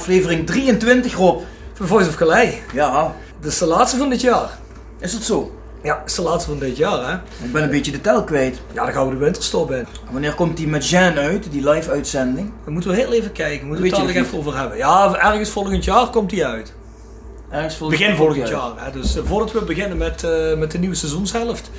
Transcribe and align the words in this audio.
Aflevering 0.00 0.46
23, 0.46 1.14
Rob. 1.14 1.40
Van 1.72 1.86
Voice 1.86 2.08
of 2.08 2.14
Calais. 2.14 2.54
Ja, 2.72 3.14
Dit 3.40 3.52
is 3.52 3.58
de 3.58 3.66
laatste 3.66 3.96
van 3.96 4.08
dit 4.08 4.20
jaar. 4.20 4.58
is 4.98 5.12
dat 5.12 5.22
zo? 5.22 5.52
Ja, 5.82 5.98
het 5.98 6.10
is 6.10 6.14
de 6.16 6.22
laatste 6.22 6.50
van 6.50 6.58
dit 6.58 6.76
jaar, 6.76 7.08
hè? 7.10 7.14
Ik 7.44 7.52
ben 7.52 7.62
een 7.62 7.70
beetje 7.70 7.92
de 7.92 8.00
tel 8.00 8.24
kwijt. 8.24 8.60
Ja, 8.72 8.84
dan 8.84 8.92
gaan 8.92 9.06
we 9.08 9.12
de 9.12 9.18
winterstop 9.18 9.70
in. 9.70 9.86
Wanneer 10.10 10.34
komt 10.34 10.56
die 10.56 10.68
met 10.68 10.88
Jean 10.88 11.18
uit, 11.18 11.46
die 11.50 11.68
live-uitzending? 11.68 12.52
Dan 12.64 12.72
moeten 12.72 12.90
we 12.90 12.96
heel 12.96 13.12
even 13.12 13.32
kijken. 13.32 13.66
Moeten 13.66 13.82
Weet 13.82 13.92
we 13.92 13.96
je 14.00 14.02
het 14.04 14.14
daar 14.14 14.22
nog 14.22 14.32
even 14.32 14.38
over 14.38 14.60
hebben. 14.60 14.78
Ja, 14.78 15.14
ergens 15.16 15.50
volgend 15.50 15.84
jaar 15.84 16.10
komt 16.10 16.30
die 16.30 16.46
uit. 16.46 16.72
Ergens 17.50 17.76
voor 17.76 17.90
Begin 17.90 18.16
volgend 18.16 18.48
jaar. 18.48 18.72
Hè? 18.76 18.90
Dus 18.90 19.16
eh, 19.16 19.22
voordat 19.24 19.52
we 19.52 19.62
beginnen 19.62 19.96
met, 19.96 20.24
eh, 20.24 20.56
met 20.58 20.70
de 20.70 20.78
nieuwe 20.78 20.94
seizoenshelft, 20.94 21.70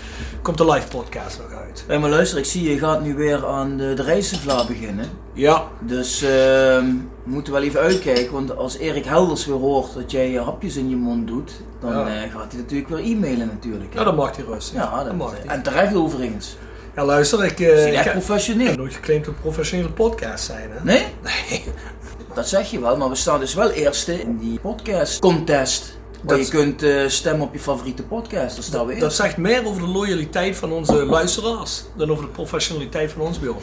komt 0.42 0.58
de 0.58 0.72
live 0.72 0.88
podcast 0.88 1.38
nog 1.38 1.60
uit. 1.60 1.84
Hé, 1.88 2.00
maar 2.00 2.10
luister, 2.10 2.38
ik 2.38 2.46
zie 2.46 2.70
je 2.70 2.78
gaat 2.78 3.04
nu 3.04 3.16
weer 3.16 3.48
aan 3.48 3.78
de, 3.78 3.94
de 3.94 4.66
beginnen. 4.68 5.06
Ja. 5.34 5.63
Dus 5.80 6.22
ehm, 6.22 6.85
we 7.24 7.30
moeten 7.32 7.54
wel 7.54 7.62
even 7.62 7.80
uitkijken, 7.80 8.34
want 8.34 8.55
als 8.58 8.77
Erik 8.77 9.05
Helders 9.05 9.46
weer 9.46 9.55
hoort 9.55 9.94
dat 9.94 10.12
jij 10.12 10.34
hapjes 10.34 10.76
in 10.76 10.90
je 10.90 10.96
mond 10.96 11.28
doet, 11.28 11.52
dan 11.80 11.91
Ja. 11.91 12.08
eh, 12.24 12.32
gaat 12.32 12.52
hij 12.52 12.62
natuurlijk 12.62 12.90
weer 12.90 13.00
e-mailen 13.00 13.48
natuurlijk. 13.48 13.94
hè. 13.94 14.00
Ja, 14.00 14.05
dat 14.05 14.16
mag 14.16 14.36
hij 14.36 14.46
rustig. 14.46 14.76
Ja, 14.76 14.96
dat 14.98 15.05
dat, 15.05 15.16
mag 15.16 15.32
hij. 15.32 15.55
en 15.55 15.63
terecht 15.63 15.96
overigens. 15.96 16.58
Ja, 16.96 17.05
luister, 17.05 17.46
ik, 17.46 17.60
Is 17.60 17.68
eh 17.68 17.74
hij 17.76 17.88
ik 17.90 17.94
echt 17.96 18.04
heb 18.04 18.13
professioneel? 18.13 18.76
nooit 18.76 18.94
geclaimd 18.94 19.28
een 19.28 19.40
professionele 19.41 19.90
podcast 19.90 20.44
zijn, 20.46 20.70
hè? 20.72 20.84
Nee? 20.84 21.05
Nee. 21.24 21.63
Dat 22.36 22.48
zeg 22.48 22.72
je 22.72 22.80
wel, 22.80 22.98
maar 22.98 23.10
we 23.10 23.16
staan 23.16 23.40
dus 23.40 23.54
wel 23.54 23.70
eerste 23.70 24.22
in 24.22 24.38
die 24.38 24.60
podcast 24.60 25.20
contest. 25.20 25.98
Waar 26.24 26.38
Dat- 26.38 26.46
je 26.48 26.52
kunt 26.54 26.84
eh, 26.84 27.08
stemmen 27.08 27.48
op 27.48 27.54
je 27.54 27.60
favoriete 27.60 28.04
podcast. 28.04 28.56
Daar 28.56 28.63
staan 28.63 28.85
we 28.85 28.94
Dat 28.94 29.04
eerst. 29.04 29.16
zegt 29.16 29.38
meer 29.38 29.66
over 29.66 29.82
de 29.82 29.88
loyaliteit 29.88 30.56
van 30.58 30.72
onze 30.72 31.06
luisteraars 31.06 31.84
dan 31.98 32.12
over 32.12 32.24
de 32.24 32.30
professionaliteit 32.30 33.12
van 33.12 33.22
ons 33.22 33.40
bureau. 33.40 33.62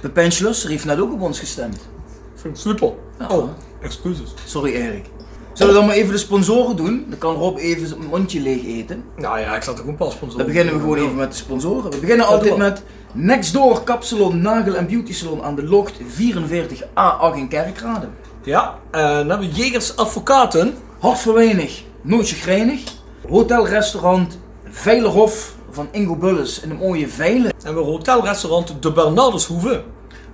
Pepijn 0.00 0.32
Schlusser 0.32 0.70
heeft 0.70 0.84
net 0.84 1.00
ook 1.00 1.12
op 1.12 1.20
ons 1.20 1.38
gestemd. 1.38 1.88
Ik 2.36 2.42
vind 2.42 2.56
het 2.56 2.66
super. 2.66 2.92
Ja. 3.18 3.36
Oh, 3.36 3.48
excuses. 3.80 4.34
Sorry 4.44 4.72
Erik. 4.72 5.04
Zullen 5.52 5.72
we 5.72 5.78
dan 5.78 5.88
maar 5.88 5.96
even 5.96 6.12
de 6.12 6.18
sponsoren 6.18 6.76
doen? 6.76 7.06
Dan 7.08 7.18
kan 7.18 7.34
Rob 7.34 7.58
even 7.58 7.88
zijn 7.88 8.06
mondje 8.10 8.40
leeg 8.40 8.64
eten. 8.64 9.04
Nou 9.16 9.40
ja, 9.40 9.56
ik 9.56 9.62
zat 9.62 9.80
ook 9.80 9.86
een 9.86 9.96
pas 9.96 10.12
sponsoren. 10.12 10.44
Dan 10.44 10.54
beginnen 10.54 10.74
we 10.74 10.80
gewoon 10.80 10.96
even 10.96 11.14
met 11.14 11.30
de 11.30 11.36
sponsoren. 11.36 11.90
We 11.90 11.98
beginnen 11.98 12.26
altijd 12.26 12.56
met 12.56 12.82
Nextdoor 13.12 13.82
Kapsalon 13.82 14.40
Nagel 14.40 14.74
en 14.74 14.86
Beauty 14.86 15.12
Salon 15.12 15.42
aan 15.42 15.54
de 15.54 15.64
Locht 15.64 15.92
44A8 16.00 17.34
in 17.34 17.48
Kerkrade. 17.48 18.08
Ja, 18.42 18.78
en 18.90 19.00
dan 19.00 19.28
hebben 19.28 19.48
we 19.48 19.54
Jegers 19.54 19.96
Advocaten. 19.96 20.74
Hart 20.98 21.18
voor 21.18 21.34
weinig, 21.34 21.82
nooit 22.02 22.28
chagrijnig. 22.28 22.82
Hotel-restaurant 23.28 24.38
Veilerhof 24.70 25.54
van 25.70 25.88
Ingo 25.90 26.16
Bulles 26.16 26.60
in 26.60 26.68
de 26.68 26.74
mooie 26.74 27.08
Veilen. 27.08 27.50
En 27.50 27.56
we 27.58 27.64
hebben 27.64 27.84
hotelrestaurant 27.84 28.82
De 28.82 28.92
Bernardeshoeve. 28.92 29.82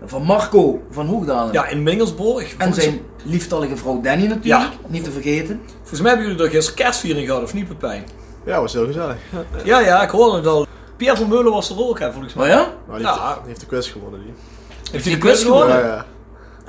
Van 0.05 0.23
Marco 0.23 0.83
van 0.91 1.07
Hoogdalen. 1.07 1.53
Ja, 1.53 1.67
in 1.69 1.83
Mingelsborg. 1.83 2.57
En 2.57 2.75
zijn 2.75 3.01
lieftallige 3.25 3.77
vrouw 3.77 4.01
Danny 4.01 4.23
natuurlijk, 4.27 4.45
Ja. 4.45 4.71
niet 4.87 5.05
te 5.05 5.11
vergeten. 5.11 5.61
volgens 5.79 6.01
mij 6.01 6.11
hebben 6.11 6.29
jullie 6.31 6.45
er 6.45 6.51
gisteren 6.51 6.79
kerstviering 6.85 7.27
gehad, 7.27 7.43
of 7.43 7.55
niet 7.55 7.69
Pepijn? 7.69 8.05
Ja, 8.45 8.61
was 8.61 8.73
heel 8.73 8.87
gezellig. 8.87 9.17
Ja. 9.65 9.81
Ja, 9.81 10.03
ik 10.03 10.11
hoorde 10.11 10.37
het 10.37 10.47
al. 10.47 10.67
Pierre 10.97 11.17
van 11.17 11.29
Meulen 11.29 11.53
was 11.53 11.71
er 11.71 11.79
ook, 11.79 11.99
hè, 11.99 12.13
volgens 12.13 12.35
mij. 12.35 12.47
Maar 12.49 12.57
ja? 12.57 12.65
Die 12.65 12.95
heeft, 12.95 13.05
Ja. 13.17 13.35
die 13.35 13.47
heeft 13.47 13.61
de 13.61 13.67
quiz 13.67 13.93
gewonnen. 13.93 14.21
Die. 14.25 14.33
Heeft 14.93 15.05
hij 15.05 15.13
hij 15.13 15.23
de 15.23 15.27
quiz 15.29 15.43
gewonnen? 15.43 15.79
Ja, 15.79 15.87
ja. 15.87 16.07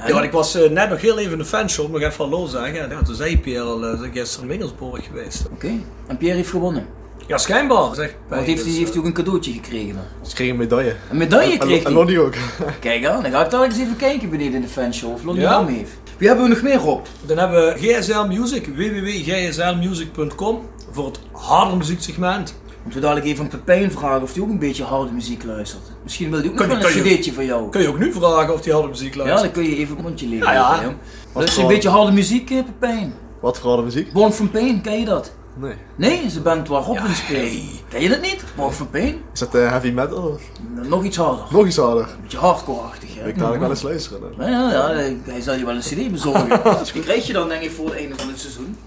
Ja, 0.07 0.13
want 0.13 0.25
ik 0.25 0.31
was 0.31 0.55
eh, 0.55 0.69
net 0.69 0.89
nog 0.89 1.01
heel 1.01 1.17
even 1.17 1.31
in 1.31 1.38
de 1.38 1.45
fanshop, 1.45 1.91
nog 1.91 2.01
even 2.01 2.23
hallo 2.25 2.45
zeggen. 2.45 2.81
En 2.83 2.89
ja, 2.89 3.01
toen 3.01 3.15
zei 3.15 3.39
Pierre 3.39 3.65
al, 3.69 3.83
uh, 3.94 4.00
gisteren 4.13 4.41
in 4.41 4.47
Mingelsborg 4.47 5.05
geweest. 5.05 5.45
Oké. 5.53 5.71
En 6.07 6.17
Pierre 6.17 6.38
heeft 6.38 6.50
gewonnen. 6.50 6.88
Ja, 7.28 7.38
schijnbaar, 7.38 7.95
zegt 7.95 8.11
Want 8.11 8.23
Pepijn. 8.28 8.44
heeft 8.45 8.61
hij, 8.61 8.69
dus, 8.69 8.78
heeft 8.79 8.89
hij 8.89 9.00
ook 9.00 9.06
een 9.06 9.13
cadeautje 9.13 9.51
gekregen 9.51 9.94
dan? 9.94 10.03
Ze 10.28 10.35
kregen 10.35 10.53
een 10.53 10.59
medaille. 10.59 10.95
Een 11.11 11.17
medaille 11.17 11.51
En- 11.53 11.59
kreeg 11.59 11.78
En 11.78 11.84
hij. 11.84 11.94
Lonnie 11.94 12.19
ook. 12.19 12.34
Kijk 12.79 13.06
aan, 13.06 13.22
dan 13.23 13.31
ga 13.31 13.44
ik 13.45 13.51
daar 13.51 13.63
eens 13.63 13.78
even 13.78 13.95
kijken 13.95 14.29
beneden 14.29 14.53
in 14.53 14.61
de 14.61 14.67
fanshow 14.67 15.11
of 15.13 15.23
Lonnie 15.23 15.44
Ja? 15.44 15.66
Heeft. 15.66 15.91
Wie 16.17 16.28
hebben 16.28 16.45
we 16.47 16.53
nog 16.53 16.62
meer 16.62 16.83
op? 16.85 17.07
Dan 17.25 17.38
hebben 17.38 17.66
we 17.66 17.73
GSL 17.79 18.25
Music, 18.28 18.66
www.gslmusic.com 18.67 20.62
voor 20.91 21.06
het 21.06 21.19
harde 21.31 21.75
muzieksegment. 21.75 22.56
Moeten 22.83 23.01
we 23.01 23.07
dadelijk 23.07 23.25
even 23.31 23.44
aan 23.44 23.50
Pepijn 23.50 23.91
vragen 23.91 24.22
of 24.22 24.33
hij 24.33 24.44
ook 24.44 24.50
een 24.50 24.59
beetje 24.59 24.83
harde 24.83 25.12
muziek 25.12 25.44
luistert. 25.44 25.81
Misschien 26.03 26.29
wil 26.29 26.39
hij 26.39 26.50
ook 26.50 26.56
Kan 26.56 26.69
je- 26.69 26.75
een 26.75 26.81
cd'tje 27.16 27.33
van 27.33 27.45
jou. 27.45 27.69
Kun 27.69 27.81
je 27.81 27.88
ook 27.88 28.00
nu 28.00 28.13
vragen 28.13 28.53
of 28.53 28.62
die 28.62 28.73
harde 28.73 28.88
muziek 28.88 29.13
Ja, 29.16 29.23
luistert? 29.23 29.53
dan 29.53 29.63
kun 29.63 29.72
je 29.73 29.78
even 29.78 29.95
een 29.97 30.03
mondje 30.03 30.28
leren. 30.28 30.53
Ja, 30.53 30.81
ja. 30.81 30.95
een 31.57 31.67
beetje 31.67 31.89
harde 31.89 32.12
muziek, 32.12 32.50
eh, 32.51 32.57
Pepijn. 32.63 33.13
Wat 33.41 33.59
voor 33.59 33.67
harde 33.69 33.83
muziek? 33.83 34.12
Born 34.13 34.33
from 34.33 34.51
Pain, 34.51 34.81
ken 34.81 35.00
je 35.00 35.06
dat? 35.06 35.33
Nee. 35.55 35.75
Nee, 35.95 36.27
de 36.33 36.41
band 36.41 36.67
waar 36.67 36.81
Rob 36.81 36.95
Ja, 36.95 37.05
in 37.05 37.15
speelt. 37.15 37.39
hey. 37.41 37.69
Ken 37.89 38.01
je 38.01 38.09
dat 38.09 38.21
niet? 38.21 38.43
Born 38.55 38.71
from 38.73 38.89
Pain? 38.89 39.21
Is 39.33 39.39
dat 39.39 39.55
eh, 39.55 39.69
heavy 39.69 39.89
metal? 39.91 40.17
Of? 40.27 40.41
Nog 40.87 41.03
iets 41.03 41.17
harder. 41.17 41.45
Nog 41.49 41.65
iets 41.65 41.77
harder. 41.77 42.07
Beetje 42.21 42.37
hardcore-achtig, 42.37 43.15
hè? 43.15 43.27
Ik 43.27 43.37
dadelijk 43.37 43.61
wel 43.61 43.69
eens 43.69 43.81
luisteren. 43.81 44.21
dan. 44.37 44.49
Ja, 44.49 44.71
ja, 44.71 44.91
ja, 44.91 45.13
hij 45.23 45.41
zal 45.41 45.53
je 45.55 45.65
wel 45.65 45.75
een 45.75 45.79
cd 45.81 46.11
bezorgen. 46.11 46.61
Die 46.93 47.01
krijg 47.01 47.27
je 47.27 47.33
dan 47.33 47.47
denk 47.49 47.61
ik 47.61 47.71
voor 47.71 47.85
het 47.85 47.95
einde 47.95 48.15
van 48.17 48.27
het 48.27 48.39
seizoen. 48.39 48.77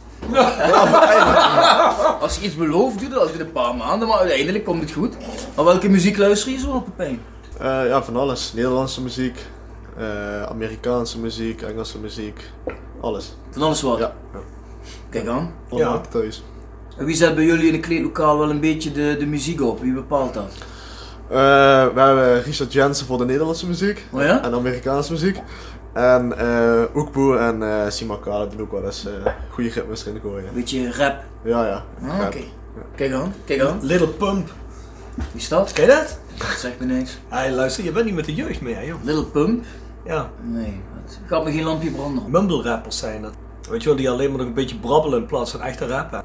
Als 2.20 2.36
je 2.38 2.44
iets 2.44 2.54
belooft, 2.54 2.98
doe 3.00 3.08
dat 3.08 3.18
altijd 3.18 3.40
een 3.40 3.52
paar 3.52 3.74
maanden, 3.74 4.08
maar 4.08 4.18
uiteindelijk 4.18 4.64
komt 4.64 4.80
het 4.82 4.92
goed. 4.92 5.16
Maar 5.54 5.64
welke 5.64 5.88
muziek 5.88 6.16
luister 6.16 6.52
je 6.52 6.58
zo 6.58 6.70
op, 6.70 6.84
Pepijn? 6.84 7.20
Eh, 7.58 7.86
ja, 7.88 8.02
van 8.02 8.16
alles. 8.16 8.52
Nederlandse 8.52 9.02
muziek, 9.02 9.38
eh, 9.96 10.42
Amerikaanse 10.42 11.18
muziek, 11.18 11.62
Engelse 11.62 11.98
muziek. 11.98 12.40
Alles. 13.00 13.36
Van 13.50 13.62
alles 13.62 13.82
wat. 13.82 13.98
Ja. 13.98 14.12
ja. 14.32 14.38
Kijk 15.10 15.26
aan. 15.28 15.52
Thuis. 16.10 16.42
En 16.96 17.04
wie 17.04 17.14
zet 17.14 17.34
bij 17.34 17.44
jullie 17.44 17.66
in 17.66 17.72
het 17.72 17.82
kleedlokaal 17.86 18.38
wel 18.38 18.50
een 18.50 18.60
beetje 18.60 18.92
de, 18.92 19.16
de 19.18 19.26
muziek 19.26 19.60
op? 19.62 19.80
Wie 19.80 19.92
bepaalt 19.92 20.34
dat? 20.34 20.52
Eh, 21.28 21.36
we 21.94 22.00
hebben 22.00 22.42
Richard 22.42 22.72
Jensen 22.72 23.06
voor 23.06 23.18
de 23.18 23.24
Nederlandse 23.24 23.66
muziek. 23.66 24.06
Oh 24.12 24.22
ja? 24.22 24.42
En 24.44 24.54
Amerikaanse 24.54 25.12
muziek. 25.12 25.40
En 25.92 26.38
eh 26.38 26.82
Oekboe 26.94 27.36
en 27.38 27.62
eh 27.62 27.90
Sima 27.90 28.16
Kale 28.24 28.46
doen 28.48 28.60
ook 28.60 28.72
wel 28.72 28.84
eens 28.84 29.06
eh 29.06 29.32
goede 29.50 29.70
ritmes 29.70 30.06
erin 30.06 30.20
gooien. 30.20 30.48
Een 30.48 30.54
beetje 30.54 30.92
rap. 30.92 31.22
Ja, 31.44 31.66
ja. 31.66 31.84
Ah, 32.08 32.18
Rap. 32.18 32.26
Oké. 32.26 32.38
Kijk 32.96 33.12
aan, 33.12 33.34
kijk 33.44 33.60
aan. 33.60 33.78
Little 33.82 34.08
Pump. 34.08 34.48
Wie 35.14 35.24
is 35.40 35.48
dat? 35.48 35.72
Ken 35.72 35.84
je 35.84 35.90
dat? 35.90 36.18
Dat 36.38 36.46
zegt 36.58 36.78
me 36.80 36.86
niks. 36.86 37.18
Hey, 37.28 37.52
luister, 37.52 37.84
je 37.84 37.92
bent 37.92 38.04
niet 38.04 38.14
met 38.14 38.24
de 38.24 38.34
jeugd 38.34 38.60
meer, 38.60 38.86
joh. 38.86 38.96
Little 39.04 39.24
Pump? 39.24 39.64
Ja, 40.04 40.30
Nee, 40.42 40.80
het 41.04 41.18
gaat 41.26 41.44
me 41.44 41.52
geen 41.52 41.64
lampje 41.64 41.90
branden. 41.90 42.22
mumble 42.30 42.62
rappers 42.62 42.98
zijn 42.98 43.22
dat. 43.22 43.32
Weet 43.70 43.82
je 43.82 43.88
wel, 43.88 43.98
die 43.98 44.10
alleen 44.10 44.28
maar 44.28 44.38
nog 44.38 44.46
een 44.46 44.54
beetje 44.54 44.78
brabbelen 44.78 45.18
in 45.18 45.26
plaats 45.26 45.50
van 45.50 45.62
echte 45.62 45.86
rappen. 45.86 46.22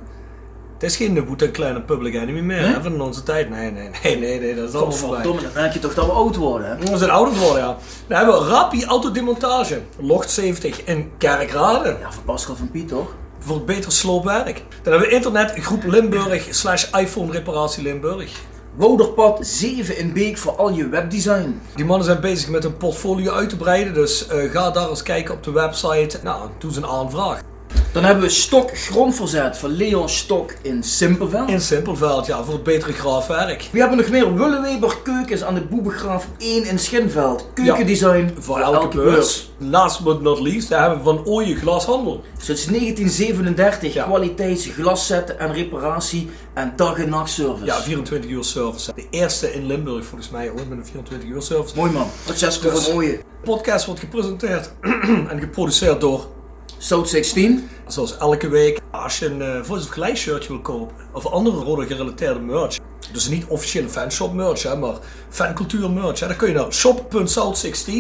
Het 0.81 0.89
is 0.89 0.95
geen 0.95 1.25
Woet 1.25 1.41
en 1.41 1.51
Kleine 1.51 1.81
Public 1.81 2.13
Enemy 2.13 2.39
meer, 2.39 2.61
Nee? 2.61 2.73
hè, 2.73 2.81
van 2.81 3.01
onze 3.01 3.23
tijd. 3.23 3.49
Nee, 3.49 3.71
nee, 3.71 3.89
nee, 4.03 4.17
nee, 4.17 4.39
nee 4.39 4.55
dat 4.55 4.69
is 4.69 4.75
allemaal 4.75 4.91
voorbij. 4.91 5.23
Dan 5.23 5.37
merk 5.53 5.73
je 5.73 5.79
toch 5.79 5.93
dat 5.93 6.05
we 6.05 6.11
oud 6.11 6.35
worden, 6.35 6.67
hè? 6.69 6.91
We 6.91 6.97
zijn 6.97 7.09
ouder 7.09 7.33
geworden, 7.33 7.63
ja. 7.63 7.77
Dan 8.07 8.17
hebben 8.17 8.39
we 8.39 8.47
Rappi 8.47 8.85
Autodemontage, 8.85 9.81
Locht 9.99 10.31
70 10.31 10.83
in 10.83 11.11
Kerkrade. 11.17 11.97
Ja, 11.99 12.11
voor 12.11 12.23
Pascal 12.23 12.55
van 12.55 12.71
Piet, 12.71 12.87
toch? 12.87 13.15
Voor 13.39 13.55
het 13.55 13.65
beter 13.65 13.91
sloopwerk. 13.91 14.63
Dan 14.83 14.91
hebben 14.91 15.09
we 15.09 15.15
internet 15.15 15.53
groep 15.55 15.83
Limburg 15.83 16.47
slash 16.49 16.91
iPhone 16.91 17.31
reparatie 17.31 17.83
Limburg. 17.83 18.31
Wouderpad 18.75 19.39
7 19.41 19.97
in 19.97 20.13
Beek 20.13 20.37
voor 20.37 20.55
al 20.55 20.71
je 20.71 20.89
webdesign. 20.89 21.61
Die 21.75 21.85
mannen 21.85 22.05
zijn 22.05 22.19
bezig 22.19 22.49
met 22.49 22.63
hun 22.63 22.77
portfolio 22.77 23.31
uit 23.31 23.49
te 23.49 23.57
breiden, 23.57 23.93
dus 23.93 24.27
eh, 24.27 24.51
ga 24.51 24.71
daar 24.71 24.89
eens 24.89 25.03
kijken 25.03 25.33
op 25.33 25.43
de 25.43 25.51
website. 25.51 26.19
Nou, 26.23 26.49
doe 26.57 26.71
ze 26.73 26.77
een 26.77 26.85
aanvraag. 26.85 27.41
Dan 27.93 28.03
hebben 28.03 28.23
we 28.23 28.29
Stok 28.29 28.77
Grondverzet 28.77 29.57
van 29.57 29.69
Leon 29.71 30.09
Stok 30.09 30.53
in 30.61 30.83
Simpelveld. 30.83 31.49
In 31.49 31.61
Simpelveld, 31.61 32.25
ja, 32.25 32.43
voor 32.43 32.53
het 32.53 32.63
betere 32.63 32.93
graafwerk. 32.93 33.69
We 33.71 33.79
hebben 33.79 33.97
nog 33.97 34.09
meer 34.09 34.35
Willeweber 34.35 34.97
Keukens 35.03 35.43
aan 35.43 35.53
de 35.53 35.61
Boebegraaf 35.61 36.27
1 36.37 36.65
in 36.65 36.79
Schinveld. 36.79 37.47
Keukendesign 37.53 38.35
Voor 38.39 38.59
elke 38.59 38.97
beurs. 38.97 39.51
Last 39.57 40.03
but 40.03 40.21
not 40.21 40.39
least, 40.39 40.69
daar 40.69 40.81
hebben 40.81 40.97
we 40.97 41.03
van 41.03 41.25
Ooyen 41.25 41.55
Glashandel. 41.57 42.21
Sinds 42.37 42.65
1937 42.65 43.93
Ja. 43.93 44.03
kwaliteits 44.03 44.65
glaszetten 44.65 45.39
en 45.39 45.53
reparatie 45.53 46.29
en 46.53 46.73
dag- 46.75 46.97
en 46.99 47.09
nachtservice. 47.09 47.65
Ja, 47.65 47.81
24 47.81 48.29
uur 48.31 48.43
service. 48.43 48.91
De 48.95 49.05
eerste 49.09 49.53
in 49.53 49.65
Limburg 49.65 50.05
volgens 50.05 50.29
mij 50.29 50.49
ooit 50.49 50.69
met 50.69 50.77
een 50.77 50.85
24 50.85 51.29
uur 51.29 51.41
service. 51.41 51.75
Mooi 51.75 51.91
man. 51.91 52.07
Francesco 52.23 52.69
Dus- 52.71 52.83
van 52.83 52.93
Ooyen. 52.93 53.19
Podcast 53.43 53.85
wordt 53.85 53.99
gepresenteerd 53.99 54.71
en 55.31 55.39
geproduceerd 55.39 56.01
door, 56.01 56.27
South 56.83 57.09
16. 57.09 57.69
zoals 57.87 58.17
elke 58.17 58.49
week, 58.49 58.79
als 58.91 59.19
je 59.19 59.25
een 59.25 59.39
uh, 59.41 59.63
Voice 59.63 59.83
of 59.85 59.89
Gelijk 59.93 60.17
wil 60.47 60.59
kopen 60.61 60.95
of 61.13 61.25
andere 61.25 61.57
rode 61.63 61.85
gerelateerde 61.85 62.39
merch. 62.39 62.77
Dus 63.11 63.27
niet 63.29 63.45
officiële 63.47 63.89
fanshop 63.89 64.33
merch, 64.33 64.63
hè, 64.63 64.75
maar 64.75 64.95
fancultuur 65.29 65.89
merch. 65.89 66.19
Hè, 66.19 66.27
dan 66.27 66.35
kun 66.35 66.47
je 66.47 66.53
naar 66.53 66.71
shop.south16. 66.73 67.91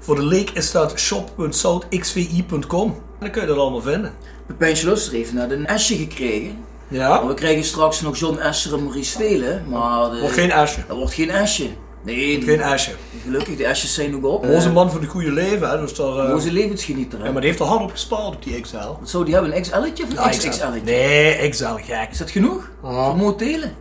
Voor 0.00 0.14
de 0.14 0.22
leek 0.22 0.50
is 0.50 0.70
dat 0.70 0.98
shop.southxvi.com. 0.98 2.88
En 2.90 3.00
dan 3.20 3.30
kun 3.30 3.40
je 3.40 3.46
dat 3.46 3.56
allemaal 3.58 3.80
vinden. 3.82 4.12
Pepijn 4.46 4.76
Schlusser 4.76 5.12
heeft 5.12 5.32
net 5.32 5.50
een 5.50 5.66
Esje 5.66 5.96
gekregen. 5.96 6.58
Ja, 6.88 7.26
We 7.26 7.34
krijgen 7.34 7.64
straks 7.64 8.00
nog 8.00 8.16
John 8.18 8.38
Escher 8.38 8.74
en 8.74 8.82
Maurice 8.82 9.10
Stelen, 9.10 9.64
maar 9.68 10.10
de- 10.10 10.20
wordt 10.20 10.34
geen 10.34 10.52
asje. 10.52 10.84
dat 10.88 10.96
wordt 10.96 11.14
geen 11.14 11.30
Esje. 11.30 11.68
Nee, 12.02 12.42
Geen 12.42 12.62
Asje. 12.62 12.92
gelukkig, 13.22 13.56
de 13.56 13.68
asjes 13.68 13.94
zijn 13.94 14.10
nog 14.10 14.22
op. 14.22 14.46
Onze 14.46 14.70
man 14.72 14.90
van 14.90 15.00
het 15.00 15.10
goede 15.10 15.32
leven, 15.32 15.70
hè. 15.70 15.80
Dus 15.80 15.94
daar, 15.94 16.18
eh, 16.26 16.34
Onze 16.34 16.52
levensgenieter. 16.52 17.18
hè. 17.18 17.24
ja, 17.24 17.30
maar 17.32 17.40
die 17.40 17.50
heeft 17.50 17.62
er 17.62 17.68
hard 17.68 17.82
op 17.82 17.90
gespaard 17.90 18.34
op 18.34 18.42
die 18.42 18.60
XL. 18.60 18.76
Zou 19.02 19.24
die 19.24 19.34
hebben? 19.34 19.56
Een 19.56 19.62
XL'tje 19.62 20.04
of 20.04 20.10
een 20.10 20.16
XXL'tje? 20.30 20.80
Nee, 20.84 21.48
XL, 21.48 21.64
gek. 21.64 22.08
Is 22.10 22.18
dat 22.18 22.30
genoeg? 22.30 22.70
Voor 22.82 23.16
motelen? 23.16 23.72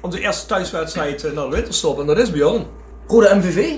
onze 0.00 0.20
eerste 0.20 0.46
thuiswedstrijd 0.46 1.24
eh, 1.24 1.32
naar 1.32 1.44
de 1.48 1.54
winterstop. 1.54 2.00
En 2.00 2.06
dat 2.06 2.18
is 2.18 2.30
Bjorn. 2.30 2.66
Rode 3.06 3.34
MVV? 3.34 3.74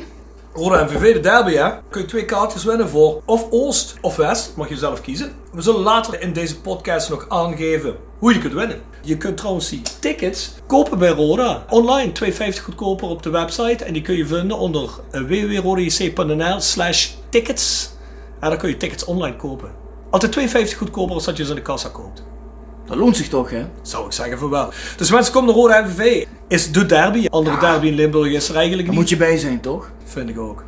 Roda 0.54 0.84
MVV, 0.84 1.12
de 1.12 1.20
derby 1.20 1.52
hè. 1.52 1.70
Kun 1.90 2.00
je 2.00 2.06
twee 2.06 2.24
kaartjes 2.24 2.64
winnen 2.64 2.88
voor 2.88 3.22
of 3.24 3.46
Oost 3.50 3.94
of 4.00 4.16
West. 4.16 4.52
Mag 4.56 4.68
je 4.68 4.76
zelf 4.76 5.00
kiezen. 5.00 5.32
We 5.52 5.62
zullen 5.62 5.80
later 5.80 6.20
in 6.20 6.32
deze 6.32 6.60
podcast 6.60 7.10
nog 7.10 7.26
aangeven 7.28 7.96
hoe 8.18 8.32
je 8.32 8.38
kunt 8.38 8.52
winnen. 8.52 8.80
Je 9.02 9.16
kunt 9.16 9.36
trouwens 9.36 9.68
die 9.68 9.82
tickets 10.00 10.52
kopen 10.66 10.98
bij 10.98 11.10
Roda. 11.10 11.64
Online, 11.68 12.12
2,50 12.24 12.62
goedkoper 12.64 13.08
op 13.08 13.22
de 13.22 13.30
website. 13.30 13.84
En 13.84 13.92
die 13.92 14.02
kun 14.02 14.16
je 14.16 14.26
vinden 14.26 14.58
onder 14.58 14.90
eh, 15.10 15.20
www.rodajc.nl 15.20 16.60
slash 16.60 17.10
tickets. 17.28 17.90
En 18.40 18.48
dan 18.48 18.58
kun 18.58 18.68
je 18.68 18.76
tickets 18.76 19.04
online 19.04 19.36
kopen. 19.36 19.70
Altijd 20.10 20.38
2,50 20.72 20.76
goedkoper 20.76 21.14
als 21.14 21.24
dat 21.24 21.36
je 21.36 21.44
ze 21.44 21.50
in 21.50 21.56
de 21.56 21.62
kassa 21.62 21.88
koopt. 21.88 22.22
Dat 22.90 22.98
loont 22.98 23.16
zich 23.16 23.28
toch, 23.28 23.50
hè? 23.50 23.66
Zou 23.82 24.06
ik 24.06 24.12
zeggen 24.12 24.38
voor 24.38 24.50
wel. 24.50 24.70
Dus 24.96 25.10
mensen, 25.10 25.32
kom 25.32 25.44
naar 25.46 25.54
Roda 25.54 25.80
MVV. 25.82 26.26
Is 26.48 26.72
de 26.72 26.86
derby. 26.86 27.26
Andere 27.30 27.58
derby 27.58 27.86
in 27.86 27.94
Limburg 27.94 28.32
is 28.32 28.48
er 28.48 28.54
eigenlijk 28.56 28.86
Daar 28.86 28.96
niet. 28.96 29.00
moet 29.00 29.08
je 29.10 29.16
bij 29.16 29.38
zijn, 29.38 29.60
toch? 29.60 29.90
Vind 30.04 30.28
ik 30.28 30.38
ook. 30.38 30.64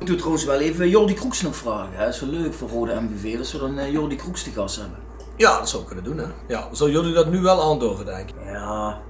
Ik 0.00 0.06
doe 0.06 0.16
trouwens 0.16 0.44
wel 0.44 0.58
even 0.60 0.88
Jordi 0.88 1.14
Kroeks 1.14 1.42
nog 1.42 1.56
vragen. 1.56 1.88
hè. 1.92 2.04
Dat 2.04 2.14
is 2.14 2.20
wel 2.20 2.30
leuk 2.30 2.54
voor 2.54 2.68
Rode 2.68 3.00
MVV, 3.00 3.36
dat 3.36 3.52
we 3.52 3.58
dan 3.58 3.78
eh, 3.78 3.92
Jordi 3.92 4.16
Kroeks 4.16 4.42
te 4.42 4.50
gast 4.50 4.76
hebben. 4.76 4.98
Ja, 5.36 5.58
dat 5.58 5.68
zou 5.68 5.82
ik 5.82 5.86
kunnen 5.88 6.04
doen, 6.04 6.18
hè. 6.18 6.24
Ja, 6.48 6.68
zullen 6.72 6.92
jullie 6.92 7.14
dat 7.14 7.30
nu 7.30 7.40
wel 7.40 7.62
aandurven, 7.62 8.04
denk 8.04 8.28
ik? 8.28 8.34
Ja, 8.46 9.00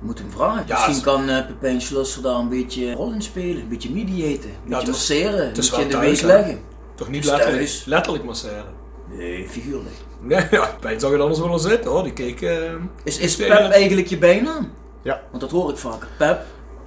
we 0.00 0.06
moeten 0.06 0.24
hem 0.24 0.34
vragen. 0.34 0.64
Ja, 0.66 0.74
Misschien 0.86 1.04
kan 1.04 1.28
uh, 1.28 1.46
Pepijn 1.46 1.80
Schlusser 1.80 2.22
daar 2.22 2.34
een 2.34 2.48
beetje 2.48 2.92
rol 2.92 3.12
in 3.12 3.22
spelen. 3.22 3.62
Een 3.62 3.68
beetje 3.68 3.90
mediaten, 3.90 4.48
een 4.50 4.56
beetje 4.64 4.76
het 4.78 4.82
is- 4.82 4.92
masseren, 4.92 5.46
een 5.46 5.52
beetje 5.52 5.82
in 5.82 5.88
de 5.88 5.98
week 5.98 6.20
leggen. 6.20 6.60
Toch 6.94 7.08
niet 7.08 7.24
letterlijk, 7.24 7.56
thuis. 7.56 7.84
letterlijk 7.84 8.24
masseren. 8.24 8.64
Nee, 9.08 9.48
figuurlijk. 9.48 9.94
Nee, 10.24 10.46
ja, 10.50 10.70
Pijn 10.80 11.00
zag 11.00 11.10
het 11.10 11.20
anders 11.20 11.40
wel 11.40 11.58
zitten, 11.58 11.90
hoor. 11.90 12.02
Die 12.02 12.12
keek... 12.12 12.42
eh, 12.42 12.58
Is, 13.04 13.18
is 13.18 13.32
spelen. 13.32 13.56
Pep 13.56 13.70
eigenlijk 13.70 14.06
je 14.06 14.18
bijnaam? 14.18 14.72
Ja. 15.02 15.20
Want 15.30 15.40
dat 15.42 15.50
hoor 15.50 15.70
ik 15.70 15.76
vaker. 15.76 16.08
Pep, 16.18 16.42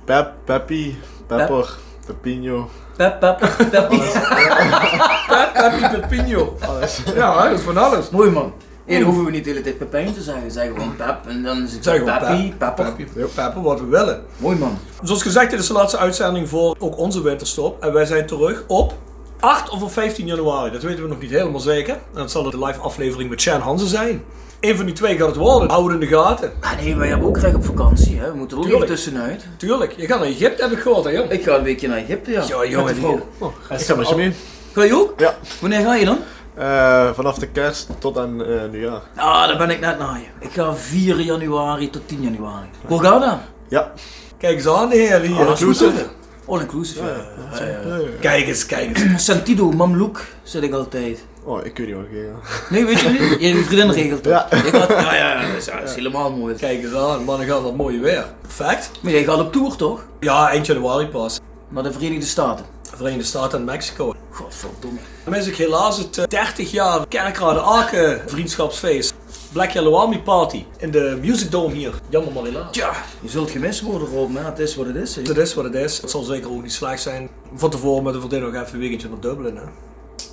Pep, 0.06 0.32
Peppy, 0.46 0.96
Pepper, 1.28 1.78
Pepino. 2.06 2.70
Pep, 2.98 3.20
Pep, 3.20 3.38
Peppy. 3.72 3.98
Pep, 5.28 5.54
Peppy, 5.54 6.00
Pepino. 6.00 6.58
Alles. 6.68 7.02
Ja, 7.16 7.50
dat 7.50 7.58
is 7.60 7.64
van 7.66 7.78
alles. 7.78 8.10
Mooi 8.10 8.30
man. 8.32 8.54
Eerder 8.86 9.06
hoeven 9.08 9.26
we 9.26 9.32
niet 9.32 9.44
de 9.44 9.50
hele 9.50 9.62
tijd 9.62 9.78
Pepijn 9.78 10.14
te 10.14 10.22
zeggen. 10.22 10.52
Zeg 10.52 10.68
gewoon 10.68 10.96
Pep 10.96 11.18
en 11.28 11.44
dan 11.44 11.64
is 11.64 11.74
het 11.74 11.84
Zeg 11.84 11.98
gewoon 11.98 12.18
Peppy, 12.20 12.50
Pep. 12.50 12.58
Pepper. 12.76 12.86
Peppy, 12.94 13.22
Pepper, 13.36 13.62
wat 13.62 13.80
we 13.80 13.86
willen. 13.86 14.24
Mooi 14.38 14.58
man. 14.58 14.78
Zoals 15.04 15.22
gezegd, 15.22 15.50
dit 15.52 15.60
is 15.60 15.68
de 15.68 15.74
laatste 15.74 15.98
uitzending 15.98 16.50
voor 16.50 16.76
ook 16.80 16.98
onze 16.98 17.22
winterstop. 17.22 17.84
En 17.84 17.94
wij 17.94 18.06
zijn 18.06 18.26
terug 18.26 18.64
op 18.68 18.94
8 19.40 19.70
of 19.70 19.82
op 19.82 19.92
15 19.92 20.26
januari. 20.26 20.72
Dat 20.72 20.82
weten 20.84 21.04
we 21.04 21.10
nog 21.10 21.20
niet 21.20 21.30
helemaal 21.32 21.60
zeker. 21.60 21.94
En 21.94 22.00
dat 22.14 22.32
zal 22.32 22.44
de 22.52 22.66
live 22.66 22.80
aflevering 22.80 23.30
met 23.30 23.42
Shan 23.42 23.62
Hansen 23.62 23.88
zijn. 23.88 24.24
Eén 24.60 24.76
van 24.76 24.86
die 24.86 24.94
twee 24.96 25.18
gaat 25.18 25.28
het 25.28 25.36
worden. 25.36 25.70
Hou 25.70 25.84
het 25.84 25.94
in 26.02 26.10
de 26.10 26.16
gaten. 26.16 26.52
Ah 26.62 26.72
nee, 26.82 26.96
wij 26.96 27.08
hebben 27.08 27.28
ook 27.28 27.38
recht 27.38 27.56
op 27.56 27.66
vakantie. 27.66 28.20
Hè. 28.20 28.32
We 28.32 28.38
moeten 28.38 28.58
er 28.58 28.64
ook 28.64 28.70
even 28.72 28.88
tussenuit. 28.88 29.46
Tuurlijk, 29.58 29.94
je 29.98 30.08
gaat 30.08 30.20
naar 30.20 30.28
Egypte, 30.28 30.62
heb 30.64 30.72
ik 30.72 30.80
gehoord, 30.80 31.04
hè, 31.04 31.10
joh. 31.10 31.32
Ik 31.32 31.44
ga 31.44 31.56
een 31.56 31.64
weekje 31.64 31.88
naar 31.88 31.98
Egypte, 31.98 32.32
ja. 32.32 32.42
Ja, 32.48 32.66
jongen, 32.66 32.86
Met 32.86 32.96
de 32.96 33.02
vrouw. 33.02 33.28
oh, 33.38 33.54
Ik 33.70 33.80
ga 33.80 33.96
met 33.96 34.10
je 34.10 34.16
mee. 34.16 34.34
Ga 34.74 34.84
je 34.84 34.96
ook? 34.96 35.20
Ja. 35.20 35.36
Wanneer 35.60 35.82
ga 35.82 35.96
je 35.96 36.06
dan? 36.06 36.18
Eh, 36.56 37.10
vanaf 37.14 37.38
de 37.38 37.48
kerst 37.48 37.90
tot 38.00 38.18
aan 38.18 38.44
eh, 38.46 38.50
nieuwjaar. 38.72 39.02
Ah, 39.16 39.48
daar 39.48 39.58
ben 39.58 39.70
ik 39.70 39.80
net 39.80 39.98
naar 40.00 40.20
je. 40.20 40.46
Ik 40.48 40.52
ga 40.54 40.76
4 40.76 41.20
januari 41.20 41.90
tot 41.90 42.02
10 42.08 42.22
januari. 42.22 42.66
Hoe 42.86 43.04
gaat 43.04 43.22
dat? 43.22 43.38
Ja. 43.68 43.92
Kijk 44.38 44.56
eens 44.56 44.68
aan, 44.68 44.90
de 44.90 44.96
heer 44.96 45.20
hier. 45.22 45.40
All 45.40 45.48
inclusive. 45.48 46.06
All 46.48 46.60
inclusive. 46.60 47.04
ja. 47.04 47.66
Ja, 47.66 47.96
ja. 47.98 48.06
Kijk 48.20 48.48
eens, 48.48 48.66
kijk 48.66 48.98
eens. 48.98 49.26
Sentido, 49.26 49.72
Mamloek, 49.72 50.26
zit 50.44 50.64
ik 50.64 50.74
altijd. 50.74 51.26
Oh, 51.44 51.66
ik 51.66 51.78
weet 51.78 51.88
niet 51.88 51.96
wat 51.96 52.06
ik. 52.06 52.70
Nee, 52.70 52.86
weet 52.86 53.00
je 53.00 53.10
niet? 53.10 53.42
Je 53.42 53.64
vriendin 53.64 53.92
regelt 53.92 54.24
dat. 54.24 54.46
Ja. 54.52 54.58
Ja, 54.72 55.16
ja, 55.16 55.16
ja, 55.16 55.48
dat 55.48 55.58
is, 55.58 55.66
ja, 55.66 55.80
dat 55.80 55.90
is 55.90 55.96
helemaal 55.96 56.32
mooi. 56.32 56.56
Kijk 56.56 56.84
eens 56.84 56.94
aan, 56.94 57.24
mannen 57.24 57.48
gaan 57.48 57.64
wat 57.64 57.76
mooie 57.76 58.00
weer. 58.00 58.26
Perfect. 58.42 58.92
Maar 59.02 59.12
jij 59.12 59.24
gaat 59.24 59.40
op 59.40 59.52
tour 59.52 59.76
toch? 59.76 60.06
Ja, 60.20 60.50
eind 60.50 60.66
januari 60.66 61.08
pas. 61.08 61.40
Naar 61.70 61.84
de 61.84 61.92
Verenigde 61.92 62.26
Staten. 62.26 62.66
Verenigde 62.96 63.24
Staten 63.26 63.60
en 63.60 63.66
Mexico. 63.66 64.14
Godverdomme. 64.32 65.00
Dan 65.24 65.36
is 65.36 65.48
ik 65.48 65.56
helaas 65.56 65.98
het 65.98 66.18
eh, 66.18 66.26
30 66.28 66.72
jaar 66.72 67.08
Kerkrade 67.08 67.62
Aken 67.62 68.22
vriendschapsfeest. 68.26 69.14
Black 69.52 69.72
Yellow 69.72 69.96
Army 69.96 70.20
Party 70.20 70.66
in 70.78 70.92
de 70.92 71.18
Music 71.22 71.52
Dome 71.52 71.74
hier. 71.74 71.94
Jammer 72.10 72.34
maar 72.34 72.44
helaas. 72.44 72.72
Tja, 72.72 72.92
je 73.22 73.30
zult 73.30 73.52
gemist 73.52 73.82
worden 73.82 74.08
Rob, 74.08 74.30
maar 74.32 74.46
het 74.46 74.60
is 74.60 74.76
wat 74.76 74.86
het 74.86 74.96
is. 74.96 75.16
Het 75.16 75.38
is 75.38 75.54
wat 75.54 75.64
het 75.64 75.74
is. 75.76 76.02
Het 76.02 76.10
zal 76.12 76.22
zeker 76.24 76.50
ook 76.52 76.62
niet 76.62 76.74
slecht 76.74 77.02
zijn. 77.02 77.30
Van 77.56 77.70
tevoren 77.70 78.04
met 78.04 78.14
de 78.14 78.20
vriendin 78.20 78.42
nog 78.42 78.54
even 78.54 78.74
een 78.74 78.80
weekendje 78.80 79.10
naar 79.10 79.20
Dublin. 79.20 79.56
Hè? 79.56 79.64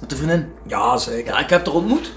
Met 0.00 0.11
de 0.11 0.16
vriendin. 0.16 0.52
Ja, 0.66 0.96
zeker. 0.99 1.32
Ja, 1.32 1.38
ik 1.38 1.50
heb 1.50 1.66
haar 1.66 1.75
ontmoet. 1.75 2.12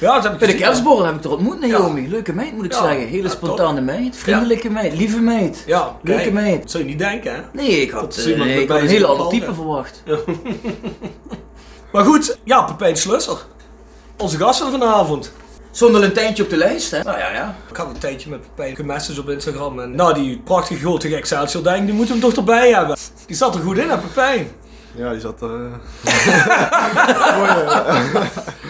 Ja, 0.00 0.14
dat 0.14 0.22
heb 0.22 0.32
ik 0.32 0.38
Bij 0.38 0.48
de 0.48 0.54
kerstborrel 0.54 1.04
heb 1.04 1.14
ik 1.16 1.22
haar 1.22 1.32
ontmoet, 1.32 1.60
Naomi. 1.60 2.08
Leuke 2.08 2.32
meid 2.34 2.52
moet 2.52 2.64
ik 2.64 2.72
Ja. 2.72 2.82
zeggen. 2.82 3.06
Hele 3.08 3.22
Ja, 3.22 3.28
spontane 3.28 3.80
meid. 3.80 4.16
Vriendelijke 4.16 4.70
meid. 4.70 4.94
Lieve 4.96 5.20
meid. 5.20 5.62
Ja, 5.66 5.96
Leuke 6.02 6.20
kijk. 6.22 6.32
meid. 6.34 6.62
Dat 6.62 6.70
zou 6.70 6.82
je 6.82 6.88
niet 6.88 6.98
denken, 6.98 7.34
hè? 7.34 7.40
Nee, 7.52 7.80
ik 7.82 7.90
had, 7.90 8.16
eh, 8.16 8.38
met 8.38 8.46
ik 8.46 8.68
had 8.68 8.80
een 8.80 8.86
hele 8.86 9.06
ander 9.06 9.28
type 9.28 9.54
verwacht. 9.54 10.02
Maar 11.92 12.04
goed, 12.04 12.38
ja, 12.44 12.62
Pepijn 12.62 12.96
Slusser. 12.96 13.46
Onze 14.16 14.36
gast 14.36 14.60
van 14.60 14.70
vanavond. 14.70 15.32
Zonder 15.70 16.02
een 16.04 16.12
tijdje 16.12 16.42
op 16.42 16.50
de 16.50 16.56
lijst, 16.56 16.90
hè? 16.90 17.02
Nou 17.02 17.18
ja, 17.18 17.32
ja. 17.32 17.56
Ik 17.70 17.76
had 17.76 17.86
een 17.88 17.98
tijdje 17.98 18.30
met 18.30 18.40
Pepijn 18.40 18.76
gemessaged 18.76 19.18
op 19.20 19.28
Instagram. 19.28 19.80
En 19.80 19.94
nou, 19.94 20.14
die 20.14 20.40
prachtige 20.44 20.80
grote 20.80 21.16
Excelsior 21.16 21.62
denk 21.62 21.84
die 21.86 21.94
moeten 21.94 22.14
we 22.14 22.20
hem 22.20 22.30
toch 22.30 22.38
erbij 22.38 22.70
hebben. 22.72 22.96
Die 23.26 23.36
zat 23.36 23.54
er 23.54 23.60
goed 23.60 23.78
in, 23.78 23.88
hè, 23.88 23.98
Pepijn? 23.98 24.48
Ja, 24.94 25.10
die 25.12 25.20
zat 25.20 25.42
er. 25.42 25.50
eh, 25.50 27.36
Mooi, 27.36 27.50
eh, 27.60 28.22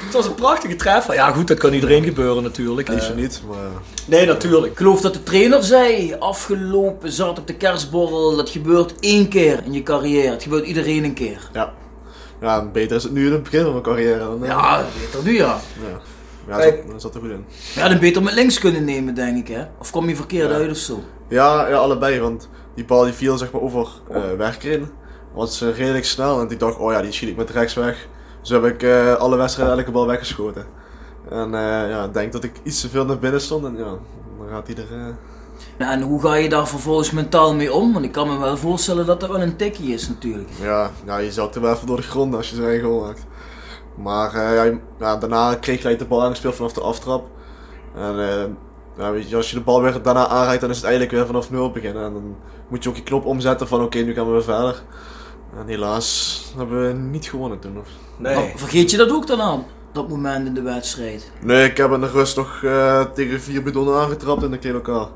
Het 0.04 0.12
was 0.12 0.26
een 0.26 0.34
prachtige 0.34 0.76
treffer. 0.76 1.14
Ja, 1.14 1.30
goed, 1.30 1.48
dat 1.48 1.58
kan 1.58 1.72
iedereen 1.72 2.04
gebeuren 2.04 2.42
natuurlijk. 2.42 2.88
liefst 2.88 3.08
Eh, 3.10 3.16
niet, 3.16 3.42
maar. 3.48 3.56
nee, 4.06 4.26
natuurlijk. 4.26 4.72
Ik 4.72 4.78
geloof 4.78 5.00
dat 5.00 5.12
de 5.14 5.22
trainer 5.22 5.62
zei, 5.64 6.16
afgelopen 6.18 7.12
zat 7.12 7.38
op 7.38 7.46
de 7.46 7.54
kerstborrel, 7.54 8.36
dat 8.36 8.50
gebeurt 8.50 8.94
één 9.00 9.28
keer 9.28 9.60
in 9.64 9.72
je 9.72 9.82
carrière. 9.82 10.30
Het 10.30 10.42
gebeurt 10.42 10.66
iedereen 10.66 11.04
een 11.04 11.14
keer. 11.14 11.48
Ja. 11.52 11.72
Ja, 12.40 12.64
beter 12.64 12.96
is 12.96 13.02
het 13.02 13.12
nu 13.12 13.26
in 13.26 13.32
het 13.32 13.42
begin 13.42 13.62
van 13.62 13.70
mijn 13.70 13.82
carrière. 13.82 14.18
Dan, 14.18 14.42
eh, 14.42 14.48
Ja, 14.48 14.84
beter 15.00 15.22
nu 15.24 15.36
ja. 15.36 15.58
Ja, 15.90 15.98
ja 16.48 16.56
Kijk. 16.56 16.76
zat, 16.82 16.90
dat 16.92 17.00
zat 17.02 17.14
er 17.14 17.20
goed 17.20 17.30
in. 17.30 17.44
Ja, 17.74 17.88
dan 17.88 17.98
beter 17.98 18.22
met 18.22 18.34
links 18.34 18.58
kunnen 18.58 18.84
nemen, 18.84 19.14
denk 19.14 19.36
ik, 19.48 19.54
hè? 19.56 19.64
Of 19.78 19.90
kom 19.90 20.08
je 20.08 20.16
verkeerd 20.16 20.50
Ja. 20.50 20.56
uit 20.56 20.70
of 20.70 20.76
zo? 20.76 21.00
Ja, 21.28 21.68
ja, 21.68 21.76
allebei, 21.76 22.20
want 22.20 22.48
die 22.74 22.84
bal 22.84 23.04
die 23.04 23.12
viel 23.12 23.38
zeg 23.38 23.52
maar 23.52 23.60
over 23.62 23.88
eh 24.10 24.20
werken. 24.38 24.90
Was 25.34 25.60
eh, 25.62 25.76
redelijk 25.76 26.04
snel 26.04 26.40
en 26.40 26.50
ik 26.50 26.58
dacht, 26.58 26.78
oh 26.78 26.92
ja, 26.92 27.02
die 27.02 27.12
schiet 27.12 27.28
ik 27.28 27.36
met 27.36 27.50
rechts 27.50 27.74
weg. 27.74 28.08
Dus 28.40 28.50
heb 28.50 28.64
ik 28.64 28.82
eh, 28.82 29.14
alle 29.14 29.36
wedstrijden 29.36 29.78
elke 29.78 29.90
bal 29.90 30.06
weggeschoten. 30.06 30.66
En 31.30 31.54
eh, 31.54 31.90
ja, 31.90 32.04
ik 32.04 32.12
denk 32.14 32.32
dat 32.32 32.44
ik 32.44 32.52
iets 32.62 32.80
te 32.80 32.88
veel 32.88 33.04
naar 33.04 33.18
binnen 33.18 33.40
stond 33.40 33.64
en 33.64 33.76
ja, 33.76 33.84
dan 34.38 34.48
gaat 34.50 34.66
hij 34.66 34.76
er... 34.76 34.98
eh, 34.98 35.06
Nou, 35.78 35.92
en 35.92 36.00
hoe 36.00 36.20
ga 36.22 36.34
je 36.34 36.48
daar 36.48 36.68
vervolgens 36.68 37.10
mentaal 37.10 37.54
mee 37.54 37.72
om? 37.72 37.92
Want 37.92 38.04
ik 38.04 38.12
kan 38.12 38.28
me 38.28 38.38
wel 38.38 38.56
voorstellen 38.56 39.06
dat 39.06 39.20
dat 39.20 39.30
wel 39.30 39.42
een 39.42 39.56
tikkie 39.56 39.92
is, 39.94 40.08
natuurlijk. 40.08 40.48
ja, 40.60 40.90
ja, 41.06 41.18
je 41.18 41.32
zakt 41.32 41.54
er 41.54 41.60
wel 41.60 41.74
even 41.74 41.86
door 41.86 41.96
de 41.96 42.02
grond 42.02 42.34
als 42.34 42.50
je 42.50 42.56
zo'n 42.56 42.64
eigen 42.64 42.84
goal 42.88 43.00
maakt. 43.00 43.26
Maar 44.02 44.34
eh, 44.34 44.76
daarna 44.98 45.54
kreeg 45.54 45.74
ik 45.74 45.80
gelijk 45.80 45.98
de 45.98 46.04
bal 46.04 46.22
aangespeeld 46.22 46.54
vanaf 46.54 46.72
de 46.72 46.80
aftrap. 46.80 47.26
En 47.94 48.18
eh, 48.18 48.44
ja, 48.96 49.12
weet 49.12 49.28
je, 49.28 49.36
als 49.36 49.50
je 49.50 49.56
de 49.56 49.62
bal 49.62 49.82
weer 49.82 50.02
daarna 50.02 50.26
aanrijdt, 50.26 50.60
dan 50.60 50.70
is 50.70 50.76
het 50.76 50.84
eigenlijk 50.84 51.14
weer 51.14 51.26
vanaf 51.26 51.50
nul 51.50 51.70
beginnen. 51.70 52.04
En 52.04 52.12
dan 52.12 52.36
moet 52.68 52.82
je 52.82 52.88
ook 52.88 52.96
je 52.96 53.02
knop 53.02 53.24
omzetten 53.24 53.68
van 53.68 53.82
oké, 53.82 53.98
nu 53.98 54.14
gaan 54.14 54.26
we 54.26 54.32
weer 54.32 54.42
verder. 54.42 54.82
En 55.58 55.66
helaas 55.66 56.52
hebben 56.56 56.86
we 56.86 56.92
niet 56.92 57.28
gewonnen 57.28 57.58
toen. 57.58 57.78
Of... 57.78 57.88
Nee. 58.16 58.34
Maar 58.34 58.52
vergeet 58.56 58.90
je 58.90 58.96
dat 58.96 59.10
ook 59.10 59.26
dan 59.26 59.40
aan? 59.40 59.64
Dat 59.92 60.08
moment 60.08 60.46
in 60.46 60.54
de 60.54 60.62
wedstrijd. 60.62 61.30
Nee, 61.40 61.70
ik 61.70 61.76
heb 61.76 61.92
in 61.92 62.00
de 62.00 62.10
rust 62.10 62.36
nog 62.36 62.62
eh, 62.62 63.04
tegen 63.14 63.40
vier 63.40 63.62
bidonnen 63.62 63.94
aangetrapt 64.00 64.42
in 64.42 64.50
de 64.50 64.58
kleedlokaal. 64.58 65.12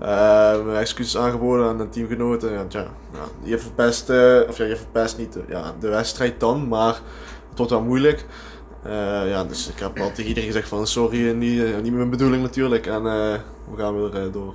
Eh 0.00 0.64
mijn 0.64 0.76
excuses 0.76 1.16
aangeboden 1.16 1.66
aan 1.66 1.78
de 1.78 1.88
teamgenoten. 1.88 2.52
Ja, 2.52 2.64
tja, 2.68 2.80
ja, 3.12 3.24
je 3.42 3.58
verpest, 3.58 4.10
eh, 4.10 4.40
of 4.48 4.56
ja, 4.56 4.64
je 4.64 4.76
verpest 4.76 5.18
niet 5.18 5.38
ja, 5.48 5.74
de 5.80 5.88
wedstrijd 5.88 6.40
dan, 6.40 6.68
maar 6.68 7.00
het 7.50 7.58
wordt 7.58 7.72
wel 7.72 7.82
moeilijk. 7.82 8.24
Eh, 8.82 8.92
ja, 9.28 9.44
dus 9.44 9.68
ik 9.68 9.78
heb 9.78 9.98
al 10.00 10.08
tegen 10.12 10.24
iedereen 10.28 10.48
gezegd 10.48 10.68
van 10.68 10.86
sorry, 10.86 11.30
niet, 11.30 11.62
eh, 11.62 11.80
niet 11.82 11.92
mijn 11.92 12.10
bedoeling 12.10 12.42
natuurlijk. 12.42 12.86
En 12.86 13.06
eh, 13.06 13.32
we 13.70 13.76
gaan 13.78 14.00
weer 14.00 14.22
eh, 14.22 14.32
door. 14.32 14.54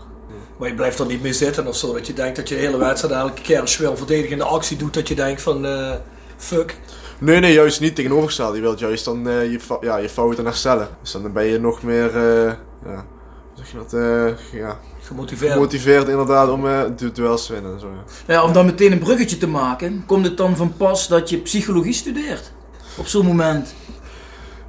Maar 0.58 0.68
je 0.70 0.76
blijft 0.76 1.00
er 1.00 1.06
niet 1.06 1.22
mee 1.22 1.34
zitten 1.34 1.68
of 1.68 1.76
zo. 1.76 1.94
Dat 1.94 2.08
je 2.08 2.14
denkt 2.14 2.36
dat 2.36 2.50
je 2.50 2.56
de 2.56 2.62
hele 2.62 2.78
wedstrijd 2.78 3.14
elke 3.14 3.42
keer 3.42 3.62
als 3.62 3.76
je 3.76 3.82
weer 3.82 3.92
een 3.92 3.98
verdedigende 3.98 4.44
actie 4.44 4.78
doet, 4.78 4.94
dat 4.94 5.08
je 5.08 5.16
denkt 5.16 5.42
van 5.42 5.66
eh, 5.66 5.92
fuck. 6.38 6.78
Nee, 7.20 7.40
nee, 7.40 7.54
juist 7.54 7.80
niet 7.82 7.96
tegenovergesteld. 7.96 8.56
Je 8.56 8.62
wilt 8.62 8.80
juist 8.80 9.06
dan 9.06 9.28
eh, 9.30 9.52
je, 9.52 9.60
ja, 9.82 9.98
je 9.98 10.10
fouten 10.10 10.46
herstellen. 10.46 10.88
Dus 11.02 11.12
dan 11.12 11.34
ben 11.34 11.46
je 11.46 11.60
nog 11.60 11.84
meer, 11.84 12.16
eh, 12.16 12.54
ja, 12.86 13.06
zeg 13.54 13.72
je 13.72 13.78
dat, 13.78 13.94
eh, 13.94 14.60
ja, 14.60 14.80
Gemotiveerd. 15.02 15.52
gemotiveerd 15.54 16.08
inderdaad 16.08 16.50
om 16.50 16.68
eh 16.68 16.82
du 16.98 17.12
duels 17.12 17.46
te 17.46 17.54
winnen 17.54 17.74
en 17.74 17.80
zo. 17.80 17.88
Ja. 18.28 18.34
Ja, 18.34 18.44
om 18.44 18.54
dan 18.54 18.66
meteen 18.66 18.92
een 18.92 19.00
bruggetje 19.00 19.38
te 19.38 19.48
maken, 19.48 20.04
komt 20.06 20.26
het 20.26 20.38
dan 20.38 20.56
van 20.56 20.74
pas 20.78 21.08
dat 21.08 21.30
je 21.30 21.38
psychologie 21.38 21.94
studeert? 21.94 22.52
Op 22.98 23.08
zo'n 23.08 23.26
moment. 23.26 23.74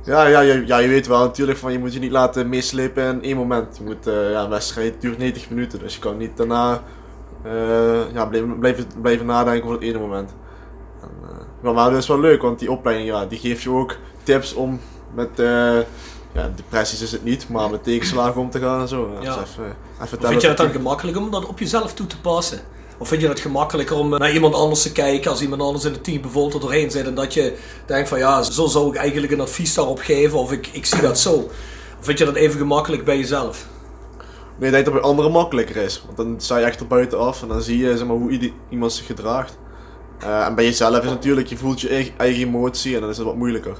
Ja, 0.06 0.26
ja, 0.26 0.40
je, 0.40 0.66
ja, 0.66 0.78
je 0.78 0.88
weet 0.88 1.06
wel 1.06 1.21
natuurlijk 1.21 1.59
van 1.59 1.73
je 1.73 1.78
moet 1.78 1.92
je 1.92 1.99
niet 1.99 2.11
laten 2.11 2.49
meeslepen 2.49 3.04
in 3.04 3.23
één 3.23 3.37
moment. 3.37 3.76
Je 3.76 3.85
moet, 3.85 4.06
eh, 4.06 4.30
ja, 4.30 4.42
een 4.42 4.50
wedstrijd 4.50 5.00
duurt 5.00 5.18
90 5.18 5.50
minuten, 5.50 5.78
dus 5.78 5.95
je 5.95 6.00
kan 6.00 6.16
niet 6.16 6.37
daarna 6.37 6.83
eh, 7.42 8.12
ja, 8.12 8.26
blijven, 8.26 8.59
blijven, 8.59 8.87
blijven 9.00 9.26
nadenken 9.26 9.64
over 9.64 9.80
het 9.80 9.88
ene 9.88 9.99
moment. 9.99 10.35
En, 11.02 11.09
eh, 11.23 11.37
maar, 11.61 11.75
maar 11.75 11.90
dat 11.90 11.99
is 11.99 12.09
wel 12.09 12.21
leuk, 12.21 12.42
want 12.42 12.59
die 12.59 12.71
opleiding 12.71 13.09
ja, 13.09 13.26
die 13.26 13.38
geeft 13.38 13.62
je 13.62 13.71
ook 13.71 13.97
tips 14.23 14.54
om 14.54 14.80
met, 15.14 15.30
ja, 16.33 16.50
depressies 16.54 17.02
is 17.02 17.12
het 17.12 17.25
niet, 17.25 17.49
maar 17.49 17.71
met 17.71 17.85
tegenslagen 17.85 18.40
om 18.40 18.50
te 18.50 18.59
gaan 18.59 18.80
en 18.80 18.88
zo. 18.88 19.11
Ja, 19.14 19.23
Ja. 19.23 19.35
Dus 19.35 19.50
even, 19.50 19.76
even 20.02 20.28
vind 20.28 20.42
je 20.42 20.49
het 20.49 20.56
dan 20.56 20.71
gemakkelijk 20.71 21.16
om 21.16 21.30
dat 21.30 21.47
op 21.47 21.59
jezelf 21.59 21.95
toe 21.95 22.06
te 22.06 22.21
passen? 22.21 22.61
Of 22.99 23.09
vind 23.09 23.21
je 23.21 23.29
het 23.29 23.41
gemakkelijker 23.41 23.97
om 23.97 24.09
naar 24.09 24.33
iemand 24.33 24.55
anders 24.55 24.83
te 24.83 24.93
kijken 24.93 25.31
als 25.31 25.43
iemand 25.43 25.62
anders 25.62 25.85
in 25.85 25.93
het 25.93 26.05
team 26.05 26.21
bijvoorbeeld 26.21 26.55
er 26.55 26.61
doorheen 26.61 26.91
zit 26.91 27.07
en 27.07 27.15
dat 27.15 27.35
je 27.35 27.57
denkt 27.87 28.09
van 28.09 28.19
ja, 28.19 28.43
zo 28.43 28.67
zou 28.67 28.88
ik 28.88 28.97
eigenlijk 28.97 29.33
een 29.33 29.41
advies 29.41 29.75
daarop 29.75 29.99
geven 29.99 30.38
of 30.38 30.53
ik, 30.53 30.69
ik 30.73 30.87
zie 30.87 31.00
dat 31.00 31.19
zo. 31.19 31.35
Of 31.99 32.05
vind 32.05 32.19
je 32.19 32.25
dat 32.25 32.35
even 32.35 32.59
gemakkelijk 32.59 33.05
bij 33.05 33.17
jezelf? 33.17 33.67
Nee, 34.59 34.69
ik 34.69 34.75
denk 34.75 34.85
dat 34.85 34.95
bij 34.95 35.03
anderen 35.03 35.33
makkelijker 35.33 35.76
is. 35.76 36.03
Want 36.05 36.17
dan 36.17 36.35
sta 36.41 36.59
je 36.59 36.65
echt 36.65 36.81
er 36.81 36.87
buiten 36.87 37.19
af 37.19 37.43
en 37.43 37.49
dan 37.49 37.62
zie 37.62 37.79
je 37.79 37.97
zeg 37.97 38.07
maar, 38.07 38.17
hoe 38.17 38.53
iemand 38.69 38.93
zich 38.93 39.07
gedraagt. 39.07 39.59
Eh, 40.19 40.47
en 40.47 40.55
bij 40.55 40.65
jezelf 40.65 41.05
is 41.05 41.11
natuurlijk, 41.11 41.47
je 41.47 41.57
voelt 41.57 41.81
je 41.81 42.12
eigen, 42.17 42.49
emotie 42.49 42.95
en 42.95 43.00
dan 43.00 43.11
is 43.11 43.17
het 43.17 43.26
wat 43.26 43.37
moeilijker. 43.37 43.76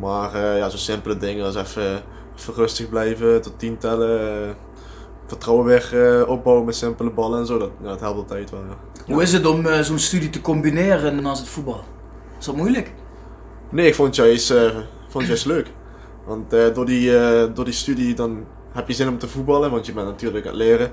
Maar 0.00 0.34
eh, 0.34 0.58
ja, 0.58 0.68
zo 0.68 0.76
simpele 0.76 1.16
dingen 1.16 1.44
als 1.44 1.54
even, 1.54 2.02
even 2.38 2.54
rustig 2.54 2.88
blijven, 2.88 3.42
tot 3.42 3.58
tien 3.58 3.78
tellen. 3.78 4.56
Vertrouwen 5.26 5.66
weer 5.66 6.18
eh, 6.20 6.28
opbouwen 6.28 6.64
met 6.64 6.76
simpele 6.76 7.10
ballen 7.10 7.38
en 7.38 7.46
zo. 7.46 7.58
Dat, 7.58 7.70
ja, 7.82 7.88
dat 7.88 8.00
helpt 8.00 8.18
altijd 8.18 8.50
wel. 8.50 8.60
Ja. 8.60 9.12
Hoe 9.12 9.22
is 9.22 9.32
het 9.32 9.46
om 9.46 9.66
eh, 9.66 9.80
zo'n 9.80 9.98
studie 9.98 10.30
te 10.30 10.40
combineren 10.40 11.22
naast 11.22 11.40
het 11.40 11.48
voetbal? 11.48 11.84
Is 12.38 12.44
dat 12.44 12.56
moeilijk? 12.56 12.92
Nee, 13.70 13.86
ik 13.86 13.94
vond 13.94 14.16
het 14.16 14.26
juist, 14.26 14.50
ik 14.50 14.72
vond 15.08 15.12
het 15.12 15.26
juist 15.26 15.46
leuk. 15.54 15.70
Want 16.26 16.50
door, 16.50 16.86
die, 16.86 17.10
door 17.52 17.64
die 17.64 17.74
studie 17.74 18.14
dan 18.14 18.44
heb 18.72 18.88
je 18.88 18.94
zin 18.94 19.08
om 19.08 19.18
te 19.18 19.28
voetballen, 19.28 19.70
want 19.70 19.86
je 19.86 19.92
bent 19.92 20.06
natuurlijk 20.06 20.46
aan 20.46 20.52
het 20.52 20.60
leren. 20.60 20.92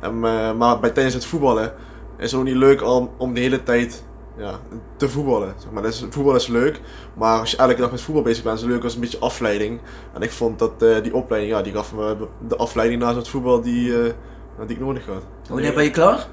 En, 0.00 0.18
maar 0.56 0.80
bij, 0.80 0.90
tijdens 0.90 1.14
het 1.14 1.24
voetballen 1.24 1.72
is 2.18 2.30
het 2.30 2.40
ook 2.40 2.46
niet 2.46 2.56
leuk 2.56 2.82
om, 2.82 3.10
om 3.16 3.34
de 3.34 3.40
hele 3.40 3.62
tijd 3.62 4.04
ja, 4.36 4.58
te 4.96 5.08
voetballen. 5.08 5.54
Zeg 5.58 5.70
maar. 5.70 5.82
dus, 5.82 6.04
voetbal 6.10 6.34
is 6.34 6.46
leuk, 6.46 6.80
maar 7.14 7.40
als 7.40 7.50
je 7.50 7.56
elke 7.56 7.80
dag 7.80 7.90
met 7.90 8.00
voetbal 8.00 8.22
bezig 8.22 8.42
bent, 8.42 8.56
is 8.56 8.62
het 8.62 8.70
leuk 8.70 8.82
als 8.82 8.94
een 8.94 9.00
beetje 9.00 9.18
afleiding. 9.18 9.80
En 10.12 10.22
ik 10.22 10.30
vond 10.30 10.58
dat 10.58 10.82
eh, 10.82 11.02
die 11.02 11.14
opleiding, 11.14 11.52
ja, 11.52 11.62
die 11.62 11.72
gaf 11.72 11.94
me 11.94 12.16
de 12.48 12.56
afleiding 12.56 13.02
naast 13.02 13.16
het 13.16 13.28
voetbal 13.28 13.60
die, 13.60 14.02
eh, 14.02 14.12
die 14.66 14.76
ik 14.76 14.82
nodig 14.82 15.06
had. 15.06 15.22
Wanneer 15.48 15.74
ben 15.74 15.84
je 15.84 15.90
klaar? 15.90 16.26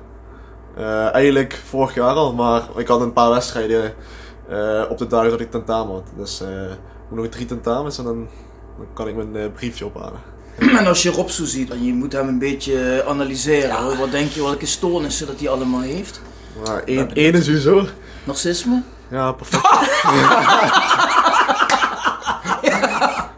Eh, 0.75 1.13
eigenlijk 1.13 1.62
vorig 1.65 1.93
jaar 1.93 2.15
al, 2.15 2.34
maar 2.34 2.63
ik 2.75 2.88
had 2.88 3.01
een 3.01 3.13
paar 3.13 3.29
wedstrijden 3.29 3.93
eh, 4.51 4.84
op 4.89 4.98
de 4.98 5.08
dagen 5.08 5.29
dat 5.29 5.39
ik 5.39 5.51
tentamen 5.51 5.93
had. 5.93 6.08
Dus 6.17 6.41
eh, 6.41 6.72
ik 6.72 7.10
moet 7.10 7.20
nog 7.20 7.27
drie 7.27 7.46
tentamens 7.46 7.98
en 7.98 8.03
dan, 8.03 8.27
dan 8.77 8.88
kan 8.93 9.08
ik 9.08 9.15
mijn 9.15 9.36
eh, 9.36 9.51
briefje 9.55 9.86
ophalen. 9.86 10.20
En 10.79 10.88
als 10.88 11.03
je 11.03 11.10
Rob 11.10 11.27
zo 11.27 11.46
ziet, 11.46 11.74
je 11.81 11.93
moet 11.93 12.13
hem 12.13 12.27
een 12.27 12.39
beetje 12.39 13.03
analyseren. 13.08 13.98
Wat 13.98 14.12
denk 14.12 14.31
je, 14.31 14.43
welke 14.43 14.65
stoornissen 14.65 15.27
dat 15.27 15.39
hij 15.39 15.50
allemaal 15.50 15.81
heeft? 15.81 16.22
Maar 16.65 16.84
één, 16.86 17.13
één 17.13 17.34
is 17.34 17.46
sowieso. 17.46 17.88
Narcisme? 18.24 18.81
Ja, 19.12 19.31
perfect. 19.31 19.63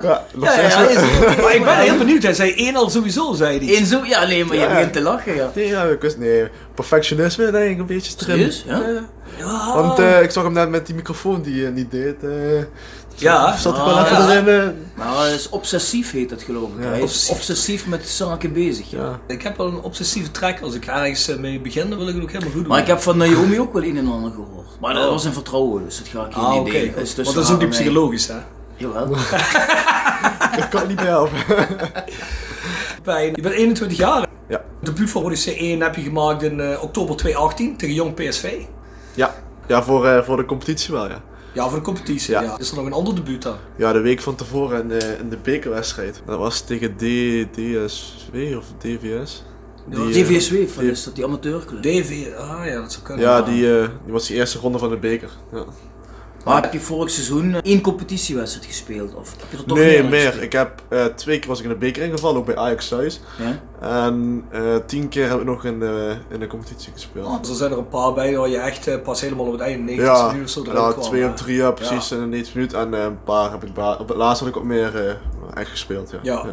ja, 0.01 0.23
Ja, 0.41 0.87
is. 0.87 0.95
Maar 1.41 1.55
ik 1.55 1.63
ben 1.63 1.77
heel 1.77 1.97
benieuwd, 1.97 2.23
hij 2.23 2.33
zei 2.33 2.53
één 2.53 2.75
al 2.75 2.89
sowieso, 2.89 3.33
zei 3.33 3.59
hij. 3.65 3.77
Eén 3.77 3.85
zo, 3.85 3.99
ja, 4.05 4.25
nee, 4.25 4.45
maar 4.45 4.55
je 4.55 4.61
Ja. 4.61 4.67
begint 4.67 4.93
te 4.93 5.01
lachen, 5.01 5.35
ja. 5.35 5.51
Nee, 5.55 5.67
ja, 5.67 5.83
ik 5.83 6.01
wist, 6.01 6.17
nee, 6.17 6.47
perfectionisme 6.75 7.51
denk 7.51 7.71
ik 7.71 7.79
een 7.79 7.85
beetje 7.85 8.15
te 8.15 8.23
Serieus? 8.23 8.63
Ja? 8.67 8.81
Ja. 9.37 9.73
Want 9.75 9.99
eh, 9.99 10.21
ik 10.21 10.31
zag 10.31 10.43
hem 10.43 10.53
net 10.53 10.69
met 10.69 10.85
die 10.85 10.95
microfoon 10.95 11.41
die 11.41 11.61
hij 11.63 11.71
niet 11.71 11.91
deed. 11.91 12.23
eh 12.23 12.29
Ja. 13.15 13.57
zat 13.57 13.73
ik 13.75 13.79
Ah, 13.81 13.85
wel 13.85 14.03
even 14.03 14.17
ja. 14.17 14.29
erin. 14.29 14.47
eh, 14.47 14.67
Maar 14.97 15.15
dat 15.15 15.25
is 15.33 15.49
obsessief 15.49 16.11
heet 16.11 16.29
dat 16.29 16.41
geloof 16.41 16.69
ik. 16.77 16.83
Ja, 16.83 16.89
Hij 16.89 17.01
is 17.01 17.29
obsessief. 17.29 17.87
met 17.87 18.07
zaken 18.09 18.53
bezig. 18.53 18.89
Ja. 18.89 18.99
ja. 18.99 19.19
Ik 19.27 19.41
heb 19.41 19.57
wel 19.57 19.67
een 19.67 19.81
obsessieve 19.81 20.31
trek. 20.31 20.59
Als 20.61 20.73
ik 20.75 20.85
ergens 20.85 21.27
eh, 21.27 21.37
mee 21.37 21.59
begin, 21.59 21.89
dan 21.89 21.97
wil 21.97 22.07
ik 22.07 22.13
het 22.13 22.23
ook 22.23 22.29
helemaal 22.31 22.51
goed 22.51 22.59
doen. 22.61 22.69
Maar 22.69 22.79
ik 22.81 22.87
heb 22.87 22.99
van 22.99 23.17
Naomi 23.17 23.59
ook 23.59 23.73
wel 23.73 23.83
een 23.83 23.97
en 23.97 24.07
ander 24.07 24.31
gehoord. 24.31 24.67
Maar 24.79 24.93
dat 24.93 25.03
Oh. 25.05 25.09
was 25.09 25.25
in 25.25 25.33
vertrouwen, 25.33 25.83
dus 25.83 25.97
dat 25.97 26.07
ga 26.07 26.25
ik 26.25 26.33
hier 26.33 26.43
Ah, 26.43 26.51
niet 26.51 26.59
oké. 26.61 26.71
delen. 26.71 26.93
Dat 26.95 27.03
is 27.03 27.15
Want 27.15 27.33
dat 27.35 27.43
is 27.45 27.51
ook 27.51 27.59
niet 27.59 27.69
psychologisch, 27.69 28.27
hè? 28.27 28.35
Jawel. 28.75 29.07
Ik 30.61 30.67
kan 30.69 30.79
het 30.79 30.87
niet 30.87 30.97
meer 30.99 31.07
helpen. 31.07 31.37
Bij, 33.03 33.25
je 33.35 33.41
bent 33.41 33.55
21 33.55 33.97
jaar. 33.97 34.27
Ja. 34.47 34.61
Debuut 34.81 35.09
voor 35.09 35.23
Odyssey 35.23 35.57
1 35.57 35.81
heb 35.81 35.95
je 35.95 36.01
gemaakt 36.01 36.43
in 36.43 36.59
eh, 36.59 36.83
oktober 36.83 37.15
2018 37.15 37.77
tegen 37.77 37.95
Jong 37.95 38.13
PSV. 38.13 38.53
Ja, 39.13 39.33
ja 39.67 39.83
voor, 39.83 40.07
eh, 40.07 40.23
voor 40.23 40.37
de 40.37 40.45
competitie 40.45 40.93
wel, 40.93 41.07
ja. 41.09 41.21
Ja, 41.53 41.69
voor 41.69 41.77
de 41.79 41.83
competitie. 41.85 42.33
Ja. 42.33 42.41
Ja. 42.41 42.57
Is 42.59 42.69
er 42.69 42.75
nog 42.75 42.85
een 42.85 42.93
ander 42.93 43.15
debuut 43.15 43.41
dan? 43.41 43.55
Ja, 43.75 43.93
de 43.93 43.99
week 44.01 44.21
van 44.21 44.35
tevoren 44.35 44.81
in 44.81 44.87
de, 44.87 45.15
in 45.19 45.29
de 45.29 45.37
bekerwedstrijd. 45.37 46.21
Dat 46.25 46.37
was 46.37 46.61
tegen 46.61 46.95
D, 46.95 46.99
DSW 47.53 48.35
of 48.57 48.65
DVS. 48.77 49.43
Die, 49.87 49.99
eh, 49.99 50.05
DVSW, 50.07 50.53
van 50.67 50.83
die- 50.83 50.91
is 50.91 51.03
dat 51.03 51.15
die 51.15 51.25
amateurclub? 51.25 51.81
DV, 51.83 52.27
ah 52.37 52.65
ja, 52.65 52.81
dat 52.81 52.91
zou 52.91 53.03
kunnen. 53.05 53.25
Ja, 53.25 53.41
die, 53.41 53.79
eh, 53.79 53.87
die 54.03 54.13
was 54.13 54.27
de 54.27 54.33
eerste 54.33 54.59
ronde 54.59 54.77
van 54.77 54.89
de 54.89 54.97
beker. 54.97 55.29
Ja. 55.51 55.63
Maar 56.43 56.61
heb 56.61 56.73
je 56.73 56.79
vorig 56.79 57.09
seizoen 57.09 57.61
één 57.61 57.81
competitiewedstrijd 57.81 58.65
gespeeld? 58.65 59.13
Of 59.15 59.35
heb 59.39 59.51
je 59.51 59.57
er 59.57 59.63
toch 59.63 59.77
Nee, 59.77 60.03
meer? 60.03 60.41
Ik 60.43 60.51
heb 60.51 60.81
eh, 60.89 61.05
twee 61.05 61.39
keer 61.39 61.49
was 61.49 61.57
ik 61.57 61.63
in 61.63 61.69
de 61.71 61.77
beker 61.77 62.03
ingevallen, 62.03 62.37
ook 62.37 62.45
bij 62.45 62.55
Ajax 62.57 62.87
thuis. 62.87 63.21
Ja? 63.37 63.59
En 63.79 64.45
eh, 64.51 64.75
tien 64.85 65.09
keer 65.09 65.29
heb 65.29 65.39
ik 65.39 65.45
nog 65.45 65.65
in 65.65 65.79
de, 65.79 66.15
in 66.29 66.39
de 66.39 66.47
competitie 66.47 66.91
gespeeld. 66.93 67.25
Oh, 67.27 67.39
Dus 67.39 67.49
er 67.49 67.55
zijn 67.55 67.71
er 67.71 67.77
een 67.77 67.87
paar 67.87 68.13
bij 68.13 68.37
waar 68.37 68.49
je 68.49 68.57
echt 68.57 68.87
eh, 68.87 69.01
pas 69.01 69.21
helemaal 69.21 69.45
op 69.45 69.51
het 69.51 69.61
einde 69.61 69.83
90 69.83 70.15
ja, 70.15 70.31
minuten 70.31 70.49
zo 70.49 70.63
ja, 70.65 70.91
kwam. 70.91 71.01
twee 71.01 71.27
of 71.27 71.33
drie 71.33 71.55
jaar 71.55 71.73
precies 71.73 72.11
in 72.11 72.19
de 72.19 72.25
90 72.25 72.53
minuten. 72.55 72.79
En 72.79 72.93
eh, 72.93 73.03
een 73.03 73.23
paar 73.23 73.51
heb 73.51 73.63
ik 73.63 73.77
op 73.99 74.07
het 74.07 74.17
laatste 74.17 74.43
had 74.45 74.53
ik 74.53 74.59
ook 74.59 74.67
meer 74.67 75.07
eh, 75.07 75.13
echt 75.53 75.69
gespeeld. 75.69 76.11
Ja. 76.11 76.19
Ja. 76.23 76.45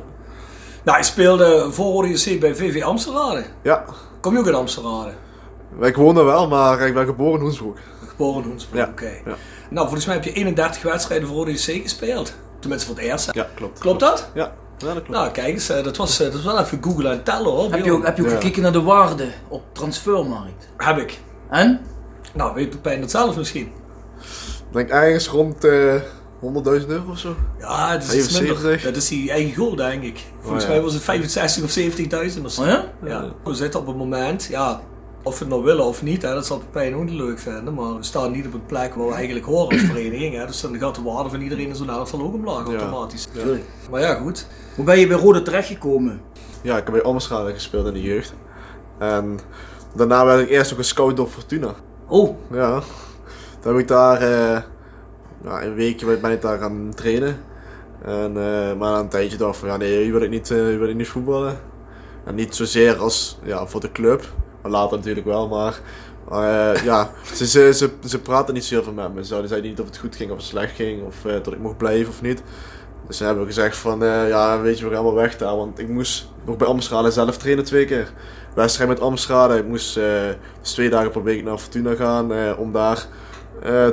Nou, 0.82 0.98
je 0.98 1.04
speelde 1.04 1.66
voor 1.70 1.94
Odyssey 1.94 2.38
bij 2.38 2.54
VV 2.54 2.82
Amsterdam. 2.82 3.42
Ja. 3.62 3.84
Kom 4.20 4.32
je 4.32 4.38
ook 4.38 4.46
in 4.46 4.54
Amsterdam? 4.54 5.06
Ik 5.80 5.96
woon 5.96 6.16
er 6.16 6.24
wel, 6.24 6.48
maar 6.48 6.80
ik 6.80 6.94
ben 6.94 7.06
geboren 7.06 7.34
in 7.34 7.40
Hoensbroek. 7.40 7.76
Hoensbroek, 8.28 8.78
Ja, 8.80 8.88
oké. 8.90 9.10
ja. 9.24 9.34
Nou, 9.70 9.84
volgens 9.86 10.06
mij 10.06 10.14
heb 10.14 10.24
je 10.24 10.32
31 10.32 10.82
wedstrijden 10.82 11.28
voor 11.28 11.36
Odyssey 11.36 11.78
gespeeld. 11.80 12.32
Tenminste 12.60 12.86
voor 12.88 12.96
het 12.96 13.04
eerst. 13.04 13.26
hè? 13.26 13.32
Ja, 13.34 13.48
klopt. 13.54 13.78
Klopt 13.78 14.00
dat? 14.00 14.30
Ja, 14.34 14.42
ja 14.78 14.86
dat 14.86 14.92
klopt. 14.94 15.08
Nou, 15.08 15.30
kijk 15.30 15.46
eens, 15.54 15.68
eh, 15.68 15.84
dat 15.84 15.96
was, 15.96 16.20
eh, 16.20 16.26
dat 16.26 16.34
was 16.34 16.44
wel 16.44 16.58
even 16.58 16.78
googlen 16.82 17.12
en 17.12 17.22
tellen 17.22 17.50
hoor. 17.50 17.70
Heb 17.72 17.84
je 17.84 17.92
ook, 17.92 18.04
heb 18.06 18.16
je 18.16 18.22
ook 18.22 18.28
Ja. 18.30 18.34
gekeken 18.34 18.62
naar 18.62 18.72
de 18.72 18.82
waarde 18.82 19.28
op 19.48 19.62
transfermarkt? 19.72 20.68
Heb 20.76 20.98
ik. 20.98 21.18
En? 21.50 21.80
Nou, 22.34 22.54
weet 22.54 22.70
Pepijn 22.70 23.00
dat 23.00 23.10
zelf 23.10 23.36
misschien? 23.36 23.66
Ik 24.70 24.72
denk 24.76 24.88
ergens 24.90 25.28
rond 25.28 25.64
eh 25.64 25.94
100.000 26.40 26.90
euro 26.90 27.10
of 27.10 27.18
zo. 27.18 27.34
Ja, 27.58 27.92
dat 27.92 28.02
is 28.02 28.14
iets 28.14 28.32
minder. 28.38 28.56
75. 28.56 28.82
Dat 28.82 28.96
is 29.02 29.08
die 29.08 29.30
eigen 29.30 29.54
goal, 29.54 29.74
denk 29.76 30.02
ik. 30.02 30.24
Volgens 30.40 30.64
Oh, 30.64 30.68
ja. 30.70 30.74
mij 30.76 30.84
was 30.84 30.92
het 30.94 31.02
65 31.02 31.64
of 31.64 31.70
70.000 31.70 32.44
of 32.44 32.52
zo. 32.52 32.60
Oh 32.62 32.66
ja? 32.66 32.84
Ja. 33.04 33.24
We 33.44 33.54
zitten 33.54 33.80
op 33.80 33.86
het 33.86 33.96
moment, 33.96 34.44
ja, 34.50 34.80
of 35.22 35.38
we 35.38 35.44
het 35.44 35.48
nou 35.52 35.62
willen 35.64 35.84
of 35.84 36.02
niet, 36.02 36.22
hè, 36.22 36.34
dat 36.34 36.46
zal 36.46 36.58
Pepijn 36.58 36.94
ook 36.94 37.04
niet 37.04 37.14
leuk 37.14 37.38
vinden. 37.38 37.74
Maar 37.74 37.96
we 37.96 38.02
staan 38.02 38.32
niet 38.32 38.46
op 38.46 38.52
een 38.54 38.66
plek 38.66 38.94
waar 38.94 39.06
we 39.06 39.14
eigenlijk 39.14 39.46
horen 39.46 39.68
als 39.68 39.80
vereniging. 39.86 40.34
Hè, 40.36 40.46
dus 40.46 40.60
dan 40.60 40.78
gaat 40.78 40.94
de 40.94 41.02
waarde 41.02 41.30
van 41.30 41.40
iedereen 41.40 41.68
in 41.68 41.74
zo'n 41.76 41.90
elftal 41.90 42.20
ook 42.22 42.34
omlaag 42.34 42.66
Ja. 42.66 42.76
automatisch. 42.78 43.28
Maar 43.90 44.00
ja, 44.00 44.14
goed. 44.14 44.46
Hoe 44.74 44.84
ben 44.84 44.98
je 44.98 45.06
bij 45.06 45.16
Rode 45.16 45.42
terechtgekomen? 45.42 46.20
Ja, 46.62 46.76
ik 46.76 46.84
heb 46.84 46.92
bij 46.92 47.02
Amsterdam 47.02 47.52
gespeeld 47.52 47.86
in 47.86 47.92
de 47.92 48.02
jeugd. 48.02 48.34
En 48.98 49.38
daarna 49.94 50.24
werd 50.24 50.40
ik 50.40 50.48
eerst 50.48 50.72
ook 50.72 50.78
gescout 50.78 51.16
door 51.16 51.26
Fortuna. 51.28 51.74
Oh, 52.08 52.36
Ja. 52.52 52.80
Toen 53.60 53.72
heb 53.72 53.80
ik 53.80 53.88
daar 53.88 54.20
eh, 54.20 54.62
ja, 55.44 55.62
een 55.62 55.74
weekje 55.74 56.18
ben 56.18 56.30
ik 56.32 56.42
daar 56.42 56.58
gaan 56.58 56.92
trainen. 56.94 57.36
En, 58.04 58.36
eh, 58.36 58.76
maar 58.78 58.92
na 58.92 58.98
een 58.98 59.08
tijdje 59.08 59.36
dacht 59.36 59.54
ik 59.54 59.60
van 59.60 59.68
ja 59.68 59.76
nee, 59.76 60.02
hier 60.02 60.12
wil 60.12 60.22
ik 60.22 60.30
niet, 60.30 60.50
eh, 60.50 60.56
hier 60.56 60.78
wil 60.78 60.88
ik 60.88 60.96
niet 60.96 61.08
voetballen. 61.08 61.58
En 62.24 62.34
niet 62.34 62.54
zozeer 62.54 62.96
als 62.98 63.38
ja, 63.42 63.66
voor 63.66 63.80
de 63.80 63.92
club. 63.92 64.24
Later 64.62 64.96
natuurlijk 64.96 65.26
wel, 65.26 65.48
maar 65.48 65.80
eh, 66.30 66.84
ja, 66.84 67.10
ze, 67.36 67.46
ze, 67.46 67.72
ze, 67.74 67.90
ze 68.06 68.20
praten 68.20 68.54
niet 68.54 68.64
zo 68.64 68.74
heel 68.74 68.82
veel 68.82 68.92
met 68.92 69.14
me. 69.14 69.24
Ze 69.24 69.42
zeiden 69.44 69.70
niet 69.70 69.80
of 69.80 69.86
het 69.86 69.98
goed 69.98 70.16
ging 70.16 70.30
of 70.30 70.36
het 70.36 70.46
slecht 70.46 70.74
ging, 70.74 71.06
of 71.06 71.24
eh, 71.24 71.32
dat 71.32 71.52
ik 71.52 71.58
mocht 71.58 71.76
blijven 71.76 72.08
of 72.08 72.22
niet. 72.22 72.42
Dus 73.06 73.16
ze 73.16 73.24
hebben 73.24 73.46
gezegd 73.46 73.76
van 73.76 74.04
eh, 74.04 74.28
ja, 74.28 74.60
weet 74.60 74.78
je, 74.78 74.88
we 74.88 74.94
gaan 74.94 75.04
wel 75.04 75.14
weg 75.14 75.36
daar. 75.36 75.56
Want 75.56 75.78
ik 75.78 75.88
moest 75.88 76.28
nog 76.44 76.56
bij 76.56 76.66
Amstrade 76.66 77.10
zelf 77.10 77.38
trainen 77.38 77.64
twee 77.64 77.84
keer. 77.84 78.12
Wedstrijd 78.54 78.88
met 78.88 79.00
Amstrade. 79.00 79.56
Ik 79.58 79.66
moest 79.66 79.94
dus 80.60 80.72
twee 80.72 80.90
dagen 80.90 81.10
per 81.10 81.22
week 81.22 81.44
naar 81.44 81.58
Fortuna 81.58 81.94
gaan 81.94 82.56
om 82.56 82.72
daar 82.72 83.06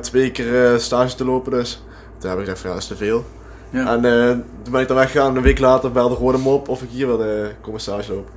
twee 0.02 0.32
keer 0.32 0.80
stage 0.80 1.16
te 1.16 1.26
lopen. 1.26 1.52
Dus 1.52 1.84
toen 2.18 2.30
heb 2.30 2.40
ik 2.40 2.46
gezegd 2.46 2.60
van 2.62 2.70
ja, 2.70 2.76
dat 2.76 2.84
is 2.84 2.90
te 2.90 2.96
veel. 2.96 3.26
Ja. 3.70 3.94
En 3.94 4.02
toen 4.64 4.72
ben 4.72 4.82
ik 4.82 4.88
dan 4.88 4.98
weggegaan. 4.98 5.36
Een 5.36 5.42
week 5.42 5.60
later 5.60 5.92
belde 5.92 6.16
Rode 6.16 6.38
me 6.38 6.50
op 6.50 6.70
of 6.70 6.82
ik 6.82 6.90
hier 6.90 7.08
wilde 7.08 7.52
komen 7.62 7.80
stage 7.80 8.14
lopen. 8.14 8.34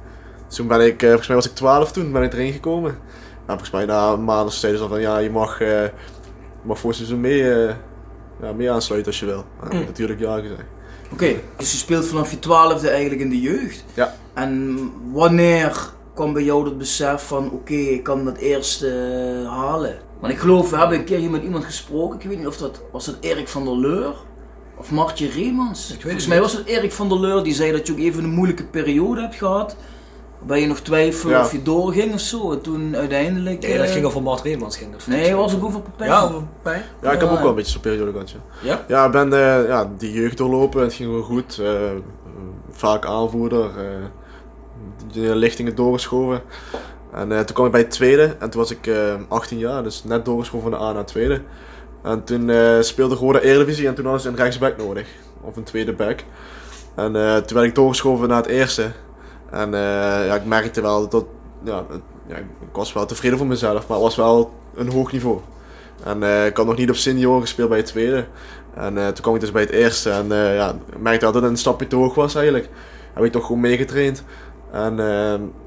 Dus 0.50 0.59
toen 0.59 0.66
ben 0.69 0.87
ik, 0.87 1.02
eh, 1.02 1.09
volgens 1.09 1.26
mij 1.28 1.37
was 1.37 1.47
ik 1.47 1.54
12 1.54 1.92
toen, 1.92 2.12
ben 2.12 2.23
ik 2.23 2.33
erin 2.33 2.52
gekomen. 2.52 2.90
En 2.90 3.47
volgens 3.47 3.71
mij 3.71 3.85
na 3.85 4.12
een 4.12 4.25
maand 4.25 4.47
of 4.47 4.52
zo 4.52 4.59
zeiden 4.59 4.80
ze 4.83 4.88
van 4.88 5.00
ja, 5.00 5.19
je 5.19 5.30
mag, 5.30 5.61
eh, 5.61 5.69
je 5.83 5.90
mag 6.62 6.78
voor 6.78 6.88
het 6.90 6.99
seizoen 6.99 7.21
mee, 7.21 7.52
eh, 7.52 7.75
ja, 8.42 8.52
mee 8.52 8.71
aansluiten 8.71 9.11
als 9.11 9.21
je 9.21 9.26
wil. 9.26 9.45
En 9.71 9.76
Mm. 9.76 9.85
natuurlijk 9.85 10.21
ja 10.21 10.38
gezegd. 10.40 10.62
Oké, 11.12 11.35
dus 11.57 11.73
je 11.73 11.76
speelt 11.78 12.07
vanaf 12.07 12.30
je 12.30 12.38
twaalfde 12.38 12.88
eigenlijk 12.88 13.21
in 13.21 13.30
de 13.30 13.40
jeugd. 13.40 13.85
Ja. 13.95 14.14
En 14.35 14.78
wanneer 15.12 15.90
kwam 16.14 16.33
bij 16.33 16.42
jou 16.42 16.64
dat 16.64 16.78
besef 16.78 17.23
van 17.23 17.50
oké, 17.50 17.75
ik 17.75 18.02
kan 18.02 18.25
dat 18.25 18.37
eerst 18.37 18.83
eh, 18.83 18.90
halen? 19.49 19.99
Want 20.21 20.33
ik 20.33 20.38
geloof, 20.38 20.71
we 20.71 20.76
hebben 20.76 20.99
een 20.99 21.04
keer 21.04 21.19
hier 21.19 21.30
met 21.30 21.42
iemand 21.42 21.64
gesproken, 21.64 22.21
ik 22.21 22.26
weet 22.28 22.38
niet 22.38 22.47
of 22.47 22.57
dat, 22.57 22.80
was 22.92 23.04
dat 23.07 23.16
Erik 23.21 23.49
van 23.49 23.64
der 23.64 23.76
Leur? 23.76 24.14
Of 24.76 24.90
Martje 24.90 25.28
Reemans? 25.28 25.88
het 25.88 26.00
Volgens 26.00 26.21
niet. 26.23 26.28
mij 26.33 26.40
was 26.40 26.52
het 26.52 26.66
Erik 26.66 26.92
van 26.92 27.09
der 27.09 27.21
Leur 27.21 27.42
die 27.42 27.54
zei 27.54 27.73
dat 27.73 27.87
je 27.87 27.92
ook 27.92 27.99
even 27.99 28.25
een 28.25 28.30
moeilijke 28.30 28.64
periode 28.64 29.21
hebt 29.21 29.35
gehad. 29.35 29.76
Waarbij 30.40 30.61
je 30.61 30.66
nog 30.66 30.80
twijfelde 30.80 31.35
Ja. 31.35 31.40
of 31.40 31.52
je 31.52 31.62
doorging 31.62 32.12
of 32.14 32.20
zo. 32.20 32.52
En 32.52 32.61
toen 32.61 32.97
uiteindelijk... 32.97 33.61
Nee, 33.62 33.76
dat 33.78 33.87
eh, 33.87 33.92
ging 33.92 34.04
over 34.04 34.23
Mart 34.23 34.40
Reemans. 34.42 34.76
Ging 34.76 34.92
dat 34.92 35.06
Nee, 35.06 35.35
was 35.35 35.54
ook 35.54 35.64
over 35.64 35.80
Pepijn. 35.80 36.11
Ja, 36.11 36.23
over 36.23 36.42
Pepijn. 36.62 36.82
Ja, 37.02 37.12
ik 37.12 37.20
heb 37.20 37.30
ook 37.30 37.38
wel 37.38 37.49
een 37.49 37.54
beetje 37.54 37.73
zo'n 37.73 37.80
periode 37.80 38.12
gehad, 38.12 38.30
ja. 38.30 38.38
Ja? 38.62 38.85
Ja, 38.88 39.04
ik 39.06 39.12
ben 39.12 39.32
eh, 39.32 39.66
ja, 39.68 39.90
die 39.99 40.12
jeugd 40.12 40.37
doorlopen, 40.37 40.82
het 40.82 40.92
ging 40.94 41.11
wel 41.12 41.23
goed. 41.23 41.59
eh, 41.59 41.70
vaak 42.70 43.06
aanvoerder, 43.06 43.64
eh, 43.64 43.85
de 45.12 45.35
lichtingen 45.37 45.75
doorgeschoven. 45.75 46.42
En 47.12 47.32
eh, 47.32 47.38
toen 47.38 47.54
kwam 47.54 47.66
ik 47.66 47.73
bij 47.73 47.80
het 47.80 47.90
tweede 47.90 48.37
en 48.38 48.50
toen 48.50 48.61
was 48.61 48.70
ik 48.70 48.87
eh 48.87 49.14
18 49.28 49.59
jaar, 49.59 49.82
dus 49.82 50.04
net 50.04 50.25
doorgeschoven 50.25 50.70
van 50.70 50.78
de 50.78 50.85
A 50.85 50.88
naar 50.88 50.97
het 50.97 51.06
tweede. 51.06 51.42
En 52.02 52.25
toen 52.25 52.50
eh, 52.50 52.80
speelde 52.80 53.14
Roda 53.14 53.38
Eredivisie 53.40 53.87
en 53.88 53.94
toen 53.94 54.04
hadden 54.04 54.23
ze 54.23 54.28
een 54.28 54.37
rechtsback 54.37 54.76
nodig, 54.76 55.06
of 55.40 55.56
een 55.56 55.62
tweede 55.64 55.92
back. 55.92 56.25
En 56.94 57.16
eh, 57.16 57.37
toen 57.37 57.56
werd 57.56 57.68
ik 57.68 57.75
doorgeschoven 57.75 58.28
naar 58.28 58.37
het 58.42 58.47
eerste. 58.47 58.90
En 59.50 59.75
eh, 59.75 60.26
ja, 60.26 60.35
ik 60.35 60.45
merkte 60.45 60.80
wel 60.80 61.09
dat, 61.09 61.25
ja, 61.64 61.85
ik 62.28 62.45
was 62.73 62.92
wel 62.92 63.07
tevreden 63.07 63.38
voor 63.38 63.47
mezelf, 63.47 63.87
maar 63.88 63.97
het 63.97 64.07
was 64.07 64.16
wel 64.16 64.52
een 64.75 64.92
hoog 64.92 65.12
niveau. 65.12 65.40
En 66.04 66.23
eh, 66.23 66.47
ik 66.47 66.57
had 66.57 66.66
nog 66.66 66.76
niet 66.76 66.90
op 66.90 66.97
senior 66.97 67.40
gespeeld 67.40 67.69
bij 67.69 67.78
het 67.78 67.87
tweede. 67.87 68.25
En 68.75 68.99
eh, 68.99 69.07
toen 69.07 69.23
kwam 69.23 69.35
ik 69.35 69.40
dus 69.40 69.52
bij 69.52 69.62
het 69.62 69.71
eerste. 69.71 70.11
En 70.11 70.33
eh, 70.33 70.54
ja, 70.54 70.75
merkte 70.99 71.25
dat 71.25 71.35
het 71.35 71.45
een 71.45 71.57
stapje 71.57 71.87
te 71.87 71.97
hoog 71.97 72.14
was 72.14 72.35
eigenlijk. 72.35 72.69
Heb 73.14 73.25
ik 73.25 73.33
toch 73.33 73.47
gewoon 73.47 73.61
meegetraind. 73.61 74.25
En 74.73 74.97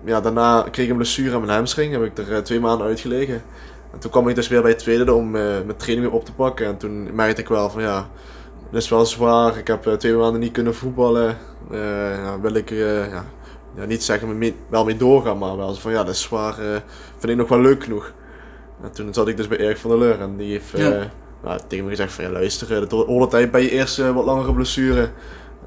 ja, 0.05 0.21
daarna 0.21 0.65
kreeg 0.71 0.85
ik 0.85 0.91
een 0.91 0.97
blessure 0.97 1.35
aan 1.35 1.41
mijn 1.41 1.53
hamstring. 1.53 1.91
Heb 1.91 2.03
ik 2.03 2.17
er 2.17 2.43
twee 2.43 2.59
maanden 2.59 2.87
uitgelegen. 2.87 3.43
En 3.91 3.99
toen 3.99 4.11
kwam 4.11 4.27
ik 4.27 4.35
dus 4.35 4.47
weer 4.47 4.61
bij 4.61 4.71
het 4.71 4.79
tweede 4.79 5.13
om 5.13 5.31
mijn 5.31 5.75
training 5.77 6.07
weer 6.07 6.17
op 6.19 6.25
te 6.25 6.33
pakken. 6.33 6.65
En 6.65 6.77
toen 6.77 7.15
merkte 7.15 7.41
ik 7.41 7.47
wel 7.47 7.69
van 7.69 7.81
ja, 7.81 8.07
het 8.69 8.81
is 8.81 8.89
wel 8.89 9.05
zwaar. 9.05 9.57
Ik 9.57 9.67
heb 9.67 9.83
twee 9.83 10.13
maanden 10.13 10.39
niet 10.39 10.51
kunnen 10.51 10.75
voetballen. 10.75 11.37
Wil 12.41 12.53
ik 12.53 12.73
ja, 13.75 13.85
niet 13.85 14.03
zeggen 14.03 14.37
mee, 14.37 14.55
wel 14.69 14.85
mee 14.85 14.97
doorgaan, 14.97 15.37
maar 15.37 15.57
wel 15.57 15.75
van 15.75 15.91
ja, 15.91 16.03
dat 16.03 16.13
is 16.13 16.21
zwaar. 16.21 16.59
eh, 16.59 16.79
vind 17.17 17.31
ik 17.31 17.37
nog 17.37 17.49
wel 17.49 17.61
leuk 17.61 17.83
genoeg. 17.83 18.13
En 18.83 18.91
toen 18.91 19.13
zat 19.13 19.27
ik 19.27 19.37
dus 19.37 19.47
bij 19.47 19.57
Erik 19.57 19.77
van 19.77 19.89
der 19.89 19.99
Leur 19.99 20.19
en 20.19 20.37
die 20.37 20.51
heeft 20.51 20.73
eh, 20.73 21.01
nou, 21.43 21.59
tegen 21.67 21.83
me 21.83 21.89
gezegd 21.89 22.13
van 22.13 22.23
ja, 22.23 22.29
luister, 22.29 22.73
eh, 22.73 22.79
het 22.79 22.91
hoort 22.91 23.29
tijd 23.29 23.51
bij 23.51 23.61
je 23.61 23.71
eerste 23.71 24.13
wat 24.13 24.25
langere 24.25 24.53
blessure. 24.53 25.09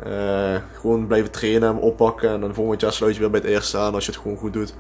Eh, 0.04 0.54
gewoon 0.80 1.06
blijven 1.06 1.30
trainen 1.30 1.68
en 1.68 1.76
oppakken 1.76 2.30
en 2.30 2.40
dan 2.40 2.54
volgend 2.54 2.80
jaar 2.80 2.92
sluit 2.92 3.14
je 3.14 3.20
weer 3.20 3.30
bij 3.30 3.40
het 3.40 3.48
eerste 3.48 3.78
aan 3.78 3.94
als 3.94 4.06
je 4.06 4.12
het 4.12 4.20
gewoon 4.20 4.36
goed 4.36 4.52
doet. 4.52 4.74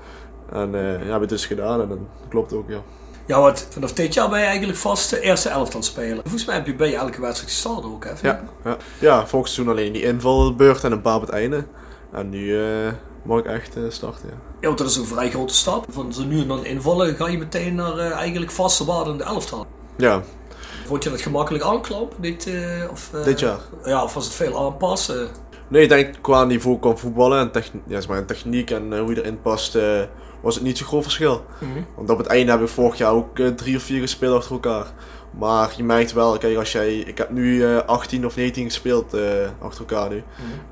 En 0.52 0.74
eh, 0.74 1.06
ja, 1.06 1.12
heb 1.12 1.20
het 1.20 1.28
dus 1.28 1.46
gedaan 1.46 1.80
en 1.80 1.88
dat 1.88 1.98
klopt 2.28 2.52
ook, 2.52 2.68
ja. 2.68 2.78
Ja, 3.26 3.40
wat, 3.40 3.66
vanaf 3.70 3.92
dit 3.92 4.14
jaar 4.14 4.28
ben 4.28 4.38
je 4.38 4.44
eigenlijk 4.44 4.78
vast 4.78 5.10
de 5.10 5.20
eerste 5.20 5.48
elft 5.48 5.70
aan 5.72 5.80
het 5.80 5.88
spelen. 5.88 6.20
Volgens 6.22 6.44
mij 6.44 6.54
heb 6.54 6.66
je 6.66 6.74
bij 6.74 6.94
elke 6.94 7.20
wedstrijd 7.20 7.52
gestart 7.52 7.84
ook, 7.84 8.04
hè? 8.04 8.10
Ja, 8.22 8.44
ja. 8.64 8.76
ja 8.98 9.26
volgend 9.26 9.52
seizoen 9.52 9.74
alleen 9.74 9.92
die 9.92 10.02
invalbeurt 10.02 10.84
en 10.84 10.92
een 10.92 11.00
paar 11.00 11.14
op 11.14 11.20
het 11.20 11.30
einde. 11.30 11.64
En 12.12 12.28
nu 12.28 12.58
eh, 12.58 12.92
mag 13.26 13.38
ik 13.38 13.46
echt 13.46 13.76
eh, 13.76 13.82
starten, 13.88 14.28
ja. 14.28 14.34
Ja, 14.60 14.66
want 14.66 14.78
dat 14.78 14.88
is 14.88 14.96
een 14.96 15.04
vrij 15.04 15.30
grote 15.30 15.54
stap. 15.54 15.86
Van 15.88 16.12
zo 16.12 16.24
nu 16.24 16.40
en 16.40 16.48
dan 16.48 16.64
invallen 16.64 17.16
ga 17.16 17.28
je 17.28 17.38
meteen 17.38 17.74
naar 17.74 17.98
eh, 17.98 18.10
eigenlijk 18.10 18.50
vaste 18.50 18.84
waarde 18.84 19.10
in 19.10 19.18
de 19.18 19.24
elftal. 19.24 19.66
Ja, 19.96 20.22
Vond 20.86 21.04
je 21.04 21.10
dat 21.10 21.20
gemakkelijk 21.20 21.64
aankloppen? 21.64 22.22
Dit, 22.22 22.46
eh, 22.46 22.90
of, 22.90 23.10
dit 23.24 23.40
jaar. 23.40 23.58
Ja, 23.84 24.02
of 24.02 24.14
was 24.14 24.24
het 24.24 24.34
veel 24.34 24.58
aanpassen? 24.58 25.28
Nee, 25.68 25.82
ik 25.82 25.88
denk 25.88 26.14
qua 26.20 26.44
niveau 26.44 26.78
kan 26.78 26.98
voetballen 26.98 27.40
en, 27.40 27.50
techn 27.50 27.82
ja, 27.86 28.00
zeg 28.00 28.08
maar, 28.08 28.24
techniek 28.24 28.70
en 28.70 28.98
hoe 28.98 29.14
je 29.14 29.20
erin 29.20 29.40
past, 29.40 29.78
was 30.40 30.54
het 30.54 30.64
niet 30.64 30.78
zo'n 30.78 30.86
groot 30.86 31.02
verschil. 31.02 31.44
Want 31.96 32.10
op 32.10 32.18
het 32.18 32.26
einde 32.26 32.52
heb 32.52 32.60
ik 32.60 32.68
vorig 32.68 32.98
jaar 32.98 33.12
ook 33.12 33.38
drie 33.56 33.76
of 33.76 33.82
vier 33.82 34.00
gespeeld 34.00 34.36
achter 34.36 34.52
elkaar. 34.52 34.86
Maar 35.38 35.72
je 35.76 35.84
merkt 35.84 36.12
wel, 36.12 36.38
kijk, 36.38 36.56
als 36.56 36.72
jij, 36.72 36.94
ik 36.96 37.18
heb 37.18 37.30
nu 37.30 37.64
eh 37.64 37.78
18 37.86 38.26
of 38.26 38.36
19 38.36 38.64
gespeeld 38.64 39.14
eh, 39.14 39.22
achter 39.58 39.80
elkaar 39.80 40.08
nu. 40.10 40.22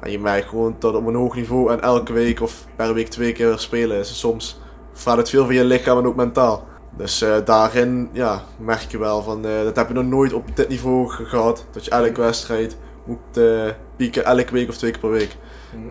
En 0.00 0.10
je 0.10 0.18
merkt 0.18 0.48
gewoon 0.48 0.76
dat 0.78 0.94
op 0.94 1.06
een 1.06 1.14
hoog 1.14 1.34
niveau 1.34 1.72
en 1.72 1.80
elke 1.80 2.12
week 2.12 2.40
of 2.40 2.66
per 2.76 2.94
week 2.94 3.08
twee 3.08 3.32
keer 3.32 3.58
spelen 3.58 3.98
is 3.98 4.18
soms 4.18 4.60
vraagt 4.92 5.18
het 5.18 5.30
veel 5.30 5.44
van 5.44 5.54
je 5.54 5.64
lichaam 5.64 5.98
en 5.98 6.06
ook 6.06 6.16
mentaal. 6.16 6.66
Dus 6.96 7.22
eh, 7.22 7.36
daarin 7.44 8.08
ja, 8.12 8.42
merk 8.58 8.90
je 8.90 8.98
wel 8.98 9.22
van, 9.22 9.46
eh, 9.46 9.62
dat 9.62 9.76
heb 9.76 9.88
je 9.88 9.94
nog 9.94 10.04
nooit 10.04 10.32
op 10.32 10.56
dit 10.56 10.68
niveau 10.68 11.08
ge- 11.10 11.24
gehad. 11.24 11.66
Dat 11.72 11.84
je 11.84 11.90
elke 11.90 12.20
wedstrijd 12.20 12.76
moet 13.04 13.36
eh, 13.36 13.70
pieken, 13.96 14.24
elke 14.24 14.52
week 14.52 14.68
of 14.68 14.76
twee 14.76 14.90
keer 14.90 15.00
per 15.00 15.10
week. 15.10 15.36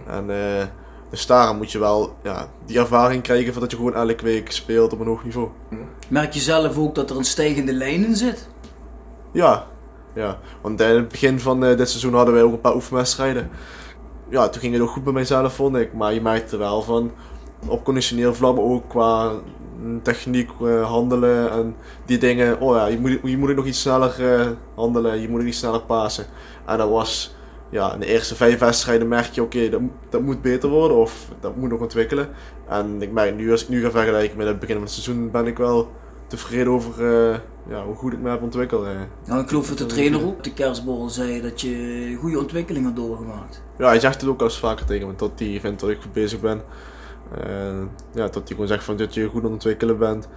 En 0.08 0.30
eh, 0.30 0.66
dus 1.10 1.26
daarom 1.26 1.58
moet 1.58 1.72
je 1.72 1.80
wel 1.80 2.16
ja, 2.24 2.48
die 2.66 2.80
ervaring 2.80 3.24
krijgen 3.24 3.54
van 3.54 3.62
dat 3.62 3.72
je 3.72 3.78
gewoon 3.78 3.96
elke 3.96 4.24
week 4.24 4.52
speelt 4.52 4.94
op 4.94 5.00
een 5.00 5.08
hoog 5.08 5.24
niveau. 5.24 5.48
Merk 6.10 6.34
je 6.34 6.40
zelf 6.40 6.78
ook 6.78 6.96
dat 6.96 7.10
er 7.10 7.18
een 7.18 7.24
stijgende 7.24 7.74
lijn 7.74 8.06
in 8.06 8.16
zit? 8.16 8.48
Ja, 9.34 9.68
ja. 10.14 10.40
Want 10.62 10.82
in 10.82 10.88
het 10.88 11.08
begin 11.08 11.40
van 11.40 11.66
eh, 11.66 11.78
dit 11.78 11.90
seizoen 11.90 12.14
hadden 12.14 12.34
wij 12.34 12.44
ook 12.44 12.54
een 12.54 12.62
paar 12.62 12.76
oefenwedstrijden. 12.76 13.50
Ja, 14.30 14.50
toen 14.50 14.62
ging 14.62 14.74
het 14.74 14.82
ook 14.82 14.90
goed 14.90 15.04
bij 15.04 15.14
mijzelf, 15.14 15.54
vond 15.54 15.76
ik. 15.76 15.94
Maar 15.94 16.14
je 16.14 16.22
merkte 16.22 16.58
wel 16.58 16.82
van, 16.82 17.12
op 17.68 17.84
conditioneel 17.84 18.34
vlak, 18.34 18.56
maar 18.56 18.64
ook 18.64 18.90
qua 18.90 19.32
mm, 19.82 20.02
techniek, 20.02 20.50
eh, 20.62 20.90
handelen 20.90 21.52
en 21.52 21.76
die 22.06 22.18
dingen. 22.18 22.60
Oh 22.60 22.76
ja, 22.76 22.86
je 22.86 23.00
moet, 23.00 23.20
je 23.24 23.38
moet 23.38 23.56
nog 23.56 23.66
iets 23.66 23.82
sneller 23.82 24.40
eh, 24.40 24.48
handelen, 24.76 25.22
je 25.22 25.30
moet 25.30 25.42
ook 25.42 25.48
iets 25.48 25.60
sneller 25.60 25.82
pasen. 25.82 26.26
En 26.66 26.78
dat 26.78 26.90
was, 26.90 27.36
ja, 27.70 27.94
in 27.94 28.00
de 28.00 28.06
eerste 28.06 28.36
vijf 28.36 28.60
wedstrijden 28.60 29.08
merk 29.08 29.32
je, 29.32 29.42
oké, 29.42 29.70
dat, 29.70 29.82
dat 30.10 30.22
moet 30.22 30.42
beter 30.42 30.70
worden 30.70 30.98
of 30.98 31.28
dat 31.40 31.56
moet 31.56 31.70
nog 31.70 31.82
ontwikkelen. 31.82 32.30
En 32.68 33.02
ik 33.02 33.12
merk 33.12 33.36
nu, 33.36 33.52
als 33.52 33.64
ik 33.64 33.70
nu 33.70 33.82
ga 33.84 33.92
vergelijken 33.92 34.38
met 34.38 34.48
het 34.48 34.60
begin 34.60 34.76
van 34.76 34.84
het 34.84 34.94
seizoen, 34.94 35.32
ben 35.32 35.48
ik 35.48 35.58
wel 35.58 35.92
tevreden 36.38 36.74
over 36.74 36.94
eh, 37.06 37.40
ja, 37.70 37.86
hoe 37.86 37.96
goed 37.96 38.14
ik 38.14 38.20
me 38.20 38.30
heb 38.30 38.42
ontwikkeld. 38.42 38.88
Nou, 39.26 39.42
ik 39.42 39.48
geloof 39.48 39.68
dat 39.68 39.78
de 39.78 39.86
trainer 39.86 40.24
ook 40.24 40.32
op 40.32 40.44
de 40.44 40.54
kerstborrel 40.54 41.10
zei 41.10 41.42
dat 41.42 41.62
je 41.62 42.16
goede 42.20 42.40
ontwikkelingen 42.40 42.88
had 42.88 42.96
doorgemaakt. 42.96 43.64
Ja, 43.78 43.88
hij 43.88 44.00
zegt 44.00 44.22
het 44.22 44.30
ook 44.30 44.40
al 44.40 44.46
eens 44.46 44.60
vaker 44.60 44.86
tegen 44.86 45.08
me, 45.08 45.14
dat 45.16 45.32
hij 45.36 45.60
vindt 45.60 45.80
dat 45.80 45.90
ik 45.90 46.02
goed 46.02 46.14
bezig 46.14 46.40
ben. 46.40 46.62
Ja, 48.14 48.28
dat 48.28 48.36
hij 48.36 48.44
gewoon 48.48 48.68
zegt 48.68 48.84
van 48.84 48.98
dat 48.98 49.14
je 49.14 49.28
goed 49.28 49.38
aan 49.38 49.44
het 49.44 49.52
ontwikkelen 49.54 49.98
bent. 49.98 50.28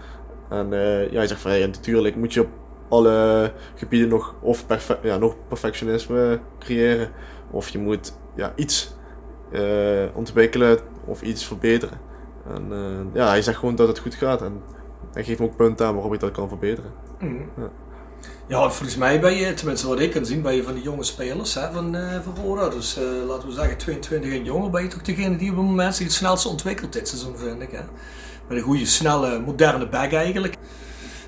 En 0.48 0.72
eh, 0.72 1.10
ja, 1.10 1.16
hij 1.16 1.26
zegt 1.26 1.40
van 1.40 1.58
ja, 1.58 1.66
natuurlijk 1.66 2.16
moet 2.16 2.34
je 2.34 2.40
op 2.40 2.48
alle 2.88 3.52
gebieden 3.74 4.08
nog, 4.08 4.34
of 4.40 4.64
ja, 5.02 5.16
nog 5.16 5.34
perfectionisme 5.48 6.40
creëren. 6.58 7.10
Of 7.50 7.68
je 7.68 7.78
moet 7.78 8.12
ja, 8.34 8.52
iets 8.56 8.94
eh, 9.52 10.04
ontwikkelen 10.14 10.78
of 11.04 11.22
iets 11.22 11.46
verbeteren. 11.46 11.98
En 12.48 12.72
ja, 13.12 13.28
hij 13.28 13.42
zegt 13.42 13.58
gewoon 13.58 13.76
dat 13.76 13.88
het 13.88 13.98
goed 13.98 14.14
gaat. 14.14 14.42
En 14.42 14.62
hij 15.12 15.24
geeft 15.24 15.38
me 15.38 15.44
ook 15.44 15.56
punten 15.56 15.86
aan 15.86 15.94
waarom 15.94 16.12
ik 16.12 16.20
dat 16.20 16.30
kan 16.30 16.48
verbeteren. 16.48 16.92
Ja, 18.48 18.58
volgens 18.70 18.96
mij 18.96 19.20
ben 19.20 19.34
je, 19.34 19.54
tenminste 19.54 19.88
wat 19.88 20.00
ik 20.00 20.10
kan 20.10 20.26
zien, 20.26 20.42
ben 20.42 20.54
je 20.54 20.62
van 20.62 20.74
die 20.74 20.82
jonge 20.82 21.02
spelers 21.02 21.54
hè, 21.54 21.72
van, 21.72 21.94
eh 21.94 22.20
van 22.22 22.44
Roda. 22.44 22.68
Dus 22.68 22.96
eh, 22.96 23.04
laten 23.28 23.48
we 23.48 23.54
zeggen 23.54 23.76
22 23.76 24.32
en 24.32 24.44
jonger 24.44 24.70
ben 24.70 24.82
je 24.82 24.88
toch 24.88 25.02
degene 25.02 25.36
die 25.36 25.50
op 25.50 25.56
het 25.56 25.66
moment 25.66 25.94
zich 25.94 26.06
het 26.06 26.14
snelste 26.14 26.48
ontwikkelt 26.48 26.92
dit 26.92 27.08
seizoen, 27.08 27.38
vind 27.38 27.62
ik. 27.62 27.70
Hè. 27.70 27.80
Met 28.48 28.58
een 28.58 28.64
goede, 28.64 28.86
snelle, 28.86 29.40
moderne 29.40 29.88
back 29.88 30.12
eigenlijk. 30.12 30.54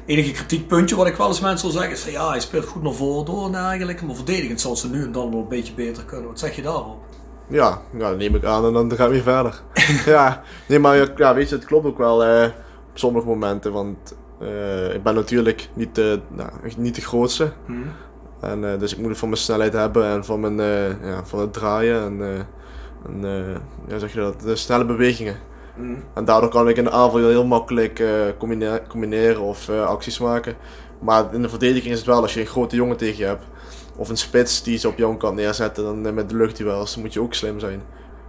Enige 0.06 0.32
kritiekpuntje 0.32 0.96
wat 0.96 1.06
ik 1.06 1.16
wel 1.16 1.26
eens 1.26 1.40
mensen 1.40 1.66
wil 1.66 1.76
zeggen 1.76 1.92
is 1.96 2.00
van 2.00 2.12
ja, 2.12 2.28
hij 2.28 2.40
speelt 2.40 2.66
goed 2.66 2.82
naar 2.82 2.92
voren 2.92 3.24
door 3.24 3.46
en 3.46 3.54
eigenlijk. 3.54 4.02
Maar 4.02 4.14
verdedigend 4.14 4.60
zal 4.60 4.76
ze 4.76 4.90
nu 4.90 5.04
en 5.04 5.12
dan 5.12 5.30
wel 5.30 5.40
een 5.40 5.48
beetje 5.48 5.74
beter 5.74 6.04
kunnen. 6.04 6.26
Wat 6.26 6.38
zeg 6.38 6.56
je 6.56 6.62
daarop? 6.62 6.98
Ja, 7.48 7.80
ja, 7.92 8.08
dat 8.08 8.18
neem 8.18 8.34
ik 8.34 8.44
aan 8.44 8.64
en 8.64 8.72
dan 8.72 8.92
gaan 8.96 9.06
we 9.08 9.12
weer 9.12 9.22
verder. 9.22 9.62
ja, 10.14 10.42
nee, 10.66 10.78
maar 10.78 10.96
ja, 10.96 11.06
ja, 11.16 11.34
weet 11.34 11.48
je, 11.48 11.54
het 11.54 11.64
klopt 11.64 11.86
ook 11.86 11.98
wel 11.98 12.24
eh, 12.24 12.48
sommige 12.98 13.26
momenten. 13.26 13.72
Want 13.72 14.16
eh, 14.40 14.94
ik 14.94 15.02
ben 15.02 15.14
natuurlijk 15.14 15.68
niet 15.74 15.94
de, 15.94 16.20
nou, 16.28 16.50
niet 16.76 16.94
de 16.94 17.00
grootste. 17.00 17.52
En, 18.40 18.72
eh, 18.72 18.78
dus 18.78 18.92
ik 18.92 18.98
moet 18.98 19.08
het 19.08 19.18
van 19.18 19.28
mijn 19.28 19.40
snelheid 19.40 19.72
hebben 19.72 20.04
en 20.04 20.24
van, 20.24 20.40
mijn, 20.40 20.60
eh, 20.60 21.08
ja, 21.10 21.24
van 21.24 21.40
het 21.40 21.52
draaien 21.52 22.02
en, 22.02 22.46
en 23.06 23.22
ja, 23.88 23.98
zeg 23.98 24.12
je 24.12 24.20
dat, 24.20 24.40
de 24.40 24.56
snelle 24.56 24.84
bewegingen. 24.84 25.36
En 26.14 26.24
daardoor 26.24 26.50
kan 26.50 26.68
ik 26.68 26.76
in 26.76 26.84
de 26.84 26.90
aanval 26.90 27.20
heel 27.20 27.46
makkelijk 27.46 27.98
eh, 27.98 28.08
combine- 28.38 28.82
combineren 28.88 29.42
of 29.42 29.68
acties 29.68 30.18
maken. 30.18 30.56
Maar 31.00 31.34
in 31.34 31.42
de 31.42 31.48
verdediging 31.48 31.92
is 31.92 31.98
het 31.98 32.06
wel, 32.06 32.22
als 32.22 32.34
je 32.34 32.40
een 32.40 32.46
grote 32.46 32.76
jongen 32.76 32.96
tegen 32.96 33.18
je 33.18 33.24
hebt, 33.24 33.44
of 33.96 34.08
een 34.08 34.16
spits 34.16 34.62
die 34.62 34.78
ze 34.78 34.88
op 34.88 34.98
jouw 34.98 35.16
kant 35.16 35.36
neerzetten, 35.36 36.02
dan 36.02 36.14
met 36.14 36.28
de 36.28 36.36
luchtduels, 36.36 36.94
dan 36.94 37.02
moet 37.02 37.12
je 37.12 37.20
ook 37.20 37.34
slim 37.34 37.60
zijn. 37.60 37.82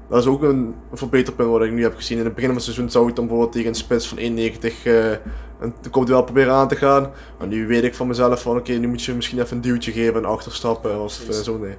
Dat 0.09 0.19
is 0.19 0.25
ook 0.25 0.41
een, 0.41 0.75
verbeterpunt 0.93 1.49
wat 1.49 1.63
ik 1.63 1.71
nu 1.71 1.81
heb 1.81 1.95
gezien. 1.95 2.17
In 2.17 2.23
het 2.23 2.33
begin 2.33 2.47
van 2.49 2.57
het 2.57 2.65
seizoen 2.65 2.89
zou 2.89 3.09
ik 3.09 3.15
dan 3.15 3.25
bijvoorbeeld 3.25 3.55
tegen 3.55 3.69
een 3.69 3.75
spits 3.75 4.07
van 4.07 4.17
1,90 4.17 4.83
eh 4.83 5.11
een 5.59 5.73
kopduel 5.91 6.23
proberen 6.23 6.53
aan 6.53 6.67
te 6.67 6.75
gaan. 6.75 7.11
Maar 7.37 7.47
nu 7.47 7.67
weet 7.67 7.83
ik 7.83 7.95
van 7.95 8.07
mezelf 8.07 8.41
van 8.41 8.57
oké, 8.57 8.71
nu 8.71 8.87
moet 8.87 9.03
je 9.03 9.13
misschien 9.13 9.39
even 9.39 9.55
een 9.55 9.61
duwtje 9.61 9.91
geven 9.91 10.15
en 10.15 10.25
achterstappen. 10.25 11.01
Het, 11.01 11.25
eh, 11.29 11.35
zo 11.35 11.57
nee. 11.57 11.75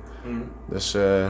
Dus 0.69 0.95
eh, 0.95 1.29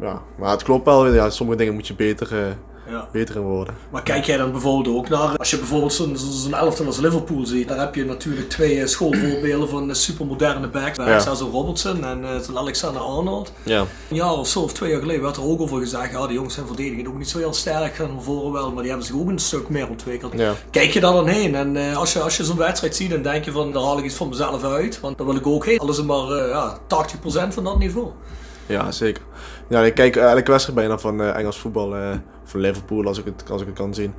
ja, 0.00 0.22
maar 0.38 0.50
het 0.50 0.62
klopt 0.62 0.84
wel. 0.84 1.12
Ja, 1.12 1.30
sommige 1.30 1.58
dingen 1.58 1.74
moet 1.74 1.86
je 1.86 1.94
beter, 1.94 2.56
Ja. 2.88 3.08
beter 3.12 3.34
in 3.36 3.40
worden. 3.42 3.74
Maar 3.90 4.02
kijk 4.02 4.24
jij 4.24 4.36
dan 4.36 4.50
bijvoorbeeld 4.52 4.96
ook 4.96 5.08
naar, 5.08 5.36
als 5.36 5.50
je 5.50 5.58
bijvoorbeeld 5.58 5.92
zo'n 5.92 6.16
zo'n 6.16 6.54
elftal 6.54 6.86
als 6.86 6.98
Liverpool 6.98 7.46
ziet, 7.46 7.68
daar 7.68 7.78
heb 7.78 7.94
je 7.94 8.04
natuurlijk 8.04 8.48
twee 8.48 8.80
eh, 8.80 8.86
schoolvoorbeelden 8.86 9.68
van 9.68 9.88
eh, 9.90 9.94
supermoderne 9.94 10.68
backs. 10.68 10.96
Bij 10.96 11.06
Ja. 11.08 11.34
zo'n 11.34 11.50
Robertson 11.50 12.04
en 12.04 12.24
eh, 12.24 12.38
zo'n 12.40 12.58
Alexander 12.58 13.02
Arnold. 13.02 13.52
Ja. 13.62 13.80
Een 13.80 14.16
jaar 14.16 14.32
of 14.32 14.48
zo 14.48 14.60
of 14.60 14.72
twee 14.72 14.90
jaar 14.90 15.00
geleden 15.00 15.22
werd 15.22 15.36
er 15.36 15.44
ook 15.44 15.60
over 15.60 15.78
gezegd, 15.78 16.10
ja 16.12 16.26
die 16.26 16.34
jongens 16.34 16.54
zijn 16.54 16.66
verdedigend 16.66 17.08
ook 17.08 17.18
niet 17.18 17.28
zo 17.28 17.38
heel 17.38 17.54
sterk, 17.54 17.94
gaan 17.94 18.06
van 18.08 18.22
voren 18.22 18.52
wel, 18.52 18.70
maar 18.72 18.80
die 18.82 18.90
hebben 18.90 19.06
zich 19.08 19.16
ook 19.16 19.28
een 19.28 19.38
stuk 19.38 19.68
meer 19.68 19.88
ontwikkeld. 19.88 20.32
Ja. 20.36 20.52
Kijk 20.70 20.90
je 20.90 21.00
daar 21.00 21.12
dan 21.12 21.26
heen 21.28 21.54
en 21.54 21.94
als 21.94 22.12
je, 22.12 22.20
als 22.20 22.36
je 22.36 22.44
zo'n 22.44 22.56
wedstrijd 22.56 22.96
ziet, 22.96 23.10
dan 23.10 23.22
denk 23.22 23.44
je 23.44 23.52
van, 23.52 23.72
daar 23.72 23.82
haal 23.82 23.98
ik 23.98 24.04
iets 24.04 24.14
van 24.14 24.28
mezelf 24.28 24.64
uit, 24.64 25.00
want 25.00 25.16
dan 25.18 25.26
wil 25.26 25.36
ik 25.36 25.46
ook 25.46 25.64
heen. 25.66 25.78
Al 25.78 25.88
is 25.88 25.96
het 25.96 26.06
maar 26.06 26.30
eh, 26.30 26.48
ja, 26.48 26.78
80% 27.48 27.48
van 27.48 27.64
dat 27.64 27.78
niveau. 27.78 28.08
Ja, 28.66 28.92
zeker. 28.92 29.22
Ja, 29.68 29.80
ik 29.80 29.94
kijk 29.94 30.16
elke 30.16 30.50
wedstrijd 30.50 30.78
bijna 30.78 30.98
van 30.98 31.20
eh, 31.22 31.36
Engels 31.36 31.58
voetbal, 31.58 31.96
eh, 31.96 32.10
van 32.44 32.60
Liverpool 32.60 33.06
als 33.06 33.18
ik 33.18 33.24
het, 33.24 33.50
als 33.50 33.60
ik 33.60 33.66
het 33.66 33.76
kan 33.76 33.94
zien. 33.94 34.14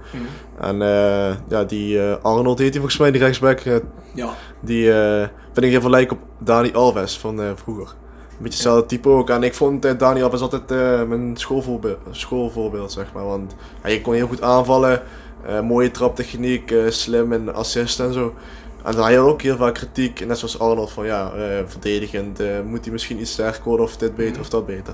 En 0.59 0.81
eh, 0.81 1.35
ja, 1.47 1.63
die 1.63 2.01
Arnold 2.01 2.59
heet 2.59 2.69
hij 2.69 2.79
volgens 2.79 2.97
mij, 2.97 3.11
die 3.11 3.21
rechtsback, 3.21 3.59
Ja, 4.13 4.33
die 4.59 4.91
vind 5.53 5.65
ik 5.65 5.71
heel 5.71 5.81
veel 5.81 5.89
lijken 5.89 6.17
op 6.17 6.23
Dani 6.37 6.73
Alves 6.73 7.17
van 7.17 7.41
vroeger. 7.55 7.87
Een 7.87 8.43
beetje 8.43 8.57
hetzelfde 8.57 8.85
type 8.85 9.09
ook. 9.09 9.29
En 9.29 9.43
ik 9.43 9.53
vond 9.53 9.99
Dani 9.99 10.23
Alves 10.23 10.41
altijd 10.41 10.69
mijn 11.07 11.37
schoolvoorbeeld, 11.37 11.97
schoolvoorbeeld, 12.11 12.91
zeg 12.91 13.13
maar. 13.13 13.25
Want 13.25 13.55
hij 13.81 14.01
kon 14.01 14.13
heel 14.13 14.27
goed 14.27 14.41
aanvallen, 14.41 15.01
mooie 15.63 15.91
traptechniek, 15.91 16.73
slim 16.89 17.33
en 17.33 17.55
assist 17.55 17.99
en 17.99 18.13
zo. 18.13 18.33
En 18.83 19.03
hij 19.03 19.15
had 19.15 19.27
ook 19.27 19.41
heel 19.41 19.57
vaak 19.57 19.73
kritiek, 19.73 20.25
net 20.25 20.37
zoals 20.37 20.59
Arnold, 20.59 20.91
van 20.91 21.05
ja, 21.05 21.31
verdedigend, 21.65 22.41
moet 22.65 22.83
hij 22.83 22.91
misschien 22.91 23.19
iets 23.19 23.31
sterker 23.31 23.63
worden 23.63 23.85
of 23.85 23.97
dit 23.97 24.15
beter 24.15 24.41
of 24.41 24.49
dat 24.49 24.65
beter. 24.65 24.93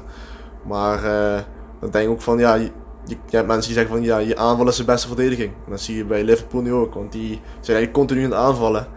Maar 0.63 1.03
eh, 1.03 1.41
dan 1.79 1.89
denk 1.89 2.05
ik 2.05 2.11
ook 2.11 2.21
van 2.21 2.37
ja, 2.37 2.53
je, 2.53 2.71
je, 3.05 3.15
hebt 3.29 3.47
mensen 3.47 3.73
die 3.73 3.79
zeggen 3.79 3.95
van 3.95 4.03
ja, 4.03 4.17
je 4.17 4.37
aanval 4.37 4.67
is 4.67 4.75
de 4.75 4.83
beste 4.83 5.07
verdediging. 5.07 5.51
En 5.65 5.71
dat 5.71 5.81
zie 5.81 5.95
je 5.95 6.05
bij 6.05 6.23
Liverpool 6.23 6.61
nu 6.61 6.73
ook, 6.73 6.93
want 6.93 7.11
die 7.11 7.29
zijn 7.59 7.77
eigenlijk 7.77 7.91
continu 7.91 8.23
aan 8.23 8.29
het 8.31 8.39
aanvallen. 8.39 8.87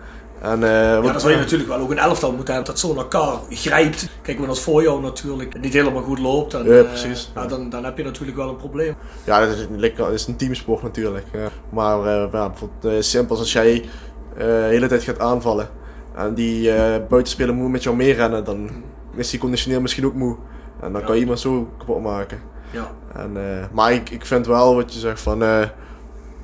En, 0.41 0.63
eh, 0.63 0.71
Ja, 0.71 1.01
dan 1.01 1.21
zou 1.21 1.33
je 1.33 1.39
natuurlijk 1.39 1.69
wel 1.71 1.79
ook 1.81 1.91
een 1.91 1.99
elftal 1.99 2.33
moeten 2.33 2.55
hebben 2.55 2.73
dat 2.73 2.81
zo 2.81 2.89
naar 2.89 3.03
elkaar 3.03 3.39
grijpt. 3.51 4.09
Kijk, 4.23 4.39
want 4.39 4.51
als 4.51 4.61
voor 4.61 4.83
jou 4.83 5.01
natuurlijk 5.03 5.61
niet 5.61 5.73
helemaal 5.73 6.03
goed 6.03 6.19
loopt, 6.19 6.51
dan, 6.51 6.65
Ja, 6.65 6.79
eh, 6.79 6.89
precies. 6.89 7.33
ja, 7.35 7.47
dan, 7.47 7.71
dan 7.71 7.85
heb 7.85 7.97
je 7.97 8.05
natuurlijk 8.05 8.37
wel 8.37 8.49
een 8.49 8.57
probleem. 8.57 8.95
Ja, 9.25 9.41
dat 9.41 9.49
is, 9.49 9.67
dat 9.97 10.13
is 10.13 10.27
een 10.27 10.37
teamsport 10.37 10.83
natuurlijk. 10.83 11.27
Maar 11.71 12.29
bijvoorbeeld 12.31 13.05
simpel 13.05 13.39
als 13.39 13.53
jij 13.53 13.89
de 14.37 14.67
hele 14.69 14.87
tijd 14.87 15.03
gaat 15.03 15.19
aanvallen 15.19 15.69
en 16.15 16.35
die 16.35 16.73
buitenspeler 17.09 17.55
moet 17.55 17.71
met 17.71 17.83
jou 17.83 17.97
meerennen, 17.97 18.45
dan 18.45 18.71
is 19.15 19.31
die 19.31 19.41
conditioneel 19.41 19.81
misschien 19.81 20.07
ook 20.07 20.15
moe. 20.15 20.37
En 20.81 20.93
dan 20.93 21.01
Ja. 21.01 21.07
kan 21.07 21.15
je 21.15 21.21
iemand 21.21 21.41
zo 21.41 21.69
kapot 21.79 22.03
maken. 22.03 22.41
Ja. 22.71 22.91
En, 23.15 23.31
eh, 23.37 23.65
maar 23.73 23.93
ik, 23.93 24.11
ik 24.11 24.27
vind 24.27 24.47
wel 24.47 24.75
wat 24.75 24.93
je 24.95 24.99
zegt 24.99 25.21
van, 25.21 25.43
eh, 25.43 25.63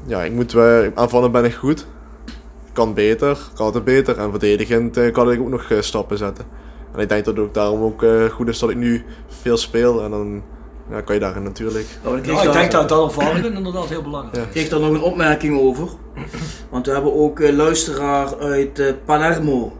ja, 0.07 0.23
ik 0.23 0.33
moet 0.33 0.53
wel, 0.53 0.90
aanvallen 0.95 1.33
ben 1.33 1.45
ik 1.45 1.55
goed. 1.55 1.87
Kan 2.73 2.95
beter, 2.95 3.38
kan 3.55 3.64
altijd 3.66 3.85
beter. 3.85 4.18
En 4.18 4.31
verdedigend 4.31 4.97
eh, 4.97 5.12
kan 5.12 5.31
ik 5.33 5.40
ook 5.40 5.49
nog 5.49 5.71
stappen 5.81 6.18
zetten. 6.18 6.45
En 6.95 7.01
ik 7.01 7.09
denk 7.09 7.25
dat 7.25 7.37
het 7.37 7.45
ook 7.45 7.55
daarom 7.55 7.83
ook 7.83 8.03
eh, 8.03 8.25
goed 8.25 8.49
is 8.49 8.59
dat 8.59 8.71
ik 8.71 8.77
nu 8.77 9.05
veel 9.29 9.57
speel. 9.57 10.03
En 10.03 10.11
dan 10.11 10.42
ja, 10.90 11.01
kan 11.01 11.14
je 11.14 11.21
daarin 11.21 11.42
natuurlijk. 11.42 11.87
Nou, 12.05 12.16
ik 12.16 12.23
kreeg 12.23 12.35
Ja, 12.35 12.40
ik 12.40 12.47
daar- 12.47 12.57
denk 12.59 12.73
dat 12.73 12.88
dat 12.88 13.05
ervaring 13.14 13.45
inderdaad 13.57 13.88
heel 13.88 14.03
belangrijk 14.03 14.37
Ja. 14.37 14.42
Ik 14.42 14.51
kreeg 14.51 14.68
daar 14.68 14.81
nog 14.81 14.90
een 14.90 15.03
opmerking 15.03 15.59
over. 15.61 15.88
Want 16.71 16.87
we 16.87 16.92
hebben 16.92 17.14
ook 17.14 17.40
een 17.40 17.57
luisteraar 17.57 18.38
uit 18.38 18.95
Palermo, 19.05 19.73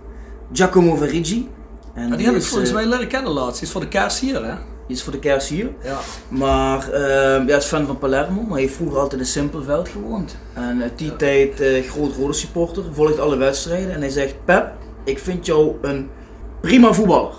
Giacomo 0.53 0.95
Verigi. 0.97 1.49
En 1.95 2.09
Ja, 2.09 2.17
die 2.17 2.27
heb 2.27 2.35
ik 2.35 2.43
volgens 2.43 2.69
eh, 2.71 2.75
mij 2.77 2.87
leren 2.87 3.09
kennen 3.09 3.33
laatst. 3.33 3.55
Die 3.59 3.67
is 3.67 3.73
voor 3.73 3.81
de 3.81 3.89
kerst 3.89 4.19
hier, 4.19 4.45
hè? 4.45 4.55
die 4.87 4.97
is 4.97 5.03
voor 5.03 5.13
de 5.13 5.19
kerst 5.19 5.49
hier. 5.49 5.71
Ja. 5.85 5.99
Maar 6.29 6.91
eh, 6.91 7.01
ja, 7.39 7.45
hij 7.47 7.57
is 7.57 7.65
fan 7.65 7.87
van 7.87 7.99
Palermo, 7.99 8.41
maar 8.41 8.51
hij 8.53 8.61
heeft 8.61 8.75
vroeger 8.75 8.99
altijd 8.99 9.21
in 9.21 9.27
Simpelveld 9.27 9.89
gewoond. 9.89 10.37
En 10.55 10.83
uit 10.83 10.99
die 10.99 11.11
Ja. 11.11 11.17
tijd 11.17 11.61
eh, 11.61 11.83
groot 11.91 12.17
rode 12.17 12.33
supporter, 12.33 12.85
volgt 12.93 13.19
alle 13.19 13.37
wedstrijden. 13.37 13.95
En 13.95 14.01
hij 14.01 14.11
zegt, 14.11 14.35
Pep, 14.45 14.73
ik 15.05 15.19
vind 15.19 15.47
jou 15.47 15.75
een 15.83 16.09
prima 16.61 16.93
voetballer. 16.93 17.35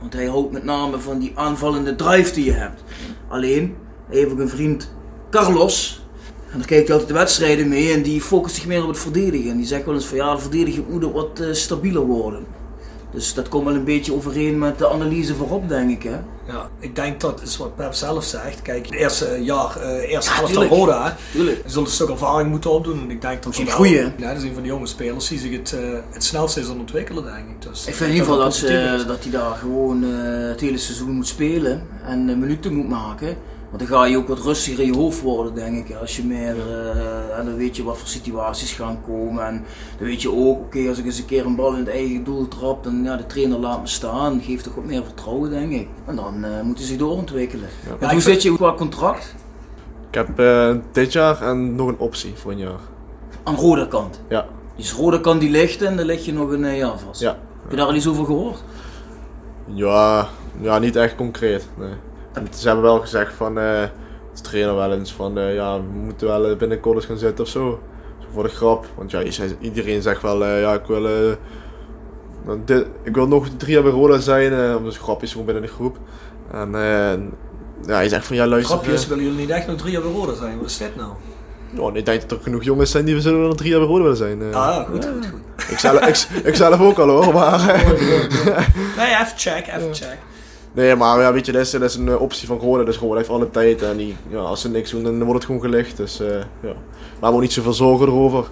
Want 0.00 0.12
hij 0.12 0.26
houdt 0.26 0.52
met 0.52 0.64
name 0.64 0.98
van 0.98 1.18
die 1.18 1.32
aanvallende 1.34 1.94
drive 1.94 2.32
die 2.34 2.44
je 2.44 2.52
hebt. 2.52 2.82
Alleen, 3.28 3.76
hij 4.08 4.18
heeft 4.18 4.30
ook 4.32 4.38
een 4.38 4.48
vriend, 4.48 4.90
Carlos. 5.30 6.04
En 6.50 6.58
daar 6.58 6.66
kijkt 6.66 6.84
hij 6.88 6.92
altijd 6.96 7.12
de 7.14 7.18
wedstrijden 7.18 7.68
mee 7.68 7.92
en 7.92 8.02
die 8.02 8.20
focust 8.20 8.54
zich 8.54 8.66
meer 8.66 8.82
op 8.82 8.88
het 8.88 8.98
verdedigen. 8.98 9.50
En 9.50 9.56
die 9.56 9.66
zegt 9.66 9.84
wel 9.84 9.94
eens 9.94 10.06
van 10.06 10.16
ja, 10.16 10.34
de 10.34 10.40
verdediging 10.40 10.88
moet 10.88 11.12
wat 11.12 11.40
eh, 11.40 11.52
stabieler 11.52 12.02
worden. 12.02 12.46
Dus 13.16 13.34
dat 13.34 13.48
komt 13.48 13.64
wel 13.64 13.74
een 13.74 13.84
beetje 13.84 14.14
overeen 14.14 14.58
met 14.58 14.78
de 14.78 14.88
analyse 14.88 15.34
voorop, 15.34 15.68
denk 15.68 15.90
ik. 15.90 16.02
Hè? 16.02 16.16
ja, 16.52 16.70
ik 16.80 16.94
denk 16.96 17.20
dat 17.20 17.42
is 17.42 17.56
wat 17.56 17.76
Pep 17.76 17.94
zelf 17.94 18.24
zegt. 18.24 18.62
Kijk, 18.62 18.84
het 18.86 18.94
eerste 18.94 19.38
jaar, 19.42 19.76
eh 19.76 20.10
eerste 20.12 20.30
Ja, 20.30 20.36
helft 20.36 20.52
tuurlijk. 20.52 20.72
Roda? 20.72 21.16
Tuurlijk. 21.32 21.60
Hij 21.62 21.70
zullen 21.70 21.86
een 21.86 21.92
stuk 21.92 22.08
ervaring 22.08 22.50
moeten 22.50 22.70
opdoen. 22.70 23.00
En 23.00 23.10
ik 23.10 23.20
denk 23.20 23.42
dat 23.42 23.46
Misschien 23.46 23.70
goeie? 23.70 24.02
Ja, 24.16 24.28
dat 24.28 24.36
is 24.36 24.42
een 24.42 24.54
van 24.54 24.62
de 24.62 24.68
jonge 24.68 24.86
spelers 24.86 25.28
die 25.28 25.38
zich 25.38 25.52
het, 25.52 25.72
eh, 25.72 25.80
het 26.10 26.24
snelst 26.24 26.56
is 26.56 26.68
aan 26.68 26.78
ontwikkelen, 26.78 27.24
denk 27.24 27.48
ik. 27.48 27.62
Dus 27.62 27.86
Ik 27.86 27.94
vind 27.94 28.10
in 28.10 28.16
ieder 28.16 28.26
geval 28.26 28.44
dat, 28.44 28.54
ze, 28.54 28.66
is. 28.66 29.06
dat 29.06 29.22
hij 29.22 29.32
daar 29.32 29.54
gewoon 29.54 30.04
eh, 30.04 30.48
het 30.48 30.60
hele 30.60 30.78
seizoen 30.78 31.10
moet 31.10 31.26
spelen 31.26 31.86
en 32.06 32.28
eh, 32.28 32.36
minuten 32.36 32.74
moet 32.74 32.88
maken. 32.88 33.36
Want 33.70 33.88
dan 33.88 33.98
ga 33.98 34.04
je 34.04 34.16
ook 34.16 34.28
wat 34.28 34.38
rustiger 34.38 34.80
in 34.80 34.86
je 34.86 34.96
hoofd 34.98 35.22
worden, 35.22 35.54
denk 35.54 35.88
ik. 35.88 35.96
Als 35.96 36.16
je 36.16 36.24
meer, 36.24 36.56
eh, 36.70 37.38
en 37.38 37.44
dan 37.44 37.56
weet 37.56 37.76
je 37.76 37.82
wat 37.84 37.98
voor 37.98 38.08
situaties 38.08 38.72
gaan 38.72 38.98
komen. 39.06 39.46
En 39.46 39.64
dan 39.98 40.06
weet 40.06 40.22
je 40.22 40.32
ook, 40.32 40.58
oké, 40.58 40.88
als 40.88 40.98
ik 40.98 41.04
eens 41.04 41.18
een 41.18 41.24
keer 41.26 41.46
een 41.46 41.56
bal 41.56 41.72
in 41.72 41.78
het 41.78 41.88
eigen 41.88 42.24
doel 42.24 42.48
trap, 42.48 42.84
dan 42.84 43.02
ja, 43.04 43.16
de 43.16 43.26
trainer 43.26 43.58
laat 43.58 43.80
me 43.80 43.86
staan. 43.86 44.40
Geeft 44.40 44.64
toch 44.64 44.74
wat 44.74 44.84
meer 44.84 45.04
vertrouwen, 45.04 45.50
denk 45.50 45.72
ik. 45.72 45.88
En 46.06 46.16
dan 46.16 46.44
eh 46.44 46.60
moet 46.62 46.78
hij 46.78 46.86
zich 46.86 46.96
doorontwikkelen. 46.96 47.68
Ja. 47.84 47.90
En 47.90 47.96
Ja, 48.06 48.12
hoe 48.12 48.20
zit 48.20 48.42
je 48.42 48.56
qua 48.56 48.74
contract? 48.74 49.34
Ik 50.08 50.14
heb 50.14 50.38
eh, 50.38 50.74
dit 50.92 51.12
jaar 51.12 51.42
en 51.42 51.74
nog 51.74 51.88
een 51.88 51.98
optie 51.98 52.32
voor 52.34 52.50
een 52.50 52.58
jaar. 52.58 52.80
Aan 53.42 53.54
rode 53.56 53.88
kant. 53.88 54.20
Ja. 54.28 54.46
Dus 54.76 54.92
rode 54.92 55.20
kant 55.20 55.40
die 55.40 55.50
ligt 55.50 55.82
en 55.82 55.96
dan 55.96 56.06
lig 56.06 56.24
je 56.24 56.32
nog 56.32 56.50
een 56.50 56.64
eh, 56.64 56.78
jaar 56.78 56.98
vast. 56.98 57.20
Ja. 57.20 57.38
Heb 57.62 57.70
je 57.70 57.76
daar 57.76 57.86
al 57.86 57.94
iets 57.94 58.08
over 58.08 58.24
gehoord? 58.24 58.62
Ja, 59.64 60.28
ja, 60.60 60.78
niet 60.78 60.96
echt 60.96 61.14
concreet. 61.14 61.68
Nee. 61.78 61.92
Ze 62.54 62.66
hebben 62.66 62.84
wel 62.84 63.00
gezegd 63.00 63.34
van, 63.34 63.58
eh, 63.58 63.82
de 64.34 64.40
trainer 64.42 64.74
wel 64.74 64.92
eens 64.92 65.12
van, 65.12 65.38
eh, 65.38 65.54
ja, 65.54 65.76
we 65.76 65.98
moeten 66.04 66.26
wel 66.26 66.46
eh, 66.50 66.56
binnenkort 66.56 66.96
eens 66.96 67.06
gaan 67.06 67.18
zitten 67.18 67.44
of 67.44 67.50
zo. 67.50 67.80
Zo 68.18 68.26
voor 68.32 68.42
de 68.42 68.48
grap. 68.48 68.86
Want 68.94 69.10
ja, 69.10 69.22
iedereen 69.60 70.02
zegt 70.02 70.22
wel, 70.22 70.44
eh, 70.44 70.60
ja, 70.60 70.74
ik 70.74 70.86
wil, 70.86 71.36
dit, 72.64 72.86
ik 73.02 73.14
wil 73.14 73.28
nog 73.28 73.48
drie 73.56 73.72
jaar 73.72 73.82
bij 73.82 73.92
Roda 73.92 74.18
zijn. 74.18 74.76
om 74.76 74.84
dus 74.84 74.98
grapjes 74.98 75.30
gewoon 75.30 75.46
binnen 75.46 75.64
de 75.64 75.70
groep. 75.70 75.96
En 76.52 76.74
eh, 76.74 77.12
ja, 77.86 77.94
hij 77.94 78.08
zegt 78.08 78.26
van, 78.26 78.36
ja, 78.36 78.46
luister. 78.46 78.76
Grapjes, 78.76 79.06
willen 79.06 79.24
jullie 79.24 79.38
niet 79.38 79.50
echt 79.50 79.66
nog 79.66 79.76
drie 79.76 79.92
jaar 79.92 80.02
bij 80.02 80.12
Roda 80.12 80.34
zijn? 80.34 80.58
Wat 80.58 80.70
is 80.70 80.76
dit 80.78 80.96
nou? 80.96 81.10
oh, 81.78 81.96
ik 81.96 82.04
denk 82.04 82.20
dat 82.20 82.30
er 82.30 82.42
genoeg 82.42 82.62
jongens 82.64 82.90
zijn 82.90 83.04
die 83.04 83.14
we 83.14 83.20
zullen 83.20 83.40
nog 83.40 83.56
drie 83.56 83.70
jaar 83.70 83.78
bij 83.78 83.88
Roda 83.88 84.02
willen 84.02 84.16
zijn. 84.16 84.42
Ah, 84.42 84.50
ja, 84.52 84.86
goed, 84.90 85.04
goed, 85.04 85.26
goed. 85.26 85.70
ik, 85.70 85.78
zelf, 85.78 86.00
ik, 86.06 86.44
ik 86.44 86.54
zelf 86.54 86.80
ook 86.80 86.98
al 86.98 87.08
hoor, 87.08 87.32
maar... 87.34 87.68
eh, 87.68 87.88
Nee, 88.96 89.10
even 89.10 89.32
check, 89.36 89.66
even 89.66 89.94
check. 89.94 90.18
Nee, 90.76 90.94
maar 90.96 91.20
ja, 91.20 91.32
weet 91.32 91.46
je, 91.46 91.52
dat 91.52 91.60
is, 91.62 91.70
dat 91.70 91.82
is 91.82 91.94
een 91.94 92.08
eh, 92.08 92.20
optie 92.20 92.46
van 92.46 92.58
Roda. 92.58 92.84
Dus 92.84 92.96
Roda 92.98 93.16
heeft 93.16 93.28
alle 93.28 93.50
tijd 93.50 93.82
en 93.82 93.96
die, 93.96 94.16
ja, 94.28 94.38
als 94.38 94.60
ze 94.60 94.68
niks 94.68 94.90
doen, 94.90 95.02
dan 95.02 95.18
wordt 95.18 95.34
het 95.34 95.44
gewoon 95.44 95.60
gelicht. 95.60 95.96
Dus 95.96 96.20
eh, 96.20 96.28
ja. 96.60 96.72
Maar 97.20 97.30
we 97.30 97.36
ook 97.36 97.42
niet 97.42 97.52
zoveel 97.52 97.72
zorgen 97.72 98.06
erover. 98.06 98.42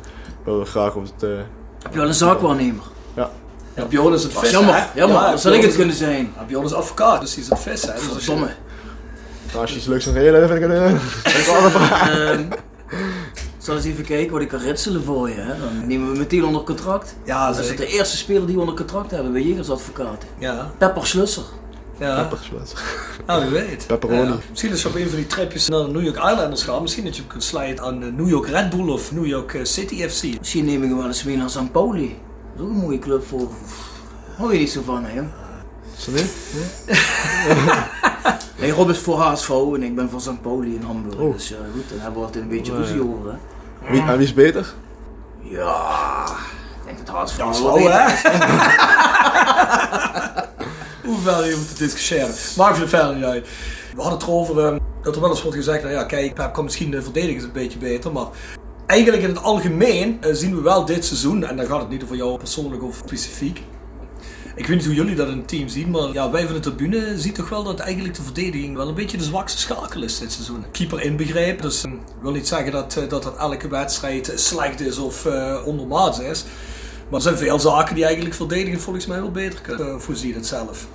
We 0.44 0.50
willen 0.50 0.66
graag 0.66 0.94
op 0.94 1.02
het... 1.02 1.22
eh, 1.22 1.28
Heb 1.82 1.92
je 1.92 1.98
wel 1.98 2.08
een 2.08 2.14
zaakwaarnemer? 2.14 2.82
Ja, 3.76 3.84
Bjorn 3.88 4.14
is 4.14 4.22
het 4.22 4.32
Dat 4.32 4.40
vis, 4.40 4.50
is 4.50 4.56
jammer. 4.56 4.74
hè? 4.74 4.84
Jammer, 4.94 5.20
Ja, 5.22 5.30
dat 5.30 5.40
zou 5.40 5.54
ik 5.54 5.60
het 5.60 5.70
is- 5.70 5.76
kunnen 5.76 5.94
zijn. 5.94 6.32
Ja, 6.36 6.44
Bjorn 6.44 6.64
is 6.64 6.72
advocaat, 6.72 7.20
dus 7.20 7.34
hij 7.34 7.42
is 7.42 7.48
het 7.48 7.58
vis, 7.58 7.82
hè? 7.82 7.92
Dus 7.92 8.00
als 8.02 8.08
je- 8.08 8.20
Verdomme. 8.20 8.50
nou, 9.46 9.60
als 9.60 9.70
je 9.70 9.76
iets 9.76 9.86
leuks 9.86 10.08
aan 10.08 10.12
regelen, 10.14 10.48
vind 10.48 10.62
ik 10.62 10.70
het... 10.70 11.00
Ehm, 12.10 12.42
zal 13.58 13.74
eens 13.76 13.84
even 13.84 14.04
kijken 14.04 14.32
wat 14.32 14.40
ik 14.42 14.48
kan 14.48 14.58
ritselen 14.60 15.04
voor 15.04 15.28
je. 15.28 15.34
Hè? 15.34 15.48
Dan 15.60 15.86
nemen 15.86 16.12
we 16.12 16.18
meteen 16.18 16.44
onder 16.44 16.62
contract. 16.62 17.16
Ja, 17.24 17.46
Dat 17.52 17.58
is 17.58 17.76
de 17.76 17.86
eerste 17.86 18.16
speler 18.16 18.46
die 18.46 18.54
we 18.54 18.60
onder 18.60 18.76
contract 18.76 19.10
hebben 19.10 19.32
bij 19.32 19.42
Jegers 19.42 19.70
Advocaten. 19.70 20.28
Ja, 20.38 20.70
Pepper 20.78 21.06
Slusser. 21.06 21.44
Ja. 21.98 22.22
Pepperslas. 22.22 22.72
Nou, 23.26 23.42
wie 23.42 23.50
weet. 23.50 23.86
Pepperoni. 23.86 24.28
Ja. 24.28 24.36
Misschien 24.50 24.70
als 24.70 24.82
je 24.82 24.88
op 24.88 24.94
een 24.94 25.08
van 25.08 25.16
die 25.16 25.26
tripjes 25.26 25.68
naar 25.68 25.80
de 25.80 25.88
New 25.90 26.02
York 26.04 26.16
Islanders 26.16 26.62
gaat, 26.62 26.80
misschien 26.80 27.04
dat 27.04 27.14
je 27.14 27.20
hem 27.20 27.30
kunt 27.30 27.44
slijten 27.44 27.84
aan 27.84 28.00
de 28.00 28.12
New 28.12 28.28
York 28.28 28.46
Red 28.48 28.70
Bull 28.70 28.88
of 28.88 29.12
New 29.12 29.26
York 29.26 29.54
eh, 29.54 29.64
City 29.64 30.08
FC. 30.08 30.22
Misschien 30.38 30.64
neem 30.64 30.82
ik 30.82 30.88
hem 30.88 30.98
wel 30.98 31.06
eens 31.06 31.24
mee 31.24 31.36
naar 31.36 31.50
St. 31.50 31.72
Pauli. 31.72 32.18
Dat 32.56 32.56
is 32.56 32.62
ook 32.70 32.76
een 32.76 32.82
mooie 32.82 32.98
club 32.98 33.26
voor. 33.26 33.48
Hou 34.36 34.52
je 34.52 34.58
niet 34.58 34.70
zo 34.70 34.82
van, 34.84 35.04
hè? 35.04 35.22
Is 35.96 36.06
niet? 36.06 36.32
Nee, 38.58 38.70
Rob 38.72 38.90
is 38.90 38.98
voor 38.98 39.20
HSV 39.20 39.48
en 39.48 39.82
ik 39.82 39.94
ben 39.94 40.10
voor 40.10 40.20
St. 40.20 40.42
Pauli 40.42 40.74
in 40.74 40.82
Hamburg. 40.82 41.16
Oh. 41.18 41.32
Dus 41.32 41.48
ja, 41.48 41.56
goed, 41.74 41.88
dan 41.88 41.98
hebben 41.98 42.20
we 42.20 42.26
altijd 42.26 42.44
een 42.44 42.50
beetje 42.50 42.72
Oh, 42.72 42.78
ruzie 42.78 43.02
over, 43.02 43.30
hè? 43.30 43.36
Wie, 43.92 44.02
en 44.02 44.16
wie 44.16 44.26
is 44.26 44.34
beter? 44.34 44.72
Ja, 45.40 46.24
ik 46.80 46.84
denk 46.84 47.06
dat 47.06 47.16
HSV 47.16 47.36
Ja, 47.36 47.44
wel 47.44 47.54
zo 47.54 47.74
beter 47.74 48.06
is. 48.06 48.22
Hoeveel 51.04 51.44
je 51.44 51.56
moet 51.56 51.78
discussiëren. 51.78 52.34
Maakt 52.56 52.78
het 52.78 52.88
verder 52.88 53.14
niet 53.14 53.24
uit. 53.24 53.48
We 53.94 54.00
hadden 54.00 54.18
het 54.18 54.28
erover 54.28 54.58
eh, 54.58 54.76
dat 55.02 55.14
er 55.14 55.20
wel 55.20 55.30
eens 55.30 55.42
wordt 55.42 55.56
gezegd, 55.56 55.82
nou 55.82 55.94
ja 55.94 56.04
kijk, 56.04 56.34
Pep 56.34 56.52
kan 56.52 56.64
misschien 56.64 56.90
de 56.90 57.02
verdedigers 57.02 57.44
een 57.44 57.52
beetje 57.52 57.78
beter, 57.78 58.12
maar 58.12 58.26
eigenlijk 58.86 59.22
in 59.22 59.28
het 59.28 59.42
algemeen 59.42 60.18
eh, 60.20 60.34
zien 60.34 60.54
we 60.54 60.62
wel 60.62 60.84
dit 60.84 61.04
seizoen, 61.04 61.44
en 61.44 61.56
dan 61.56 61.66
gaat 61.66 61.80
het 61.80 61.88
niet 61.88 62.02
over 62.02 62.16
jou 62.16 62.38
persoonlijk 62.38 62.82
of 62.82 63.02
specifiek, 63.06 63.62
Ik 64.54 64.66
weet 64.66 64.76
niet 64.76 64.86
hoe 64.86 64.94
jullie 64.94 65.14
dat 65.14 65.28
in 65.28 65.36
het 65.36 65.48
team 65.48 65.68
zien, 65.68 65.90
maar 65.90 66.12
ja, 66.12 66.30
wij 66.30 66.44
van 66.44 66.54
de 66.54 66.60
tribune 66.60 67.18
zien 67.18 67.32
toch 67.32 67.48
wel 67.48 67.62
dat 67.62 67.78
eigenlijk 67.78 68.14
de 68.14 68.22
verdediging 68.22 68.76
wel 68.76 68.88
een 68.88 68.94
beetje 68.94 69.16
de 69.16 69.24
zwakste 69.24 69.58
schakel 69.58 70.02
is 70.02 70.18
dit 70.18 70.32
seizoen. 70.32 70.64
Keeper 70.72 71.02
inbegrepen, 71.02 71.62
dus 71.62 71.84
ik 71.84 71.90
wil 72.20 72.32
niet 72.32 72.48
zeggen 72.48 72.72
dat, 72.72 72.92
dat, 73.08 73.22
dat 73.22 73.36
elke 73.36 73.68
wedstrijd 73.68 74.32
slecht 74.34 74.80
is 74.80 74.98
of 74.98 75.24
uh, 75.24 75.56
ondermaats 75.64 76.18
is. 76.18 76.44
Maar 77.14 77.22
er 77.22 77.28
zijn 77.28 77.48
veel 77.48 77.58
zaken 77.58 77.94
die 77.94 78.04
eigenlijk 78.04 78.34
verdedigen 78.34 78.80
volgens 78.80 79.06
mij 79.06 79.20
wel 79.20 79.30
beter 79.30 79.60
kunnen. 79.60 80.00
Zie 80.12 80.28
je 80.28 80.34
het 80.34 80.46
zelf? 80.46 80.86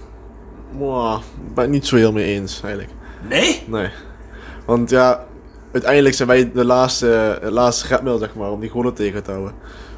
Wow, 0.72 1.20
ik 1.48 1.54
ben 1.54 1.64
het 1.64 1.74
niet 1.74 1.88
zo 1.88 1.96
heel 1.96 2.12
mee 2.12 2.26
eens 2.26 2.62
eigenlijk. 2.62 2.94
Nee? 3.30 3.64
Nee. 3.68 3.90
Want 4.66 4.90
ja, 4.90 5.26
uiteindelijk 5.72 6.16
zijn 6.16 6.28
wij 6.28 6.52
de 6.52 6.66
laatste, 6.66 7.40
de 7.42 7.52
laatste 7.52 7.88
redmiddel 7.88 8.20
zeg 8.20 8.36
maar, 8.36 8.52
om 8.52 8.60
die 8.60 8.70
golen 8.70 8.94
tegen 8.94 9.24
te 9.24 9.32
houden. 9.32 9.54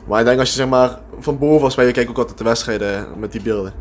Maar 0.07 0.19
ik 0.19 0.25
denk 0.25 0.39
als 0.39 0.49
je 0.49 0.55
zeg 0.55 0.67
maar 0.67 0.99
van 1.19 1.37
boven 1.37 1.63
als 1.63 1.75
wij 1.75 1.85
je 1.85 1.91
kijkt 1.91 2.09
ook 2.09 2.17
altijd 2.17 2.37
de 2.37 2.43
wedstrijden 2.43 3.07
met 3.19 3.31
die 3.31 3.41
beelden. 3.41 3.73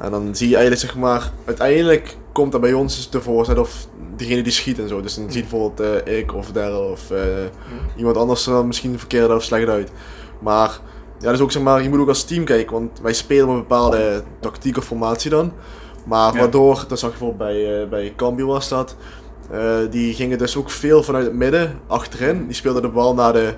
En 0.00 0.10
dan 0.10 0.36
zie 0.36 0.48
je 0.48 0.56
eigenlijk 0.56 0.86
zeg 0.86 0.96
maar, 0.96 1.30
uiteindelijk 1.44 2.16
komt 2.32 2.54
er 2.54 2.60
bij 2.60 2.72
ons 2.72 3.10
de 3.10 3.20
voorzet 3.20 3.58
of 3.58 3.86
diegene 4.16 4.42
die 4.42 4.52
schiet 4.52 4.78
en 4.78 4.88
zo. 4.88 5.00
Dus 5.00 5.14
dan 5.14 5.32
ziet 5.32 5.48
bijvoorbeeld 5.48 6.06
uh, 6.06 6.18
ik 6.18 6.34
of 6.34 6.52
Daryl 6.52 6.90
of 6.90 7.10
uh, 7.10 7.18
iemand 7.96 8.16
anders 8.16 8.46
er 8.46 8.66
misschien 8.66 8.98
verkeerd 8.98 9.30
of 9.30 9.42
slecht 9.42 9.68
uit. 9.68 9.90
Maar 10.40 10.80
ja, 11.24 11.30
dus 11.30 11.40
ook 11.40 11.52
zeg 11.52 11.62
maar, 11.62 11.82
je 11.82 11.88
moet 11.88 11.98
ook 11.98 12.08
als 12.08 12.24
team 12.24 12.44
kijken, 12.44 12.72
want 12.72 13.00
wij 13.00 13.12
spelen 13.12 13.48
een 13.48 13.56
bepaalde 13.56 14.22
tactiek 14.40 14.76
of 14.76 14.84
formatie 14.84 15.30
dan. 15.30 15.52
Maar 16.04 16.32
waardoor, 16.32 16.84
dat 16.88 16.98
zag 16.98 17.12
je 17.12 17.18
bijvoorbeeld 17.18 17.50
bij, 17.50 17.82
uh, 17.82 17.88
bij 17.88 18.12
Cambio 18.16 18.46
was 18.46 18.68
dat, 18.68 18.96
uh, 19.52 19.76
die 19.90 20.14
gingen 20.14 20.38
dus 20.38 20.56
ook 20.56 20.70
veel 20.70 21.02
vanuit 21.02 21.24
het 21.24 21.34
midden, 21.34 21.78
achterin. 21.86 22.46
Die 22.46 22.54
speelden 22.54 22.82
de 22.82 22.88
bal 22.88 23.14
naar 23.14 23.32
de, 23.32 23.54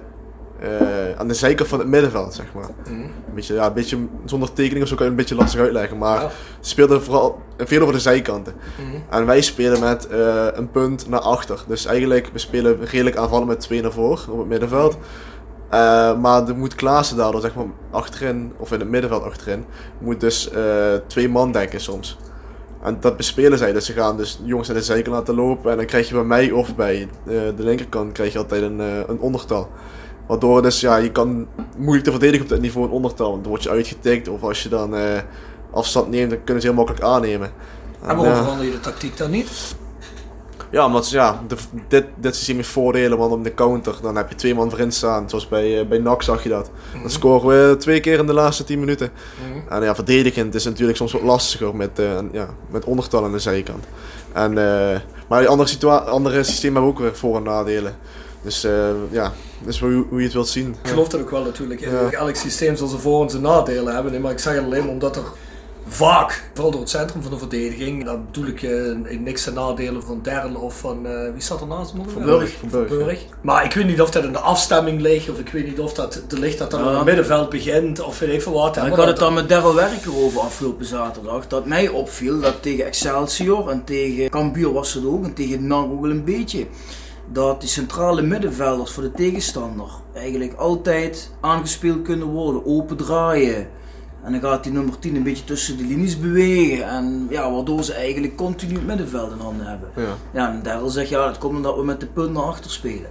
uh, 0.62 1.18
aan 1.18 1.28
de 1.28 1.34
zijkant 1.34 1.68
van 1.68 1.78
het 1.78 1.88
middenveld, 1.88 2.34
zeg 2.34 2.46
maar. 2.54 2.70
Mm. 2.90 3.02
Een, 3.02 3.34
beetje, 3.34 3.54
ja, 3.54 3.66
een 3.66 3.72
beetje 3.72 3.98
zonder 4.24 4.52
tekening 4.52 4.82
of 4.82 4.88
zo 4.88 4.94
kan 4.94 5.06
je 5.06 5.12
het 5.12 5.20
een 5.20 5.26
beetje 5.26 5.42
lastig 5.42 5.60
uitleggen. 5.60 5.98
Maar 5.98 6.20
ja. 6.20 6.30
ze 6.60 6.68
speelden 6.68 7.02
vooral 7.02 7.40
veel 7.58 7.80
over 7.80 7.94
de 7.94 8.00
zijkanten. 8.00 8.54
Mm. 8.78 9.02
En 9.10 9.26
wij 9.26 9.40
spelen 9.40 9.80
met 9.80 10.08
een 10.54 10.70
punt 10.70 11.08
naar 11.08 11.20
achter. 11.20 11.64
Dus 11.68 11.86
eigenlijk, 11.86 12.30
we 12.32 12.38
spelen 12.38 12.84
redelijk 12.84 13.16
aanvallen 13.16 13.46
met 13.46 13.60
twee 13.60 13.82
naar 13.82 13.92
voren 13.92 14.32
op 14.32 14.38
het 14.38 14.48
middenveld. 14.48 14.98
Uh, 15.72 16.18
maar 16.18 16.48
er 16.48 16.56
moet 16.56 16.74
Klaassen 16.74 17.16
daardoor, 17.16 17.40
zeg 17.40 17.54
maar, 17.54 17.64
achterin, 17.90 18.52
of 18.56 18.72
in 18.72 18.80
het 18.80 18.88
middenveld 18.88 19.22
achterin, 19.22 19.64
moet 19.98 20.20
dus 20.20 20.50
twee 21.06 21.28
man 21.28 21.52
dekken 21.52 21.80
soms. 21.80 22.18
En 22.82 22.96
dat 23.00 23.16
bespelen 23.16 23.58
zij. 23.58 23.72
Dus 23.72 23.86
ze 23.86 23.92
gaan 23.92 24.16
dus 24.16 24.40
jongens 24.44 24.68
naar 24.68 24.76
de 24.76 24.82
zijkant 24.82 25.16
laten 25.16 25.34
lopen. 25.34 25.70
En 25.70 25.76
dan 25.76 25.86
krijg 25.86 26.08
je 26.08 26.14
bij 26.14 26.24
mij 26.24 26.50
of 26.50 26.74
bij 26.74 27.00
uh, 27.00 27.08
de 27.26 27.54
linkerkant 27.56 28.12
krijg 28.12 28.32
je 28.32 28.38
altijd 28.38 28.62
een, 28.62 28.78
een 28.78 29.18
ondertal. 29.18 29.70
Waardoor 30.26 30.62
dus 30.62 30.80
ja, 30.80 30.96
je 30.96 31.12
kan 31.12 31.46
moeilijk 31.76 32.04
te 32.04 32.10
verdedigen 32.10 32.42
op 32.42 32.48
dat 32.48 32.60
niveau 32.60 32.86
een 32.86 32.92
ondertal. 32.92 33.30
Want 33.30 33.42
dan 33.42 33.50
word 33.50 33.62
je 33.62 33.70
uitgetikt. 33.70 34.28
Of 34.28 34.42
als 34.42 34.62
je 34.62 34.68
dan 34.68 34.94
afstand 35.70 36.08
neemt, 36.08 36.30
dan 36.30 36.44
kunnen 36.44 36.62
ze 36.62 36.68
heel 36.68 36.76
makkelijk 36.76 37.04
aannemen. 37.04 37.50
En, 38.02 38.08
en 38.08 38.16
waarom 38.16 38.34
verander 38.34 38.66
je 38.66 38.72
de 38.72 38.80
tactiek 38.80 39.16
dan 39.16 39.30
niet? 39.30 39.76
Ja, 40.76 40.86
omdat 40.86 41.10
ja, 41.10 41.42
de, 41.48 41.56
dit, 41.88 42.04
dit 42.16 42.36
systeem 42.36 42.56
heeft 42.56 42.68
voordelen, 42.68 43.18
want 43.18 43.32
op 43.32 43.44
de 43.44 43.54
counter 43.54 43.94
dan 44.02 44.16
heb 44.16 44.28
je 44.28 44.34
twee 44.34 44.54
man 44.54 44.70
voorin 44.70 44.92
staan. 44.92 45.28
Zoals 45.28 45.48
bij, 45.48 45.80
uh, 45.80 45.86
bij 45.86 45.98
NAC 45.98 46.22
zag 46.22 46.42
je 46.42 46.48
dat. 46.48 46.64
Dan 46.64 46.74
mm 46.94 47.00
-hmm. 47.00 47.10
scoren 47.10 47.48
we 47.70 47.76
twee 47.76 48.00
keer 48.00 48.18
in 48.18 48.26
de 48.26 48.32
laatste 48.32 48.64
10 48.64 48.78
minuten. 48.78 49.10
Mm 49.10 49.52
-hmm. 49.52 49.68
En 49.68 49.82
ja, 49.82 49.94
verdedigend 49.94 50.54
is 50.54 50.64
natuurlijk 50.64 50.98
soms 50.98 51.12
wat 51.12 51.22
lastiger 51.22 51.76
met, 51.76 51.98
uh, 51.98 52.18
ja, 52.32 52.48
met 52.70 52.84
ondertal 52.84 53.24
aan 53.24 53.32
de 53.32 53.38
zijkant. 53.38 53.84
En, 54.32 54.50
uh, 54.50 54.56
maar 55.28 55.40
die 55.40 55.48
andere, 55.48 56.00
andere 56.00 56.42
systemen 56.42 56.82
hebben 56.82 56.92
ook 56.92 56.98
weer 56.98 57.16
voor- 57.16 57.36
en 57.36 57.42
nadelen. 57.42 57.96
Dus 58.42 58.62
ja, 59.10 59.32
dat 59.60 59.74
is 59.74 59.80
hoe, 59.80 60.04
hoe 60.08 60.18
je 60.18 60.24
het 60.24 60.32
wilt 60.32 60.48
zien. 60.48 60.76
Ik 60.82 60.90
geloof 60.90 61.08
dat 61.08 61.20
ook 61.20 61.30
wel 61.30 61.44
natuurlijk. 61.44 61.80
Ja. 61.80 62.10
Elk 62.10 62.34
systeem 62.34 62.76
zal 62.76 62.88
zijn 62.88 63.00
voor- 63.00 63.22
en 63.22 63.30
zijn 63.30 63.42
nadelen 63.42 63.94
hebben. 63.94 64.20
Maar 64.20 64.32
ik 64.32 64.38
zeg 64.38 64.54
het 64.54 64.64
alleen 64.64 64.88
omdat 64.88 65.16
er 65.16 65.24
vaak, 65.88 66.50
vooral 66.54 66.70
door 66.70 66.80
het 66.80 66.90
centrum 66.90 67.22
van 67.22 67.30
de 67.30 67.38
verdediging. 67.38 68.04
Dan 68.04 68.26
bedoel 68.26 68.46
ik 68.46 68.62
uh, 68.62 69.18
niks 69.18 69.44
ten 69.44 69.54
nadelen 69.54 70.02
van 70.02 70.20
Derl 70.22 70.54
of 70.54 70.78
van, 70.78 71.06
uh, 71.06 71.32
wie 71.32 71.42
staat 71.42 71.60
er 71.60 71.66
naast? 71.66 71.92
Van 72.06 72.24
Burg. 72.24 72.56
Van 72.58 72.68
Burg. 72.68 72.88
Burg. 72.88 73.26
Maar 73.40 73.64
ik 73.64 73.72
weet 73.72 73.86
niet 73.86 74.00
of 74.00 74.10
dat 74.10 74.24
in 74.24 74.32
de 74.32 74.38
afstemming 74.38 75.00
ligt, 75.00 75.30
of 75.30 75.38
ik 75.38 75.48
weet 75.48 75.66
niet 75.66 75.80
of 75.80 75.94
dat 75.94 76.22
er 76.28 76.38
ligt 76.38 76.58
dat 76.58 76.70
dat 76.70 76.80
ja. 76.80 76.88
in 76.88 76.94
het 76.94 77.04
middenveld 77.04 77.50
begint, 77.50 78.00
of 78.00 78.18
weet 78.18 78.32
ik 78.32 78.42
veel 78.42 78.52
wat. 78.52 78.76
ik 78.76 78.94
had 78.94 79.06
het 79.06 79.18
dan 79.18 79.34
met 79.34 79.48
Derl 79.48 79.74
Werker 79.74 80.16
over 80.16 80.40
afgelopen 80.40 80.86
zaterdag, 80.86 81.46
dat 81.46 81.66
mij 81.66 81.88
opviel 81.88 82.40
dat 82.40 82.62
tegen 82.62 82.86
Excelsior 82.86 83.70
en 83.70 83.84
tegen 83.84 84.30
Cambuur 84.30 84.72
was 84.72 84.94
het 84.94 85.06
ook, 85.06 85.24
en 85.24 85.34
tegen 85.34 85.66
NAC 85.66 85.84
ook 85.84 86.00
wel 86.00 86.10
een 86.10 86.24
beetje 86.24 86.66
dat 87.32 87.60
die 87.60 87.68
centrale 87.68 88.22
middenvelders 88.22 88.90
voor 88.90 89.02
de 89.02 89.12
tegenstander 89.12 89.88
eigenlijk 90.14 90.54
altijd 90.54 91.30
aangespeeld 91.40 92.02
kunnen 92.02 92.26
worden, 92.26 92.66
open 92.66 92.96
draaien. 92.96 93.68
En 94.26 94.32
dan 94.32 94.40
gaat 94.40 94.62
die 94.62 94.72
nummer 94.72 94.98
10 94.98 95.16
een 95.16 95.22
beetje 95.22 95.44
tussen 95.44 95.76
de 95.76 95.84
linies 95.84 96.20
bewegen. 96.20 96.88
En 96.88 97.26
ja, 97.30 97.52
waardoor 97.52 97.84
ze 97.84 97.92
eigenlijk 97.92 98.36
continu 98.36 98.74
het 98.74 98.86
middenveld 98.86 99.32
in 99.32 99.38
handen 99.38 99.66
hebben. 99.66 99.90
Ja, 99.96 100.16
ja 100.32 100.52
en 100.52 100.62
Daryl 100.62 100.88
zegt 100.88 101.08
ja, 101.08 101.26
dat 101.26 101.38
komt 101.38 101.56
omdat 101.56 101.76
we 101.76 101.84
met 101.84 102.00
de 102.00 102.06
punt 102.06 102.32
naar 102.32 102.42
achter 102.42 102.70
spelen. 102.70 103.10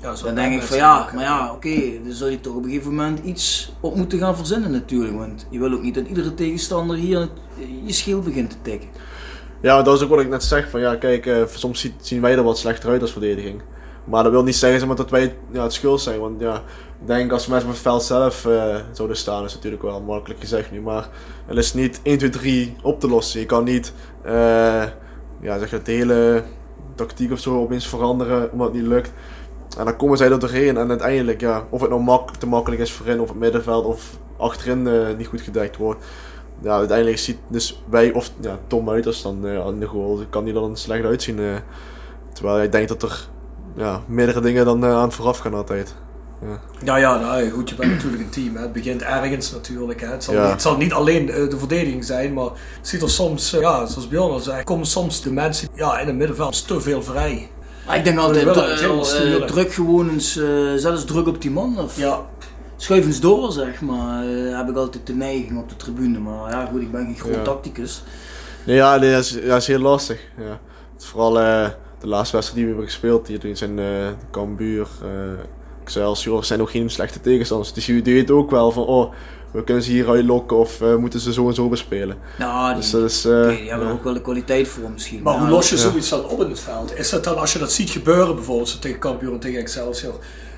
Ja, 0.00 0.14
dan 0.24 0.34
denk 0.34 0.54
ik 0.54 0.62
van 0.62 0.76
ja, 0.76 1.08
maar 1.14 1.24
ja, 1.24 1.44
oké, 1.44 1.54
okay, 1.54 2.00
dan 2.04 2.12
zul 2.12 2.28
je 2.28 2.40
toch 2.40 2.54
op 2.54 2.64
een 2.64 2.70
gegeven 2.70 2.94
moment 2.94 3.24
iets 3.24 3.72
op 3.80 3.96
moeten 3.96 4.18
gaan 4.18 4.36
verzinnen 4.36 4.70
natuurlijk. 4.70 5.16
Want 5.16 5.46
je 5.50 5.58
wil 5.58 5.72
ook 5.72 5.82
niet 5.82 5.94
dat 5.94 6.06
iedere 6.06 6.34
tegenstander 6.34 6.96
hier 6.96 7.28
je 7.84 7.92
schil 7.92 8.20
begint 8.20 8.50
te 8.50 8.56
tikken. 8.62 8.88
Ja, 9.60 9.82
dat 9.82 9.96
is 9.96 10.02
ook 10.02 10.10
wat 10.10 10.20
ik 10.20 10.28
net 10.28 10.44
zeg. 10.44 10.70
Van 10.70 10.80
ja, 10.80 10.96
kijk, 10.96 11.26
uh, 11.26 11.42
soms 11.54 11.90
zien 12.00 12.20
wij 12.20 12.36
er 12.36 12.42
wat 12.42 12.58
slechter 12.58 12.90
uit 12.90 13.00
als 13.00 13.12
verdediging. 13.12 13.62
Maar 14.06 14.22
dat 14.22 14.32
wil 14.32 14.42
niet 14.42 14.56
zeggen 14.56 14.96
dat 14.96 15.10
wij 15.10 15.36
ja, 15.50 15.62
het 15.62 15.72
schuld 15.72 16.00
zijn. 16.00 16.20
Want 16.20 16.40
ja, 16.40 16.54
ik 17.00 17.06
denk 17.06 17.32
als 17.32 17.46
mensen 17.46 17.68
op 17.68 17.74
het 17.74 17.82
veld 17.82 18.02
zelf 18.02 18.44
uh, 18.44 18.76
zouden 18.92 19.16
staan, 19.16 19.44
is 19.44 19.54
natuurlijk 19.54 19.82
wel 19.82 20.00
makkelijk 20.00 20.40
gezegd 20.40 20.70
nu. 20.70 20.80
Maar 20.80 21.08
het 21.46 21.56
is 21.56 21.74
niet 21.74 22.00
1, 22.02 22.18
2, 22.18 22.30
3 22.30 22.76
op 22.82 23.00
te 23.00 23.08
lossen. 23.08 23.40
Je 23.40 23.46
kan 23.46 23.64
niet 23.64 23.92
uh, 24.26 24.32
ja, 25.40 25.58
zeg, 25.58 25.82
de 25.82 25.92
hele 25.92 26.42
tactiek 26.94 27.32
of 27.32 27.38
zo 27.38 27.60
opeens 27.60 27.88
veranderen 27.88 28.52
omdat 28.52 28.66
het 28.66 28.76
niet 28.76 28.86
lukt. 28.86 29.12
En 29.78 29.84
dan 29.84 29.96
komen 29.96 30.16
zij 30.18 30.30
er 30.30 30.38
doorheen 30.38 30.76
en 30.76 30.88
uiteindelijk, 30.88 31.40
ja, 31.40 31.66
of 31.70 31.80
het 31.80 31.90
nou 31.90 32.02
mak 32.02 32.36
te 32.36 32.46
makkelijk 32.46 32.82
is 32.82 32.92
voorin 32.92 33.20
of 33.20 33.28
het 33.28 33.38
middenveld 33.38 33.84
of 33.84 34.18
achterin 34.36 34.86
uh, 34.86 35.16
niet 35.16 35.26
goed 35.26 35.40
gedekt 35.40 35.76
wordt. 35.76 36.04
Ja, 36.62 36.76
uiteindelijk 36.76 37.18
ziet 37.18 37.38
dus 37.48 37.82
wij 37.88 38.12
of 38.12 38.30
ja, 38.40 38.58
Tom 38.66 38.84
Muiters 38.84 39.22
dan 39.22 39.46
aan 39.46 39.78
de 39.78 39.86
goal, 39.86 40.20
kan 40.30 40.44
die 40.44 40.52
dan 40.54 40.76
slecht 40.76 41.04
uitzien. 41.04 41.40
Terwijl 42.32 42.62
ik 42.62 42.72
denk 42.72 42.88
dat 42.88 43.02
er 43.02 43.28
ja, 43.76 44.00
meerdere 44.06 44.40
dingen 44.40 44.64
dan 44.64 44.84
aan 44.84 45.02
het 45.02 45.14
vooraf 45.14 45.38
gaan 45.38 45.54
altijd. 45.54 45.94
Ja, 46.40 46.60
ja, 46.84 46.96
ja 46.96 47.18
nou, 47.18 47.50
goed, 47.50 47.68
je 47.68 47.74
bent 47.74 47.92
natuurlijk 47.92 48.22
een 48.22 48.28
team. 48.30 48.54
Hè. 48.54 48.60
Het 48.62 48.72
begint 48.72 49.02
ergens 49.02 49.52
natuurlijk. 49.52 50.00
Hè. 50.00 50.06
Het, 50.06 50.24
zal 50.24 50.34
ja. 50.34 50.42
niet, 50.42 50.50
het 50.50 50.62
zal 50.62 50.76
niet 50.76 50.92
alleen 50.92 51.28
uh, 51.28 51.50
de 51.50 51.58
verdediging 51.58 52.04
zijn, 52.04 52.32
maar 52.32 52.44
het 52.44 52.88
ziet 52.88 53.02
er 53.02 53.10
soms, 53.10 53.54
uh, 53.54 53.60
ja, 53.60 53.86
zoals 53.86 54.08
Bjorn 54.08 54.32
al 54.32 54.38
zei, 54.38 54.64
komen 54.64 54.86
soms 54.86 55.22
de 55.22 55.32
mensen 55.32 55.68
ja, 55.74 55.98
in 55.98 56.06
het 56.06 56.16
middenveld 56.16 56.66
te 56.66 56.80
veel 56.80 57.02
vrij. 57.02 57.50
Maar 57.86 57.96
ik 57.96 58.04
denk 58.04 58.18
altijd, 58.18 58.46
uh, 58.46 59.44
druk 59.44 59.72
gewoon 59.72 60.10
eens, 60.10 60.32
zelfs 60.76 61.04
druk 61.04 61.26
op 61.26 61.42
die 61.42 61.50
man. 61.50 61.78
Of 61.78 61.96
ja. 61.96 62.20
Schuif 62.76 63.06
eens 63.06 63.20
door, 63.20 63.52
zeg 63.52 63.80
maar. 63.80 64.24
heb 64.56 64.68
ik 64.68 64.76
altijd 64.76 65.06
de 65.06 65.14
neiging 65.14 65.58
op 65.58 65.68
de 65.68 65.76
tribune. 65.76 66.18
Maar 66.18 66.50
ja, 66.50 66.68
goed, 66.72 66.80
ik 66.80 66.92
ben 66.92 67.04
geen 67.04 67.18
groot 67.18 67.34
ja. 67.34 67.42
tacticus. 67.42 68.02
Nee, 68.64 68.76
ja, 68.76 68.96
nee, 68.96 69.12
dat, 69.12 69.20
is, 69.20 69.44
dat 69.46 69.56
is 69.56 69.66
heel 69.66 69.78
lastig. 69.78 70.20
Ja. 70.38 70.58
Vooral 70.96 71.38
de 72.06 72.12
laatste 72.12 72.36
wedstrijd 72.36 72.64
die 72.64 72.64
we 72.64 72.68
hebben 72.68 72.92
gespeeld, 72.92 73.26
die 73.26 73.38
toen 73.38 73.56
zijn 73.56 73.80
Cambuur. 74.30 74.88
Excelsior 75.82 76.44
zijn 76.44 76.60
ook 76.60 76.70
geen 76.70 76.90
slechte 76.90 77.20
tegenstanders. 77.20 77.72
Dus 77.72 77.86
je 77.86 78.02
weet 78.02 78.30
ook 78.30 78.50
wel 78.50 78.72
van, 78.72 78.84
oh, 78.84 79.12
we 79.50 79.64
kunnen 79.64 79.82
ze 79.82 79.90
hier 79.90 80.08
uitlokken 80.08 80.56
of 80.56 80.80
uh, 80.80 80.96
moeten 80.96 81.20
ze 81.20 81.32
zo 81.32 81.48
en 81.48 81.54
zo 81.54 81.68
bespelen. 81.68 82.16
Nou, 82.38 82.66
die, 82.68 82.76
dus 82.76 82.90
dat 82.90 83.02
is, 83.02 83.26
uh, 83.26 83.48
die, 83.48 83.56
die 83.56 83.68
hebben 83.68 83.88
er 83.88 83.92
ook 83.92 84.04
wel 84.04 84.12
de 84.12 84.20
kwaliteit 84.20 84.68
voor 84.68 84.90
misschien. 84.90 85.22
Maar 85.22 85.38
hoe 85.38 85.48
los 85.48 85.70
je 85.70 85.76
zoiets 85.76 86.08
dan 86.08 86.24
op 86.24 86.40
in 86.40 86.48
het 86.50 86.60
veld? 86.60 86.98
Is 86.98 87.10
dat 87.10 87.24
dan 87.24 87.38
als 87.38 87.52
je 87.52 87.58
dat 87.58 87.72
ziet 87.72 87.90
gebeuren 87.90 88.34
bijvoorbeeld 88.34 88.68
zo 88.68 88.78
tegen 88.78 88.98
Cambuur 88.98 89.32
en 89.32 89.38
tegen 89.38 89.60
Excelsior 89.60 90.14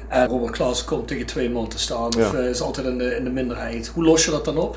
en 0.08 0.28
Robert 0.28 0.52
Klaas 0.52 0.84
komt 0.84 1.08
tegen 1.08 1.26
twee 1.26 1.50
man 1.50 1.68
te 1.68 1.78
staan 1.78 2.06
of 2.06 2.32
uh, 2.34 2.48
is 2.48 2.60
altijd 2.60 2.86
in 2.86 2.98
de, 2.98 3.16
in 3.16 3.24
de 3.24 3.30
minderheid. 3.30 3.90
Hoe 3.94 4.04
los 4.04 4.24
je 4.24 4.30
dat 4.30 4.44
dan 4.44 4.56
op? 4.56 4.76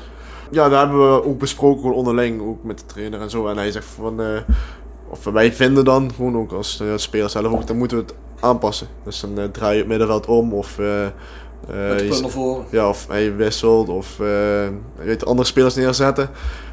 Ja, 0.50 0.68
daar 0.68 0.78
hebben 0.86 1.14
we 1.14 1.24
ook 1.24 1.38
besproken 1.38 1.94
onderling, 1.94 2.42
ook 2.42 2.64
met 2.64 2.78
de 2.78 2.86
trainer 2.86 3.20
en 3.20 3.30
zo. 3.30 3.46
En 3.46 3.56
hij 3.56 3.70
zegt 3.70 3.86
van, 3.86 4.20
of 5.12 5.24
wij 5.24 5.52
vinden 5.52 5.84
dan, 5.84 6.12
gewoon 6.14 6.36
ook 6.36 6.52
als 6.52 6.80
uh, 6.82 6.92
speler 6.96 7.30
zelf 7.30 7.52
ook, 7.52 7.66
dan 7.66 7.76
moeten 7.76 7.96
we 7.96 8.02
het 8.02 8.14
aanpassen. 8.40 8.86
Dus 9.04 9.20
dan 9.20 9.38
uh, 9.38 9.44
draai 9.44 9.72
je 9.72 9.78
het 9.78 9.88
middenveld 9.88 10.26
om 10.26 10.52
of... 10.52 10.78
Uh, 10.78 10.86
je, 11.68 12.62
ja, 12.70 12.88
of 12.88 13.06
hij 13.08 13.36
wisselt 13.36 13.88
of 13.88 14.16
weet, 14.94 15.26
andere 15.26 15.48
spelers 15.48 15.74
neerzetten. 15.74 16.30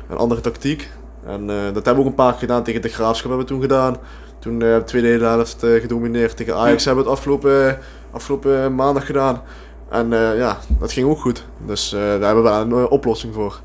Een 0.10 0.18
andere 0.18 0.42
tactiek. 0.42 0.90
En 1.26 1.48
dat 1.48 1.86
hebben 1.86 1.96
we 1.96 2.00
ook 2.00 2.06
een 2.06 2.14
paar 2.14 2.32
keer 2.32 2.40
gedaan 2.40 2.64
tegen 2.64 2.82
de 2.82 2.88
Graafschap 2.88 3.30
hebben 3.30 3.48
we 3.48 3.52
toen 3.54 3.62
gedaan. 3.62 3.98
Toen 4.40 4.52
hebben 4.52 4.74
we 4.74 4.80
de 4.80 4.86
tweede 4.86 5.26
helft 5.26 5.58
gedomineerd 5.60 6.38
tegen 6.38 6.56
Ajax 6.56 6.86
hebben 6.86 7.04
we 7.04 7.10
het 7.10 7.20
afgelopen, 7.20 7.78
afgelopen 8.12 8.76
maandag 8.76 9.06
gedaan. 9.06 9.42
En 9.90 10.10
ja, 10.36 10.58
dat 10.80 10.92
ging 10.92 11.10
ook 11.10 11.20
goed. 11.20 11.46
Dus 11.66 11.90
daar 11.90 12.10
hebben 12.10 12.44
we 12.44 12.50
wel 12.50 12.62
een 12.62 12.90
oplossing 12.90 13.34
voor. 13.34 13.62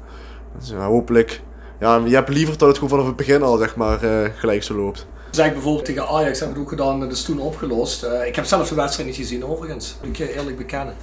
Dus 0.59 0.73
hopelijk 0.73 1.43
ja, 1.81 2.01
je 2.05 2.15
hebt 2.15 2.29
liever 2.29 2.59
dat 2.59 2.69
het 2.69 2.77
gewoon 2.77 2.91
vanaf 2.91 3.07
het 3.07 3.17
begin 3.17 3.43
al 3.43 3.57
zeg 3.57 3.77
maar, 3.77 4.05
uh, 4.05 4.11
gelijk 4.37 4.63
zo 4.63 4.75
loopt. 4.75 5.07
Zeg 5.31 5.53
bijvoorbeeld 5.53 5.85
tegen 5.85 6.07
Ajax 6.09 6.39
hebben 6.39 6.57
we 6.57 6.63
het 6.65 6.73
ook 6.73 6.79
gedaan, 6.81 7.01
dat 7.01 7.13
is 7.13 7.23
toen 7.23 7.41
opgelost. 7.41 8.05
Uh, 8.05 8.27
ik 8.27 8.37
heb 8.37 8.45
zelf 8.45 8.69
de 8.69 8.75
wedstrijd 8.75 9.09
niet 9.09 9.17
gezien 9.19 9.45
overigens, 9.45 9.97
moet 10.05 10.21
ik 10.21 10.29
eerlijk 10.37 10.57
bekennen. 10.57 10.95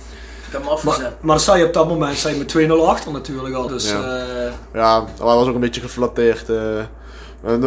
Ik 0.47 0.57
heb 0.57 0.61
hem 0.61 0.61
Maar, 0.63 0.71
afgezet. 0.71 1.11
maar 1.21 1.35
dan 1.35 1.39
sta 1.39 1.55
je 1.55 1.65
op 1.65 1.73
dat 1.73 1.87
moment 1.87 2.17
sta 2.17 2.29
je 2.29 2.35
met 2.37 2.55
2-0 2.57 2.71
achter 2.87 3.11
natuurlijk 3.11 3.55
al. 3.55 3.67
Dus 3.67 3.89
Ja. 3.89 4.25
eh, 4.25 4.51
Ja, 4.73 4.99
maar 4.99 5.27
hij 5.27 5.35
was 5.35 5.47
ook 5.47 5.53
een 5.53 5.59
beetje 5.59 5.81
geflatteerd. 5.81 6.49
eh. 6.49 6.83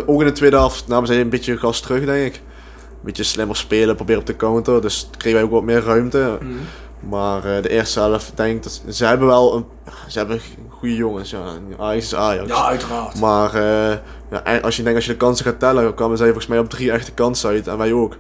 Ook 0.07 0.21
in 0.21 0.27
de 0.27 0.33
tweede 0.33 0.57
helft 0.57 0.89
namen 0.89 1.07
zij 1.07 1.21
een 1.21 1.29
beetje 1.29 1.57
gas 1.57 1.81
terug, 1.81 2.05
denk 2.05 2.27
ik. 2.27 2.35
Een 2.35 3.01
beetje 3.03 3.23
slimmer 3.23 3.57
spelen, 3.57 3.97
proberen 3.97 4.21
op 4.21 4.27
de 4.27 4.37
counter. 4.37 4.81
Dus 4.81 5.09
kregen 5.17 5.33
wij 5.39 5.43
ook 5.43 5.51
wat 5.55 5.63
meer 5.63 5.83
ruimte. 5.85 6.39
mm. 6.41 6.57
Maar 7.09 7.45
eh, 7.45 7.63
de 7.63 7.69
eerste 7.69 8.01
helft, 8.01 8.37
denk 8.37 8.57
ik, 8.57 8.63
dat 8.63 8.83
ze 8.89 9.05
hebben 9.05 9.27
wel 9.27 9.55
een, 9.55 9.65
ze 10.09 10.19
hebben 10.19 10.41
goede 10.69 10.95
jongens. 10.95 11.31
Ja. 11.31 11.43
Ajax 11.79 12.05
is 12.05 12.15
Ajax. 12.15 12.49
ja, 12.49 12.67
uiteraard. 12.67 13.21
Maar 13.21 13.55
eh, 13.55 13.99
ja, 14.31 14.59
als 14.59 14.77
je 14.77 14.83
denkt, 14.83 14.99
als 14.99 15.07
je 15.07 15.13
de 15.13 15.19
kansen 15.19 15.45
gaat 15.45 15.59
tellen, 15.59 15.95
kwamen 15.95 16.17
zij 16.17 16.27
volgens 16.27 16.47
mij 16.47 16.59
op 16.59 16.71
drie 16.71 16.91
echte 16.91 17.13
kansen 17.13 17.51
uit. 17.51 17.67
En 17.67 17.79
wij 17.79 17.93
ook. 17.93 18.17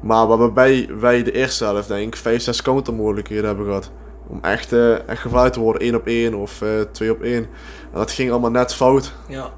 Maar 0.00 0.26
waarbij 0.26 0.88
wij 1.00 1.22
de 1.22 1.32
eerste 1.32 1.64
helft, 1.64 1.88
denk 1.88 2.14
ik, 2.14 2.20
vijf, 2.20 2.42
zes 2.42 2.62
countermogelijkheden 2.62 3.44
hebben 3.44 3.64
gehad. 3.64 3.90
Om 4.28 4.38
echt, 4.42 4.72
eh, 4.72 5.08
echt 5.08 5.20
gevaarlijk 5.20 5.54
te 5.54 5.60
worden, 5.60 5.82
één 5.82 5.94
op 5.94 6.06
één 6.06 6.34
of 6.34 6.62
twee 6.92 7.10
op 7.10 7.22
één. 7.22 7.46
En 7.92 7.98
dat 7.98 8.10
ging 8.10 8.30
allemaal 8.30 8.50
net 8.50 8.74
fout. 8.74 9.12
Ja. 9.28 9.52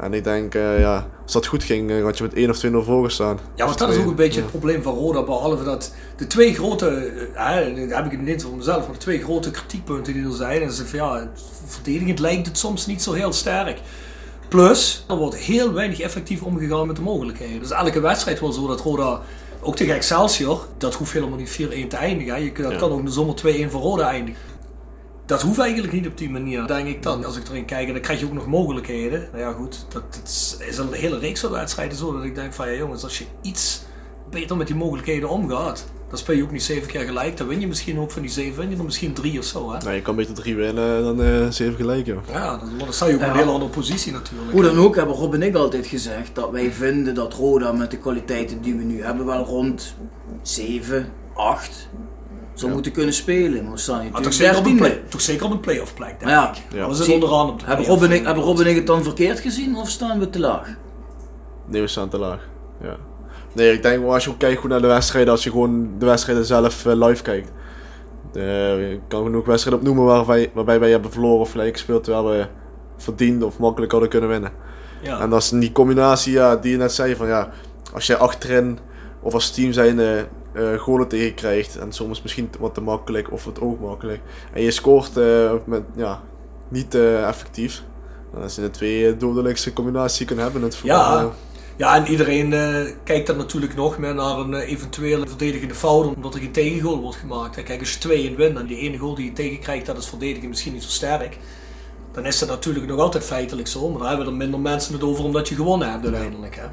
En 0.00 0.14
ik 0.14 0.24
denk, 0.24 0.54
eh, 0.54 0.80
ja, 0.80 1.06
als 1.22 1.32
dat 1.32 1.46
goed 1.46 1.64
ging, 1.64 1.90
eh, 1.90 2.02
had 2.02 2.16
je 2.18 2.22
met 2.24 2.36
1 2.36 2.50
of 2.50 2.58
2-0 2.58 2.82
voor 2.84 3.04
gestaan. 3.04 3.38
Ja, 3.54 3.66
want 3.66 3.78
dat 3.78 3.88
is 3.90 3.96
ook 3.98 4.06
een 4.06 4.14
beetje 4.14 4.36
Ja. 4.38 4.42
het 4.46 4.50
probleem 4.50 4.82
van 4.82 4.94
Roda, 4.94 5.22
behalve 5.22 5.64
dat 5.64 5.94
de 6.16 6.26
twee 6.26 6.54
grote, 6.54 7.12
hè, 7.32 7.74
daar 7.88 7.96
heb 8.02 8.04
ik 8.12 8.18
het 8.18 8.22
niet 8.22 8.42
voor 8.42 8.56
mezelf, 8.56 8.82
maar 8.84 8.92
de 8.92 8.98
twee 8.98 9.22
grote 9.22 9.50
kritiekpunten 9.50 10.12
die 10.12 10.24
er 10.24 10.32
zijn, 10.32 10.62
is 10.62 10.82
van 10.84 10.98
ja, 10.98 11.30
verdedigend 11.66 12.18
lijkt 12.18 12.46
het 12.46 12.58
soms 12.58 12.86
niet 12.86 13.02
zo 13.02 13.12
heel 13.12 13.32
sterk. 13.32 13.80
Plus, 14.48 15.04
er 15.08 15.16
wordt 15.16 15.36
heel 15.36 15.72
weinig 15.72 16.00
effectief 16.00 16.42
omgegaan 16.42 16.86
met 16.86 16.96
de 16.96 17.02
mogelijkheden. 17.02 17.58
Dus 17.60 17.70
elke 17.70 18.00
wedstrijd 18.00 18.40
wel 18.40 18.52
zo 18.52 18.66
dat 18.66 18.80
Roda, 18.80 19.20
ook 19.60 19.76
tegen 19.76 19.94
Excelsior, 19.94 20.66
dat 20.78 20.94
hoeft 20.94 21.12
helemaal 21.12 21.38
niet 21.38 21.48
4-1 21.50 21.88
te 21.88 21.96
eindigen. 21.96 22.34
hè. 22.34 22.40
Je, 22.40 22.52
dat 22.52 22.72
Ja. 22.72 22.78
kan 22.78 22.90
ook 22.90 23.04
de 23.04 23.10
zomer 23.12 23.34
2-1 23.34 23.70
voor 23.70 23.80
Roda 23.80 24.08
eindigen. 24.10 24.40
Dat 25.26 25.42
hoeft 25.42 25.58
eigenlijk 25.58 25.92
niet 25.92 26.06
op 26.06 26.18
die 26.18 26.30
manier, 26.30 26.66
denk 26.66 26.88
ik 26.88 27.02
dan. 27.02 27.24
Als 27.24 27.36
ik 27.36 27.48
erin 27.48 27.64
kijk, 27.64 27.86
en 27.86 27.92
dan 27.92 28.02
krijg 28.02 28.20
je 28.20 28.26
ook 28.26 28.32
nog 28.32 28.46
mogelijkheden. 28.46 29.28
Nou 29.32 29.42
ja, 29.44 29.52
goed, 29.52 29.86
dat, 29.88 30.02
dat 30.14 30.22
is- 30.68 30.78
een 30.78 30.92
hele 30.92 31.18
reeks 31.18 31.40
van 31.40 31.50
wedstrijden 31.50 31.96
zo. 31.98 32.12
Dat 32.12 32.24
ik 32.24 32.34
denk 32.34 32.52
van, 32.52 32.70
ja 32.70 32.76
jongens, 32.78 33.02
als 33.02 33.18
je 33.18 33.24
iets 33.42 33.82
beter 34.30 34.56
met 34.56 34.66
die 34.66 34.76
mogelijkheden 34.76 35.28
omgaat, 35.28 35.84
dan 36.08 36.18
speel 36.18 36.36
je 36.36 36.42
ook 36.42 36.50
niet 36.50 36.62
zeven 36.62 36.88
keer 36.88 37.00
gelijk. 37.00 37.36
Dan 37.36 37.46
win 37.46 37.60
je 37.60 37.66
misschien 37.66 37.98
ook 37.98 38.10
van 38.10 38.22
die 38.22 38.30
zeven, 38.30 38.58
win 38.60 38.70
je 38.70 38.76
er 38.76 38.84
misschien 38.84 39.12
drie 39.12 39.38
of 39.38 39.44
zo. 39.44 39.72
Hè? 39.72 39.78
Nou, 39.78 39.92
je 39.94 40.02
kan 40.02 40.16
beter 40.16 40.34
3 40.34 40.56
winnen 40.56 41.02
dan 41.02 41.22
eh 41.22 41.46
7 41.50 41.74
gelijk, 41.76 42.06
joh. 42.06 42.18
Ja, 42.32 42.56
dan, 42.56 42.68
dan 42.78 42.92
sta 42.92 43.06
je 43.06 43.14
ook 43.14 43.20
in 43.20 43.26
Ja. 43.26 43.32
een 43.32 43.38
hele 43.38 43.50
andere 43.50 43.70
positie 43.70 44.12
natuurlijk. 44.12 44.52
Hoe 44.52 44.62
dan 44.62 44.78
ook 44.78 44.96
hebben 44.96 45.14
Rob 45.14 45.34
en 45.34 45.42
ik 45.42 45.54
altijd 45.54 45.86
gezegd 45.86 46.34
dat 46.34 46.50
wij 46.50 46.72
vinden 46.72 47.14
dat 47.14 47.32
Roda 47.34 47.72
met 47.72 47.90
de 47.90 47.98
kwaliteiten 47.98 48.62
die 48.62 48.74
we 48.74 48.82
nu 48.82 49.02
hebben 49.02 49.26
wel 49.26 49.44
rond 49.44 49.94
7, 50.42 51.12
8 51.34 51.88
zou 52.54 52.66
Ja. 52.68 52.72
moeten 52.74 52.92
kunnen 52.92 53.14
spelen. 53.14 53.62
Maar 53.62 53.72
we 53.72 53.78
staan 53.78 54.00
hier 54.00 54.10
Maar 54.12 54.22
toch, 54.22 54.32
zeker 54.32 54.58
op 54.58 54.64
een 54.66 54.70
13e. 54.76 54.78
play, 54.78 55.02
toch 55.08 55.20
zeker 55.20 55.44
op 55.46 55.50
een 55.52 55.60
playoff 55.60 55.94
plek, 55.94 56.18
denk 56.18 56.30
Ja. 56.30 56.50
ik. 56.50 56.62
Ja. 56.74 56.88
We 56.88 56.94
zijn 56.94 57.04
Zie- 57.06 57.14
onderaan 57.14 57.48
op 57.48 57.58
de 57.58 57.64
Hebben 57.66 57.84
play-off. 57.84 58.02
Rob, 58.02 58.10
en 58.12 58.16
ik, 58.18 58.24
hebben 58.26 58.44
Rob 58.44 58.60
en 58.60 58.66
ik 58.66 58.76
het 58.76 58.86
dan 58.86 59.02
verkeerd 59.02 59.40
gezien 59.40 59.76
of 59.76 59.88
staan 59.88 60.18
we 60.18 60.30
te 60.30 60.38
laag? 60.40 60.68
Nee, 61.66 61.80
we 61.80 61.86
staan 61.86 62.08
te 62.08 62.18
laag. 62.18 62.48
Ja. 62.82 62.96
Nee, 63.52 63.72
ik 63.72 63.82
denk 63.82 64.02
wel 64.02 64.12
als 64.12 64.24
je 64.24 64.30
ook 64.30 64.38
kijkt 64.38 64.60
goed 64.60 64.70
naar 64.70 64.80
de 64.80 64.86
wedstrijden, 64.86 65.32
als 65.32 65.44
je 65.44 65.50
gewoon 65.50 65.88
de 65.98 66.06
wedstrijden 66.06 66.44
zelf 66.44 66.86
eh, 66.86 67.06
live 67.06 67.22
kijkt. 67.22 67.52
Eh, 68.34 68.90
ik 68.92 69.00
kan 69.08 69.22
genoeg 69.24 69.46
wedstrijden 69.46 69.80
opnoemen 69.80 70.04
waarbij, 70.04 70.50
waarbij 70.54 70.80
wij 70.80 70.90
hebben 70.90 71.10
verloren 71.12 71.40
of 71.40 71.50
gelijk 71.50 71.72
gespeeld 71.72 72.04
terwijl 72.04 72.24
we 72.28 72.46
verdiend 72.96 73.42
of 73.42 73.58
makkelijk 73.58 73.92
hadden 73.92 74.10
kunnen 74.10 74.28
winnen. 74.28 74.52
Ja. 75.02 75.20
En 75.20 75.30
dat 75.30 75.42
is 75.42 75.48
die 75.48 75.72
combinatie 75.72 76.32
ja, 76.32 76.56
die 76.56 76.70
je 76.70 76.76
net 76.76 76.92
zei 76.92 77.16
van 77.16 77.26
ja, 77.26 77.48
als 77.92 78.06
je 78.06 78.16
achterin 78.16 78.78
of 79.20 79.34
als 79.34 79.50
team 79.50 79.72
zijnde 79.72 80.26
eh 80.54 80.78
goalen 80.78 81.08
tegen 81.08 81.34
krijgt 81.34 81.76
en 81.76 81.92
soms 81.92 82.22
misschien 82.22 82.50
wat 82.58 82.74
te 82.74 82.80
makkelijk 82.80 83.32
of 83.32 83.44
het 83.44 83.60
ook 83.60 83.80
makkelijk. 83.80 84.20
En 84.52 84.62
je 84.62 84.70
scoort 84.70 85.16
eh, 85.16 85.52
met, 85.64 85.82
ja, 85.96 86.22
niet 86.68 86.94
eh, 86.94 87.28
effectief. 87.28 87.82
Dat 88.40 88.52
zijn 88.52 88.66
de 88.66 88.72
twee 88.72 89.08
eh, 89.08 89.18
dodelijkste 89.18 89.72
combinaties 89.72 90.18
die 90.18 90.26
je 90.28 90.32
kunt 90.34 90.44
hebben 90.44 90.60
in 90.60 90.66
het 90.66 90.76
voetbal. 90.76 91.18
Ja. 91.18 91.32
Ja, 91.76 91.96
en 91.96 92.06
iedereen 92.06 92.52
eh, 92.52 92.92
kijkt 93.04 93.26
dan 93.26 93.36
natuurlijk 93.36 93.74
nog 93.74 93.98
meer 93.98 94.14
naar 94.14 94.38
een 94.38 94.54
eh, 94.54 94.70
eventuele 94.70 95.26
verdedigende 95.26 95.74
fout, 95.74 96.14
omdat 96.14 96.34
er 96.34 96.40
geen 96.40 96.52
tegengoal 96.52 97.00
wordt 97.00 97.16
gemaakt. 97.16 97.56
En 97.56 97.64
kijk, 97.64 97.80
als 97.80 97.98
je 98.00 98.32
2-1 98.32 98.36
wint 98.36 98.58
en 98.58 98.66
die 98.66 98.78
ene 98.78 98.98
goal 98.98 99.14
die 99.14 99.24
je 99.24 99.32
tegenkrijgt, 99.32 99.86
dat 99.86 99.98
is 99.98 100.06
verdedigen 100.06 100.48
misschien 100.48 100.72
niet 100.72 100.82
zo 100.82 100.88
sterk. 100.88 101.38
Dan 102.12 102.26
is 102.26 102.38
dat 102.38 102.48
natuurlijk 102.48 102.86
nog 102.86 102.98
altijd 103.00 103.24
feitelijk 103.24 103.68
zo, 103.68 103.88
maar 103.88 103.98
dan 103.98 104.08
hebben 104.08 104.26
er 104.26 104.32
minder 104.32 104.60
mensen 104.60 104.92
het 104.92 105.02
over 105.02 105.24
omdat 105.24 105.48
je 105.48 105.54
gewonnen 105.54 105.90
hebt 105.90 106.04
uiteindelijk. 106.04 106.56
Hè. 106.56 106.66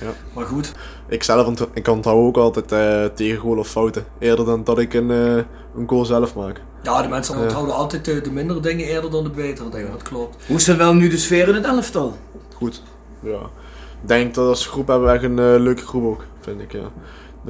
Ja. 0.00 0.06
Maar 0.34 0.44
goed, 0.44 0.72
Ik 1.08 1.22
zelf 1.22 1.46
ont- 1.46 1.66
ik 1.72 1.88
onthoud 1.88 2.16
ook 2.16 2.36
altijd 2.36 2.72
eh 3.20 3.38
goal 3.38 3.58
of 3.58 3.68
fouten. 3.68 4.04
Eerder 4.18 4.44
dan 4.44 4.64
dat 4.64 4.78
ik 4.78 4.94
een, 4.94 5.10
eh, 5.10 5.34
een 5.76 5.88
goal 5.88 6.04
zelf 6.04 6.34
maak. 6.34 6.60
ja, 6.82 7.02
de 7.02 7.08
mensen 7.08 7.36
Ja. 7.36 7.42
onthouden 7.42 7.74
altijd 7.74 8.04
de, 8.04 8.20
de 8.20 8.30
mindere 8.30 8.60
dingen 8.60 8.86
eerder 8.86 9.10
dan 9.10 9.24
de 9.24 9.30
betere 9.30 9.68
dingen, 9.68 9.90
dat 9.90 10.02
klopt. 10.02 10.46
Hoe 10.46 10.56
is 10.56 10.68
er 10.68 10.76
wel 10.76 10.94
nu 10.94 11.08
de 11.08 11.16
sfeer 11.16 11.48
in 11.48 11.54
het 11.54 11.64
elftal? 11.64 12.16
Goed. 12.54 12.82
Ja. 13.20 13.40
Ik 14.02 14.08
denk 14.08 14.34
dat 14.34 14.48
als 14.48 14.66
groep 14.66 14.86
hebben 14.86 15.06
we 15.08 15.14
echt 15.14 15.22
een 15.24 15.38
eh, 15.38 15.60
leuke 15.60 15.86
groep 15.86 16.04
ook, 16.04 16.24
vind 16.40 16.60
ik. 16.60 16.72
Ja. 16.72 16.90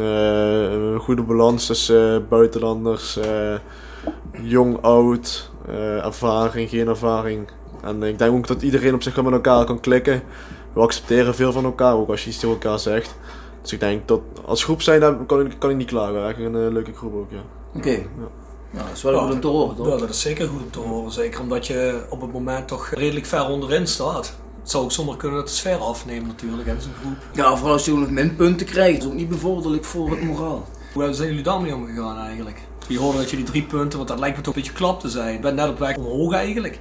Een 0.02 0.98
goede 1.00 1.22
balans 1.22 1.66
tussen 1.66 2.14
eh, 2.14 2.28
buitenlanders, 2.28 3.16
eh, 3.16 3.54
jong, 4.42 4.82
oud, 4.82 5.50
eh, 5.68 6.04
ervaring, 6.04 6.68
geen 6.70 6.88
ervaring. 6.88 7.48
En 7.82 8.02
ik 8.02 8.18
denk 8.18 8.32
ook 8.34 8.46
dat 8.46 8.62
iedereen 8.62 8.94
op 8.94 9.02
zich 9.02 9.14
wel 9.14 9.24
met 9.24 9.32
elkaar 9.32 9.64
kan 9.64 9.80
klikken. 9.80 10.22
We 10.76 10.82
accepteren 10.82 11.34
veel 11.34 11.52
van 11.52 11.64
elkaar, 11.64 11.94
ook 11.94 12.08
als 12.08 12.24
je 12.24 12.30
iets 12.30 12.38
tegen 12.38 12.54
elkaar 12.54 12.78
zegt. 12.78 13.14
Dus 13.62 13.72
ik 13.72 13.80
denk 13.80 14.08
dat 14.08 14.20
als 14.44 14.64
groep 14.64 14.82
zijn, 14.82 15.00
dan 15.00 15.26
kan 15.26 15.46
ik, 15.46 15.54
kan 15.58 15.70
ik 15.70 15.76
niet 15.76 15.88
klagen. 15.88 16.28
Echt 16.28 16.38
een 16.38 16.54
eh, 16.54 16.72
leuke 16.72 16.94
groep 16.94 17.14
ook, 17.14 17.30
ja. 17.30 17.42
Oké. 17.74 18.06
Nou, 18.70 18.86
dat 18.86 18.96
is 18.96 19.02
wel 19.02 19.18
goed 19.18 19.32
om 19.32 19.40
te 19.40 19.46
horen, 19.46 19.76
toch? 19.76 19.86
Ja, 19.86 19.96
dat 19.96 20.08
is 20.08 20.20
zeker 20.20 20.48
goed 20.48 20.62
om 20.62 20.70
te 20.70 20.78
horen. 20.78 21.12
Zeker 21.12 21.40
omdat 21.40 21.66
je 21.66 22.04
op 22.08 22.20
het 22.20 22.32
moment 22.32 22.68
toch 22.68 22.88
redelijk 22.88 23.26
ver 23.26 23.48
onderin 23.48 23.86
staat. 23.86 24.36
Het 24.60 24.70
zou 24.70 24.84
ook 24.84 24.92
zomaar 24.92 25.16
kunnen 25.16 25.38
dat 25.38 25.48
de 25.48 25.54
sfeer 25.54 25.78
afneemt 25.78 26.26
natuurlijk, 26.26 26.68
hè, 26.68 26.80
zo'n 26.80 26.92
groep. 27.00 27.16
Ja, 27.32 27.56
vooral 27.56 27.72
als 27.72 27.84
je 27.84 27.92
ook 27.92 27.98
nog 27.98 28.10
minpunten 28.10 28.66
krijgt. 28.66 28.96
Dat 28.96 29.06
is 29.06 29.12
ook 29.12 29.18
niet 29.18 29.28
bevorderlijk 29.28 29.84
voor 29.84 30.10
het 30.10 30.22
moraal. 30.22 30.68
Hoe 30.92 31.12
zijn 31.12 31.28
jullie 31.28 31.42
daarmee 31.42 31.74
omgegaan 31.74 32.18
eigenlijk? 32.18 32.60
Je 32.86 32.98
hoorde 32.98 33.18
dat 33.18 33.30
je 33.30 33.36
die 33.36 33.44
drie 33.44 33.62
punten, 33.62 33.98
want 33.98 34.10
dat 34.10 34.18
lijkt 34.18 34.36
me 34.36 34.42
toch 34.42 34.54
een 34.54 34.60
beetje 34.60 34.76
klap 34.76 35.00
te 35.00 35.08
zijn. 35.08 35.32
Je 35.32 35.38
bent 35.38 35.56
net 35.56 35.68
op 35.68 35.78
weg 35.78 35.96
omhoog 35.96 36.32
eigenlijk. 36.32 36.80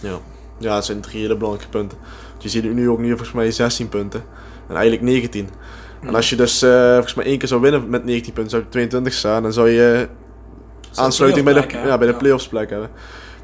Ja, 0.00 0.18
ja 0.58 0.74
het 0.74 0.84
zijn 0.84 1.00
drie 1.00 1.20
hele 1.20 1.36
belangrijke 1.36 1.70
punten. 1.70 1.98
Je 2.38 2.48
ziet 2.48 2.74
nu 2.74 2.90
ook 2.90 2.98
nu 2.98 3.08
volgens 3.08 3.32
mij 3.32 3.50
16 3.50 3.88
punten. 3.88 4.22
En 4.68 4.74
eigenlijk 4.74 5.02
19. 5.02 5.48
En 6.02 6.14
als 6.14 6.30
je 6.30 6.36
dus 6.36 6.62
eh, 6.62 6.92
volgens 6.92 7.14
mij 7.14 7.24
één 7.24 7.38
keer 7.38 7.48
zou 7.48 7.60
winnen 7.60 7.88
met 7.90 8.04
19 8.04 8.32
punten, 8.32 8.50
zou 8.50 8.62
je 8.62 8.68
22 8.68 9.12
staan. 9.12 9.42
Dan 9.42 9.52
zou 9.52 9.68
je 9.68 10.08
aansluiting 10.94 11.44
bij 11.44 11.54
de, 11.54 11.60
plek, 11.66 11.72
ja, 11.84 11.98
bij 11.98 12.06
de 12.06 12.12
Ja. 12.12 12.18
playoffs 12.18 12.48
plek 12.48 12.70
hebben. 12.70 12.90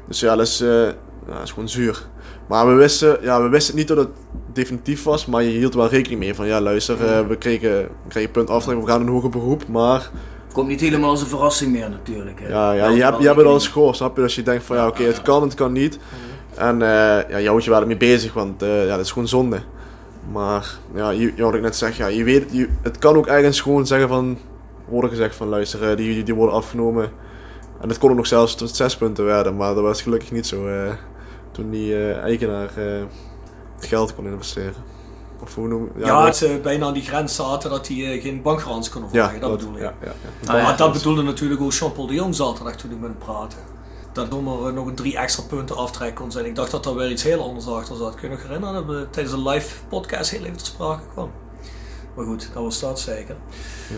Dus 0.07 0.19
ja, 0.19 0.35
dat 0.35 0.47
is, 0.47 0.61
eh, 0.61 0.67
ja, 0.67 1.33
dat 1.33 1.43
is 1.43 1.49
gewoon 1.51 1.69
zuur. 1.69 2.07
Maar 2.47 2.67
we 2.67 2.73
wisten, 2.73 3.17
ja, 3.21 3.41
we 3.41 3.49
wisten 3.49 3.75
niet 3.75 3.87
dat 3.87 3.97
het 3.97 4.07
definitief 4.53 5.03
was, 5.03 5.25
maar 5.25 5.43
je 5.43 5.49
hield 5.49 5.73
er 5.73 5.79
wel 5.79 5.89
rekening 5.89 6.19
mee. 6.19 6.35
Van 6.35 6.47
ja, 6.47 6.61
luister, 6.61 7.05
eh, 7.05 7.27
we 7.27 7.37
kregen, 7.37 7.71
we 7.81 7.87
kregen 8.07 8.31
punt 8.31 8.49
aftrek, 8.49 8.79
we 8.81 8.87
gaan 8.87 9.01
een 9.01 9.07
hoger 9.07 9.29
beroep. 9.29 9.67
Maar 9.67 10.09
Het 10.45 10.53
komt 10.53 10.67
niet 10.67 10.81
helemaal 10.81 11.09
als 11.09 11.21
een 11.21 11.27
verrassing 11.27 11.71
meer 11.71 11.89
natuurlijk. 11.89 12.39
Hè. 12.39 12.47
ja, 12.47 12.71
ja, 12.71 12.87
je, 12.89 13.03
hebt, 13.03 13.19
je 13.19 13.25
hebt 13.25 13.37
het 13.37 13.45
al 13.45 13.53
eens 13.53 13.67
gehoord, 13.67 13.95
snap 13.95 14.15
je? 14.15 14.21
Als 14.23 14.35
je 14.35 14.43
denkt 14.43 14.63
van 14.63 14.75
ja, 14.77 14.87
oké, 14.87 15.03
het 15.03 15.21
kan, 15.21 15.41
het 15.41 15.53
kan 15.53 15.71
niet. 15.71 15.99
En 16.57 16.81
eh, 16.81 17.29
ja, 17.29 17.37
je 17.37 17.47
houdt 17.47 17.63
je 17.63 17.69
wel 17.69 17.85
mee 17.85 17.97
bezig, 17.97 18.33
want 18.33 18.61
eh, 18.61 18.85
ja, 18.87 18.95
dat 18.95 19.05
is 19.05 19.11
gewoon 19.11 19.27
zonde. 19.27 19.59
Maar 20.31 20.77
ja, 20.93 21.09
je, 21.09 21.33
ja, 21.35 21.43
wat 21.43 21.53
ik 21.53 21.61
net 21.61 21.75
zeg, 21.75 21.97
ja, 21.97 22.07
je 22.07 22.23
weet, 22.23 22.45
je, 22.51 22.69
het 22.81 22.97
kan 22.97 23.15
ook 23.15 23.27
ergens 23.27 23.61
gewoon 23.61 23.87
zeggen 23.87 24.07
van, 24.07 24.37
worden 24.87 25.09
gezegd 25.09 25.35
van 25.35 25.47
luister, 25.47 25.89
eh, 25.89 25.97
die, 25.97 26.13
die, 26.13 26.23
die 26.23 26.33
worden 26.35 26.55
afgenomen. 26.55 27.09
En 27.81 27.89
het 27.89 27.97
kon 27.97 28.09
ook 28.09 28.15
nog 28.15 28.27
zelfs 28.27 28.55
tot 28.55 28.75
zes 28.75 28.97
punten 28.97 29.25
werden, 29.25 29.55
maar 29.55 29.73
dat 29.73 29.83
was 29.83 30.01
gelukkig 30.01 30.31
niet 30.31 30.47
zo 30.47 30.67
eh, 30.67 30.91
toen 31.51 31.69
die 31.69 31.93
eh, 31.95 32.17
eigenaar 32.17 32.69
eh, 32.77 33.01
het 33.75 33.85
geld 33.85 34.15
kon 34.15 34.25
investeren. 34.25 34.73
Of 35.43 35.55
hoe 35.55 35.67
noem 35.67 35.89
Ja, 35.97 36.15
dat- 36.15 36.25
dat 36.25 36.37
ze 36.37 36.59
bijna 36.63 36.85
aan 36.85 36.93
die 36.93 37.03
grens 37.03 37.35
zaten 37.35 37.69
dat 37.69 37.87
hij 37.87 38.19
geen 38.19 38.41
bankgarantie 38.41 38.91
kon 38.91 39.03
overleggen, 39.03 39.39
dat, 39.39 39.57
bedoel 39.57 39.73
ik. 39.75 39.81
ja, 39.81 39.93
ja, 40.03 40.11
ja. 40.23 40.49
Ah, 40.53 40.57
ja. 40.57 40.63
Maar 40.63 40.77
dat 40.77 40.93
bedoelde 40.93 41.21
natuurlijk 41.21 41.61
ook 41.61 41.71
Jean-Paul 41.73 42.07
de 42.07 42.13
Jong 42.13 42.35
zaterdag 42.35 42.75
toen 42.75 42.91
ik 42.91 42.99
met 42.99 43.09
hem 43.09 43.17
praatte. 43.17 43.55
Dat 44.15 44.41
maar 44.41 44.73
nog 44.73 44.91
drie 44.93 45.17
extra 45.17 45.43
punten 45.43 45.75
aftrek 45.75 46.15
kon 46.15 46.31
zijn. 46.31 46.45
Ik 46.45 46.55
dacht 46.55 46.71
dat 46.71 46.85
er 46.85 46.95
weer 46.95 47.11
iets 47.11 47.23
heel 47.23 47.43
anders 47.43 47.67
achter 47.67 47.95
zat. 47.95 48.15
Kun 48.15 48.29
je 48.29 48.35
nog 48.35 48.43
herinneren 48.43 48.75
dat 48.75 48.85
we 48.95 49.07
tijdens 49.09 49.35
een 49.35 49.47
live 49.47 49.85
podcast 49.87 50.31
heel 50.31 50.43
even 50.43 50.57
te 50.57 50.65
sprake 50.65 51.07
kwam? 51.07 51.31
Maar 52.15 52.25
goed, 52.25 52.49
dat 52.53 52.63
was 52.63 52.79
dat 52.79 52.99
zeker. 52.99 53.35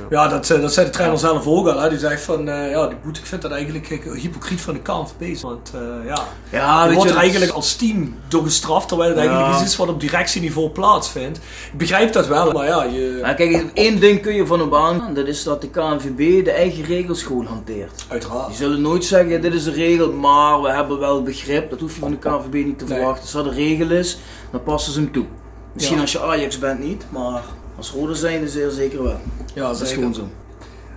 Ja, 0.09 0.27
dat, 0.27 0.49
eh, 0.49 0.61
dat 0.61 0.73
zei 0.73 0.85
de 0.85 0.91
trainer 0.91 1.19
zelf 1.19 1.47
ook 1.47 1.67
al. 1.67 1.79
Hè. 1.79 1.89
Die 1.89 1.99
zegt 1.99 2.21
van, 2.21 2.49
eh, 2.49 2.69
ja, 2.71 2.87
die 2.87 2.97
boete, 3.03 3.19
ik 3.19 3.25
vind 3.25 3.41
dat 3.41 3.51
eigenlijk 3.51 3.87
hypocriet 4.15 4.61
van 4.61 4.73
de 4.73 4.79
KNVB. 4.79 5.41
Want 5.41 5.71
eh, 5.73 5.81
ja, 6.05 6.17
Ja, 6.49 6.81
je 6.81 6.87
weet 6.87 6.95
wordt 6.95 7.01
je, 7.01 7.07
er 7.07 7.07
dat- 7.07 7.17
eigenlijk 7.23 7.51
als 7.51 7.75
team 7.75 8.15
door 8.27 8.43
gestraft, 8.43 8.87
terwijl 8.87 9.09
het 9.09 9.19
eigenlijk 9.19 9.49
iets 9.53 9.63
is 9.63 9.75
wat 9.75 9.87
op 9.89 9.99
directieniveau 9.99 10.69
plaatsvindt. 10.69 11.37
Ik 11.71 11.77
begrijp 11.77 12.13
dat 12.13 12.27
wel, 12.27 12.51
maar 12.51 12.65
ja, 12.65 12.83
je... 12.83 13.17
Ja, 13.21 13.33
kijk, 13.33 13.65
één 13.73 13.99
ding 13.99 14.21
kun 14.21 14.33
je 14.35 14.45
van 14.45 14.61
op 14.61 14.73
aan, 14.75 15.13
dat 15.13 15.27
is 15.27 15.43
dat 15.43 15.61
de 15.61 15.69
KNVB 15.69 16.43
de 16.45 16.51
eigen 16.51 16.83
regels 16.83 17.23
gewoon 17.23 17.45
hanteert. 17.45 18.05
Uiteraard. 18.07 18.47
Die 18.47 18.55
zullen 18.55 18.81
nooit 18.81 19.05
zeggen, 19.05 19.41
dit 19.41 19.53
is 19.53 19.65
een 19.65 19.73
regel, 19.73 20.11
maar 20.11 20.61
we 20.61 20.69
hebben 20.71 20.99
wel 20.99 21.23
begrip. 21.23 21.69
Dat 21.69 21.79
hoef 21.79 21.93
je 21.93 21.99
van 21.99 22.11
de 22.11 22.17
KNVB 22.17 22.53
niet 22.65 22.79
te 22.79 22.85
Nee. 22.85 22.93
verwachten. 22.97 23.21
Als 23.23 23.31
dat 23.31 23.45
een 23.45 23.53
regel 23.53 23.89
is, 23.91 24.17
dan 24.51 24.63
passen 24.63 24.93
ze 24.93 24.99
hem 24.99 25.11
toe. 25.11 25.25
Misschien 25.73 25.95
Ja. 25.95 26.01
als 26.01 26.11
je 26.11 26.21
Ajax 26.21 26.59
bent 26.59 26.79
niet, 26.79 27.05
maar 27.09 27.41
als 27.77 27.91
Roda 27.91 28.13
zijn 28.13 28.47
zeer 28.47 28.69
zeker 28.69 29.03
wel. 29.03 29.19
Ja, 29.53 29.67
Dat 29.67 29.81
is 29.81 29.91
gewoon 29.91 30.13
zo. 30.13 30.27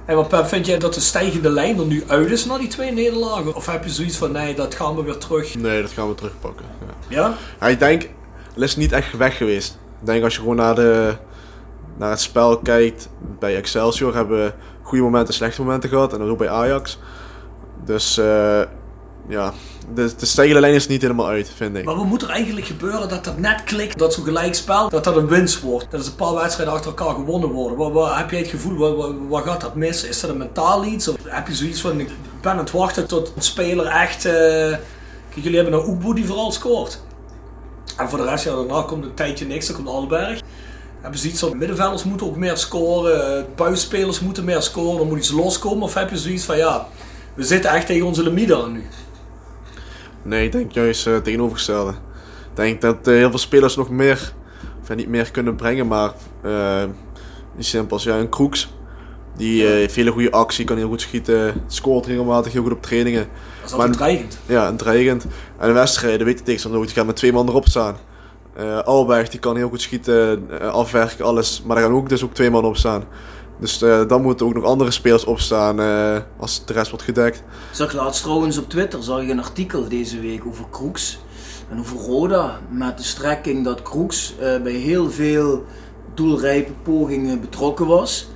Hey, 0.05 0.15
maar 0.15 0.27
Pep, 0.27 0.47
vind 0.47 0.67
jij 0.67 0.79
dat 0.79 0.95
de 0.95 1.01
stijgende 1.01 1.51
lijn 1.51 1.79
er 1.79 1.87
nu 1.87 2.05
uit 2.07 2.31
is 2.31 2.45
na 2.45 2.59
die 2.59 2.69
twee 2.69 2.93
nederlagen? 2.93 3.55
Of 3.55 3.67
heb 3.67 3.85
je 3.85 3.91
zoiets 3.91 4.17
van, 4.17 4.33
nee, 4.33 4.55
dat 4.55 4.75
gaan 4.75 4.97
we 4.97 5.03
weer 5.03 5.17
terug? 5.19 5.55
Nee, 5.55 5.83
dat 5.83 5.91
gaan 5.91 6.09
we 6.09 6.15
terugpakken. 6.15 6.65
Ja. 7.09 7.21
Ja? 7.21 7.35
Ja, 7.61 7.67
ik 7.67 7.79
denk, 7.79 8.03
het 8.55 8.63
is 8.63 8.77
niet 8.77 8.93
echt 8.93 9.17
weg 9.17 9.37
geweest. 9.37 9.79
Ik 10.01 10.07
denk 10.07 10.25
als 10.25 10.35
je 10.35 10.41
gewoon 10.41 10.57
naar, 10.57 10.75
de, 10.75 11.15
naar 11.97 12.11
het 12.11 12.21
spel 12.21 12.59
kijkt, 12.59 13.09
bij 13.39 13.57
Excelsior 13.57 14.15
hebben 14.15 14.45
we 14.45 14.53
goede 14.83 15.05
momenten 15.05 15.29
en 15.29 15.35
slechte 15.35 15.63
momenten 15.63 15.89
gehad. 15.89 16.13
En 16.13 16.19
dat 16.19 16.29
ook 16.29 16.39
bij 16.39 16.49
Ajax. 16.49 16.99
Dus 17.85 18.19
eh, 18.19 18.61
ja, 19.29 19.53
de, 19.95 20.15
de 20.17 20.71
is 20.71 20.87
niet 20.89 21.03
helemaal 21.03 21.27
uit, 21.27 21.51
vind 21.57 21.77
ik. 21.77 21.85
Maar 21.85 21.97
wat 21.97 22.05
moet 22.05 22.23
er 22.23 22.29
eigenlijk 22.31 22.67
gebeuren 22.67 23.09
dat 23.09 23.25
dat 23.25 23.39
net 23.39 23.65
klikt, 23.65 23.99
dat 23.99 24.15
zo'n 24.15 24.25
gelijkspel, 24.25 24.89
dat 24.89 25.05
dat 25.05 25.17
een 25.17 25.29
winst 25.29 25.61
wordt? 25.61 25.87
Dat 25.91 26.01
is 26.01 26.07
een 26.07 26.15
paar 26.15 26.35
wedstrijden 26.35 26.75
achter 26.75 26.91
elkaar 26.91 27.15
gewonnen 27.15 27.49
worden. 27.51 27.79
Wat, 27.79 27.93
wat- 27.93 28.15
heb 28.17 28.31
jij 28.31 28.41
het 28.41 28.49
gevoel, 28.49 28.77
wat, 28.77 28.97
wat, 28.97 29.13
wat 29.29 29.45
gaat 29.45 29.61
dat 29.61 29.75
mis? 29.75 30.05
Is 30.05 30.21
dat 30.21 30.31
een 30.31 30.37
mentaal 30.37 30.85
iets? 30.85 31.09
Of 31.09 31.17
heb 31.25 31.47
je 31.49 31.55
zoiets 31.55 31.81
van, 31.81 32.01
ik 32.01 32.09
ben 32.41 32.53
aan 32.53 32.59
het 32.59 32.71
wachten 32.71 33.07
tot 33.07 33.33
een 33.37 33.43
speler 33.43 33.87
echt... 33.87 34.25
eh, 34.25 34.33
Kijk, 35.31 35.43
jullie 35.45 35.59
hebben 35.61 35.75
nou 35.79 35.89
Oekboe 35.89 36.15
die 36.15 36.27
vooral 36.27 36.53
scoort. 36.53 37.01
En 37.97 38.09
voor 38.09 38.19
de 38.19 38.25
rest, 38.25 38.45
ja, 38.45 38.55
daarna 38.55 38.83
komt 38.83 39.05
een 39.05 39.15
tijdje 39.15 39.47
niks, 39.47 39.67
dan 39.67 39.77
komt 39.77 39.89
Alberg. 39.89 40.41
Hebben 41.01 41.21
ze 41.21 41.29
iets 41.29 41.41
van, 41.41 41.59
middenvelders 41.59 42.05
moeten 42.05 42.27
ook 42.27 42.37
meer 42.37 42.57
scoren, 42.57 43.37
eh, 43.39 43.45
buitenspelers 43.57 44.21
moeten 44.21 44.45
meer 44.45 44.63
scoren, 44.63 45.01
er 45.01 45.07
moet 45.07 45.19
iets 45.19 45.31
loskomen? 45.31 45.83
Of 45.83 45.95
heb 45.95 46.11
je 46.11 46.17
zoiets 46.19 46.45
van, 46.45 46.57
ja, 46.57 46.87
we 47.35 47.43
zitten 47.43 47.71
echt 47.71 47.87
tegen 47.87 48.07
onze 48.07 48.23
limiet 48.23 48.53
aan 48.53 48.73
nu? 48.73 48.87
Nee, 50.23 50.45
ik 50.45 50.53
denk 50.53 50.73
juist 50.73 51.07
eh, 51.07 51.17
tegenovergestelde. 51.17 51.91
Ik 51.91 52.57
denk 52.57 52.81
dat 52.81 53.07
eh, 53.09 53.15
heel 53.15 53.31
veel 53.31 53.39
spelers 53.39 53.77
nog 53.77 53.91
meer, 53.91 54.33
of 54.83 54.95
niet 54.97 55.09
meer 55.09 55.31
kunnen 55.31 55.57
brengen, 55.57 55.87
maar 55.87 56.13
eh 56.43 56.85
niet 57.57 57.67
simpel 57.67 57.93
als 57.97 58.05
ja, 58.05 58.17
een 58.19 58.29
Kroeks. 58.29 58.73
Die 59.37 59.65
heeft 59.67 59.95
hele 59.95 60.11
goede 60.11 60.31
actie, 60.31 60.65
kan 60.65 60.77
heel 60.77 60.89
goed 60.89 61.01
schieten, 61.01 61.63
scoort 61.67 62.07
regelmatig 62.07 62.53
heel 62.53 62.63
goed 62.63 62.73
op 62.73 62.83
trainingen. 62.83 63.29
Dat 63.61 63.67
is 63.67 63.73
altijd 63.73 63.89
Maar- 63.89 63.99
dreigend. 63.99 64.39
Ja, 64.47 64.67
en 64.67 64.77
dreigend. 64.77 65.27
En 65.59 65.69
in 65.69 65.75
wedstrijden 65.75 66.27
weet 66.27 66.39
je 66.39 66.45
tegenstander 66.45 66.81
die 66.81 66.91
gaat 66.91 67.07
met 67.07 67.17
twee 67.17 67.33
man 67.33 67.49
erop 67.49 67.69
staan. 67.69 67.97
Eh 68.57 68.79
Alberg 68.79 69.29
die 69.29 69.41
kan 69.41 69.57
heel 69.57 69.69
goed 69.69 69.81
schieten, 69.81 70.49
afwerken, 70.73 71.25
alles. 71.25 71.63
Maar 71.67 71.77
daar 71.77 71.85
gaan 71.85 71.95
ook 71.95 72.09
dus 72.09 72.25
ook 72.25 72.35
twee 72.35 72.51
man 72.51 72.65
op 72.65 72.77
staan. 72.77 73.05
Dus 73.61 73.83
eh, 73.83 74.09
dan 74.09 74.23
moeten 74.23 74.47
ook 74.47 74.55
nog 74.55 74.65
andere 74.65 74.91
spelers 74.91 75.25
opstaan 75.25 75.81
eh, 75.81 76.17
als 76.39 76.63
de 76.65 76.73
rest 76.73 76.91
wordt 76.91 77.05
gedekt. 77.05 77.37
Ik 77.37 77.43
zag 77.77 77.93
laatst 77.93 78.23
trouwens 78.23 78.59
op 78.59 78.69
Twitter 78.69 79.03
zag 79.03 79.21
ik 79.21 79.29
een 79.29 79.39
artikel 79.41 79.89
deze 79.89 80.21
week 80.21 80.47
over 80.47 80.65
Kroeks 80.71 81.19
en 81.71 81.79
over 81.79 81.97
Roda. 81.97 82.61
Met 82.71 82.99
de 82.99 83.05
strekking 83.05 83.65
dat 83.65 83.83
Kroeks 83.83 84.35
eh, 84.39 84.63
bij 84.63 84.73
heel 84.73 85.11
veel 85.11 85.65
doelrijpe 86.15 86.73
pogingen 86.83 87.41
betrokken 87.41 87.87
was. 87.87 88.29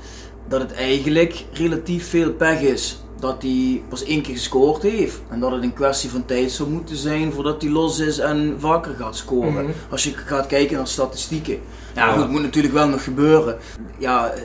Dat 0.49 0.61
het 0.61 0.73
eigenlijk 0.73 1.45
relatief 1.53 2.09
veel 2.09 2.33
pech 2.33 2.61
is 2.61 2.99
dat 3.21 3.43
hij 3.43 3.83
pas 3.89 4.05
één 4.05 4.23
keer 4.23 4.35
gescoord 4.35 4.83
heeft. 4.83 5.23
En 5.29 5.41
dat 5.41 5.53
het 5.53 5.63
een 5.63 5.73
kwestie 5.75 6.11
van 6.11 6.25
tijd 6.25 6.53
zou 6.53 6.71
moeten 6.71 6.97
zijn 6.97 7.33
voordat 7.33 7.63
hij 7.63 7.71
los 7.71 7.99
is 7.99 8.19
en 8.19 8.57
vaker 8.59 8.95
gaat 8.95 9.17
scoren. 9.17 9.53
Mhm. 9.65 9.73
Als 9.91 10.05
je 10.05 10.13
gaat 10.15 10.47
kijken 10.47 10.77
naar 10.77 10.89
statistieken. 10.89 11.59
Ja, 11.95 12.07
Ja. 12.07 12.13
goed, 12.13 12.23
het 12.23 12.31
moet 12.31 12.43
natuurlijk 12.43 12.75
wel 12.75 12.89
nog 12.89 13.05
gebeuren. 13.05 13.57
Ja, 13.99 14.29
eh, 14.31 14.43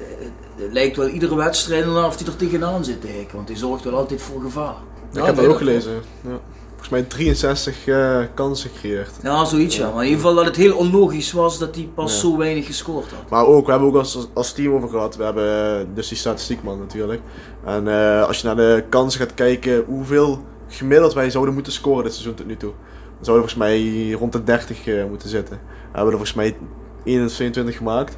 het 0.62 0.74
lijkt 0.74 0.98
wel 0.98 1.08
iedere 1.08 1.36
wedstrijd 1.36 1.88
of 1.88 2.18
hij 2.18 2.28
er 2.28 2.36
tegenaan 2.36 2.86
zit 2.86 3.02
te 3.02 3.08
hikken. 3.08 3.36
Want 3.36 3.48
hij 3.48 3.58
zorgt 3.58 3.84
wel 3.84 3.94
altijd 3.94 4.22
voor 4.22 4.42
gevaar. 4.42 4.76
ik 5.14 5.24
heb 5.24 5.36
dat 5.36 5.46
ook 5.46 5.58
gelezen. 5.58 5.94
Ja. 6.22 6.40
Volgens 6.70 6.90
mij 6.90 7.04
63 7.04 7.88
eh, 7.88 8.20
kansen 8.34 8.70
gecreëerd. 8.70 9.12
Ja, 9.24 9.46
zoiets 9.46 9.76
ja. 9.76 9.92
Maar 9.92 10.04
in 10.04 10.10
ieder 10.10 10.20
geval 10.20 10.36
dat 10.36 10.46
het 10.46 10.56
heel 10.56 10.76
onlogisch 10.78 11.32
was 11.32 11.60
dat 11.60 11.76
hij 11.76 11.90
pas 11.94 12.14
Ja. 12.14 12.20
zo 12.20 12.38
weinig 12.38 12.66
gescoord 12.66 13.12
had. 13.12 13.30
Maar 13.30 13.46
ook, 13.46 13.66
we 13.66 13.72
hebben 13.72 13.90
ook 13.90 13.96
als, 13.96 14.28
als 14.34 14.54
team 14.54 14.74
over 14.74 14.90
gehad. 14.90 15.16
We 15.16 15.24
hebben 15.24 15.80
eh, 15.80 15.86
dus 15.94 16.08
die 16.08 16.18
statistiekman 16.18 16.80
natuurlijk. 16.80 17.22
En 17.66 17.88
eh, 17.88 18.28
als 18.28 18.42
je 18.42 18.48
naar 18.48 18.56
de 18.56 18.84
kansen 18.90 19.20
gaat 19.20 19.34
kijken, 19.34 19.84
hoeveel 19.88 20.44
gemiddeld 20.68 21.14
wij 21.14 21.30
zouden 21.30 21.54
moeten 21.54 21.74
scoren 21.74 22.04
dit 22.04 22.14
seizoen 22.14 22.36
tot 22.36 22.48
nu 22.48 22.58
toe. 22.58 22.72
Dan 23.16 23.26
zouden 23.26 23.48
we 23.48 23.52
volgens 23.54 23.56
mij 23.56 24.12
rond 24.12 24.32
de 24.32 24.44
30 24.44 24.88
eh, 24.88 25.06
moeten 25.06 25.30
zitten. 25.30 25.60
We 25.66 25.98
hebben 25.98 26.14
er 26.14 26.26
volgens 26.26 26.34
mij 26.34 26.58
21 27.04 27.78
gemaakt. 27.78 28.18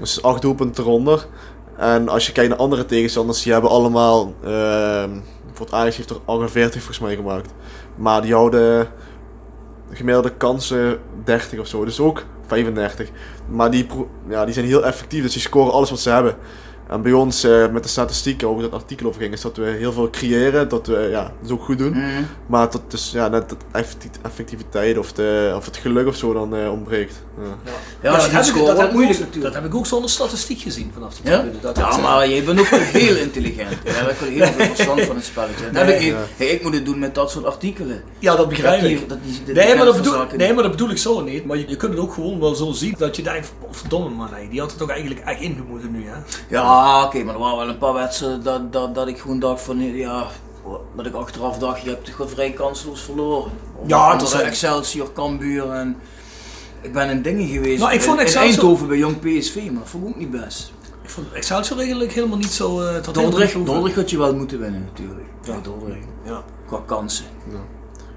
Dus 0.00 0.22
8 0.22 0.42
doelpunten 0.42 0.84
eronder. 0.84 1.26
En 1.76 2.08
als 2.08 2.26
je 2.26 2.32
kijkt 2.32 2.50
naar 2.50 2.58
andere 2.58 2.84
tegenstanders, 2.84 3.42
die 3.42 3.52
hebben 3.52 3.70
allemaal... 3.70 4.34
ehm 4.44 5.10
bijvoorbeeld 5.54 5.80
Ajax 5.80 5.96
heeft 5.96 6.10
er 6.10 6.20
48 6.24 6.82
volgens 6.82 6.98
mij 6.98 7.14
gemaakt. 7.14 7.52
Maar 7.96 8.22
die 8.22 8.32
houden 8.32 8.88
gemiddelde 9.90 10.30
kansen 10.36 10.98
30 11.24 11.58
of 11.58 11.66
zo. 11.66 11.84
Dus 11.84 12.00
ook 12.00 12.24
35. 12.46 13.08
Maar 13.48 13.70
die, 13.70 13.86
ja, 14.28 14.44
die 14.44 14.54
zijn 14.54 14.66
heel 14.66 14.84
effectief, 14.84 15.22
dus 15.22 15.32
die 15.32 15.42
scoren 15.42 15.72
alles 15.72 15.90
wat 15.90 16.00
ze 16.00 16.10
hebben. 16.10 16.36
En 16.94 17.02
bij 17.02 17.12
ons, 17.12 17.44
eh, 17.44 17.68
met 17.70 17.82
de 17.82 17.88
statistieken, 17.88 18.46
waar 18.46 18.56
ook 18.56 18.62
dat 18.62 18.72
artikel 18.72 19.06
over 19.06 19.20
ging, 19.20 19.32
is 19.32 19.40
dat 19.40 19.56
we 19.56 19.64
heel 19.64 19.92
veel 19.92 20.10
creëren, 20.10 20.68
dat 20.68 20.86
we 20.86 21.08
ja, 21.10 21.32
dat 21.42 21.50
ook 21.50 21.62
goed 21.64 21.78
doen. 21.78 21.90
Mhm. 21.92 22.22
Maar 22.46 22.70
dat 22.70 22.90
dus 22.90 23.10
ja, 23.10 23.28
net 23.28 23.48
de 23.48 23.56
effecti- 23.72 24.08
effectiviteit 24.22 24.98
of, 24.98 25.12
de, 25.12 25.52
of 25.56 25.64
het 25.64 25.76
geluk 25.76 26.06
of 26.06 26.16
zo 26.16 26.32
dan 26.32 26.56
eh, 26.56 26.72
ontbreekt. 26.72 27.22
Ja. 27.38 27.44
Ja, 28.02 28.10
je 28.12 28.16
dat 28.32 28.46
heb 28.46 28.54
ik- 28.56 28.66
dat 28.66 28.78
heb 28.78 28.92
moeilijk 28.92 29.20
ook-. 29.20 29.42
Dat 29.42 29.54
heb 29.54 29.64
ik 29.64 29.74
ook 29.74 29.86
zonder 29.86 30.10
statistiek 30.10 30.60
gezien 30.60 30.90
vanaf 30.94 31.14
de 31.14 31.30
Ja? 31.30 31.38
tribune. 31.38 31.60
Dat 31.60 31.76
ja, 31.76 31.86
het, 31.86 31.96
eh, 31.96 32.02
maar 32.02 32.28
jij 32.28 32.44
bent 32.44 32.60
ook 32.60 32.68
wel 32.68 32.80
heel 32.80 33.16
intelligent. 33.16 33.68
Je 33.84 33.90
hebt 33.90 34.20
wel 34.20 34.28
heel 34.28 34.46
veel 34.46 34.64
verstand 34.64 35.00
van 35.00 35.16
het 35.16 35.24
spelletje. 35.24 35.70
Dat 35.72 35.86
heb 35.86 36.00
ik. 36.00 36.14
Hey, 36.36 36.60
moet 36.62 36.74
het 36.74 36.84
doen 36.84 36.98
met 36.98 37.14
dat 37.14 37.30
soort 37.30 37.44
artikelen. 37.44 38.02
ja, 38.18 38.36
dat 38.36 38.48
begrijp 38.48 38.80
Dat 38.80 38.90
ik. 38.90 38.98
die- 38.98 39.06
dat 39.06 39.18
die- 39.24 39.38
de- 39.44 39.52
de 39.52 39.60
Nee 39.60 39.74
maar, 39.76 39.84
dat 39.84 39.96
bedoel, 39.96 40.14
nee, 40.36 40.52
maar 40.52 40.62
dat 40.62 40.72
bedoel 40.72 40.90
ik 40.90 40.98
zo 40.98 41.20
niet. 41.20 41.44
Maar 41.44 41.56
je, 41.56 41.64
je 41.68 41.76
kunt 41.76 41.92
het 41.92 42.00
ook 42.02 42.12
gewoon 42.14 42.40
wel 42.40 42.54
zo 42.54 42.72
zien 42.72 42.94
dat 42.98 43.16
je 43.16 43.22
denkt, 43.22 43.52
oh, 43.60 43.68
verdomme 43.72 44.08
man, 44.08 44.28
die 44.50 44.60
had 44.60 44.70
het 44.70 44.78
toch 44.78 44.90
eigenlijk 44.90 45.20
echt 45.20 45.40
ingemoeten 45.40 45.90
nu, 45.90 46.04
hè? 46.06 46.14
Ja, 46.48 46.83
oké, 47.04 47.22
maar 47.24 47.34
er 47.34 47.40
waren 47.40 47.56
wel 47.58 47.68
een 47.68 47.78
paar 47.78 47.92
wedstrijden 47.92 48.42
dat, 48.42 48.72
dat, 48.72 48.94
dat 48.94 49.08
ik 49.08 49.18
gewoon 49.18 49.38
dacht 49.38 49.62
van, 49.62 49.78
ja, 49.80 50.26
dat 50.96 51.06
ik 51.06 51.14
achteraf 51.14 51.58
dacht, 51.58 51.82
je 51.82 51.88
hebt 51.88 52.04
toch 52.06 52.16
wel 52.16 52.28
vrij 52.28 52.50
kansloos 52.50 53.00
verloren. 53.02 53.52
Of 53.76 53.88
Ja, 53.88 54.16
dat 54.16 54.28
zijn- 54.28 54.46
Excelsior, 54.46 55.12
Cambuur 55.12 55.70
en... 55.70 55.96
Ik 56.80 56.92
ben 56.92 57.10
in 57.10 57.22
dingen 57.22 57.46
geweest, 57.48 57.80
Nou, 57.80 57.92
ik 57.94 58.00
vond 58.00 58.12
in, 58.12 58.20
in 58.20 58.24
Excelsior- 58.26 58.52
Eindhoven 58.52 58.88
bij 58.88 58.96
Jong 58.98 59.18
PSV, 59.20 59.54
maar 59.70 59.80
dat 59.80 59.88
vond 59.88 60.04
ik 60.04 60.10
ook 60.10 60.16
niet 60.16 60.30
best. 60.30 60.72
Ik 61.02 61.10
vond 61.10 61.32
Excelsior 61.32 61.78
eigenlijk 61.78 62.12
helemaal 62.12 62.36
niet 62.38 62.52
zo... 62.52 62.80
eh 62.80 62.96
tot 62.96 63.14
Dordrecht, 63.14 63.66
Dordrecht 63.66 63.96
had 63.96 64.10
je 64.10 64.18
wel 64.18 64.34
moeten 64.34 64.58
winnen 64.60 64.88
natuurlijk. 64.92 65.26
Ja, 65.42 65.52
Ja. 65.54 65.60
Dordrecht. 65.60 66.06
Ja. 66.24 66.42
Qua 66.66 66.80
kansen. 66.86 67.24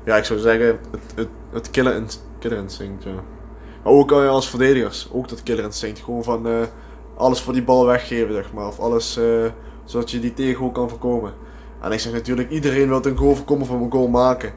ja, 0.06 0.16
ik 0.16 0.24
zou 0.24 0.40
zeggen, 0.40 0.68
het, 0.68 1.02
het, 1.16 1.28
het 1.52 1.72
killer, 1.72 1.96
ins- 1.96 2.20
killer 2.40 2.58
instinct. 2.58 3.04
Ja. 3.04 3.10
Maar 3.84 3.94
ook 3.94 4.12
eh, 4.12 4.30
als 4.30 4.50
verdedigers, 4.50 5.08
ook 5.12 5.30
dat 5.30 5.44
killer 5.44 5.64
instinct. 5.64 6.00
Gewoon 6.00 6.24
van 6.24 6.48
eh, 6.48 6.54
alles 7.18 7.42
voor 7.42 7.54
die 7.54 7.64
bal 7.64 7.86
weggeven, 7.86 8.34
zeg 8.34 8.54
maar. 8.54 8.68
Of 8.68 8.80
alles 8.80 9.18
eh, 9.18 9.46
zodat 9.86 10.12
je 10.12 10.20
die 10.20 10.34
tegengoal 10.34 10.72
kan 10.72 10.90
voorkomen. 10.90 11.34
En 11.82 11.92
ik 11.92 12.00
zeg 12.00 12.14
natuurlijk, 12.14 12.50
iedereen 12.50 12.88
wil 12.88 13.06
een 13.06 13.18
goal 13.18 13.36
voorkomen 13.36 13.64
of 13.64 13.70
een 13.70 13.92
goal 13.92 14.08
maken. 14.08 14.54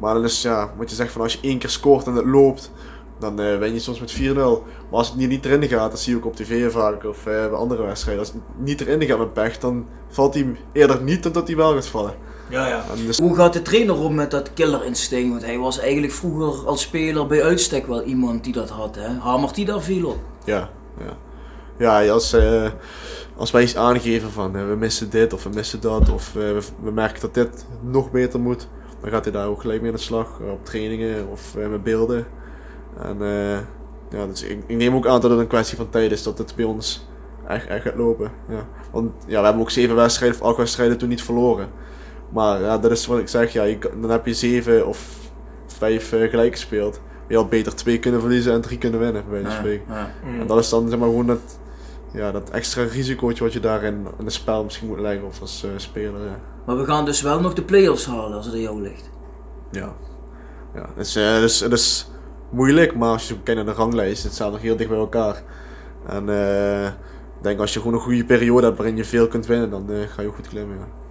Maar 0.00 0.14
dan 0.14 0.24
is 0.24 0.42
ja, 0.42 0.72
wat 0.76 0.90
je 0.90 0.96
zegt 0.96 1.12
van 1.12 1.20
als 1.20 1.32
je 1.32 1.38
één 1.42 1.58
keer 1.58 1.70
scoort 1.70 2.06
en 2.06 2.14
het 2.14 2.24
loopt, 2.26 2.70
dan 3.18 3.40
eh 3.40 3.58
win 3.58 3.72
je 3.72 3.80
soms 3.80 4.00
met 4.00 4.20
4-0. 4.20 4.34
Maar 4.34 4.98
als 4.98 5.08
het 5.08 5.16
niet, 5.16 5.28
niet 5.28 5.44
erin 5.44 5.68
gaat, 5.68 5.90
dat 5.90 6.00
zie 6.00 6.12
je 6.12 6.18
ook 6.18 6.26
op 6.26 6.36
tv 6.36 6.72
vaak 6.72 7.04
of 7.04 7.18
eh, 7.18 7.24
bij 7.24 7.50
andere 7.50 7.82
wedstrijden. 7.82 8.22
Als 8.24 8.32
het 8.32 8.42
niet 8.56 8.80
erin 8.80 9.02
gaat 9.02 9.18
met 9.18 9.32
pech, 9.32 9.58
dan 9.58 9.86
valt 10.08 10.34
hij 10.34 10.56
eerder 10.72 11.02
niet 11.02 11.22
dan 11.22 11.32
dat 11.32 11.46
hij 11.46 11.56
wel 11.56 11.72
gaat 11.72 11.86
vallen. 11.86 12.14
Ja, 12.48 12.68
ja. 12.68 12.84
Dus, 13.06 13.18
Hoe 13.18 13.36
gaat 13.36 13.52
de 13.52 13.62
trainer 13.62 13.98
om 13.98 14.14
met 14.14 14.30
dat 14.30 14.52
killerinstinct? 14.52 15.30
Want 15.30 15.44
hij 15.44 15.58
was 15.58 15.78
eigenlijk 15.78 16.12
vroeger 16.12 16.66
als 16.66 16.80
speler 16.80 17.26
bij 17.26 17.42
uitstek 17.42 17.86
wel 17.86 18.02
iemand 18.02 18.44
die 18.44 18.52
dat 18.52 18.70
had. 18.70 18.94
Hè? 18.94 19.08
Hamert 19.18 19.56
hij 19.56 19.64
daar 19.64 19.82
veel 19.82 20.08
op? 20.08 20.18
ja, 20.44 20.70
ja. 20.98 21.16
Ja, 21.82 22.08
als, 22.08 22.32
eh, 22.32 22.70
als 23.36 23.50
wij 23.50 23.62
iets 23.62 23.76
aangeven 23.76 24.30
van 24.30 24.56
eh, 24.56 24.68
we 24.68 24.76
missen 24.76 25.10
dit 25.10 25.32
of 25.32 25.42
we 25.42 25.50
missen 25.54 25.80
dat 25.80 26.10
of 26.10 26.28
eh, 26.28 26.42
we, 26.42 26.62
we 26.82 26.90
merken 26.90 27.20
dat 27.20 27.34
dit 27.34 27.66
nog 27.80 28.10
beter 28.10 28.40
moet, 28.40 28.68
dan 29.00 29.10
gaat 29.10 29.24
hij 29.24 29.32
daar 29.32 29.46
ook 29.46 29.60
gelijk 29.60 29.80
mee 29.80 29.90
aan 29.90 29.96
de 29.96 30.02
slag. 30.02 30.40
op 30.52 30.64
trainingen 30.64 31.28
of 31.28 31.56
met 31.70 31.82
beelden. 31.82 32.26
En 32.98 33.16
ja, 34.10 34.26
dus 34.26 34.42
ik, 34.42 34.62
ik 34.66 34.76
neem 34.76 34.94
ook 34.94 35.06
aan 35.06 35.20
dat 35.20 35.30
het 35.30 35.40
een 35.40 35.46
kwestie 35.46 35.76
van 35.76 35.90
tijd 35.90 36.12
is 36.12 36.22
dat 36.22 36.38
het 36.38 36.54
bij 36.56 36.64
ons 36.64 37.06
echt, 37.48 37.66
echt 37.66 37.82
gaat 37.82 37.96
lopen. 37.96 38.30
Ja. 38.48 38.66
Want 38.90 39.12
ja, 39.26 39.38
we 39.38 39.44
hebben 39.44 39.62
ook 39.62 39.70
zeven 39.70 39.96
wedstrijden 39.96 40.40
of 40.40 40.46
acht 40.46 40.56
wedstrijden 40.56 40.98
toen 40.98 41.08
niet 41.08 41.22
verloren. 41.22 41.68
Maar 42.28 42.60
ja, 42.60 42.78
dat 42.78 42.90
is 42.90 43.06
wat 43.06 43.18
ik 43.18 43.28
zeg, 43.28 43.52
ja, 43.52 43.62
je, 43.62 43.78
dan 44.00 44.10
heb 44.10 44.26
je 44.26 44.34
zeven 44.34 44.86
of 44.86 45.18
vijf 45.66 46.08
gelijk 46.08 46.52
gespeeld. 46.52 47.00
Je 47.28 47.36
had 47.36 47.48
beter 47.48 47.74
twee 47.74 47.98
kunnen 47.98 48.20
verliezen 48.20 48.52
en 48.52 48.60
drie 48.60 48.78
kunnen 48.78 49.00
winnen, 49.00 49.22
bij 49.22 49.32
wijze 49.32 49.46
van 49.46 49.56
spreken. 49.56 49.84
En 50.40 50.46
dat 50.46 50.58
is 50.58 50.68
dan 50.68 50.88
zeg 50.88 50.98
maar 50.98 51.08
gewoon 51.08 51.26
dat, 51.26 51.60
ja, 52.12 52.32
dat 52.32 52.50
extra 52.50 52.84
risicootje 52.84 53.44
wat 53.44 53.52
je 53.52 53.60
daarin 53.60 54.06
in 54.18 54.24
het 54.24 54.32
spel 54.32 54.64
misschien 54.64 54.88
moet 54.88 55.00
leggen 55.00 55.26
of 55.26 55.40
als 55.40 55.64
eh, 55.64 55.70
speler. 55.76 56.24
Ja. 56.24 56.40
Maar 56.66 56.76
we 56.76 56.84
gaan 56.84 57.04
dus 57.04 57.22
wel 57.22 57.40
nog 57.40 57.54
de 57.54 57.62
play-offs 57.62 58.06
halen 58.06 58.36
als 58.36 58.46
het 58.46 58.54
aan 58.54 58.60
jou 58.60 58.82
ligt. 58.82 59.10
Ja. 59.70 59.94
ja. 60.74 60.88
Het, 60.94 61.06
is, 61.06 61.16
eh, 61.16 61.34
het, 61.34 61.42
is, 61.42 61.60
het 61.60 61.72
is 61.72 62.10
moeilijk, 62.50 62.94
maar 62.94 63.08
als 63.08 63.28
je 63.28 63.34
kijkt 63.42 63.64
naar 63.64 63.74
de 63.74 63.80
ranglijst, 63.80 64.22
het 64.22 64.32
staat 64.32 64.52
nog 64.52 64.60
heel 64.60 64.76
dicht 64.76 64.90
bij 64.90 64.98
elkaar. 64.98 65.42
En 66.06 66.28
eh, 66.28 66.86
ik 66.86 67.42
denk 67.42 67.60
als 67.60 67.72
je 67.72 67.78
gewoon 67.78 67.94
een 67.94 68.00
goede 68.00 68.24
periode 68.24 68.66
hebt 68.66 68.78
waarin 68.78 68.96
je 68.96 69.04
veel 69.04 69.28
kunt 69.28 69.46
winnen, 69.46 69.70
dan 69.70 69.88
ga 70.08 70.22
je 70.22 70.28
ook 70.28 70.34
goed 70.34 70.48
klimmen. 70.48 70.76
Ja. 70.78 71.01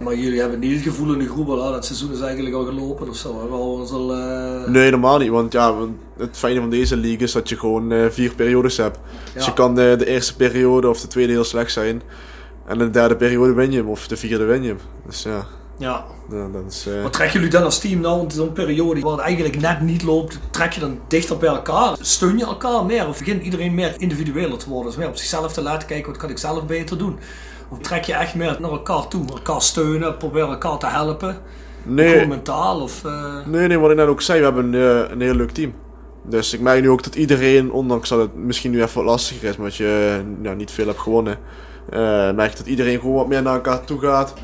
Maar 0.00 0.14
jullie 0.16 0.40
hebben 0.40 0.58
niet 0.58 0.72
het 0.74 0.82
gevoel 0.82 1.12
in 1.12 1.18
de 1.18 1.28
groep, 1.28 1.48
al, 1.48 1.72
dat 1.72 1.84
seizoen 1.86 2.12
is 2.12 2.20
eigenlijk 2.20 2.54
al 2.54 2.64
gelopen 2.64 3.08
of 3.08 3.16
zo. 3.16 3.28
ons 3.50 3.90
al... 3.90 4.14
eh, 4.14 4.68
Nee, 4.68 4.82
helemaal 4.82 5.18
niet. 5.18 5.30
Want 5.30 5.52
ja, 5.52 5.74
want 5.74 5.90
het 6.18 6.36
fijne 6.36 6.60
van 6.60 6.70
deze 6.70 6.96
league 6.96 7.18
is 7.22 7.32
dat 7.32 7.48
je 7.48 7.58
gewoon 7.58 7.92
eh, 7.92 8.06
vier 8.10 8.34
periodes 8.34 8.76
hebt. 8.76 8.98
Dus 9.34 9.42
Ja. 9.44 9.48
je 9.48 9.54
kan 9.54 9.78
eh, 9.78 9.98
de 9.98 10.06
eerste 10.06 10.36
periode 10.36 10.88
of 10.88 11.00
de 11.00 11.06
tweede 11.06 11.32
heel 11.32 11.44
slecht 11.44 11.72
zijn. 11.72 12.02
En 12.66 12.72
in 12.72 12.78
de 12.78 12.90
derde 12.90 13.16
periode 13.16 13.52
win 13.52 13.70
je 13.72 13.76
hem, 13.78 13.88
of 13.88 14.08
de 14.08 14.16
vierde 14.16 14.44
win 14.44 14.62
je 14.62 14.68
hem. 14.68 14.78
Dus 15.06 15.22
ja, 15.22 15.46
Ja. 15.78 16.04
ja, 16.30 16.48
dat 16.52 16.62
is... 16.68 16.86
Wat 17.02 17.12
trekken 17.12 17.36
jullie 17.36 17.52
dan 17.54 17.62
als 17.62 17.78
team 17.78 18.00
nou 18.00 18.22
in 18.22 18.30
zo'n 18.30 18.52
periode 18.52 19.00
waar 19.00 19.12
het 19.12 19.20
eigenlijk 19.20 19.60
net 19.60 19.80
niet 19.80 20.02
loopt? 20.02 20.38
Trek 20.50 20.72
je 20.72 20.80
dan 20.80 20.98
dichter 21.08 21.36
bij 21.36 21.48
elkaar? 21.48 21.96
Steun 22.00 22.38
je 22.38 22.44
elkaar 22.44 22.84
meer? 22.84 23.08
Of 23.08 23.18
begint 23.18 23.42
iedereen 23.42 23.74
meer 23.74 23.94
individueler 23.98 24.58
te 24.58 24.68
worden? 24.68 24.90
Dus 24.90 24.98
meer 25.00 25.08
op 25.08 25.16
zichzelf 25.16 25.52
te 25.52 25.62
laten 25.62 25.88
kijken, 25.88 26.10
wat 26.10 26.20
kan 26.20 26.30
ik 26.30 26.38
zelf 26.38 26.66
beter 26.66 26.98
doen? 26.98 27.18
Of 27.70 27.78
trek 27.78 28.04
je 28.04 28.14
echt 28.14 28.34
meer 28.34 28.56
naar 28.60 28.70
elkaar 28.70 29.08
toe? 29.08 29.24
Elkaar 29.28 29.62
steunen, 29.62 30.16
proberen 30.16 30.48
elkaar 30.48 30.78
te 30.78 30.86
helpen? 30.86 31.36
Nee, 31.82 32.26
mentaal 32.26 32.80
of... 32.80 33.04
eh, 33.04 33.46
nee, 33.46 33.66
nee, 33.68 33.78
wat 33.78 33.90
ik 33.90 33.96
net 33.96 34.06
ook 34.06 34.20
zei, 34.22 34.38
we 34.38 34.44
hebben 34.44 34.72
een, 34.72 35.04
eh, 35.04 35.10
een 35.10 35.20
heel 35.20 35.34
leuk 35.34 35.50
team. 35.50 35.72
Dus 36.22 36.52
ik 36.54 36.60
merk 36.60 36.82
nu 36.82 36.90
ook 36.90 37.02
dat 37.02 37.14
iedereen, 37.14 37.72
ondanks 37.72 38.08
dat 38.08 38.18
het 38.18 38.34
misschien 38.34 38.70
nu 38.70 38.82
even 38.82 38.94
wat 38.96 39.04
lastiger 39.04 39.48
is, 39.48 39.56
omdat 39.56 39.76
je 39.76 40.16
eh, 40.18 40.42
nou, 40.42 40.56
niet 40.56 40.70
veel 40.70 40.86
hebt 40.86 40.98
gewonnen, 40.98 41.38
eh 41.90 42.30
merk 42.32 42.56
dat 42.56 42.66
iedereen 42.66 43.00
gewoon 43.00 43.14
wat 43.14 43.28
meer 43.28 43.42
naar 43.42 43.54
elkaar 43.54 43.84
toe 43.84 44.00
gaat. 44.00 44.34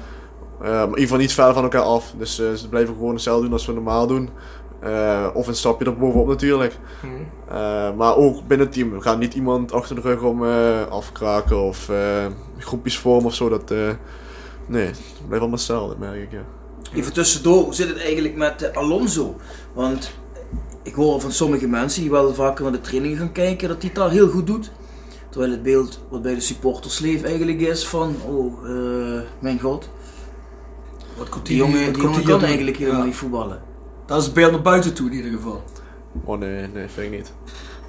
Eh, 0.61 0.69
maar 0.69 0.83
in 0.83 0.89
ieder 0.89 1.01
geval 1.01 1.19
niet 1.19 1.33
verder 1.33 1.55
van 1.55 1.63
elkaar 1.63 1.83
af. 1.83 2.15
Dus 2.19 2.35
ze 2.35 2.69
blijven 2.71 2.95
gewoon 2.95 3.13
hetzelfde 3.15 3.43
doen 3.43 3.53
als 3.53 3.67
we 3.67 3.73
normaal 3.73 4.07
doen. 4.07 4.31
Eh, 4.87 5.27
of 5.35 5.47
een 5.47 5.55
stapje 5.55 5.87
erbovenop 5.87 6.27
natuurlijk. 6.27 6.77
hm. 7.01 7.07
Eh, 7.55 7.93
maar 7.97 8.17
ook 8.17 8.47
binnen 8.47 8.67
het 8.67 8.77
team. 8.77 8.91
We 8.93 9.01
gaan 9.01 9.19
niet 9.19 9.35
iemand 9.35 9.73
achter 9.73 9.95
de 9.95 10.01
rug 10.01 10.23
om 10.23 10.45
eh, 10.45 10.87
afkraken 10.89 11.63
of 11.63 11.89
eh, 11.89 12.27
groepjes 12.59 12.99
vormen 12.99 13.25
of 13.25 13.35
zo. 13.35 13.49
Dat, 13.49 13.71
eh, 13.71 13.79
nee, 14.67 14.87
het 14.87 14.99
blijft 15.17 15.31
allemaal 15.31 15.51
hetzelfde, 15.51 15.97
merk 15.99 16.23
ik. 16.23 16.33
Ja. 16.33 16.45
Even 16.95 17.13
tussendoor, 17.13 17.63
hoe 17.65 17.75
zit 17.75 17.89
het 17.89 17.99
eigenlijk 17.99 18.37
met 18.37 18.75
Alonso? 18.75 19.37
Want 19.73 20.15
ik 20.83 20.95
hoor 20.95 21.21
van 21.21 21.33
sommige 21.33 21.69
mensen 21.69 22.01
die 22.03 22.11
wel 22.11 22.35
vaker 22.35 22.63
naar 22.63 22.73
de 22.73 22.81
trainingen 22.81 23.19
gaan 23.19 23.33
kijken, 23.33 23.69
dat 23.69 23.77
hij 23.83 23.87
het 23.87 23.99
daar 24.01 24.11
heel 24.11 24.29
goed 24.29 24.47
doet. 24.47 24.71
Terwijl 25.31 25.53
het 25.53 25.63
beeld 25.63 26.01
wat 26.09 26.23
bij 26.23 26.35
de 26.35 26.41
supporters 26.41 26.99
leeft 26.99 27.25
eigenlijk 27.25 27.61
is 27.61 27.87
van, 27.87 28.17
oh 28.27 28.69
eh, 28.71 29.21
mijn 29.39 29.61
god, 29.61 29.89
Wat 31.19 31.29
komt 31.29 31.47
die 31.47 31.57
jongen, 31.57 31.85
wat 31.85 31.95
die 31.95 32.03
jongen 32.03 32.23
kan 32.25 32.43
eigenlijk 32.45 32.77
helemaal 32.77 33.01
Ja. 33.01 33.07
niet 33.07 33.17
voetballen. 33.17 33.61
Dat 34.07 34.19
is 34.19 34.25
het 34.25 34.35
beeld 34.35 34.53
naar 34.53 34.63
buiten 34.63 34.95
toe 34.95 35.11
in 35.11 35.17
ieder 35.17 35.31
geval. 35.31 35.63
Oh 36.25 36.39
nee, 36.39 36.67
nee, 36.75 36.89
vind 36.89 37.13
ik 37.13 37.19
niet. 37.19 37.33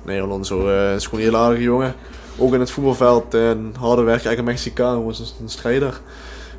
Nee, 0.06 0.22
Alonso 0.22 0.68
eh, 0.68 0.96
is 0.96 1.06
gewoon 1.06 1.20
een 1.20 1.30
heel 1.30 1.40
aardige 1.40 1.64
jongen. 1.64 1.96
Ook 2.38 2.54
in 2.54 2.60
het 2.60 2.72
voetbalveld 2.72 3.34
eh, 3.34 3.50
een 3.50 3.76
harde 3.80 4.02
werk, 4.02 4.26
eigenlijk 4.26 4.38
een 4.38 4.44
Mexicaan, 4.44 4.96
gewoon 4.96 5.14
een, 5.42 5.50
strijder. 5.50 6.02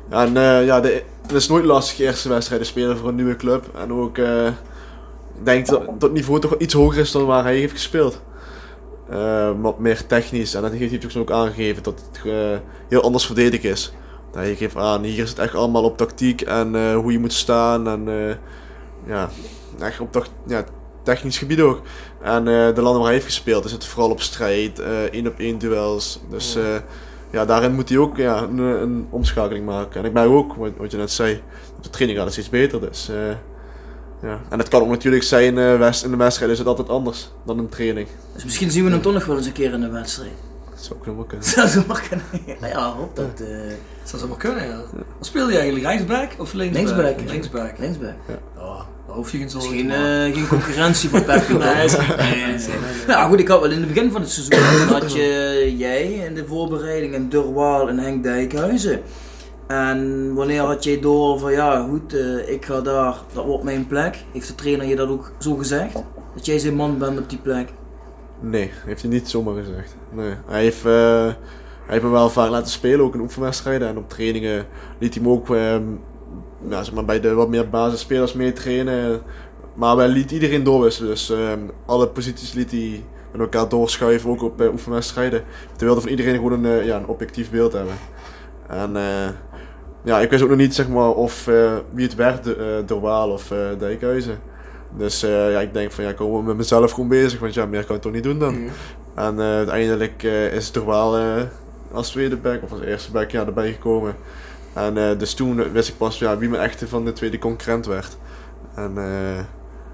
En 0.09 0.37
eh, 0.37 0.65
ja, 0.65 0.79
de, 0.79 1.03
het 1.21 1.31
is 1.31 1.47
nooit 1.47 1.65
lastig 1.65 1.99
eerste 1.99 2.29
wedstrijden 2.29 2.67
spelen 2.67 2.97
voor 2.97 3.07
een 3.07 3.15
nieuwe 3.15 3.35
club. 3.35 3.69
En 3.75 3.93
ook, 3.93 4.17
eh, 4.17 4.47
ik 4.47 5.45
denk 5.45 5.67
dat, 5.67 5.85
dat 5.85 6.01
het 6.01 6.13
niveau 6.13 6.39
toch 6.39 6.57
iets 6.57 6.73
hoger 6.73 6.99
is 6.99 7.11
dan 7.11 7.25
waar 7.25 7.43
hij 7.43 7.57
heeft 7.57 7.73
gespeeld. 7.73 8.21
Eh, 9.09 9.51
wat 9.61 9.79
meer 9.79 10.05
technisch. 10.05 10.53
En 10.53 10.61
dat 10.61 10.71
heeft 10.71 10.91
hij 10.91 10.99
natuurlijk 10.99 11.31
ook 11.31 11.37
aangegeven 11.37 11.83
dat 11.83 12.03
het 12.11 12.21
heel 12.87 13.01
anders 13.01 13.25
verdedigd 13.25 13.63
is. 13.63 13.93
Hij 14.33 14.55
geeft 14.55 14.75
aan, 14.75 15.03
hier 15.03 15.23
is 15.23 15.29
het 15.29 15.39
echt 15.39 15.55
allemaal 15.55 15.83
op 15.83 15.97
tactiek 15.97 16.41
en 16.41 16.93
hoe 16.93 17.11
je 17.11 17.19
moet 17.19 17.33
staan. 17.33 17.87
En 17.87 18.07
ja, 19.09 19.29
echt 19.79 19.99
op 19.99 20.11
tact- 20.11 20.31
ja, 20.47 20.63
technisch 21.03 21.37
gebied 21.37 21.59
ook. 21.59 21.81
En 22.21 22.37
eh, 22.47 22.75
de 22.75 22.81
landen 22.81 22.93
waar 22.93 23.03
hij 23.03 23.13
heeft 23.13 23.25
gespeeld 23.25 23.65
is 23.65 23.71
het 23.71 23.85
vooral 23.85 24.11
op 24.11 24.21
strijd, 24.21 24.79
eh, 24.79 25.01
één 25.03 25.27
op 25.27 25.39
één 25.39 25.57
duels. 25.57 26.19
Dus 26.29 26.53
Ja. 26.53 26.61
ja. 26.61 26.83
ja, 27.31 27.45
daarin 27.45 27.73
moet 27.73 27.89
hij 27.89 27.97
ook 27.97 28.17
ja, 28.17 28.41
een, 28.41 28.57
een 28.57 29.07
omschakeling 29.09 29.65
maken. 29.65 29.99
En 30.01 30.05
ik 30.07 30.13
merk 30.13 30.29
ook, 30.29 30.55
wat, 30.55 30.71
wat 30.77 30.91
je 30.91 30.97
net 30.97 31.11
zei, 31.11 31.41
op 31.77 31.83
de 31.83 31.89
training 31.89 32.19
gaat 32.19 32.31
steeds 32.31 32.49
beter. 32.49 32.81
Dus, 32.81 33.09
eh, 33.09 33.15
ja. 34.21 34.39
En 34.49 34.59
het 34.59 34.67
kan 34.67 34.81
ook 34.81 34.89
natuurlijk 34.89 35.23
zijn, 35.23 35.57
eh, 35.57 35.77
west, 35.77 36.03
in 36.03 36.11
de 36.11 36.17
wedstrijd 36.17 36.51
is 36.51 36.57
het 36.57 36.67
altijd 36.67 36.89
anders 36.89 37.31
dan 37.45 37.59
een 37.59 37.69
training. 37.69 38.07
Dus 38.33 38.43
misschien 38.43 38.71
zien 38.71 38.83
we 38.85 38.91
hem 38.91 39.01
toch 39.01 39.13
nog 39.13 39.25
wel 39.25 39.37
eens 39.37 39.45
een 39.45 39.51
keer 39.51 39.73
in 39.73 39.81
een 39.83 39.91
wedstrijd. 39.91 40.31
Dat 40.69 40.83
zou 40.87 40.99
ook 40.99 41.05
nog 41.05 41.15
wel 41.15 41.25
kunnen. 41.25 41.47
Dat 41.55 41.69
zou 41.69 41.85
maar 41.87 42.05
kunnen. 42.09 42.25
Nou 42.61 42.73
ja, 42.73 42.93
hoop 42.93 43.15
dat. 43.15 43.39
eh 43.39 43.47
Dat 44.11 44.19
zou 44.19 44.27
maar 44.27 44.37
kunnen, 44.37 44.67
ja. 44.67 44.81
Wat 45.17 45.25
speel 45.25 45.49
je 45.49 45.57
eigenlijk? 45.57 45.85
Rechtsback 45.85 46.31
of 46.37 46.53
linksback? 46.53 46.85
Linksback. 46.95 47.29
Linksback. 47.29 47.77
linksback. 47.77 48.13
Ja, 48.27 48.39
daar 48.55 48.85
hoef 49.13 49.31
je 49.31 49.37
geen 49.37 49.49
zorgen 49.49 49.71
geen, 49.71 49.87
maken. 49.87 50.25
eh, 50.25 50.33
geen 50.33 50.47
concurrentie 50.47 51.09
voor 51.09 51.21
Pep. 51.21 51.47
Nee, 51.49 51.87
nee. 51.87 52.57
Nou 53.07 53.29
goed, 53.29 53.39
ik 53.39 53.47
had 53.47 53.61
wel 53.61 53.71
in 53.71 53.79
het 53.79 53.87
begin 53.87 54.11
van 54.11 54.21
het 54.21 54.29
seizoen 54.29 54.87
had 54.99 55.13
je 55.13 55.73
jij 55.77 56.11
in 56.11 56.33
de 56.33 56.45
voorbereiding 56.45 57.13
en 57.13 57.29
Durwaal 57.29 57.89
en 57.89 57.97
Henk 57.99 58.23
Dijkhuizen. 58.23 59.01
En 59.67 60.33
wanneer 60.33 60.61
had 60.61 60.83
jij 60.83 60.99
door 60.99 61.39
van 61.39 61.51
ja 61.51 61.85
goed, 61.89 62.13
eh, 62.13 62.49
ik 62.49 62.65
ga 62.65 62.81
daar, 62.81 63.15
dat 63.33 63.45
wordt 63.45 63.63
mijn 63.63 63.87
plek. 63.87 64.17
Heeft 64.31 64.47
de 64.47 64.55
trainer 64.55 64.85
je 64.87 64.95
dat 64.95 65.09
ook 65.09 65.31
zo 65.39 65.55
gezegd? 65.55 65.93
Dat 66.35 66.45
jij 66.45 66.59
zijn 66.59 66.75
man 66.75 66.97
bent 66.97 67.19
op 67.19 67.29
die 67.29 67.39
plek? 67.39 67.69
Nee, 68.41 68.71
heeft 68.85 69.01
hij 69.01 69.11
niet 69.11 69.29
zomaar 69.29 69.55
gezegd. 69.55 69.95
Nee. 70.11 70.33
Hij, 70.47 70.61
heeft, 70.61 70.85
eh, 70.85 71.23
hij 71.23 71.33
heeft 71.87 72.03
me 72.03 72.09
wel 72.09 72.29
vaak 72.29 72.49
laten 72.49 72.71
spelen, 72.71 73.05
ook 73.05 73.13
in 73.13 73.19
oefenwedstrijden. 73.19 73.87
En 73.87 73.97
op 73.97 74.09
trainingen 74.09 74.65
liet 74.99 75.13
hij 75.13 75.23
me 75.23 75.29
ook 75.29 75.55
ehm, 75.55 75.83
ja, 76.67 76.83
zeg 76.83 76.93
maar 76.93 77.05
bij 77.05 77.19
de 77.19 77.33
wat 77.33 77.49
meer 77.49 77.69
basisspelers 77.69 78.33
meetrainen. 78.33 79.21
Maar 79.73 79.95
wij 79.95 80.07
liet 80.07 80.31
iedereen 80.31 80.63
doorwisselen. 80.63 81.09
Dus 81.09 81.29
ehm, 81.29 81.59
alle 81.85 82.07
posities 82.07 82.53
liet 82.53 82.71
hij 82.71 83.03
met 83.31 83.41
elkaar 83.41 83.69
doorschuiven, 83.69 84.29
ook 84.29 84.41
op 84.41 84.61
eh, 84.61 84.71
oefenwedstrijden. 84.71 85.43
Hij 85.77 85.85
wilde 85.85 86.01
van 86.01 86.09
iedereen 86.09 86.35
gewoon 86.35 86.51
een, 86.51 86.65
eh, 86.65 86.85
ja, 86.85 86.97
een 86.97 87.07
objectief 87.07 87.51
beeld 87.51 87.73
hebben. 87.73 87.93
En 88.67 88.95
eh, 88.95 89.29
ja, 90.03 90.19
ik 90.19 90.29
wist 90.29 90.43
ook 90.43 90.49
nog 90.49 90.57
niet 90.57 90.75
zeg 90.75 90.89
maar, 90.89 91.09
of 91.11 91.45
wie 91.89 92.05
het 92.05 92.15
werd, 92.15 92.43
de, 92.43 92.55
eh, 92.55 92.87
Dorwaal 92.87 93.29
of 93.29 93.53
Dijkhuizen. 93.79 94.39
Dus 94.97 95.19
ja, 95.21 95.59
ik 95.59 95.73
denk 95.73 95.91
van 95.91 96.03
ja, 96.03 96.09
ik 96.09 96.15
kom 96.15 96.45
met 96.45 96.57
mezelf 96.57 96.91
gewoon 96.91 97.09
bezig, 97.09 97.39
want 97.39 97.53
ja, 97.53 97.65
meer 97.65 97.85
kan 97.85 97.95
ik 97.95 98.01
toch 98.01 98.11
niet 98.11 98.23
doen 98.23 98.39
dan. 98.39 98.53
Mhm. 98.53 98.71
En 99.15 99.39
uiteindelijk 99.39 100.23
is 100.23 100.63
het 100.63 100.73
toch 100.73 100.85
wel 100.85 101.17
als 101.91 102.11
tweede 102.11 102.37
back 102.37 102.63
of 102.63 102.71
als 102.71 102.81
eerste 102.81 103.11
back 103.11 103.31
ja, 103.31 103.45
erbij 103.45 103.71
gekomen. 103.71 104.15
En 104.73 104.97
eh, 104.97 105.19
dus 105.19 105.33
toen 105.33 105.71
wist 105.71 105.89
ik 105.89 105.97
pas 105.97 106.19
ja, 106.19 106.37
wie 106.37 106.49
mijn 106.49 106.61
echte 106.63 106.87
van 106.87 107.05
de 107.05 107.13
tweede 107.13 107.39
concurrent 107.39 107.85
werd. 107.85 108.17
En 108.75 108.97
eh, 108.97 109.43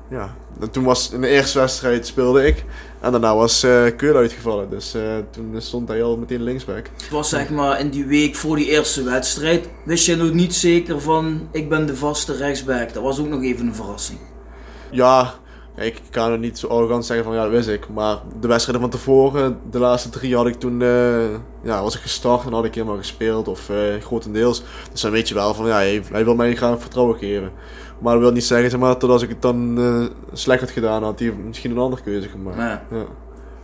ja, 0.09 0.35
en 0.59 0.71
toen 0.71 0.83
was 0.83 1.11
in 1.11 1.21
de 1.21 1.27
eerste 1.27 1.59
wedstrijd 1.59 2.07
speelde 2.07 2.45
ik. 2.45 2.65
En 2.99 3.11
daarna 3.11 3.35
was 3.35 3.59
Keul 3.97 4.15
uitgevallen. 4.15 4.69
Dus 4.69 4.95
toen 5.31 5.55
stond 5.57 5.87
hij 5.87 6.03
al 6.03 6.17
meteen 6.17 6.43
linksback. 6.43 6.89
Het 6.97 7.09
was 7.09 7.29
zeg 7.29 7.49
maar 7.49 7.79
in 7.79 7.89
die 7.89 8.05
week 8.05 8.35
voor 8.35 8.55
die 8.55 8.69
eerste 8.69 9.03
wedstrijd. 9.03 9.69
Wist 9.85 10.05
je 10.05 10.15
nog 10.15 10.33
niet 10.33 10.55
zeker 10.55 11.01
van 11.01 11.47
ik 11.51 11.69
ben 11.69 11.85
de 11.85 11.95
vaste 11.95 12.35
rechtsback? 12.35 12.93
Dat 12.93 13.03
was 13.03 13.19
ook 13.19 13.27
nog 13.27 13.43
even 13.43 13.67
een 13.67 13.75
verrassing. 13.75 14.19
Ja, 14.91 15.33
ik 15.75 16.01
kan 16.09 16.31
er 16.31 16.37
niet 16.37 16.59
zo 16.59 16.67
arrogant 16.67 17.05
zeggen 17.05 17.25
van 17.25 17.35
ja, 17.35 17.41
dat 17.41 17.51
wist 17.51 17.67
ik. 17.67 17.89
Maar 17.89 18.17
de 18.39 18.47
wedstrijden 18.47 18.81
van 18.81 18.91
tevoren, 18.91 19.59
de 19.71 19.79
laatste 19.79 20.09
drie 20.09 20.35
had 20.35 20.47
ik 20.47 20.55
toen, 20.55 20.81
eh, 20.81 21.29
ja, 21.61 21.81
was 21.81 21.95
ik 21.95 22.01
gestart 22.01 22.45
en 22.45 22.53
had 22.53 22.65
ik 22.65 22.75
helemaal 22.75 22.97
gespeeld. 22.97 23.47
Of 23.47 23.69
eh, 23.69 23.77
grotendeels. 24.01 24.63
Dus 24.91 25.01
dan 25.01 25.11
weet 25.11 25.27
je 25.27 25.33
wel 25.33 25.53
van 25.53 25.67
ja, 25.67 25.75
hij, 25.75 26.03
hij 26.11 26.23
wil 26.23 26.35
mij 26.35 26.55
graag 26.55 26.79
vertrouwen 26.81 27.17
geven. 27.17 27.51
Maar 27.99 28.13
dat 28.13 28.21
wil 28.21 28.31
niet 28.31 28.43
zeggen 28.43 28.69
zeg 28.69 28.79
maar, 28.79 28.99
dat 28.99 29.09
als 29.09 29.21
ik 29.21 29.29
het 29.29 29.41
dan 29.41 29.77
eh, 29.77 30.05
slecht 30.37 30.59
had 30.61 30.71
gedaan, 30.71 31.03
had 31.03 31.19
hij 31.19 31.31
misschien 31.45 31.71
een 31.71 31.77
andere 31.77 32.01
keuze 32.01 32.29
gemaakt. 32.29 32.57
Ja. 32.57 32.83
Ja. 32.91 33.05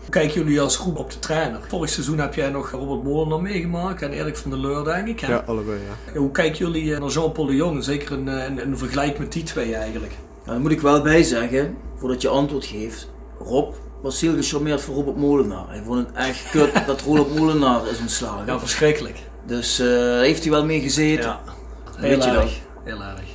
Hoe 0.01 0.09
kijken 0.09 0.41
jullie 0.41 0.61
als 0.61 0.77
groep 0.77 0.97
op 0.97 1.11
de 1.11 1.19
trainer? 1.19 1.59
Vorig 1.67 1.89
seizoen 1.89 2.19
heb 2.19 2.33
jij 2.33 2.49
nog 2.49 2.71
Robert 2.71 3.03
Molenaar 3.03 3.41
meegemaakt 3.41 4.01
en 4.01 4.11
Erik 4.11 4.37
van 4.37 4.51
der 4.51 4.59
Leur, 4.59 4.83
denk 4.83 5.07
ik. 5.07 5.19
hè? 5.19 5.31
ja, 5.31 5.43
allebei 5.45 5.79
ja. 6.13 6.19
Hoe 6.19 6.31
kijken 6.31 6.57
jullie 6.65 6.99
naar 6.99 7.09
Jean-Paul 7.09 7.47
de 7.47 7.55
Jong? 7.55 7.83
Zeker 7.83 8.17
in, 8.17 8.27
in, 8.27 8.59
in 8.59 8.77
vergelijk 8.77 9.19
met 9.19 9.31
die 9.31 9.43
twee 9.43 9.75
eigenlijk. 9.75 10.13
Nou, 10.51 10.63
daar 10.63 10.71
moet 10.71 10.79
ik 10.79 10.83
wel 10.85 11.01
bij 11.01 11.23
zeggen, 11.23 11.77
voordat 11.95 12.21
je 12.21 12.27
antwoord 12.27 12.65
geeft. 12.65 13.09
Rob 13.39 13.73
was 14.01 14.21
heel 14.21 14.33
gecharmeerd 14.35 14.81
voor 14.81 14.95
Robert 14.95 15.17
Molenaar. 15.17 15.65
Hij 15.67 15.81
vond 15.85 16.07
het 16.07 16.15
echt 16.15 16.49
kut 16.49 16.71
dat 16.87 17.01
Robert 17.01 17.35
Molenaar 17.37 17.81
is 17.91 17.99
ontslagen. 17.99 18.45
Ja, 18.45 18.59
verschrikkelijk. 18.59 19.19
Dus 19.45 19.79
eh, 19.79 19.87
heeft 20.19 20.41
hij 20.43 20.51
wel 20.51 20.65
mee 20.65 20.81
gezeten. 20.81 21.29
Ja, 21.29 21.39
Weet 21.99 22.23
heel 22.23 22.33
je 22.33 22.39
erg. 22.39 22.43
dat? 22.43 22.51
Heel 22.83 23.01
erg. 23.01 23.29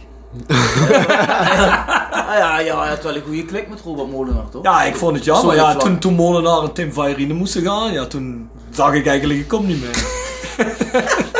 Ah, 2.26 2.34
ja, 2.42 2.58
ja, 2.58 2.80
hij 2.80 2.88
had 2.88 3.02
wel 3.02 3.16
een 3.16 3.22
goede 3.22 3.44
klik 3.44 3.68
met 3.68 3.80
Robert 3.80 4.10
Molenaar, 4.10 4.48
toch? 4.48 4.62
Ja, 4.64 4.82
ik 4.82 4.96
vond 4.96 5.16
het 5.16 5.24
jammer. 5.24 5.44
Sorry, 5.44 5.58
Ja, 5.58 5.70
Vlak. 5.70 5.82
toen, 5.84 5.98
toen 5.98 6.14
Molenaar 6.14 6.62
en 6.62 6.72
Tim 6.72 6.92
Vairine 6.92 7.34
moesten 7.34 7.62
gaan, 7.62 7.92
ja, 7.92 8.06
toen 8.06 8.50
dacht 8.74 8.94
ik 8.94 9.06
eigenlijk, 9.06 9.38
ik 9.40 9.48
kom 9.48 9.66
niet 9.66 9.80
meer. 9.80 10.04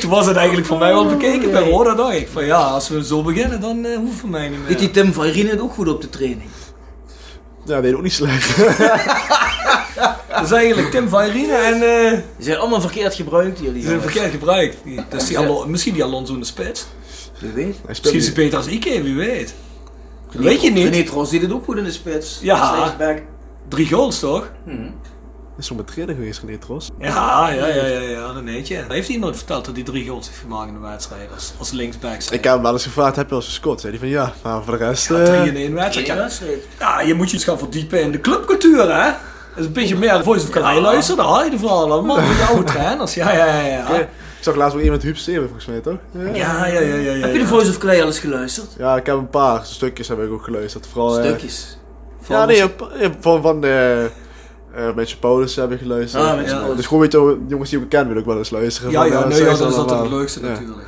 Toen 0.00 0.10
was 0.10 0.26
het 0.26 0.36
eigenlijk 0.36 0.66
voor 0.66 0.78
mij 0.78 0.92
wel 0.92 1.06
bekeken 1.06 1.50
bij 1.50 1.70
Roda, 1.70 1.94
dacht 1.94 2.14
ik. 2.14 2.28
Van 2.32 2.44
ja, 2.44 2.56
als 2.56 2.88
we 2.88 3.04
zo 3.04 3.22
beginnen, 3.22 3.60
dan 3.60 3.84
eh 3.84 3.96
hoeft 3.96 4.18
voor 4.18 4.28
mij 4.28 4.48
niet 4.48 4.58
meer. 4.68 4.76
Die 4.76 4.90
Tim 4.90 5.12
van 5.12 5.24
Rien 5.24 5.48
het 5.48 5.60
ook 5.60 5.72
goed 5.72 5.88
op 5.88 6.00
de 6.00 6.08
training? 6.08 6.48
Ja, 7.64 7.80
deed 7.80 7.94
ook 7.94 8.02
niet 8.02 8.12
slecht. 8.12 8.56
Dat 10.28 10.44
is 10.44 10.50
eigenlijk 10.50 10.90
Tim 10.90 11.08
Vairine 11.08 11.52
en 11.56 11.74
eh 11.74 12.10
Die 12.36 12.44
zijn 12.46 12.56
allemaal 12.58 12.80
verkeerd 12.80 13.14
gebruikt, 13.14 13.58
jullie. 13.58 13.72
die 13.72 13.82
zijn 13.82 14.00
verkeerd 14.00 14.30
gebruikt. 14.30 14.76
Die- 14.84 15.00
Dus 15.08 15.26
die 15.26 15.38
Alon- 15.38 15.70
misschien 15.70 15.94
die 15.94 16.04
Alonso 16.04 16.32
in 16.34 16.40
de 16.40 16.46
spits. 16.46 16.86
Wie 17.38 17.50
weet. 17.50 17.76
Misschien 17.88 18.14
is 18.14 18.24
hij 18.26 18.34
beter 18.34 18.58
als 18.58 18.66
Ike, 18.66 19.02
wie 19.02 19.14
weet. 19.14 19.54
Weet 20.30 20.62
je 20.62 20.70
niet. 20.70 20.88
René 20.88 21.02
Tros 21.04 21.30
deed 21.30 21.42
het 21.42 21.52
ook 21.52 21.64
goed 21.64 21.76
in 21.76 21.84
de 21.84 21.90
spits. 21.92 22.38
Ja. 22.42 22.94
Drie 23.68 23.88
goals 23.88 24.18
toch? 24.18 24.50
Hm. 24.64 24.70
Is 25.58 25.66
zo 25.66 25.74
met 25.74 25.86
trainer 25.86 26.14
geweest, 26.14 26.40
René 26.40 26.58
Tros. 26.58 26.90
Ja, 26.98 27.50
ja, 27.50 27.66
ja, 27.66 27.86
ja, 27.86 28.00
ja, 28.00 28.32
Renéetje. 28.32 28.84
Heeft 28.88 29.08
hij 29.08 29.16
nooit 29.16 29.36
verteld 29.36 29.64
dat 29.64 29.74
hij 29.74 29.84
drie 29.84 30.08
goals 30.08 30.26
heeft 30.26 30.38
gemaakt 30.38 30.68
in 30.68 30.74
de 30.74 30.80
wedstrijd 30.80 31.32
als, 31.34 31.52
als 31.58 31.70
linksback? 31.70 32.22
Ik 32.22 32.44
heb 32.44 32.52
hem 32.52 32.62
wel 32.62 32.72
eens 32.72 32.82
gevraagd, 32.82 33.16
heb 33.16 33.28
je 33.28 33.34
al 33.34 33.40
eens 33.40 33.48
gescoord? 33.48 33.80
Zei 33.80 33.92
hij 33.92 34.00
van 34.00 34.10
ja, 34.10 34.32
maar 34.42 34.62
voor 34.62 34.78
de 34.78 34.84
rest... 34.84 35.08
Ja, 35.08 35.18
eh, 35.18 35.24
drie 35.24 35.50
in 35.50 35.56
één 35.56 35.74
wedstrijd. 35.74 36.06
Ja. 36.06 36.16
wedstrijd. 36.16 36.66
ja, 36.78 37.00
je 37.00 37.14
moet 37.14 37.30
je 37.30 37.34
eens 37.36 37.44
gaan 37.44 37.58
verdiepen 37.58 38.02
in 38.02 38.10
de 38.10 38.20
clubcultuur, 38.20 38.94
hè? 38.94 39.10
is 39.56 39.66
een 39.66 39.72
beetje 39.72 39.96
meer 39.96 40.22
Voice 40.22 40.44
of 40.44 40.50
Calais 40.50 40.80
luisteren, 40.80 41.24
dan 41.24 41.32
haal 41.32 41.44
je 41.44 41.50
de 41.50 41.58
verhalen 41.58 41.90
allemaal 41.90 42.16
van 42.16 42.36
jouw 42.36 42.62
trainers. 42.62 43.14
Ja, 43.14 43.32
ja, 43.32 43.46
ja. 43.46 43.66
ja. 43.66 43.82
Oké. 43.82 43.98
Ik 44.36 44.52
zag 44.52 44.54
laatst 44.54 44.74
wel 44.74 44.84
iemand 44.84 45.02
Huub 45.02 45.16
Steven 45.16 45.42
volgens 45.42 45.66
mij, 45.66 45.80
toch? 45.80 45.96
Ja. 46.10 46.34
Ja, 46.34 46.66
ja, 46.66 46.80
ja, 46.80 46.94
ja, 46.94 47.12
ja. 47.12 47.26
Heb 47.26 47.32
je 47.32 47.38
de 47.38 47.46
Voice 47.46 47.70
of 47.70 47.78
Clay 47.78 48.00
al 48.00 48.06
eens 48.06 48.18
geluisterd? 48.18 48.74
Ja, 48.78 48.96
ik 48.96 49.06
heb 49.06 49.16
een 49.16 49.30
paar 49.30 49.64
stukjes 49.64 50.08
heb 50.08 50.22
ik 50.22 50.30
ook 50.30 50.44
geluisterd. 50.44 50.86
Vooral, 50.86 51.18
eh, 51.18 51.24
Stukjes. 51.24 51.78
Ja, 52.28 52.44
nee, 52.44 52.64
van, 53.20 53.42
van 53.42 53.60
de 53.60 54.10
eh 54.76 54.94
Mensen 54.94 55.18
Paulus 55.18 55.56
heb 55.56 55.72
ik 55.72 55.78
geluisterd. 55.78 56.24
Ah, 56.24 56.34
Mensen 56.34 56.52
Ja. 56.54 56.58
Paulus. 56.60 56.76
Dus 56.76 56.86
gewoon 56.86 57.02
weet 57.02 57.12
je, 57.12 57.38
jongens 57.48 57.70
die 57.70 57.80
ik 57.80 57.88
ken 57.88 58.08
wil 58.08 58.16
ik 58.16 58.24
wel 58.24 58.38
eens 58.38 58.50
luisteren. 58.50 58.90
Ja, 58.90 58.98
Van, 59.02 59.10
ja, 59.10 59.22
eh, 59.22 59.28
nee, 59.28 59.38
ja, 59.42 59.56
dat 59.56 59.70
is 59.70 59.76
altijd 59.76 60.00
het 60.00 60.10
leukste 60.10 60.40
Ja. 60.40 60.46
natuurlijk. 60.46 60.86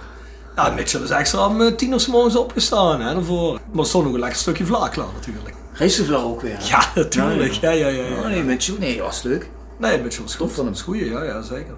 Ja, 0.56 0.70
Mitchell 0.70 1.00
is 1.02 1.10
extra 1.10 1.46
om 1.46 1.60
eh, 1.62 1.72
tien 1.72 1.92
uur 1.92 2.00
's 2.00 2.06
morgens 2.06 2.36
opgestaan, 2.36 3.00
hè, 3.00 3.14
daarvoor. 3.14 3.58
Maar 3.72 3.84
stond 3.86 4.04
nog 4.04 4.12
een 4.14 4.20
lekker 4.20 4.38
stukje 4.38 4.64
vlak 4.66 4.92
klaar 4.92 5.06
natuurlijk. 5.14 5.54
Racevlaar 5.72 6.24
ook 6.24 6.40
weer. 6.40 6.56
hè? 6.58 6.68
Ja, 6.68 6.82
natuurlijk. 7.02 7.52
Ja, 7.52 7.70
ja, 7.70 7.88
ja. 7.88 8.02
Oh, 8.02 8.22
ja. 8.22 8.28
nee, 8.28 8.42
met 8.42 8.64
jou? 8.64 8.78
Nee, 8.78 9.02
was 9.02 9.22
leuk. 9.22 9.50
Nee, 9.78 10.02
Mitchell 10.02 10.24
Tof 10.24 10.34
goed. 10.36 10.48
van 10.52 10.56
hem. 10.64 10.66
Dat 10.66 10.74
is 10.74 10.82
goeie, 10.82 11.10
ja, 11.10 11.22
ja, 11.24 11.42
zeker. 11.42 11.74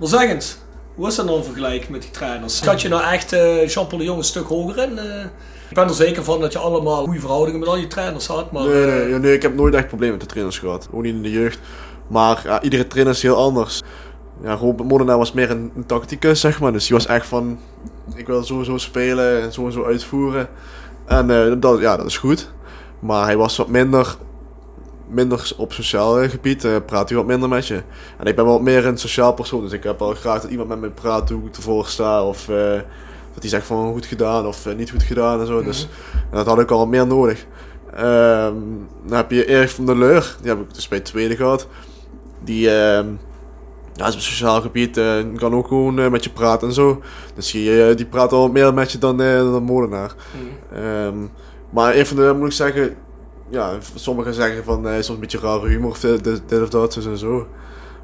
Maar 0.00 0.08
zeg 0.08 0.22
eens, 0.30 0.56
hoe 0.94 1.06
is 1.08 1.14
dat 1.14 1.24
nou 1.26 1.38
in 1.38 1.44
vergelijking 1.44 1.90
met 1.90 2.02
die 2.02 2.10
trainers? 2.10 2.56
Schat 2.56 2.82
je 2.82 2.88
nou 2.88 3.02
echt 3.12 3.32
eh, 3.32 3.68
Jean-Paul 3.68 3.98
de 3.98 4.04
Jong 4.04 4.18
een 4.18 4.24
stuk 4.24 4.46
hoger 4.46 4.78
in? 4.82 4.98
Eh, 4.98 5.04
ik 5.74 5.80
ben 5.80 5.88
er 5.88 5.94
zeker 5.94 6.24
van 6.24 6.40
dat 6.40 6.52
je 6.52 6.58
allemaal 6.58 7.04
goede 7.04 7.20
verhoudingen 7.20 7.60
met 7.60 7.68
al 7.68 7.76
je 7.76 7.86
trainers 7.86 8.26
had, 8.26 8.52
maar... 8.52 8.62
Nee, 8.66 8.86
nee, 8.86 9.00
eh, 9.00 9.10
ja, 9.10 9.16
nee, 9.16 9.34
ik 9.34 9.42
heb 9.42 9.54
nooit 9.54 9.74
echt 9.74 9.88
problemen 9.88 10.16
met 10.16 10.22
de 10.22 10.30
trainers 10.30 10.58
gehad. 10.58 10.88
Ook 10.92 11.02
niet 11.02 11.14
in 11.14 11.22
de 11.22 11.30
jeugd. 11.30 11.58
Maar 12.06 12.40
ja, 12.44 12.62
iedere 12.62 12.86
trainer 12.86 13.12
is 13.12 13.22
heel 13.22 13.36
anders. 13.36 13.82
Ja, 14.42 14.54
Robert 14.54 14.88
Molenaar 14.88 15.18
was 15.18 15.32
meer 15.32 15.50
een, 15.50 15.72
een 15.76 15.86
tacticus, 15.86 16.40
zeg 16.40 16.60
maar. 16.60 16.72
Dus 16.72 16.86
die 16.86 16.96
was 16.96 17.06
echt 17.06 17.26
van, 17.26 17.58
ik 18.14 18.26
wil 18.26 18.42
sowieso 18.44 18.78
spelen 18.78 19.42
en 19.42 19.52
sowieso 19.52 19.84
uitvoeren. 19.84 20.48
En 21.04 21.30
eh, 21.30 21.52
dat, 21.58 21.80
ja, 21.80 21.96
dat 21.96 22.06
is 22.06 22.18
goed. 22.18 22.50
Maar 22.98 23.24
hij 23.24 23.36
was 23.36 23.56
wat 23.56 23.68
minder, 23.68 24.16
minder 25.06 25.52
op 25.56 25.72
sociaal 25.72 26.28
gebied. 26.28 26.64
eh 26.64 26.76
praat 26.86 27.08
hij 27.08 27.18
wat 27.18 27.26
minder 27.26 27.48
met 27.48 27.66
je. 27.66 27.82
En 28.18 28.26
ik 28.26 28.36
ben 28.36 28.44
wel 28.44 28.60
meer 28.60 28.86
een 28.86 28.98
sociaal 28.98 29.32
persoon. 29.32 29.62
Dus 29.62 29.72
ik 29.72 29.84
heb 29.84 29.98
wel 29.98 30.14
graag 30.14 30.40
dat 30.40 30.50
iemand 30.50 30.68
met 30.68 30.80
me 30.80 30.90
praat 30.90 31.30
hoe 31.30 31.46
ik 31.46 31.56
ervoor 31.56 31.86
sta. 31.86 32.24
Of 32.24 32.48
dat 33.34 33.42
hij 33.42 33.48
zegt 33.48 33.66
van 33.66 33.92
goed 33.92 34.06
gedaan 34.06 34.46
of 34.46 34.66
eh, 34.66 34.74
niet 34.74 34.90
goed 34.90 35.02
gedaan 35.02 35.40
en 35.40 35.46
zo. 35.46 35.62
Dus 35.62 35.88
en 36.12 36.36
dat 36.36 36.46
had 36.46 36.60
ik 36.60 36.70
al 36.70 36.86
meer 36.86 37.06
nodig. 37.06 37.46
Ehm, 37.94 38.54
dan 39.06 39.16
heb 39.16 39.30
je 39.30 39.46
Erik 39.46 39.68
van 39.68 39.86
der 39.86 39.98
Leur. 39.98 40.36
Die 40.40 40.50
heb 40.50 40.60
ik 40.60 40.74
dus 40.74 40.88
bij 40.88 40.98
het 40.98 41.06
tweede 41.06 41.36
gehad. 41.36 41.66
Die 42.44 42.70
ehm, 42.70 43.06
ja, 43.92 44.06
is 44.06 44.14
op 44.14 44.20
sociaal 44.20 44.60
gebied. 44.60 44.96
eh, 44.96 45.18
kan 45.36 45.54
ook 45.54 45.68
gewoon 45.68 45.98
eh, 45.98 46.10
met 46.10 46.24
je 46.24 46.30
praten 46.30 46.68
en 46.68 46.74
zo. 46.74 47.02
Dus 47.34 47.50
die, 47.50 47.94
die 47.94 48.06
praat 48.06 48.32
al 48.32 48.48
meer 48.48 48.74
met 48.74 48.92
je 48.92 48.98
dan, 48.98 49.16
dan 49.16 49.62
Molenaar. 49.62 50.14
mm. 51.12 51.30
Maar 51.70 51.96
een 51.96 52.06
van 52.06 52.16
de, 52.16 52.34
moet 52.38 52.46
ik 52.46 52.52
zeggen, 52.52 52.96
ja, 53.48 53.72
sommigen 53.94 54.34
zeggen 54.34 54.64
van 54.64 54.84
hij 54.84 54.98
is 54.98 55.06
soms 55.06 55.18
een 55.18 55.22
beetje 55.24 55.46
rare 55.46 55.68
humor 55.68 55.90
of 55.90 56.00
dit, 56.00 56.24
dit, 56.24 56.42
dit 56.46 56.62
of 56.62 56.68
dat, 56.68 56.96
en 56.96 57.18
zo. 57.18 57.46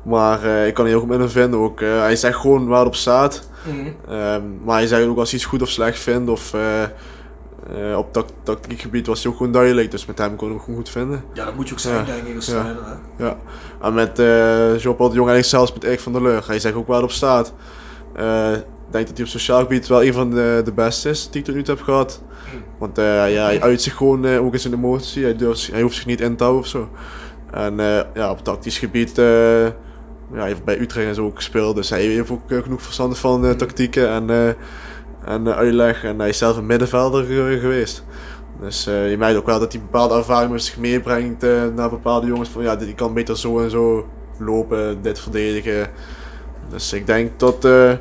Maar 0.02 0.44
eh, 0.44 0.66
ik 0.66 0.74
kan 0.74 0.86
hier 0.86 0.96
ook 0.96 1.06
met 1.06 1.18
hem 1.18 1.28
vinden. 1.28 1.60
Ook, 1.60 1.80
eh, 1.80 1.98
hij 2.00 2.16
zegt 2.16 2.38
gewoon 2.38 2.66
waar 2.66 2.78
het 2.78 2.88
op 2.88 2.94
staat. 2.94 3.48
Mhm. 3.62 4.12
Ehm, 4.14 4.42
maar 4.64 4.76
hij 4.76 4.86
zegt 4.86 5.06
ook 5.06 5.18
als 5.18 5.30
hij 5.30 5.38
iets 5.38 5.48
goed 5.48 5.62
of 5.62 5.68
slecht 5.68 5.98
vindt. 5.98 6.30
Of 6.30 6.54
eh, 6.54 7.96
op 7.96 8.12
tac- 8.12 8.28
tactiekgebied 8.42 9.06
was 9.06 9.22
hij 9.22 9.30
ook 9.32 9.36
gewoon 9.38 9.52
duidelijk. 9.52 9.90
Dus 9.90 10.06
met 10.06 10.18
hem 10.18 10.36
kon 10.36 10.48
ik 10.48 10.54
hem 10.54 10.62
gewoon 10.62 10.78
goed 10.80 10.88
vinden. 10.90 11.24
Ja, 11.32 11.44
dat 11.44 11.54
moet 11.56 11.66
je 11.68 11.72
ook 11.74 11.80
zijn, 11.80 12.06
Ja, 12.06 12.12
denk 12.14 12.26
ik, 12.26 12.36
als 12.36 12.46
ja. 12.46 12.76
hè. 13.16 13.24
Ja. 13.24 13.36
En 13.82 13.94
met 13.94 14.16
Jean-Paul 14.82 15.08
de 15.08 15.14
Jong 15.14 15.28
eigenlijk 15.30 15.44
zelfs 15.44 15.72
met 15.72 15.84
Erik 15.84 16.00
van 16.00 16.12
der 16.12 16.22
Leur. 16.22 16.46
Hij 16.46 16.58
zegt 16.58 16.74
ook 16.74 16.86
waar 16.86 16.96
het 16.96 17.04
op 17.04 17.10
staat. 17.10 17.52
Ik 18.14 18.96
denk 18.96 19.06
dat 19.06 19.16
hij 19.16 19.24
op 19.26 19.30
sociaal 19.30 19.60
gebied 19.60 19.86
wel 19.86 20.04
een 20.04 20.12
van 20.12 20.30
de, 20.30 20.60
de 20.64 20.72
beste 20.72 21.08
is 21.08 21.30
die 21.30 21.40
ik 21.40 21.46
tot 21.46 21.54
nu 21.54 21.62
toe 21.62 21.74
heb 21.74 21.84
gehad. 21.84 22.22
Want 22.78 22.98
eh, 22.98 23.04
ja, 23.34 23.44
hij 23.44 23.62
uit 23.62 23.82
zich 23.82 23.94
gewoon 23.96 24.26
ook 24.38 24.52
in 24.52 24.60
zijn 24.60 24.74
emotie. 24.74 25.22
Hij, 25.22 25.36
durft, 25.36 25.70
hij 25.72 25.82
hoeft 25.82 25.94
zich 25.94 26.06
niet 26.06 26.20
in 26.20 26.36
te 26.36 26.42
houden 26.44 26.62
of 26.64 26.68
zo. 26.70 26.88
En 27.50 27.76
ja, 28.14 28.30
op 28.30 28.44
tactisch 28.44 28.78
gebied, 28.78 29.14
ja, 30.32 30.44
heeft 30.44 30.64
bij 30.64 30.80
Utrecht 30.80 31.08
en 31.08 31.14
zo 31.14 31.24
ook 31.24 31.36
gespeeld. 31.36 31.76
Dus 31.76 31.90
hij 31.90 32.02
heeft 32.02 32.30
ook 32.30 32.50
eh, 32.50 32.62
genoeg 32.62 32.82
verstand 32.82 33.18
van 33.18 33.46
eh, 33.46 33.50
tactieken 33.50 34.08
en, 34.08 34.30
eh, 34.30 34.48
en 35.24 35.54
uitleg. 35.54 36.04
En 36.04 36.18
hij 36.18 36.28
is 36.28 36.38
zelf 36.38 36.56
een 36.56 36.66
middenvelder 36.66 37.24
geweest. 37.58 38.04
Dus 38.60 38.84
je 38.84 39.16
merkt 39.18 39.36
ook 39.36 39.46
wel 39.46 39.60
dat 39.60 39.72
hij 39.72 39.80
bepaalde 39.80 40.14
ervaring 40.14 40.52
met 40.52 40.62
zich 40.62 40.78
meebrengt 40.78 41.42
naar 41.74 41.90
bepaalde 41.90 42.26
jongens. 42.26 42.48
Van 42.48 42.62
ja, 42.62 42.76
die 42.76 42.94
kan 42.94 43.14
beter 43.14 43.38
zo 43.38 43.60
en 43.60 43.70
zo 43.70 44.08
lopen, 44.38 45.02
dit 45.02 45.20
verdedigen. 45.20 45.90
Dus 46.70 46.92
ik 46.92 47.06
denk 47.06 47.38
dat, 47.38 47.64
eh, 47.64 47.92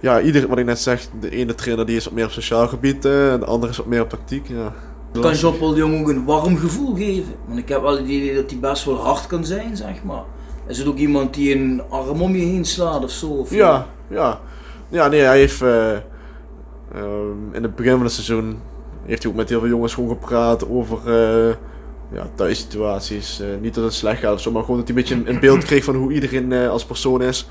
ja, 0.00 0.20
ieder, 0.20 0.48
wat 0.48 0.58
ik 0.58 0.64
net 0.64 0.78
zeg, 0.78 1.08
de 1.20 1.30
ene 1.30 1.54
trainer 1.54 1.86
die 1.86 1.96
is 1.96 2.04
wat 2.04 2.12
meer 2.12 2.24
op 2.24 2.30
sociaal 2.30 2.68
gebied 2.68 3.04
en 3.04 3.40
de 3.40 3.46
andere 3.46 3.72
is 3.72 3.78
wat 3.78 3.86
meer 3.86 4.02
op 4.02 4.08
tactiek. 4.08 4.48
Ja. 4.48 4.74
Kan 5.20 5.34
Jean-Paul 5.34 5.70
de 5.70 5.76
Jong 5.76 6.00
ook 6.00 6.08
een 6.08 6.24
warm 6.24 6.56
gevoel 6.56 6.94
geven? 6.94 7.34
Want 7.46 7.58
ik 7.58 7.68
heb 7.68 7.82
wel 7.82 7.96
het 7.96 8.06
idee 8.06 8.34
dat 8.34 8.50
hij 8.50 8.58
best 8.58 8.84
wel 8.84 8.96
hard 8.96 9.26
kan 9.26 9.44
zijn, 9.44 9.76
zeg 9.76 10.02
maar. 10.02 10.24
Is 10.66 10.78
het 10.78 10.86
ook 10.86 10.96
iemand 10.96 11.34
die 11.34 11.54
een 11.56 11.82
arm 11.88 12.22
om 12.22 12.34
je 12.34 12.44
heen 12.44 12.64
slaat 12.64 13.04
of 13.04 13.10
zo? 13.10 13.26
Of 13.26 13.54
Ja, 13.54 13.86
ja. 14.08 14.40
Ja, 14.88 15.08
nee, 15.08 15.20
hij 15.20 15.38
heeft 15.38 15.62
eh, 15.62 15.92
ehm, 15.92 17.52
in 17.52 17.62
het 17.62 17.74
begin 17.74 17.92
van 17.92 18.02
het 18.02 18.12
seizoen 18.12 18.58
heeft 19.04 19.22
hij 19.22 19.32
ook 19.32 19.38
met 19.38 19.48
heel 19.48 19.60
veel 19.60 19.68
jongens 19.68 19.94
gewoon 19.94 20.10
gepraat 20.10 20.68
over 20.68 20.98
eh 21.06 21.54
ja, 22.12 22.26
thuissituaties. 22.34 23.40
Eh, 23.40 23.46
niet 23.60 23.74
dat 23.74 23.84
het 23.84 23.92
slecht 23.92 24.20
gaat 24.20 24.34
of 24.34 24.40
zo, 24.40 24.50
maar 24.50 24.62
gewoon 24.62 24.78
dat 24.78 24.88
hij 24.88 24.96
een 24.96 25.02
beetje 25.02 25.32
een, 25.32 25.40
beeld 25.40 25.64
kreeg 25.68 25.84
van 25.84 25.94
hoe 25.94 26.12
iedereen 26.12 26.52
als 26.52 26.84
persoon 26.84 27.22
is. 27.22 27.48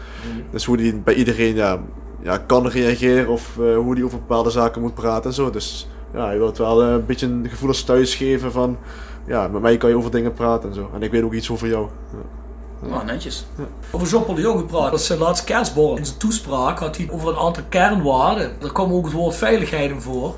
Dus 0.52 0.66
hoe 0.66 0.80
hij 0.80 1.02
bij 1.04 1.14
iedereen 1.14 1.56
ja, 1.56 1.80
ja, 2.22 2.38
kan 2.38 2.68
reageren 2.68 3.28
of 3.28 3.56
hoe 3.56 3.94
hij 3.94 4.04
over 4.04 4.20
bepaalde 4.20 4.50
zaken 4.50 4.82
moet 4.82 4.94
praten 4.94 5.30
en 5.30 5.36
zo. 5.36 5.50
Dus 5.50 5.90
ja, 6.14 6.26
hij 6.26 6.38
wil 6.38 6.48
het 6.48 6.58
wel 6.58 6.84
een 6.84 7.06
beetje 7.06 7.28
een 7.28 7.50
gevoel 7.50 7.68
als 7.68 7.84
thuis 7.84 8.16
geven 8.16 8.52
van 8.52 8.78
ja, 9.28 9.48
met 9.48 9.62
mij 9.62 9.78
kan 9.78 9.90
je 9.90 9.96
over 9.96 10.12
dingen 10.12 10.34
praten 10.34 10.70
en 10.70 10.76
zo. 10.76 10.90
En 10.94 11.02
ik 11.02 11.12
weet 11.12 11.24
ook 11.24 11.34
iets 11.34 11.52
over 11.52 11.68
jou. 11.68 11.88
Ja. 12.12 12.41
Nou, 12.90 13.06
netjes. 13.06 13.46
Over 13.92 14.08
Jean-Paul 14.08 14.36
de 14.36 14.42
Jong 14.42 14.60
gepraat. 14.60 14.92
Dat 14.92 15.00
is 15.00 15.06
zijn 15.06 15.20
laatste 15.20 15.46
kerstborrel. 15.46 15.98
In 15.98 16.06
zijn 16.06 16.18
toespraak 16.18 16.80
had 16.80 16.98
hij 16.98 17.08
over 17.12 17.30
een 17.30 17.38
aantal 17.38 17.64
kernwaarden. 17.70 18.52
Daar 18.60 18.72
kwam 18.72 18.94
ook 18.94 19.04
het 19.06 19.14
woord 19.14 19.36
veiligheid 19.36 19.90
in 19.92 20.02
voor. 20.02 20.36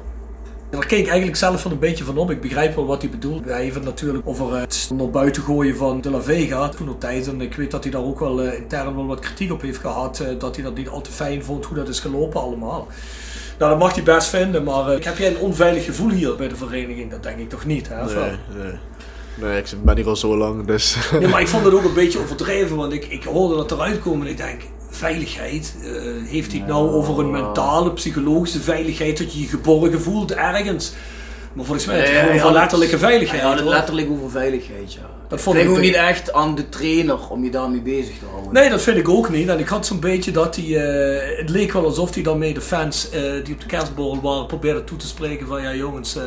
En 0.69 0.79
daar 0.79 0.87
keek 0.87 0.99
ik 0.99 1.07
eigenlijk 1.07 1.37
zelf 1.37 1.63
wel 1.63 1.71
een 1.73 1.79
beetje 1.79 2.03
van 2.03 2.17
op. 2.17 2.31
Ik 2.31 2.41
begrijp 2.41 2.75
wel 2.75 2.85
wat 2.85 3.01
hij 3.01 3.11
bedoelt. 3.11 3.45
Hij 3.45 3.61
heeft 3.61 3.75
het 3.75 3.83
natuurlijk 3.83 4.27
over 4.27 4.57
het 4.59 4.89
naar 4.95 5.09
buiten 5.09 5.43
gooien 5.43 5.75
van 5.75 6.01
De 6.01 6.09
La 6.09 6.21
Vega 6.21 6.69
toen 6.69 6.89
op 6.89 6.99
tijd. 6.99 7.27
En 7.27 7.41
ik 7.41 7.55
weet 7.55 7.71
dat 7.71 7.83
hij 7.83 7.91
daar 7.91 8.03
ook 8.03 8.19
wel 8.19 8.41
eh, 8.41 8.57
intern 8.57 8.95
wel 8.95 9.05
wat 9.05 9.19
kritiek 9.19 9.51
op 9.51 9.61
heeft 9.61 9.79
gehad. 9.79 10.19
eh, 10.19 10.39
dat 10.39 10.55
hij 10.55 10.63
dat 10.63 10.75
niet 10.75 10.89
al 10.89 11.01
te 11.01 11.11
fijn 11.11 11.43
vond 11.43 11.65
hoe 11.65 11.77
dat 11.77 11.87
is 11.87 11.99
gelopen 11.99 12.41
allemaal. 12.41 12.87
Nou, 13.57 13.71
dat 13.71 13.79
mag 13.79 13.93
hij 13.95 14.03
best 14.03 14.27
vinden. 14.27 14.63
Maar 14.63 14.89
eh, 14.91 15.03
heb 15.05 15.17
jij 15.17 15.29
een 15.29 15.37
onveilig 15.41 15.85
gevoel 15.85 16.09
hier 16.09 16.35
bij 16.35 16.47
de 16.47 16.55
vereniging? 16.55 17.11
Dat 17.11 17.23
denk 17.23 17.37
ik 17.39 17.49
toch 17.49 17.65
niet, 17.65 17.89
hè? 17.89 18.05
Nee, 18.05 18.37
nee. 18.63 18.73
Nee, 19.35 19.57
ik 19.57 19.65
ben 19.83 19.95
hier 19.95 20.07
al 20.07 20.15
zo 20.15 20.37
lang, 20.37 20.65
dus... 20.65 20.95
Nee, 21.19 21.27
maar 21.27 21.41
ik 21.41 21.47
vond 21.47 21.65
het 21.65 21.73
ook 21.73 21.83
een 21.83 21.93
beetje 21.93 22.19
overdreven, 22.19 22.75
want 22.75 22.93
ik, 22.93 23.05
ik 23.05 23.23
hoorde 23.23 23.55
dat 23.55 23.71
eruit 23.71 23.99
komen 24.01 24.25
en 24.25 24.31
ik 24.31 24.37
denk, 24.37 24.61
veiligheid, 24.89 25.75
eh, 25.83 25.89
heeft 26.25 26.51
hij 26.51 26.59
het 26.59 26.69
nou 26.69 26.89
over 26.89 27.19
een 27.19 27.31
mentale, 27.31 27.91
psychologische 27.93 28.59
veiligheid, 28.61 29.17
dat 29.17 29.33
je 29.33 29.39
je 29.41 29.47
geborgen 29.47 30.01
voelt 30.01 30.31
ergens? 30.33 30.93
Maar 31.53 31.65
volgens 31.65 31.85
mij 31.85 31.99
het 31.99 32.11
Nee, 32.11 32.21
gewoon 32.23 32.39
had- 32.41 32.51
letterlijke 32.51 32.97
veiligheid. 32.97 33.41
Ja, 33.41 33.55
het 33.55 33.63
letterlijk 33.63 34.09
over 34.11 34.29
veiligheid, 34.31 34.93
ja. 34.93 34.99
Dat 35.27 35.37
Ik 35.37 35.43
vond 35.43 35.57
ik 35.57 35.69
ook 35.69 35.79
niet 35.79 35.93
echt 35.95 36.33
aan 36.33 36.55
de 36.55 36.69
trainer 36.69 37.29
om 37.29 37.43
je 37.43 37.51
daarmee 37.51 37.81
bezig 37.81 38.17
te 38.19 38.25
houden. 38.31 38.53
Nee, 38.53 38.69
dat 38.69 38.81
vind 38.81 38.97
ik 38.97 39.09
ook 39.09 39.29
niet. 39.29 39.47
En 39.47 39.59
ik 39.59 39.67
had 39.67 39.85
zo'n 39.85 39.99
beetje 39.99 40.31
dat 40.31 40.55
hij, 40.55 40.65
eh, 40.65 41.37
het 41.37 41.49
leek 41.49 41.71
wel 41.73 41.85
alsof 41.85 42.13
hij 42.13 42.23
daarmee 42.23 42.53
de 42.53 42.61
fans 42.61 43.09
eh, 43.09 43.21
die 43.43 43.53
op 43.53 43.59
de 43.59 43.65
kerstborrel 43.67 44.21
waren 44.21 44.45
probeerde 44.45 44.83
toe 44.83 44.97
te 44.97 45.07
spreken 45.07 45.47
van, 45.47 45.61
ja 45.61 45.73
jongens, 45.73 46.15
eh, 46.15 46.23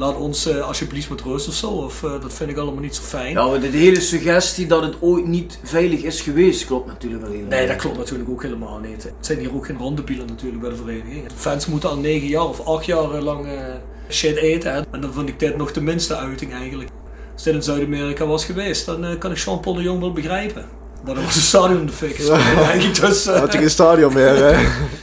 laat 0.00 0.16
ons 0.16 0.46
eh, 0.46 0.66
alsjeblieft 0.66 1.10
met 1.10 1.20
rust 1.20 1.48
of 1.48 1.54
zo. 1.54 1.70
Of 1.70 2.02
eh, 2.02 2.10
dat 2.20 2.32
vind 2.32 2.50
ik 2.50 2.56
allemaal 2.56 2.82
niet 2.82 2.94
zo 2.94 3.02
fijn. 3.02 3.32
Ja, 3.32 3.46
maar 3.46 3.60
de 3.60 3.66
hele 3.66 4.00
suggestie 4.00 4.66
dat 4.66 4.82
het 4.82 4.94
ooit 5.00 5.26
niet 5.26 5.58
veilig 5.62 6.02
is 6.02 6.20
geweest, 6.20 6.66
klopt 6.66 6.86
natuurlijk 6.86 7.22
wel 7.22 7.30
helemaal 7.30 7.58
Nee, 7.58 7.66
dat 7.66 7.76
klopt 7.76 7.96
natuurlijk 7.96 8.30
ook 8.30 8.42
helemaal 8.42 8.78
niet. 8.78 9.02
Het 9.02 9.26
zijn 9.26 9.38
hier 9.38 9.54
ook 9.54 9.66
geen 9.66 9.78
rondebielen 9.78 10.26
natuurlijk 10.26 10.60
bij 10.60 10.70
de 10.70 10.76
vereniging. 10.76 11.26
De 11.26 11.34
fans 11.34 11.66
moeten 11.66 11.88
al 11.88 11.96
negen 11.96 12.28
jaar 12.28 12.48
of 12.48 12.66
acht 12.66 12.84
jaar 12.84 13.22
lang 13.22 13.46
eh, 13.46 13.74
shit 14.08 14.36
eten. 14.36 14.72
Hè. 14.72 14.80
En 14.90 15.00
dan 15.00 15.12
vond 15.12 15.28
ik 15.28 15.38
dit 15.38 15.56
nog 15.56 15.72
de 15.72 15.80
minste 15.80 16.16
uiting 16.16 16.52
eigenlijk. 16.52 16.90
Als 17.32 17.42
dit 17.42 17.54
in 17.54 17.62
Zuid-Amerika 17.62 18.26
was 18.26 18.44
geweest, 18.44 18.86
dan 18.86 19.18
kan 19.18 19.30
ik 19.30 19.38
Jean-Paul 19.38 19.74
de 19.74 19.82
Jong 19.82 20.00
wel 20.00 20.12
begrijpen. 20.12 20.79
Maar 21.04 21.14
dan 21.14 21.24
was 21.24 21.34
het 21.34 21.44
stadion 21.44 21.86
de 21.86 21.92
fik. 21.92 22.26
denk 22.72 22.82
ik. 22.82 23.00
Dus, 23.00 23.26
eh, 23.26 23.38
Had 23.38 23.52
je 23.52 23.58
geen 23.58 23.70
stadion 23.70 24.12
meer, 24.12 24.36
hè? 24.36 24.50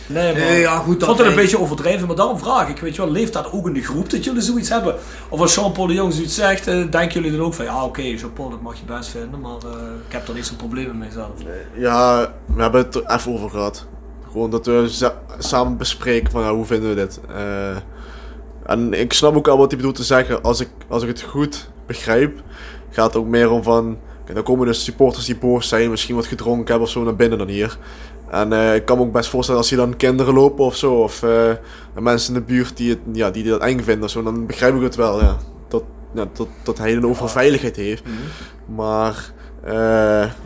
nee, 0.07 0.33
maar 0.33 0.41
Nee, 0.41 0.59
ja, 0.59 0.77
goed, 0.77 0.93
ik 0.93 0.99
dat 0.99 1.09
vond 1.09 1.19
het 1.19 1.27
een 1.27 1.35
beetje 1.35 1.59
overdreven. 1.59 2.07
Maar 2.07 2.15
daarom 2.15 2.39
vraag 2.39 2.69
ik, 2.69 2.79
weet 2.79 2.95
je 2.95 3.01
wel, 3.01 3.11
leeft 3.11 3.33
dat 3.33 3.51
ook 3.51 3.67
in 3.67 3.73
de 3.73 3.83
groep 3.83 4.09
dat 4.09 4.23
jullie 4.23 4.41
zoiets 4.41 4.69
hebben? 4.69 4.95
Of 5.29 5.39
als 5.39 5.55
Jean-Paul 5.55 5.87
de 5.87 5.93
Jong 5.93 6.13
zoiets 6.13 6.35
zegt, 6.35 6.67
eh, 6.67 6.75
denken 6.75 7.21
jullie 7.21 7.37
dan 7.37 7.45
ook 7.45 7.53
van, 7.53 7.65
ja 7.65 7.83
oké, 7.83 8.01
Jean-Paul 8.01 8.49
dat 8.49 8.61
mag 8.61 8.75
je 8.75 8.85
best 8.85 9.09
vinden, 9.09 9.39
maar 9.39 9.51
eh, 9.51 9.71
ik 10.07 10.13
heb 10.13 10.27
er 10.27 10.33
niet 10.33 10.45
zo'n 10.45 10.55
probleem 10.55 10.97
mee 10.97 11.11
zelf. 11.11 11.31
Ja, 11.73 12.33
we 12.45 12.61
hebben 12.61 12.81
het 12.81 12.95
er 12.95 13.05
even 13.05 13.33
over 13.33 13.49
gehad. 13.49 13.85
Gewoon 14.31 14.49
dat 14.49 14.65
we 14.65 15.11
samen 15.37 15.77
bespreken 15.77 16.31
van 16.31 16.41
ja, 16.41 16.53
hoe 16.53 16.65
vinden 16.65 16.89
we 16.89 16.95
dit. 16.95 17.19
Eh, 17.29 17.75
en 18.65 18.93
ik 18.93 19.13
snap 19.13 19.35
ook 19.35 19.47
al 19.47 19.57
wat 19.57 19.67
hij 19.67 19.77
bedoelt 19.77 19.95
te 19.95 20.03
zeggen. 20.03 20.43
Als 20.43 20.59
ik, 20.59 20.69
als 20.87 21.01
ik 21.01 21.07
het 21.07 21.21
goed 21.21 21.69
begrijp, 21.85 22.41
gaat 22.89 23.05
het 23.05 23.15
ook 23.15 23.27
meer 23.27 23.51
om 23.51 23.63
van... 23.63 23.97
Dan 24.33 24.43
komen 24.43 24.65
dus 24.65 24.83
supporters 24.83 25.25
die 25.25 25.37
boos 25.37 25.67
zijn, 25.67 25.89
misschien 25.89 26.15
wat 26.15 26.25
gedronken 26.25 26.65
hebben 26.67 26.85
of 26.85 26.89
zo 26.89 27.03
naar 27.03 27.15
binnen 27.15 27.37
dan 27.37 27.47
hier. 27.47 27.77
En 28.29 28.53
eh, 28.53 28.75
ik 28.75 28.85
kan 28.85 28.97
me 28.97 29.03
ook 29.03 29.11
best 29.11 29.29
voorstellen 29.29 29.61
als 29.61 29.69
hier 29.69 29.79
dan 29.79 29.95
kinderen 29.97 30.33
lopen 30.33 30.65
of 30.65 30.75
zo, 30.75 30.93
of 30.93 31.23
eh, 31.23 31.51
mensen 31.99 32.33
in 32.33 32.39
de 32.39 32.45
buurt 32.45 32.77
die, 32.77 32.89
het, 32.89 32.99
ja, 33.13 33.31
die 33.31 33.43
dat 33.43 33.61
eng 33.61 33.79
vinden 33.83 34.03
of 34.03 34.09
zo, 34.09 34.23
dan 34.23 34.45
begrijp 34.45 34.75
ik 34.75 34.81
het 34.81 34.95
wel, 34.95 35.21
ja. 35.21 35.37
Dat, 35.67 35.83
ja, 36.13 36.25
dat, 36.33 36.47
dat 36.63 36.77
hij 36.77 36.91
het 36.91 37.03
over 37.05 37.29
veiligheid 37.29 37.75
heeft. 37.75 38.03
Maar 38.75 39.31
eh, 39.63 39.73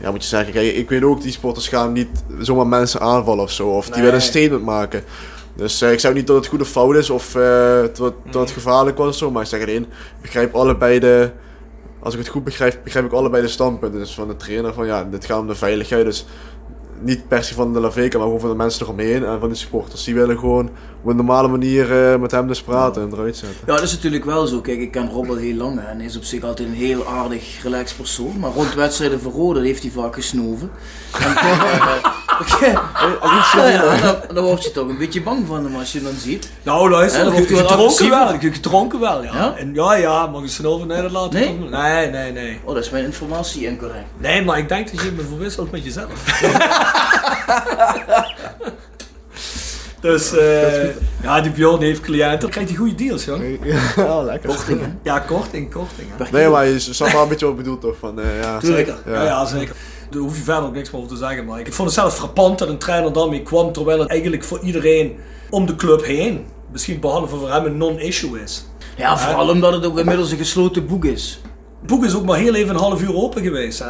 ja, 0.01 0.11
moet 0.11 0.23
je 0.23 0.29
zeggen, 0.29 0.53
kijk, 0.53 0.75
ik 0.75 0.89
weet 0.89 1.03
ook, 1.03 1.21
die 1.21 1.31
sporters 1.31 1.67
gaan 1.67 1.91
niet 1.91 2.23
zomaar 2.39 2.67
mensen 2.67 2.99
aanvallen 3.01 3.43
of 3.43 3.51
zo. 3.51 3.67
Of 3.67 3.85
die 3.85 3.95
willen 4.01 4.13
een 4.13 4.21
statement 4.21 4.63
maken. 4.63 5.03
Dus 5.55 5.81
ik 5.81 5.99
zeg 5.99 6.13
niet 6.13 6.27
dat 6.27 6.35
het 6.35 6.47
goed 6.47 6.61
of 6.61 6.67
fout 6.67 6.95
is 6.95 7.09
of 7.09 7.31
dat, 7.31 7.95
dat 7.95 8.13
Mhm. 8.25 8.39
het 8.39 8.51
gevaarlijk 8.51 8.97
was 8.97 9.07
of 9.07 9.15
zo. 9.15 9.31
Maar 9.31 9.41
ik 9.41 9.47
zeg 9.47 9.61
alleen, 9.61 9.81
ik 9.83 10.21
begrijp 10.21 10.55
allebei 10.55 10.99
de... 10.99 11.29
Als 12.03 12.13
ik 12.13 12.19
het 12.19 12.29
goed 12.29 12.43
begrijp, 12.43 12.79
begrijp 12.83 13.05
ik 13.05 13.11
allebei 13.11 13.41
de 13.43 13.49
standpunten. 13.49 13.99
Dus 13.99 14.13
van 14.13 14.27
de 14.27 14.35
trainer 14.35 14.73
van 14.73 14.85
ja, 14.85 15.03
dit 15.03 15.25
gaat 15.25 15.39
om 15.39 15.47
de 15.47 15.55
veiligheid. 15.55 16.05
Dus 16.05 16.25
niet 17.01 17.27
per 17.27 17.43
se 17.43 17.53
van 17.53 17.73
de 17.73 17.79
La 17.79 17.91
Vega, 17.91 18.17
maar 18.17 18.25
gewoon 18.25 18.39
van 18.39 18.49
de 18.49 18.55
mensen 18.55 18.85
eromheen. 18.85 19.25
En 19.25 19.39
van 19.39 19.49
de 19.49 19.55
supporters. 19.55 20.03
Die 20.03 20.13
willen 20.13 20.39
gewoon 20.39 20.69
op 21.03 21.09
een 21.09 21.15
normale 21.15 21.47
manier 21.47 22.11
eh, 22.11 22.19
met 22.19 22.31
hem 22.31 22.47
dus 22.47 22.61
praten 22.61 23.01
en 23.01 23.13
eruit 23.13 23.37
zetten. 23.37 23.57
Ja, 23.65 23.73
dat 23.75 23.83
is 23.83 23.91
natuurlijk 23.91 24.25
wel 24.25 24.47
zo. 24.47 24.61
Kijk, 24.61 24.79
ik 24.79 24.91
ken 24.91 25.09
Rob 25.09 25.29
al 25.29 25.35
heel 25.35 25.55
lang 25.55 25.79
hè, 25.79 25.87
en 25.87 25.97
hij 25.97 26.05
is 26.05 26.17
op 26.17 26.23
zich 26.23 26.43
altijd 26.43 26.67
een 26.67 26.73
heel 26.73 27.07
aardig, 27.07 27.63
relaxed 27.63 27.97
persoon. 27.97 28.39
Maar 28.39 28.51
rond 28.51 28.73
wedstrijden 28.73 29.21
voor 29.21 29.31
Rode 29.31 29.61
heeft 29.61 29.81
hij 29.81 29.91
vaak 29.91 30.13
gesnoven. 30.13 30.71
En 31.19 31.33
dan, 34.01 34.35
dan 34.35 34.43
word 34.43 34.63
je 34.63 34.71
toch 34.71 34.87
een 34.87 34.97
beetje 34.97 35.21
bang 35.21 35.47
van 35.47 35.63
hem 35.63 35.75
als 35.75 35.91
je 35.91 35.97
hem 35.99 36.07
dan 36.07 36.17
ziet. 36.19 36.49
Nou, 36.63 36.89
luister, 36.89 37.25
Ja, 37.25 37.29
dan 37.29 37.45
gedronken 37.45 38.09
wel. 38.09 38.37
Gedronken 38.39 38.99
wel, 38.99 39.23
ja. 39.23 39.33
Ja? 39.33 39.55
En 39.55 39.73
ja, 39.73 39.95
ja, 39.95 40.29
snel 40.45 40.79
van 40.79 40.87
nee, 40.87 41.01
dat 41.01 41.11
laten 41.11 41.39
Nee? 41.39 41.47
komen? 41.47 41.69
Nee, 41.69 42.09
nee, 42.09 42.31
nee. 42.31 42.59
Oh, 42.63 42.73
dat 42.73 42.83
is 42.83 42.89
mijn 42.89 43.05
informatie 43.05 43.65
incorrect. 43.65 44.05
Nee, 44.17 44.43
maar 44.43 44.57
ik 44.57 44.69
denk 44.69 44.91
dat 44.91 45.01
je 45.01 45.11
me 45.11 45.23
verwisselt 45.23 45.71
met 45.71 45.83
jezelf. 45.83 46.09
dus, 50.01 50.33
eh 50.37 50.83
ja, 51.21 51.41
die 51.41 51.51
Bjorn 51.51 51.81
heeft 51.81 51.99
cliënten. 52.01 52.39
Dan 52.39 52.49
krijgt 52.49 52.69
hij 52.69 52.77
goede 52.77 52.95
deals, 52.95 53.25
joh. 53.25 53.39
Ja, 53.95 54.21
lekker. 54.21 54.49
Korting, 54.49 54.79
hè? 54.81 54.87
Ja, 55.03 55.19
korting, 55.19 55.71
korting. 55.73 56.07
Hè. 56.17 56.25
Nee, 56.31 56.47
maar 56.49 56.65
je 56.67 56.79
snapt 56.79 57.11
wel 57.11 57.21
een 57.21 57.27
beetje 57.29 57.45
wat 57.45 57.53
ik 57.57 57.63
bedoel 57.63 57.77
toch? 57.77 57.95
Van, 57.99 58.19
eh, 58.19 58.41
ja, 58.41 58.59
Zeker, 58.59 58.95
Ja. 59.05 59.13
ja. 59.13 59.23
Ja, 59.23 59.45
zeker. 59.45 59.75
Daar 60.09 60.21
hoef 60.21 60.37
je 60.37 60.43
verder 60.43 60.63
ook 60.63 60.73
niks 60.73 60.91
meer 60.91 61.01
over 61.01 61.13
te 61.13 61.19
zeggen. 61.19 61.45
Maar 61.45 61.59
ik 61.59 61.73
vond 61.73 61.89
het 61.89 61.99
zelf 61.99 62.15
frappant 62.15 62.59
dat 62.59 62.67
een 62.67 62.77
trainer 62.77 63.13
daarmee 63.13 63.43
kwam, 63.43 63.71
terwijl 63.71 63.99
het 63.99 64.09
eigenlijk 64.09 64.43
voor 64.43 64.59
iedereen 64.59 65.17
om 65.49 65.65
de 65.65 65.75
club 65.75 66.05
heen, 66.05 66.45
misschien 66.71 66.99
behalve 66.99 67.35
voor 67.35 67.51
hem, 67.51 67.65
een 67.65 67.77
non-issue 67.77 68.41
is. 68.41 68.65
Ja, 68.97 69.17
vooral 69.17 69.49
omdat 69.49 69.73
het 69.73 69.85
ook 69.85 69.99
inmiddels 69.99 70.31
een 70.31 70.37
gesloten 70.37 70.87
boek 70.87 71.05
is. 71.05 71.41
Het 71.81 71.89
boek 71.89 72.05
is 72.05 72.15
ook 72.15 72.25
maar 72.25 72.37
heel 72.37 72.55
even 72.55 72.75
een 72.75 72.81
half 72.81 73.01
uur 73.01 73.15
open 73.15 73.41
geweest, 73.41 73.79
hè? 73.79 73.89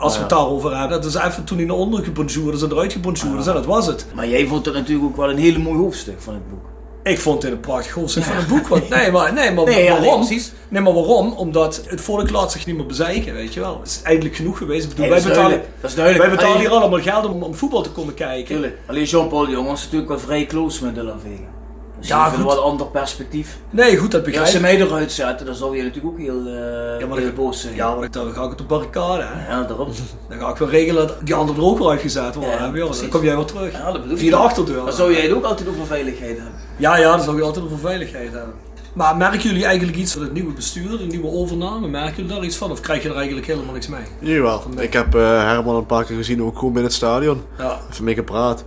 Als 0.00 0.14
we 0.14 0.20
het 0.20 0.28
daarover 0.28 0.78
hebben. 0.78 1.02
Dat 1.02 1.14
is 1.14 1.20
even 1.20 1.44
toen 1.44 1.58
hij 1.58 1.66
naar 1.66 1.76
onder 1.76 2.04
gebonjourd 2.04 2.54
is 2.54 2.62
en 2.62 2.70
eruit 2.70 2.92
gebonjourd 2.92 3.40
is 3.40 3.46
en 3.46 3.54
dat 3.54 3.66
was 3.66 3.86
het. 3.86 4.06
Maar 4.14 4.28
jij 4.28 4.46
vond 4.46 4.64
het 4.64 4.74
natuurlijk 4.74 5.08
ook 5.08 5.16
wel 5.16 5.30
een 5.30 5.38
hele 5.38 5.58
mooi 5.58 5.78
hoofdstuk 5.78 6.20
van 6.20 6.34
het 6.34 6.50
boek. 6.50 6.64
Ik 7.02 7.20
vond 7.20 7.40
dit 7.40 7.52
een 7.52 7.60
prachtig 7.60 7.92
hoofdstuk 7.92 8.22
van 8.22 8.36
het 8.36 8.46
boek. 8.46 8.68
Want, 8.68 8.88
nee, 8.94 9.10
maar, 9.10 9.32
nee, 9.32 9.50
maar 9.52 9.64
Nee, 9.64 9.84
ja, 9.84 9.92
nee, 9.92 10.08
waarom? 10.08 10.28
nee, 10.68 10.82
maar 10.82 10.92
waarom? 10.92 11.32
Omdat 11.32 11.82
het 11.86 12.00
volk 12.00 12.30
laat 12.30 12.52
zich 12.52 12.66
niet 12.66 12.76
meer 12.76 12.86
bezeiken, 12.86 13.34
weet 13.34 13.54
je 13.54 13.60
wel. 13.60 13.78
Het 13.78 13.88
is 13.88 14.02
eigenlijk 14.02 14.36
genoeg 14.36 14.58
geweest. 14.58 14.84
Ik 14.84 14.88
bedoel, 14.88 15.10
wij 15.10 15.22
betalen, 15.22 15.62
dat 15.80 15.90
is 15.90 15.96
duidelijk. 15.96 16.26
wij 16.26 16.36
betalen 16.36 16.60
hier 16.60 16.70
allemaal 16.70 17.00
geld 17.00 17.26
om, 17.26 17.42
om 17.42 17.54
voetbal 17.54 17.82
te 17.82 17.90
komen 17.90 18.14
kijken. 18.14 18.44
Tuurlijk. 18.44 18.78
Alleen 18.86 19.04
Jean-Paul 19.04 19.44
de 19.44 19.50
Jong 19.50 19.66
was 19.66 19.82
natuurlijk 19.82 20.10
wel 20.10 20.18
vrij 20.18 20.46
close 20.46 20.84
met 20.84 20.94
de 20.94 21.02
La 21.02 21.16
Vega. 21.22 21.59
Ja, 22.00 22.26
een 22.26 22.32
goed. 22.34 22.44
wat 22.44 22.58
ander 22.58 22.86
perspectief. 22.86 23.58
Nee, 23.70 23.96
goed, 23.96 24.10
dat 24.10 24.20
Ja, 24.20 24.24
begrijp 24.26 24.40
als 24.42 24.50
ze 24.50 24.56
ik. 24.56 24.62
mij 24.62 24.80
eruit 24.80 25.12
zetten, 25.12 25.46
dan 25.46 25.54
zou 25.54 25.76
je 25.76 25.82
natuurlijk 25.82 26.12
ook 26.14 26.18
heel, 26.20 26.46
eh 26.46 27.00
Ja, 27.00 27.06
maar 27.06 27.18
heel 27.18 27.32
boos 27.32 27.60
zijn. 27.60 27.74
Ja, 27.74 27.94
maar 27.94 28.10
dan 28.10 28.32
ga 28.32 28.42
ik 28.44 28.50
op 28.60 28.68
barricade, 28.68 29.22
hè. 29.22 29.50
Ja, 29.52 29.62
daarom. 29.62 29.88
Dan 30.28 30.38
ga 30.38 30.48
ik 30.48 30.56
wel 30.56 30.68
regelen 30.68 31.06
dat 31.06 31.16
die 31.26 31.34
anderen 31.34 31.62
er 31.62 31.68
ook 31.68 31.78
wel 31.78 31.90
uitgezet 31.90 32.34
worden. 32.34 32.52
Ja, 32.52 32.64
hè, 32.64 32.70
Bjorn. 32.70 32.92
dan 33.00 33.08
kom 33.08 33.24
jij 33.24 33.36
weer 33.36 33.44
terug. 33.44 33.72
Ja, 33.72 33.84
dat 33.92 34.00
bedoel 34.00 34.10
ik. 34.16 34.18
Via 34.18 34.30
de 34.30 34.36
achterdeur. 34.36 34.84
Dan 34.84 34.92
zou 34.92 35.12
jij 35.12 35.22
het 35.22 35.32
ook 35.32 35.44
altijd 35.44 35.68
over 35.68 35.86
veiligheid 35.86 36.36
hebben. 36.36 36.54
Ja, 36.76 36.96
ja, 36.96 37.10
dan 37.16 37.24
zou 37.24 37.36
je 37.36 37.42
altijd 37.42 37.64
over 37.64 37.78
veiligheid 37.78 38.32
hebben. 38.32 38.54
Maar 38.94 39.16
merken 39.16 39.40
jullie 39.40 39.64
eigenlijk 39.64 39.96
iets 39.98 40.12
van 40.12 40.22
het 40.22 40.32
nieuwe 40.32 40.52
bestuur, 40.52 40.98
de 40.98 41.04
nieuwe 41.04 41.26
overname? 41.28 41.88
Merken 41.88 42.14
jullie 42.16 42.30
daar 42.30 42.44
iets 42.44 42.56
van 42.56 42.70
of 42.70 42.80
krijg 42.80 43.02
je 43.02 43.08
er 43.08 43.16
eigenlijk 43.16 43.46
helemaal 43.46 43.72
niks 43.72 43.88
mee? 43.88 44.02
Jawel. 44.18 44.62
Ik 44.78 44.92
heb 44.92 45.14
eh, 45.14 45.20
Herman 45.22 45.76
een 45.76 45.86
paar 45.86 46.04
keer 46.04 46.16
gezien, 46.16 46.42
ook 46.42 46.54
gewoon 46.54 46.72
binnen 46.72 46.84
het 46.90 46.92
stadion. 47.00 47.42
Ja. 47.58 47.78
Even 47.90 48.04
mee 48.04 48.14
gepraat. 48.14 48.64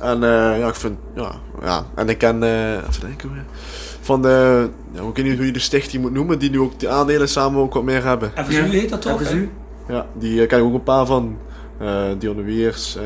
En 0.00 0.22
eh, 0.22 0.58
ja, 0.58 0.68
ik 0.68 0.74
vind, 0.74 0.98
ja, 1.14 1.32
ja. 1.62 1.84
En 1.94 2.08
ik 2.08 2.18
ken, 2.18 2.42
eh 2.42 2.72
even 2.72 3.00
denken 3.00 3.32
weer. 3.32 3.44
Van 4.00 4.22
de, 4.22 4.68
ja, 4.92 5.00
ik 5.02 5.16
weet 5.16 5.24
niet 5.24 5.36
hoe 5.36 5.46
je 5.46 5.52
de 5.52 5.58
stichting 5.58 6.02
moet 6.02 6.12
noemen, 6.12 6.38
die 6.38 6.50
nu 6.50 6.60
ook 6.60 6.78
die 6.80 6.88
aandelen 6.88 7.28
samen 7.28 7.60
ook 7.60 7.74
wat 7.74 7.82
meer 7.82 8.04
hebben. 8.04 8.32
FSU 8.44 8.62
heet 8.62 8.88
dat 8.88 9.02
toch? 9.02 9.22
FSU? 9.22 9.50
Ja, 9.88 10.06
die 10.14 10.46
ken 10.46 10.58
ik 10.58 10.64
ook 10.64 10.74
een 10.74 10.82
paar 10.82 11.06
van. 11.06 11.38
eh 11.78 12.02
Dionne 12.18 12.42
Wiers, 12.42 12.96
eh, 12.96 13.02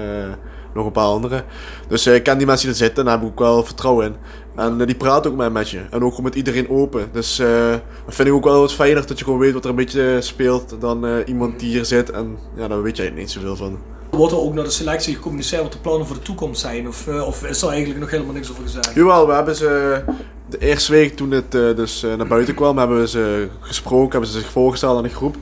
nog 0.74 0.86
een 0.86 0.92
paar 0.92 1.04
andere. 1.06 1.44
Dus 1.88 2.06
eh, 2.06 2.14
ik 2.14 2.22
ken 2.22 2.38
die 2.38 2.46
mensen 2.46 2.66
die 2.66 2.76
er 2.78 2.84
zitten 2.84 2.98
en 2.98 3.04
daar 3.10 3.18
heb 3.18 3.22
ik 3.28 3.32
ook 3.32 3.38
wel 3.38 3.64
vertrouwen 3.64 4.06
in. 4.06 4.14
En 4.56 4.80
eh, 4.80 4.86
die 4.86 4.96
praten 4.96 5.30
ook 5.30 5.36
met, 5.36 5.52
met 5.52 5.70
je. 5.70 5.80
En 5.90 6.04
ook 6.04 6.22
met 6.22 6.34
iedereen 6.34 6.68
open. 6.68 7.08
Dus 7.12 7.38
eh 7.38 7.70
dat 8.04 8.14
vind 8.14 8.28
ik 8.28 8.34
ook 8.34 8.44
wel 8.44 8.60
wat 8.60 8.72
fijner 8.72 9.06
dat 9.06 9.18
je 9.18 9.24
gewoon 9.24 9.38
weet 9.38 9.52
wat 9.52 9.64
er 9.64 9.70
een 9.70 9.76
beetje 9.76 10.16
speelt 10.20 10.76
dan 10.80 11.06
eh, 11.06 11.12
iemand 11.26 11.60
die 11.60 11.70
hier 11.70 11.84
zit. 11.84 12.10
En 12.10 12.38
ja, 12.56 12.68
daar 12.68 12.82
weet 12.82 12.96
jij 12.96 13.10
niet 13.10 13.30
zoveel 13.30 13.56
van. 13.56 13.78
Wordt 14.10 14.32
er 14.32 14.38
ook 14.38 14.54
naar 14.54 14.64
de 14.64 14.70
selectie 14.70 15.14
gecommuniceerd 15.14 15.62
wat 15.62 15.72
de 15.72 15.78
plannen 15.78 16.06
voor 16.06 16.16
de 16.16 16.22
toekomst 16.22 16.60
zijn? 16.60 16.88
Of, 16.88 17.08
of 17.08 17.44
is 17.44 17.62
er 17.62 17.68
eigenlijk 17.68 18.00
nog 18.00 18.10
helemaal 18.10 18.34
niks 18.34 18.50
over 18.50 18.62
gezegd? 18.62 18.94
Jawel, 18.94 19.26
we 19.26 19.32
hebben 19.32 19.56
ze 19.56 20.02
de 20.48 20.58
eerste 20.58 20.92
week 20.92 21.16
toen 21.16 21.30
het 21.30 21.50
dus 21.50 22.06
naar 22.16 22.26
buiten 22.26 22.54
kwam, 22.54 22.78
hebben 22.78 23.00
we 23.00 23.08
ze 23.08 23.48
gesproken, 23.60 24.10
hebben 24.10 24.30
ze 24.30 24.38
zich 24.38 24.50
voorgesteld 24.50 24.96
aan 24.96 25.02
de 25.02 25.08
groep. 25.08 25.36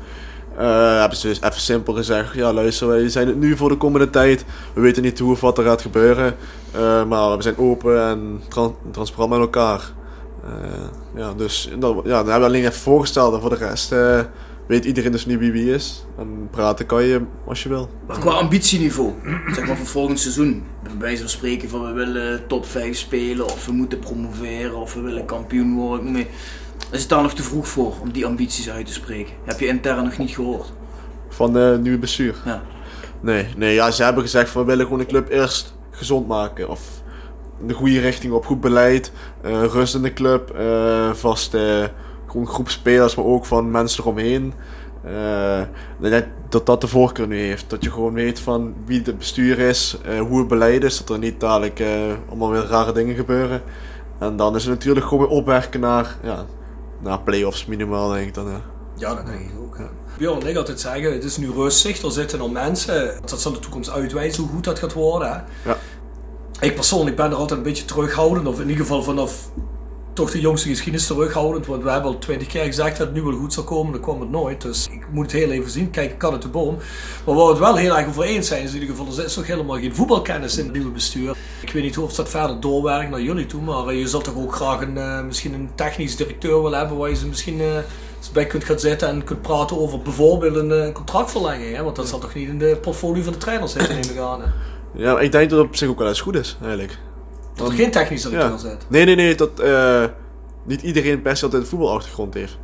Eh, 0.58 0.98
hebben 1.00 1.18
ze 1.18 1.26
dus 1.28 1.40
even 1.40 1.60
simpel 1.60 1.94
gezegd, 1.94 2.34
ja 2.34 2.52
luister, 2.52 2.88
wij 2.88 3.08
zijn 3.08 3.26
het 3.26 3.38
nu 3.38 3.56
voor 3.56 3.68
de 3.68 3.76
komende 3.76 4.10
tijd. 4.10 4.44
We 4.74 4.80
weten 4.80 5.02
niet 5.02 5.18
hoe 5.18 5.32
of 5.32 5.40
wat 5.40 5.58
er 5.58 5.64
gaat 5.64 5.82
gebeuren. 5.82 6.36
Eh, 6.72 7.04
maar 7.04 7.36
we 7.36 7.42
zijn 7.42 7.58
open 7.58 8.02
en 8.08 8.40
tran- 8.48 8.76
transparant 8.90 9.30
met 9.30 9.40
elkaar. 9.40 9.92
Eh, 10.44 10.50
ja, 11.16 11.32
dus 11.32 11.70
dat, 11.78 11.94
ja, 12.04 12.10
dan 12.10 12.16
hebben 12.16 12.40
we 12.40 12.46
alleen 12.46 12.64
even 12.64 12.80
voorgesteld 12.80 13.34
en 13.34 13.40
voor 13.40 13.50
de 13.50 13.56
rest 13.56 13.94
weet 14.66 14.84
iedereen 14.84 15.12
dus 15.12 15.26
niet 15.26 15.38
wie 15.38 15.52
wie 15.52 15.74
is. 15.74 16.06
En 16.18 16.48
praten 16.50 16.86
kan 16.86 17.04
je 17.04 17.20
als 17.46 17.62
je 17.62 17.68
wil. 17.68 17.90
Maar 18.06 18.18
qua 18.18 18.30
ambitieniveau, 18.30 19.12
zeg 19.54 19.66
maar 19.66 19.76
voor 19.76 19.86
volgend 19.86 20.20
seizoen, 20.20 20.62
bij 20.82 20.92
wijze 20.98 21.28
spreken 21.28 21.68
van 21.68 21.86
we 21.86 21.92
willen 21.92 22.46
top 22.46 22.66
5 22.66 22.96
spelen, 22.98 23.44
of 23.44 23.66
we 23.66 23.72
moeten 23.72 23.98
promoveren, 23.98 24.76
of 24.76 24.94
we 24.94 25.00
willen 25.00 25.24
kampioen 25.24 25.74
worden. 25.74 26.12
maar. 26.12 26.24
Is 26.90 27.00
het 27.00 27.08
daar 27.08 27.22
nog 27.22 27.34
te 27.34 27.42
vroeg 27.42 27.68
voor 27.68 27.94
om 28.00 28.12
die 28.12 28.26
ambities 28.26 28.70
uit 28.70 28.86
te 28.86 28.92
spreken? 28.92 29.34
Heb 29.44 29.60
je 29.60 29.66
intern 29.66 30.04
nog 30.04 30.18
niet 30.18 30.30
gehoord? 30.30 30.72
Van 31.28 31.52
de 31.52 31.78
nieuwe 31.82 31.98
bestuur. 31.98 32.34
Ja. 32.44 32.62
Nee, 33.20 33.46
nee 33.56 33.74
ja, 33.74 33.90
ze 33.90 34.02
hebben 34.02 34.22
gezegd 34.22 34.50
van 34.50 34.60
we 34.62 34.68
willen 34.68 34.84
gewoon 34.84 35.00
de 35.00 35.06
club 35.06 35.28
eerst 35.28 35.74
gezond 35.90 36.28
maken. 36.28 36.68
Of 36.68 36.80
de 37.66 37.74
goede 37.74 38.00
richting 38.00 38.32
op, 38.32 38.46
goed 38.46 38.60
beleid, 38.60 39.12
eh, 39.42 39.64
rust 39.64 39.94
in 39.94 40.02
de 40.02 40.12
club, 40.12 40.50
eh 40.50 41.12
vaste 41.12 41.90
gewoon 42.26 42.46
groep 42.46 42.68
spelers, 42.68 43.14
maar 43.14 43.24
ook 43.24 43.46
van 43.46 43.70
mensen 43.70 44.02
eromheen. 44.02 44.52
Eh, 45.04 45.60
denk 45.98 46.26
dat 46.48 46.66
dat 46.66 46.80
de 46.80 46.86
voorkeur 46.86 47.26
nu 47.26 47.38
heeft. 47.38 47.70
Dat 47.70 47.84
je 47.84 47.90
gewoon 47.90 48.12
weet 48.12 48.40
van 48.40 48.74
wie 48.84 49.02
het 49.04 49.18
bestuur 49.18 49.58
is, 49.58 49.98
eh, 50.04 50.20
hoe 50.20 50.38
het 50.38 50.48
beleid 50.48 50.84
is, 50.84 50.98
dat 50.98 51.10
er 51.10 51.18
niet 51.18 51.40
dadelijk 51.40 51.80
eh, 51.80 51.88
allemaal 52.28 52.50
weer 52.50 52.66
rare 52.66 52.92
dingen 52.92 53.14
gebeuren. 53.14 53.62
En 54.18 54.36
dan 54.36 54.56
is 54.56 54.62
het 54.64 54.72
natuurlijk 54.72 55.06
gewoon 55.06 55.28
weer 55.28 55.36
opwerken 55.36 55.80
naar, 55.80 56.16
ja, 56.22 56.44
naar 56.98 57.20
play-offs 57.20 57.66
minimaal 57.66 58.08
denk 58.08 58.26
ik 58.26 58.34
dan. 58.34 58.50
Ja. 58.50 58.60
Ja, 58.98 59.14
dat 59.14 59.26
denk 59.26 59.40
ik 59.40 59.60
ook. 59.60 59.76
Ja. 59.78 59.88
Bjorn 60.18 60.40
en 60.40 60.46
ik 60.46 60.56
altijd 60.56 60.80
zeggen, 60.80 61.12
het 61.12 61.24
is 61.24 61.36
nu 61.36 61.50
rustig, 61.50 62.02
er 62.02 62.12
zitten 62.12 62.40
al 62.40 62.48
mensen. 62.48 63.20
Dat 63.24 63.40
zal 63.40 63.52
de 63.52 63.58
toekomst 63.58 63.90
uitwijzen 63.90 64.42
hoe 64.42 64.52
goed 64.52 64.64
dat 64.64 64.78
gaat 64.78 64.92
worden. 64.92 65.28
Hè? 65.28 65.70
Ja. 65.70 65.76
Ik 66.60 66.74
persoonlijk 66.74 67.16
ben 67.16 67.30
er 67.30 67.36
altijd 67.36 67.58
een 67.58 67.64
beetje 67.64 67.84
terughoudend, 67.84 68.46
of 68.46 68.60
in 68.60 68.68
ieder 68.68 68.84
geval 68.84 69.02
vanaf 69.02 69.50
toch 70.18 70.30
de 70.30 70.40
jongste 70.40 70.68
geschiedenis 70.68 71.06
terughoudend. 71.06 71.66
Want 71.66 71.82
we 71.82 71.90
hebben 71.90 72.10
al 72.10 72.18
twintig 72.18 72.48
keer 72.48 72.64
gezegd 72.64 72.96
dat 72.96 73.06
het 73.06 73.16
nu 73.16 73.22
wel 73.22 73.38
goed 73.38 73.52
zou 73.52 73.66
komen, 73.66 73.92
dan 73.92 74.00
kwam 74.00 74.20
het 74.20 74.30
nooit. 74.30 74.62
Dus 74.62 74.88
ik 74.90 75.06
moet 75.10 75.32
het 75.32 75.40
heel 75.40 75.50
even 75.50 75.70
zien, 75.70 75.90
kijk, 75.90 76.10
ik 76.10 76.18
kan 76.18 76.32
het 76.32 76.42
de 76.42 76.48
boom. 76.48 76.76
Maar 77.24 77.34
waar 77.34 77.44
we 77.44 77.50
het 77.50 77.58
wel 77.58 77.76
heel 77.76 77.96
erg 77.96 78.08
over 78.08 78.22
eens 78.22 78.48
zijn, 78.48 78.62
is 78.62 78.74
in 78.74 78.80
ieder 78.80 78.96
geval, 78.96 79.18
er 79.18 79.24
is 79.24 79.36
nog 79.36 79.46
helemaal 79.46 79.76
geen 79.76 79.94
voetbalkennis 79.94 80.58
in 80.58 80.64
het 80.64 80.72
nieuwe 80.72 80.90
bestuur. 80.90 81.36
Ik 81.60 81.70
weet 81.70 81.82
niet 81.82 81.98
of 81.98 82.14
dat 82.14 82.28
verder 82.28 82.60
doorwerkt 82.60 83.10
naar 83.10 83.20
jullie 83.20 83.46
toe, 83.46 83.62
maar 83.62 83.86
eh, 83.86 83.98
je 83.98 84.08
zult 84.08 84.24
toch 84.24 84.36
ook 84.36 84.54
graag 84.54 84.80
een, 84.80 84.98
eh, 84.98 85.24
misschien 85.24 85.54
een 85.54 85.70
technisch 85.74 86.16
directeur 86.16 86.62
willen 86.62 86.78
hebben 86.78 86.96
waar 86.96 87.08
je 87.08 87.16
ze 87.16 87.26
misschien... 87.26 87.60
eens 87.60 88.32
bij 88.32 88.46
kunt 88.46 88.64
gaan 88.64 88.78
zitten 88.78 89.08
en 89.08 89.24
kunt 89.24 89.42
praten 89.42 89.78
over 89.78 90.02
bijvoorbeeld 90.02 90.56
een, 90.56 90.70
een 90.70 90.92
contractverlenging. 90.92 91.76
Hè? 91.76 91.82
Want 91.82 91.96
dat 91.96 92.08
zal 92.08 92.18
toch 92.18 92.34
niet 92.34 92.48
in 92.48 92.58
de 92.58 92.78
portfolio 92.80 93.22
van 93.22 93.32
de 93.32 93.38
trainer 93.38 93.68
zitten, 93.68 93.94
neem 93.94 94.10
ik 94.10 94.18
aan. 94.18 94.40
Hè? 94.40 94.46
ja, 94.92 95.18
ik 95.18 95.32
denk 95.32 95.50
dat 95.50 95.58
het 95.58 95.68
op 95.68 95.76
zich 95.76 95.88
ook 95.88 95.98
wel 95.98 96.08
eens 96.08 96.20
goed 96.20 96.36
is 96.36 96.56
eigenlijk. 96.62 96.98
Dat 97.58 97.68
er 97.68 97.74
geen 97.74 97.90
technisch 97.90 98.22
directeur 98.22 98.50
Ja. 98.50 98.56
zit. 98.58 98.76
Nee, 98.88 99.04
nee, 99.04 99.14
nee, 99.14 99.34
dat 99.34 99.60
eh, 99.60 100.04
niet 100.64 100.82
iedereen 100.82 101.22
per 101.22 101.36
se 101.36 101.44
altijd 101.44 101.62
een 101.62 101.68
voetbalachtergrond 101.68 102.34
heeft. 102.34 102.58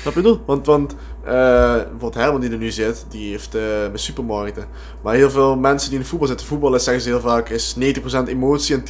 Snap 0.00 0.14
je 0.14 0.20
bedoel? 0.22 0.40
Want, 0.46 0.66
want 0.66 0.94
eh, 1.24 1.32
bijvoorbeeld 1.74 2.14
Herman 2.14 2.40
die 2.40 2.50
er 2.50 2.56
nu 2.58 2.70
zit, 2.70 3.06
die 3.08 3.30
heeft 3.30 3.54
eh 3.54 3.60
bij 3.62 3.90
supermarkten. 3.94 4.64
Maar 5.02 5.14
heel 5.14 5.30
veel 5.30 5.56
mensen 5.56 5.88
die 5.88 5.98
in 5.98 6.04
de 6.04 6.10
voetbal 6.10 6.28
zitten, 6.28 6.46
voetballen 6.46 6.80
zeggen 6.80 7.02
ze 7.02 7.08
heel 7.08 7.20
vaak, 7.20 7.48
is 7.48 7.74
90% 7.78 8.28
emotie 8.28 8.76
en 8.76 8.84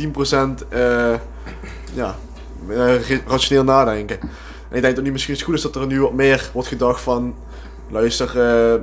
10% 0.60 0.64
eh, 0.68 1.14
ja, 1.94 2.16
ra- 2.68 2.98
rationeel 3.26 3.64
nadenken. 3.64 4.18
En 4.68 4.76
ik 4.76 4.82
denk 4.82 4.94
dat 4.94 5.04
nu 5.04 5.12
misschien 5.12 5.34
het 5.34 5.42
goed 5.42 5.54
is 5.54 5.62
dat 5.62 5.76
er 5.76 5.86
nu 5.86 6.00
wat 6.00 6.12
meer 6.12 6.50
wordt 6.52 6.68
gedacht 6.68 7.00
van, 7.00 7.34
luister, 7.90 8.30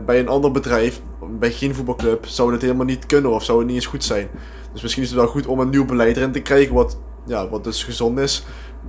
bij 0.06 0.20
een 0.20 0.28
ander 0.28 0.52
bedrijf, 0.52 1.02
bij 1.40 1.52
geen 1.52 1.76
voetbalclub, 1.76 2.26
zou 2.28 2.52
dit 2.52 2.62
helemaal 2.62 2.86
niet 2.86 3.06
kunnen 3.06 3.32
of 3.32 3.44
zou 3.44 3.58
het 3.58 3.68
niet 3.68 3.76
eens 3.76 3.86
goed 3.86 4.04
zijn. 4.04 4.28
Dus 4.76 4.84
misschien 4.84 5.04
is 5.04 5.10
het 5.10 5.20
wel 5.20 5.28
goed 5.28 5.46
om 5.46 5.60
een 5.60 5.70
nieuw 5.70 5.86
beleid 5.86 6.18
erin 6.18 6.32
te 6.32 6.40
krijgen, 6.40 6.74
wat, 6.74 6.98
ja, 7.26 7.50
wat 7.50 7.64
dus 7.64 7.84
gezond 7.84 8.20
is. 8.20 8.44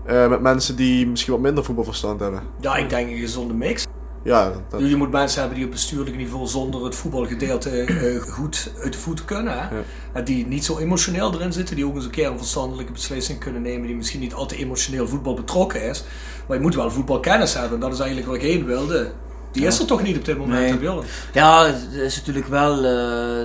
eh, 0.06 0.28
met 0.28 0.40
mensen 0.40 0.76
die 0.76 1.06
misschien 1.06 1.32
wat 1.32 1.42
minder 1.42 1.64
voetbalverstand 1.64 2.20
hebben. 2.20 2.40
Ja, 2.60 2.76
ik 2.76 2.88
denk 2.90 3.10
een 3.10 3.16
gezonde 3.18 3.54
mix. 3.54 3.86
ja, 4.22 4.52
dat, 4.68 4.88
Je 4.88 4.96
moet 4.96 5.10
mensen 5.10 5.38
hebben 5.40 5.56
die 5.58 5.66
op 5.66 5.72
bestuurlijk 5.72 6.16
niveau 6.16 6.46
zonder 6.46 6.84
het 6.84 6.94
voetbalgedeelte 6.94 7.70
eh, 7.70 8.20
goed 8.32 8.72
uit 8.82 8.92
de 8.92 8.98
voeten 8.98 9.24
kunnen. 9.24 9.52
Hè? 9.52 9.76
Ja. 9.76 9.82
En 10.12 10.24
die 10.24 10.46
niet 10.46 10.64
zo 10.64 10.78
emotioneel 10.78 11.34
erin 11.34 11.52
zitten, 11.52 11.76
die 11.76 11.86
ook 11.86 11.94
eens 11.94 12.04
een 12.04 12.10
keer 12.10 12.26
een 12.30 12.38
verstandelijke 12.38 12.92
beslissing 12.92 13.38
kunnen 13.38 13.62
nemen, 13.62 13.86
die 13.86 13.96
misschien 13.96 14.20
niet 14.20 14.34
altijd 14.34 14.60
emotioneel 14.60 15.08
voetbal 15.08 15.34
betrokken 15.34 15.82
is. 15.82 16.04
Maar 16.46 16.56
je 16.56 16.62
moet 16.62 16.74
wel 16.74 16.90
voetbalkennis 16.90 17.54
hebben. 17.54 17.72
En 17.74 17.80
dat 17.80 17.92
is 17.92 17.98
eigenlijk 17.98 18.28
wat 18.28 18.36
ik 18.36 18.42
heen 18.42 18.64
wilde. 18.64 19.12
Die 19.56 19.66
is 19.66 19.78
er 19.78 19.86
toch 19.86 20.02
niet 20.02 20.16
op 20.16 20.24
dit 20.24 20.38
moment, 20.38 20.80
Nee. 20.80 20.90
Ja, 21.32 21.64
het 21.66 21.92
is 21.92 22.16
natuurlijk 22.16 22.46
wel 22.46 22.74
eh, 22.76 22.82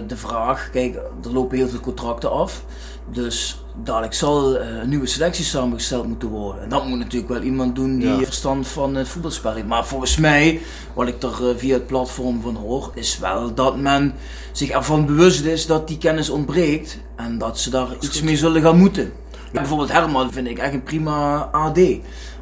de 0.07 0.15
vraag. 0.15 0.69
Kijk, 0.71 0.95
er 0.95 1.33
lopen 1.33 1.57
heel 1.57 1.67
veel 1.67 1.79
contracten 1.79 2.31
af. 2.31 2.63
Dus 3.11 3.63
dadelijk 3.83 4.13
zal 4.13 4.57
eh, 4.57 4.67
een 4.81 4.89
nieuwe 4.89 5.07
selectie 5.07 5.45
samengesteld 5.45 6.07
moeten 6.07 6.29
worden. 6.29 6.63
En 6.63 6.69
dat 6.69 6.85
moet 6.85 6.97
natuurlijk 6.99 7.31
wel 7.31 7.41
iemand 7.41 7.75
doen 7.75 7.99
die 7.99 8.07
Ja. 8.09 8.17
verstand 8.23 8.67
van 8.67 8.95
het 8.95 9.07
voetbalspel 9.07 9.53
heeft. 9.53 9.67
Maar 9.67 9.85
volgens 9.85 10.17
mij, 10.17 10.61
wat 10.93 11.07
ik 11.07 11.23
er 11.23 11.49
eh, 11.49 11.55
via 11.57 11.73
het 11.73 11.87
platform 11.87 12.41
van 12.41 12.55
hoor, 12.55 12.91
is 12.95 13.17
wel 13.19 13.53
dat 13.53 13.77
men 13.77 14.13
zich 14.51 14.69
ervan 14.69 15.05
bewust 15.05 15.45
is 15.45 15.65
dat 15.65 15.87
die 15.87 15.97
kennis 15.97 16.29
ontbreekt. 16.29 16.97
En 17.15 17.37
dat 17.37 17.59
ze 17.59 17.69
daar 17.69 17.87
iets 17.99 18.07
goed. 18.17 18.23
mee 18.23 18.37
zullen 18.37 18.61
gaan 18.61 18.77
moeten. 18.77 19.11
Bijvoorbeeld 19.51 19.91
Herman 19.91 20.31
vind 20.31 20.47
ik 20.47 20.57
echt 20.59 20.73
een 20.73 20.83
prima 20.83 21.49
AD. 21.51 21.79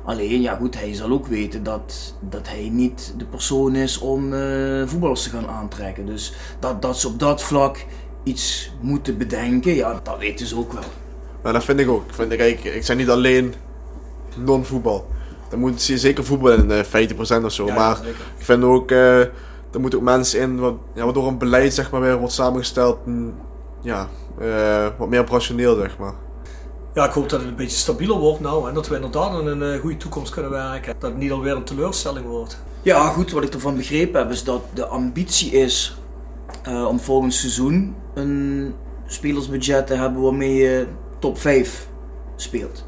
Alleen, 0.10 0.42
ja 0.42 0.56
goed, 0.56 0.80
hij 0.80 0.94
zal 0.94 1.12
ook 1.12 1.28
weten 1.28 1.64
dat, 1.64 2.16
dat 2.20 2.48
hij 2.48 2.70
niet 2.72 3.14
de 3.18 3.26
persoon 3.26 3.76
is 3.76 4.00
om 4.00 4.34
eh, 4.34 4.88
voetballers 4.88 5.24
te 5.24 5.30
gaan 5.30 5.48
aantrekken. 5.48 6.06
Dus 6.06 6.34
dat, 6.60 6.82
dat 6.82 7.00
ze 7.00 7.08
op 7.08 7.20
dat 7.20 7.44
vlak 7.44 7.86
iets 8.24 8.72
moeten 8.82 9.18
bedenken, 9.18 9.74
ja, 9.74 10.00
dat 10.04 10.18
weten 10.18 10.46
ze 10.46 10.58
ook 10.58 10.74
wel. 10.74 10.84
Maar 11.44 11.54
dat 11.54 11.64
vind 11.64 11.80
ik 11.80 11.90
ook. 11.90 12.08
Ik, 12.08 12.14
vind, 12.14 12.36
kijk, 12.36 12.64
ik 12.64 12.84
zeg 12.84 12.98
niet 12.98 13.10
alleen 13.10 13.54
non-voetbal. 14.38 15.08
Dan 15.50 15.60
moet 15.60 15.86
je 15.86 15.98
zeker 15.98 16.26
voetbal 16.26 16.52
in 16.52 16.72
eh 16.72 17.10
50% 17.42 17.44
of 17.44 17.52
zo. 17.52 17.66
Ja, 17.66 17.74
maar 17.74 17.98
ik 18.38 18.46
vind 18.46 18.64
ook, 18.64 18.92
eh 18.92 19.20
er 19.72 19.80
moeten 19.80 20.00
ook 20.00 20.06
mensen 20.06 20.40
in, 20.40 20.60
wat, 20.60 20.76
ja, 20.94 21.04
waardoor 21.04 21.28
een 21.28 21.38
beleid 21.38 21.74
zeg 21.74 21.92
maar 21.92 22.02
weer 22.02 22.18
wordt 22.18 22.34
samengesteld. 22.34 22.98
Ja, 23.82 24.08
wat 24.98 25.10
meer 25.10 25.20
operationeel 25.20 25.76
zeg 25.76 25.98
maar. 25.98 26.14
Ja, 26.94 27.06
ik 27.06 27.12
hoop 27.12 27.30
dat 27.30 27.40
het 27.40 27.50
een 27.50 27.56
beetje 27.56 27.78
stabieler 27.78 28.18
wordt 28.18 28.40
nou. 28.40 28.68
En 28.68 28.74
dat 28.74 28.88
we 28.88 28.96
inderdaad 28.96 29.30
aan 29.32 29.48
een 29.48 29.74
eh, 29.74 29.80
goede 29.80 29.98
toekomst 29.98 30.32
kunnen 30.32 30.52
werken. 30.52 30.96
Dat 31.00 31.10
het 31.10 31.20
niet 31.20 31.32
alweer 31.32 31.56
een 31.56 31.64
teleurstelling 31.64 32.26
wordt. 32.26 32.60
Ja, 32.82 33.10
goed, 33.10 33.32
wat 33.32 33.44
ik 33.44 33.54
ervan 33.54 33.76
begrepen 33.76 34.20
heb 34.20 34.32
is 34.32 34.44
dat 34.44 34.62
de 34.74 34.86
ambitie 34.86 35.52
is 35.52 35.98
eh, 36.64 36.86
om 36.86 37.00
volgend 37.00 37.34
seizoen 37.34 37.96
een 38.14 38.74
spelersbudget 39.06 39.88
te 39.88 39.94
hebben 39.94 40.22
waarmee 40.22 40.54
je 40.54 40.88
top 41.20 41.38
5 41.38 41.88
speelt. 42.36 42.86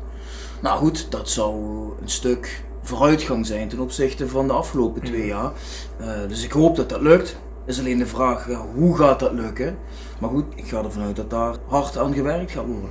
Nou 0.61 0.77
goed, 0.77 1.11
dat 1.11 1.29
zou 1.29 1.55
een 2.01 2.09
stuk 2.09 2.63
vooruitgang 2.81 3.45
zijn 3.45 3.67
ten 3.67 3.79
opzichte 3.79 4.27
van 4.27 4.47
de 4.47 4.53
afgelopen 4.53 5.01
twee 5.01 5.25
jaar. 5.25 5.51
Eh, 5.97 6.07
dus 6.27 6.43
ik 6.43 6.51
hoop 6.51 6.75
dat 6.75 6.89
dat 6.89 7.01
lukt. 7.01 7.37
Is 7.65 7.79
alleen 7.79 7.97
de 7.97 8.07
vraag, 8.07 8.49
ja, 8.49 8.65
hoe 8.75 8.97
gaat 8.97 9.19
dat 9.19 9.31
lukken? 9.31 9.77
Maar 10.19 10.29
goed, 10.29 10.45
ik 10.55 10.67
ga 10.67 10.83
ervan 10.83 11.03
uit 11.03 11.15
dat 11.15 11.29
daar 11.29 11.55
hard 11.67 11.97
aan 11.97 12.13
gewerkt 12.13 12.51
gaat 12.51 12.65
worden. 12.65 12.89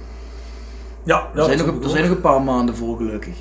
Ja, 1.04 1.28
Er, 1.34 1.44
zijn, 1.44 1.58
dat 1.58 1.66
nog, 1.66 1.84
er 1.84 1.90
zijn 1.90 2.02
nog 2.04 2.14
een 2.14 2.20
paar 2.20 2.42
maanden 2.42 2.76
voor 2.76 2.96
gelukkig. 2.96 3.34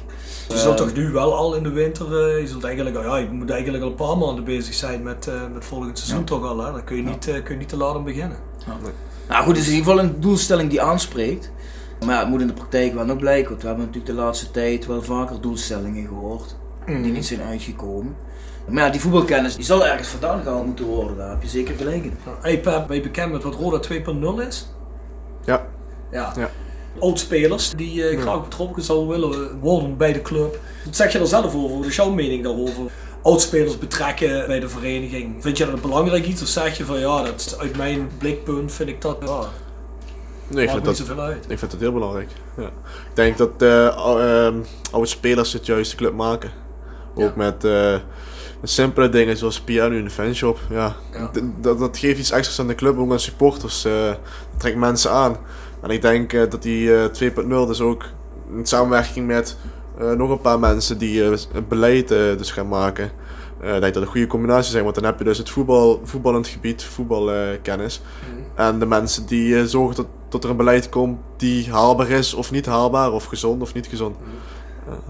Je 0.47 0.57
zult 0.57 0.78
toch 0.78 0.93
nu 0.93 1.12
wel 1.12 1.36
al 1.36 1.55
in 1.55 1.64
de 1.64 1.70
winter, 1.70 2.05
eh, 2.05 2.39
je, 2.39 2.47
zult 2.47 2.64
eigenlijk, 2.64 3.03
ja, 3.03 3.18
je 3.18 3.30
moet 3.32 3.49
eigenlijk 3.49 3.84
al 3.84 3.89
een 3.89 3.95
paar 3.95 4.18
maanden 4.18 4.43
bezig 4.43 4.74
zijn 4.74 5.03
met, 5.03 5.28
eh, 5.28 5.34
met 5.53 5.66
volgend 5.66 5.97
seizoen 5.97 6.20
Ja. 6.20 6.26
toch 6.26 6.43
al. 6.45 6.66
Hè? 6.66 6.72
Dan 6.72 6.84
kun 6.84 6.95
je, 6.95 7.03
niet, 7.03 7.28
eh, 7.28 7.43
kun 7.43 7.53
je 7.53 7.60
niet 7.60 7.70
te 7.70 7.78
laat 7.78 7.95
aan 7.95 8.03
beginnen. 8.03 8.38
Nou 9.28 9.43
goed, 9.43 9.55
het 9.55 9.66
is 9.66 9.72
in 9.72 9.76
ieder 9.78 9.91
geval 9.91 10.05
een 10.05 10.20
doelstelling 10.20 10.70
die 10.70 10.82
aanspreekt. 10.82 11.51
Maar 12.05 12.16
ja, 12.16 12.20
het 12.20 12.30
moet 12.30 12.41
in 12.41 12.47
de 12.47 12.53
praktijk 12.53 12.93
wel 12.93 13.05
nog 13.05 13.18
blijken. 13.18 13.49
Want 13.49 13.62
we 13.62 13.68
hebben 13.68 13.86
natuurlijk 13.86 14.16
de 14.16 14.22
laatste 14.22 14.51
tijd 14.51 14.86
wel 14.86 15.01
vaker 15.01 15.41
doelstellingen 15.41 16.07
gehoord. 16.07 16.55
Die 16.86 16.97
niet 17.12 17.26
zijn 17.26 17.41
uitgekomen. 17.41 18.16
Maar 18.68 18.84
ja, 18.84 18.89
die 18.89 19.01
voetbalkennis 19.01 19.55
die 19.55 19.66
zal 19.66 19.86
ergens 19.86 20.07
vandaan 20.07 20.41
gehaald 20.41 20.66
moeten 20.66 20.86
worden. 20.86 21.18
Daar 21.18 21.30
heb 21.30 21.41
je 21.41 21.47
zeker 21.47 21.76
gelijk 21.76 22.03
in. 22.03 22.18
Hey 22.41 22.60
Pep, 22.60 22.88
ben 22.88 22.95
je 22.95 23.01
bekend 23.01 23.32
met 23.32 23.43
wat 23.43 23.55
Roda 23.55 23.80
2.0 23.80 24.47
is? 24.47 24.70
Ja, 25.45 25.66
Ja. 26.12 26.34
Ja. 26.36 26.49
Oud-spelers 27.00 27.72
die 27.76 28.08
eh, 28.10 28.22
graag 28.22 28.44
betrokken 28.44 28.84
zouden 28.84 29.08
willen 29.08 29.60
worden 29.60 29.98
bij 29.98 30.14
de 30.14 30.22
club. 30.22 30.60
Wat 30.86 30.96
zeg 30.96 31.12
je 31.12 31.20
er 31.20 31.28
zelf 31.28 31.56
over? 31.56 31.78
Wat 31.78 31.86
is 31.86 31.96
jouw 31.96 32.10
mening 32.12 32.44
daarover? 32.44 32.84
Oudspelers 33.24 33.78
betrekken 33.78 34.48
bij 34.48 34.60
de 34.60 34.70
vereniging. 34.70 35.36
Vind 35.40 35.58
je 35.58 35.66
dat 35.66 35.74
een 35.74 35.82
belangrijk 35.82 36.26
iets? 36.26 36.42
Of 36.42 36.48
zeg 36.48 36.78
je 36.78 36.86
van 36.86 37.00
ja, 37.00 37.24
dat 37.24 37.58
uit 37.60 37.78
mijn 37.78 38.10
blikpunt 38.18 38.72
vind 38.74 38.90
ik 38.90 39.02
dat. 39.02 39.18
Ja, 39.26 39.40
nee, 40.48 40.64
ik 40.64 40.70
vind 40.70 40.74
niet 40.74 40.86
dat, 40.86 40.98
zoveel 40.98 41.20
uit. 41.24 41.46
ik 41.48 41.60
vind 41.60 41.72
dat 41.72 41.80
heel 41.80 41.94
belangrijk. 41.94 42.30
Ja. 42.58 42.66
Ik 42.66 42.72
denk 43.14 43.38
dat 43.38 43.50
eh, 43.58 43.86
ehm, 43.88 44.56
oude 44.92 45.08
spelers 45.08 45.54
het 45.54 45.66
juist 45.66 45.92
de 45.92 45.98
club 45.98 46.14
maken. 46.14 46.52
Ook 47.16 47.24
Ja. 47.24 47.32
met, 47.36 47.64
eh, 47.64 47.96
met 48.62 48.70
simpele 48.70 49.10
dingen 49.10 49.38
zoals 49.38 49.60
piano 49.62 49.96
in 49.96 50.04
de 50.04 50.10
fanshop. 50.10 50.60
Ja. 50.70 50.96
Dat, 51.62 51.80
dat 51.80 51.98
geeft 51.98 52.20
iets 52.20 52.32
extra's 52.32 52.60
aan 52.60 52.68
de 52.68 52.76
club, 52.76 52.98
ook 52.98 53.12
aan 53.12 53.20
supporters. 53.20 53.86
eh, 53.86 54.06
dat 54.08 54.18
trekt 54.58 54.78
mensen 54.78 55.12
aan. 55.12 55.38
En 55.82 55.90
ik 55.90 56.02
denk 56.02 56.34
eh, 56.34 56.50
dat 56.50 56.62
die 56.62 56.96
eh 56.96 57.32
2.0 57.32 57.48
dus 57.48 57.82
ook 57.82 58.06
in 58.56 58.66
samenwerking 58.66 59.28
met 59.28 59.58
eh, 60.00 60.12
nog 60.12 60.30
een 60.30 60.42
paar 60.42 60.60
mensen 60.60 60.98
die 60.98 61.24
eh, 61.24 61.30
het 61.52 61.68
beleid 61.68 62.12
eh, 62.12 62.18
dus 62.38 62.52
gaan 62.52 62.68
maken. 62.68 63.12
eh, 63.62 63.76
ik 63.76 63.82
denk 63.82 63.94
dat 63.94 64.04
een 64.04 64.10
goede 64.10 64.28
combinatie 64.28 64.72
zijn, 64.72 64.84
want 64.84 64.96
dan 64.96 65.04
heb 65.04 65.18
je 65.18 65.24
dus 65.24 65.38
het 65.38 65.50
voetbal, 65.50 66.02
voetballend 66.04 66.48
gebied, 66.48 66.84
voetbalkennis. 66.84 68.02
En 68.56 68.80
de 68.80 68.86
mensen 68.86 69.26
die 69.26 69.58
eh, 69.60 69.64
zorgen 69.64 69.96
dat, 69.96 70.08
dat 70.30 70.44
er 70.44 70.50
een 70.50 70.58
beleid 70.58 70.90
komt 70.90 71.20
die 71.38 71.72
haalbaar 71.72 72.10
is 72.10 72.34
of 72.34 72.52
niet 72.52 72.66
haalbaar, 72.66 73.12
of 73.12 73.26
gezond 73.26 73.62
of 73.62 73.74
niet 73.74 73.88
gezond. 73.88 74.16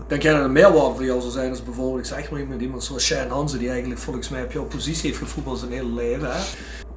Denk 0.08 0.22
jij 0.22 0.34
dat 0.34 0.44
een 0.44 0.52
meerwaarde 0.52 0.96
voor 0.96 1.06
jou 1.06 1.20
zou 1.20 1.32
zijn 1.32 1.50
als 1.50 1.64
bijvoorbeeld, 1.64 2.00
ik 2.00 2.06
zeg 2.06 2.32
maar 2.32 2.40
iemand, 2.40 2.62
iemand 2.62 2.84
zoals 2.84 3.04
Shane 3.06 3.30
Hansen, 3.30 3.60
die 3.60 3.70
eigenlijk 3.70 4.00
volgens 4.02 4.30
mij 4.30 4.44
op 4.44 4.52
jouw 4.52 4.64
positie 4.66 5.08
heeft 5.10 5.22
gevoetbald 5.22 5.60
zijn 5.60 5.72
hele 5.72 5.94
leven. 5.94 6.32
Hè? 6.32 6.40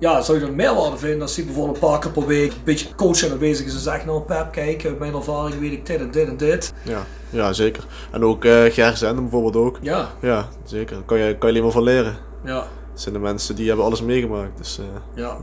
Ja, 0.03 0.21
zou 0.21 0.35
je 0.39 0.43
dat 0.43 0.51
een 0.53 0.57
meerwaarde 0.57 0.97
vinden 0.97 1.23
als 1.23 1.37
hij 1.37 1.45
bijvoorbeeld 1.45 1.77
een 1.83 1.89
paar 1.89 1.99
keer 1.99 2.11
per 2.11 2.27
week 2.27 2.53
een 2.53 2.59
beetje 2.65 2.95
coach 2.95 3.31
aanwezig 3.31 3.67
is 3.67 3.75
en 3.75 3.81
zegt, 3.81 4.05
nou 4.05 4.21
Pep, 4.23 4.49
kijk, 4.53 4.85
uit 4.87 4.99
mijn 4.99 5.15
ervaring 5.15 5.61
weet 5.61 5.73
ik 5.73 5.87
dit 5.87 6.01
en 6.01 6.11
dit 6.11 6.29
en 6.29 6.37
dit. 6.37 6.73
Ja, 6.83 7.03
ja 7.31 7.53
zeker. 7.53 7.85
En 8.13 8.25
ook 8.25 8.45
eh 8.45 8.63
Ger 8.65 8.97
Zenden 8.97 9.23
bijvoorbeeld 9.23 9.57
ook. 9.57 9.79
Ja, 9.83 10.09
Ja, 10.21 10.49
zeker. 10.65 10.97
Daar 10.97 11.05
kan 11.05 11.19
je, 11.19 11.25
kan 11.25 11.49
je 11.49 11.55
alleen 11.55 11.63
maar 11.63 11.73
van 11.73 11.83
leren. 11.83 12.17
ja, 12.45 12.55
Dat 12.93 13.01
zijn 13.01 13.15
de 13.15 13.21
mensen 13.21 13.57
die 13.57 13.67
hebben 13.67 13.85
alles 13.85 14.03
meegemaakt. 14.03 14.57
Dus, 14.59 14.79
eh, 14.79 14.85
ja. 15.23 15.39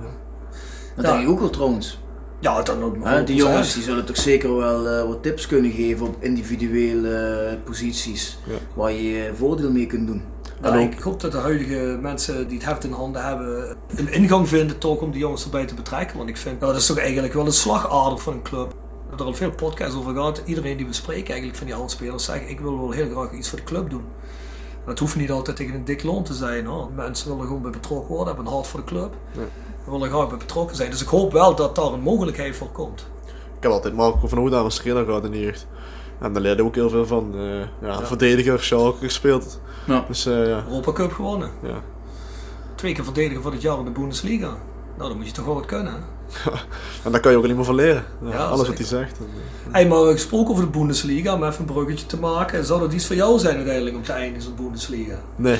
Dat 0.95 1.05
Ja. 1.05 1.11
denk 1.11 1.23
ik 1.23 1.29
ook 1.29 1.39
wel 1.39 1.49
trouwens. 1.49 1.99
Ja, 2.39 2.61
dan 2.61 2.83
ook 2.83 2.95
Hè, 3.03 3.23
die 3.23 3.35
jongens 3.35 3.73
die 3.73 3.83
zullen 3.83 4.05
toch 4.05 4.17
zeker 4.17 4.55
wel 4.57 4.87
eh, 4.89 5.07
wat 5.07 5.23
tips 5.23 5.47
kunnen 5.47 5.71
geven 5.71 6.07
op 6.07 6.15
individuele 6.19 7.15
eh, 7.15 7.53
posities. 7.63 8.37
Ja. 8.47 8.55
Waar 8.75 8.91
je 8.91 9.03
je 9.03 9.31
voordeel 9.35 9.71
mee 9.71 9.85
kunt 9.85 10.07
doen. 10.07 10.23
Ja, 10.61 10.73
En 10.73 10.79
ik 10.79 10.99
hoop 10.99 11.19
dat 11.19 11.31
de 11.31 11.37
huidige 11.37 11.97
mensen 12.01 12.47
die 12.47 12.57
het 12.57 12.67
heft 12.67 12.83
in 12.83 12.91
handen 12.91 13.25
hebben 13.25 13.77
een 13.95 14.11
ingang 14.11 14.47
vinden 14.47 14.77
toch 14.77 14.99
om 14.99 15.11
die 15.11 15.19
jongens 15.19 15.43
erbij 15.43 15.65
te 15.65 15.73
betrekken. 15.73 16.17
Want 16.17 16.29
ik 16.29 16.37
vind 16.37 16.59
nou, 16.59 16.71
dat 16.71 16.81
is 16.81 16.87
toch 16.87 16.97
eigenlijk 16.97 17.33
wel 17.33 17.45
een 17.45 17.51
slagader 17.51 18.17
van 18.17 18.33
een 18.33 18.41
club. 18.41 18.69
We 18.69 18.75
hebben 19.07 19.19
er 19.19 19.31
al 19.31 19.37
veel 19.37 19.51
podcasts 19.51 19.95
over 19.95 20.13
gehad. 20.13 20.41
Iedereen 20.45 20.77
die 20.77 20.85
we 20.85 20.93
spreken 20.93 21.27
eigenlijk 21.27 21.57
van 21.57 21.65
die 21.65 21.75
oude 21.75 21.91
spelers 21.91 22.23
zegt 22.23 22.49
ik 22.49 22.59
wil 22.59 22.79
wel 22.79 22.91
heel 22.91 23.09
graag 23.09 23.31
iets 23.31 23.49
voor 23.49 23.57
de 23.57 23.63
club 23.65 23.89
doen. 23.89 24.05
En 24.73 24.85
dat 24.85 24.99
hoeft 24.99 25.15
niet 25.15 25.31
altijd 25.31 25.57
tegen 25.57 25.75
een 25.75 25.85
dik 25.85 26.03
loon 26.03 26.23
te 26.23 26.33
zijn. 26.33 26.65
Hoor. 26.65 26.89
Mensen 26.95 27.29
willen 27.29 27.45
gewoon 27.45 27.61
bij 27.61 27.71
betrokken 27.71 28.07
worden, 28.07 28.27
hebben 28.27 28.45
een 28.45 28.53
hart 28.53 28.67
voor 28.67 28.79
de 28.79 28.85
club. 28.85 29.13
Ja. 29.31 29.41
We 29.85 29.91
willen 29.91 30.09
graag 30.09 30.29
bij 30.29 30.37
betrokken 30.37 30.75
zijn. 30.75 30.91
Dus 30.91 31.01
ik 31.01 31.07
hoop 31.07 31.31
wel 31.31 31.55
dat 31.55 31.75
daar 31.75 31.93
een 31.93 32.01
mogelijkheid 32.01 32.55
voor 32.55 32.71
komt. 32.71 33.07
ik 33.57 33.63
heb 33.63 33.71
altijd 33.71 33.93
Marco 33.93 34.27
van 34.27 34.37
Hoeda 34.37 34.59
als 34.59 34.75
trainer 34.75 35.05
gehad 35.05 35.25
in 35.25 35.31
de 35.31 35.39
jeugd. 35.39 35.67
En 36.19 36.33
daar 36.33 36.41
leerde 36.41 36.61
ik 36.61 36.67
ook 36.67 36.75
heel 36.75 36.89
veel 36.89 37.05
van. 37.05 37.31
eh, 37.35 37.59
ja, 37.59 37.65
Ja. 37.81 38.05
Verdediger, 38.05 38.63
Schalke 38.63 39.05
gespeeld. 39.05 39.59
Ja. 39.87 40.05
Dus 40.07 40.25
eh, 40.25 40.47
ja, 40.47 40.63
Europa 40.67 40.91
Cup 40.91 41.11
gewonnen. 41.11 41.49
ja. 41.63 41.81
Twee 42.75 42.93
keer 42.93 43.03
verdediger 43.03 43.41
van 43.41 43.51
het 43.51 43.61
jaar 43.61 43.77
in 43.77 43.85
de 43.85 43.91
Bundesliga. 43.91 44.47
Nou, 44.97 45.09
dan 45.09 45.17
moet 45.17 45.27
je 45.27 45.33
toch 45.33 45.45
wel 45.45 45.53
wat 45.53 45.65
kunnen. 45.65 45.93
hè? 45.93 45.99
En 47.03 47.11
daar 47.11 47.19
kan 47.21 47.31
je 47.31 47.37
ook 47.37 47.43
alleen 47.43 47.55
maar 47.55 47.65
van 47.65 47.75
leren. 47.75 48.03
Ja, 48.23 48.29
Ja, 48.31 48.45
alles 48.45 48.67
wat 48.67 48.77
hij 48.77 48.85
zegt. 48.87 49.17
En, 49.17 49.25
eh, 49.67 49.73
Hey, 49.73 49.87
maar 49.87 50.11
gesproken 50.11 50.51
over 50.51 50.63
de 50.63 50.69
Bundesliga, 50.77 51.33
om 51.33 51.43
even 51.43 51.59
een 51.59 51.65
bruggetje 51.73 52.05
te 52.05 52.19
maken. 52.19 52.65
Zou 52.65 52.79
dat 52.79 52.93
iets 52.93 53.05
voor 53.07 53.15
jou 53.15 53.39
zijn 53.39 53.55
uiteindelijk 53.55 53.95
om 53.95 54.03
te 54.03 54.11
eindigen 54.13 54.49
in 54.49 54.55
de 54.55 54.61
Bundesliga? 54.61 55.15
nee. 55.35 55.59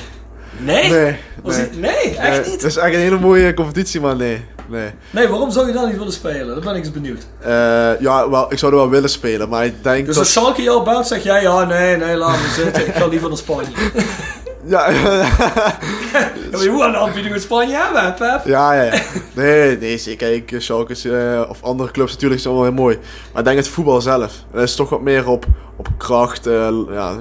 Nee? 0.58 0.90
Nee. 0.90 1.16
Was 1.42 1.56
nee. 1.76 2.16
echt 2.16 2.44
niet? 2.44 2.52
Het 2.52 2.62
is 2.62 2.76
echt 2.76 2.94
een 2.94 3.00
hele 3.00 3.18
mooie 3.18 3.54
competitie, 3.54 4.00
maar 4.00 4.16
nee. 4.16 4.44
nee. 4.68 4.90
Nee, 5.10 5.28
waarom 5.28 5.50
zou 5.50 5.66
je 5.66 5.72
dan 5.72 5.88
niet 5.88 5.98
willen 5.98 6.12
spelen? 6.12 6.46
Dat 6.46 6.64
ben 6.64 6.74
ik 6.74 6.84
eens 6.84 6.92
benieuwd. 6.92 7.26
Eh, 7.40 8.00
ja, 8.00 8.30
wel, 8.30 8.52
ik 8.52 8.58
zou 8.58 8.72
er 8.72 8.78
wel 8.78 8.90
willen 8.90 9.10
spelen, 9.10 9.48
maar 9.48 9.64
ik 9.64 9.82
denk 9.82 10.06
Dus 10.06 10.14
dat... 10.14 10.24
als 10.24 10.32
Schalke 10.32 10.62
jou 10.62 10.84
belt, 10.84 11.06
zeg 11.06 11.22
jij 11.22 11.42
ja, 11.42 11.64
nee, 11.64 11.96
nee, 11.96 12.16
laat 12.16 12.36
me 12.40 12.52
zitten. 12.54 12.86
Ik 12.86 12.94
ga 12.94 13.06
liever 13.06 13.28
naar 13.28 13.38
Spanje. 13.38 13.70
Ja, 14.64 14.90
je 14.90 16.68
moet 16.72 16.80
een 16.82 16.96
aanbieding 16.96 17.32
met 17.32 17.42
Spanje 17.42 17.74
hebben, 17.76 18.14
Pep? 18.14 18.46
ja, 18.46 18.72
ja, 18.72 18.82
ja. 18.82 19.00
Nee, 19.34 19.78
nee, 19.78 19.98
zeker. 19.98 20.40
Kijk, 20.40 20.62
Schalke 20.62 20.92
is, 20.92 21.04
eh, 21.04 21.42
of 21.48 21.62
andere 21.62 21.90
clubs 21.90 22.12
natuurlijk 22.12 22.40
zijn 22.40 22.54
wel 22.54 22.62
heel 22.62 22.72
mooi. 22.72 22.98
Maar 23.32 23.38
ik 23.38 23.44
denk 23.44 23.56
het 23.58 23.68
voetbal 23.68 24.00
zelf. 24.00 24.32
Het 24.50 24.62
is 24.62 24.74
toch 24.74 24.88
wat 24.88 25.00
meer 25.00 25.28
op, 25.28 25.44
op 25.76 25.88
kracht, 25.96 26.46
eh, 26.46 26.68
ja, 26.90 27.12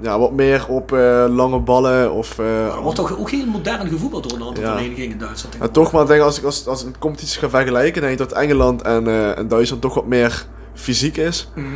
ja, 0.00 0.18
wat 0.18 0.32
meer 0.32 0.66
op 0.68 0.92
eh, 0.92 1.24
lange 1.28 1.58
ballen 1.58 2.12
of... 2.12 2.38
Er 2.38 2.80
wordt 2.82 2.96
toch 2.96 3.18
ook 3.18 3.30
heel 3.30 3.46
modern 3.46 3.88
gevoetbald 3.88 4.28
door 4.28 4.38
een 4.38 4.46
aantal 4.46 4.64
Ja. 4.64 4.76
verenigingen 4.76 5.10
in 5.10 5.18
Duitsland. 5.18 5.56
En 5.58 5.70
toch 5.70 5.92
maar, 5.92 6.02
ik 6.02 6.08
denk 6.08 6.22
als 6.22 6.38
ik 6.38 6.44
als, 6.44 6.66
als 6.66 6.80
ik 6.80 6.86
een 6.86 6.98
competitie 6.98 7.38
ga 7.40 7.48
vergelijken, 7.48 8.00
denk 8.00 8.12
ik 8.12 8.18
dat 8.18 8.32
Engeland 8.32 8.82
en, 8.82 9.36
en 9.36 9.48
Duitsland 9.48 9.82
toch 9.82 9.94
wat 9.94 10.06
meer 10.06 10.46
fysiek 10.74 11.16
is. 11.16 11.48
Mhm. 11.54 11.66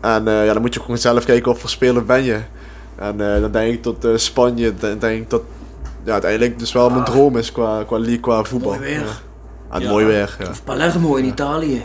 En 0.00 0.24
ja, 0.24 0.52
dan 0.52 0.60
moet 0.62 0.74
je 0.74 0.80
gewoon 0.80 0.98
zelf 0.98 1.24
kijken 1.24 1.50
of 1.52 1.60
voor 1.60 1.70
speler 1.70 2.04
ben 2.04 2.22
je. 2.24 2.38
En 3.00 3.34
eh, 3.34 3.40
dan 3.40 3.50
denk 3.52 3.74
ik 3.74 3.82
tot 3.82 4.04
eh, 4.04 4.16
Spanje, 4.16 4.74
dan 4.74 4.98
denk 4.98 5.22
ik 5.22 5.30
dat 5.30 5.42
ja, 6.04 6.12
uiteindelijk 6.12 6.58
dus 6.58 6.72
wel 6.72 6.90
mijn 6.90 7.04
droom 7.04 7.36
is 7.36 7.52
qua, 7.52 7.84
qua 7.84 7.98
league, 7.98 8.20
qua 8.20 8.44
voetbal. 8.44 8.70
Mooi 8.70 8.80
weer. 8.84 8.98
Ja. 9.00 9.06
Ah, 9.68 9.74
het 9.74 9.82
Ja. 9.82 9.88
mooi 9.90 10.04
weer, 10.06 10.36
ja. 10.38 10.48
Of 10.50 10.64
Palermo 10.64 11.14
in 11.14 11.24
Italië. 11.24 11.82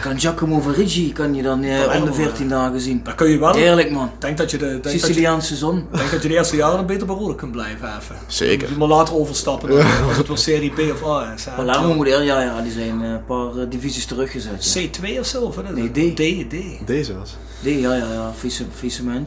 Kan 0.00 0.20
Giacomo 0.20 0.60
Verigi 0.60 1.12
kan 1.12 1.34
je 1.34 1.42
dan 1.42 1.62
eh, 1.62 2.00
om 2.00 2.04
de 2.04 2.12
14 2.12 2.48
dagen 2.48 2.80
zien. 2.80 3.00
Daar 3.04 3.14
kun 3.14 3.28
je 3.30 3.38
wel. 3.38 3.54
Heerlijk 3.54 3.90
man. 3.90 4.06
Ik 4.06 4.20
denk 4.20 4.36
dat 4.38 4.50
je 4.50 4.58
de, 4.58 4.66
denk 4.66 4.82
dat 4.82 4.92
je, 4.92 4.98
Siciliaanse 4.98 5.56
zon. 5.56 5.86
denk 5.90 6.10
dat 6.10 6.22
je 6.22 6.28
de 6.28 6.34
eerste 6.34 6.56
jaren 6.56 6.86
beter 6.86 7.06
bij 7.06 7.16
Rode 7.16 7.34
kunt 7.34 7.52
blijven 7.52 7.88
even. 7.98 8.16
Zeker. 8.26 8.68
Maar 8.78 8.88
later 8.88 9.14
overstappen 9.14 9.68
dan, 9.68 9.78
als 10.08 10.16
het 10.16 10.26
wel 10.26 10.36
Serie 10.36 10.70
B 10.70 10.78
of 10.78 11.06
A 11.06 11.32
is. 11.34 11.46
Palermo 11.56 11.94
moet 11.94 12.08
er, 12.08 12.22
ja, 12.22 12.42
ja, 12.42 12.60
die 12.60 12.72
zijn 12.72 13.02
eh, 13.02 13.10
een 13.10 13.24
paar 13.24 13.56
eh, 13.56 13.70
divisies 13.70 14.06
teruggezet. 14.06 14.72
Ja. 14.72 14.88
C2 14.88 15.18
of 15.18 15.26
zo? 15.26 15.42
Of 15.42 15.56
Nee? 15.72 15.90
D. 15.90 16.16
D, 16.16 16.50
D. 16.50 16.86
Deze 16.86 17.18
was. 17.18 17.36
Die, 17.60 17.80
ja, 17.80 17.94
ja, 17.94 18.12
ja, 18.12 18.32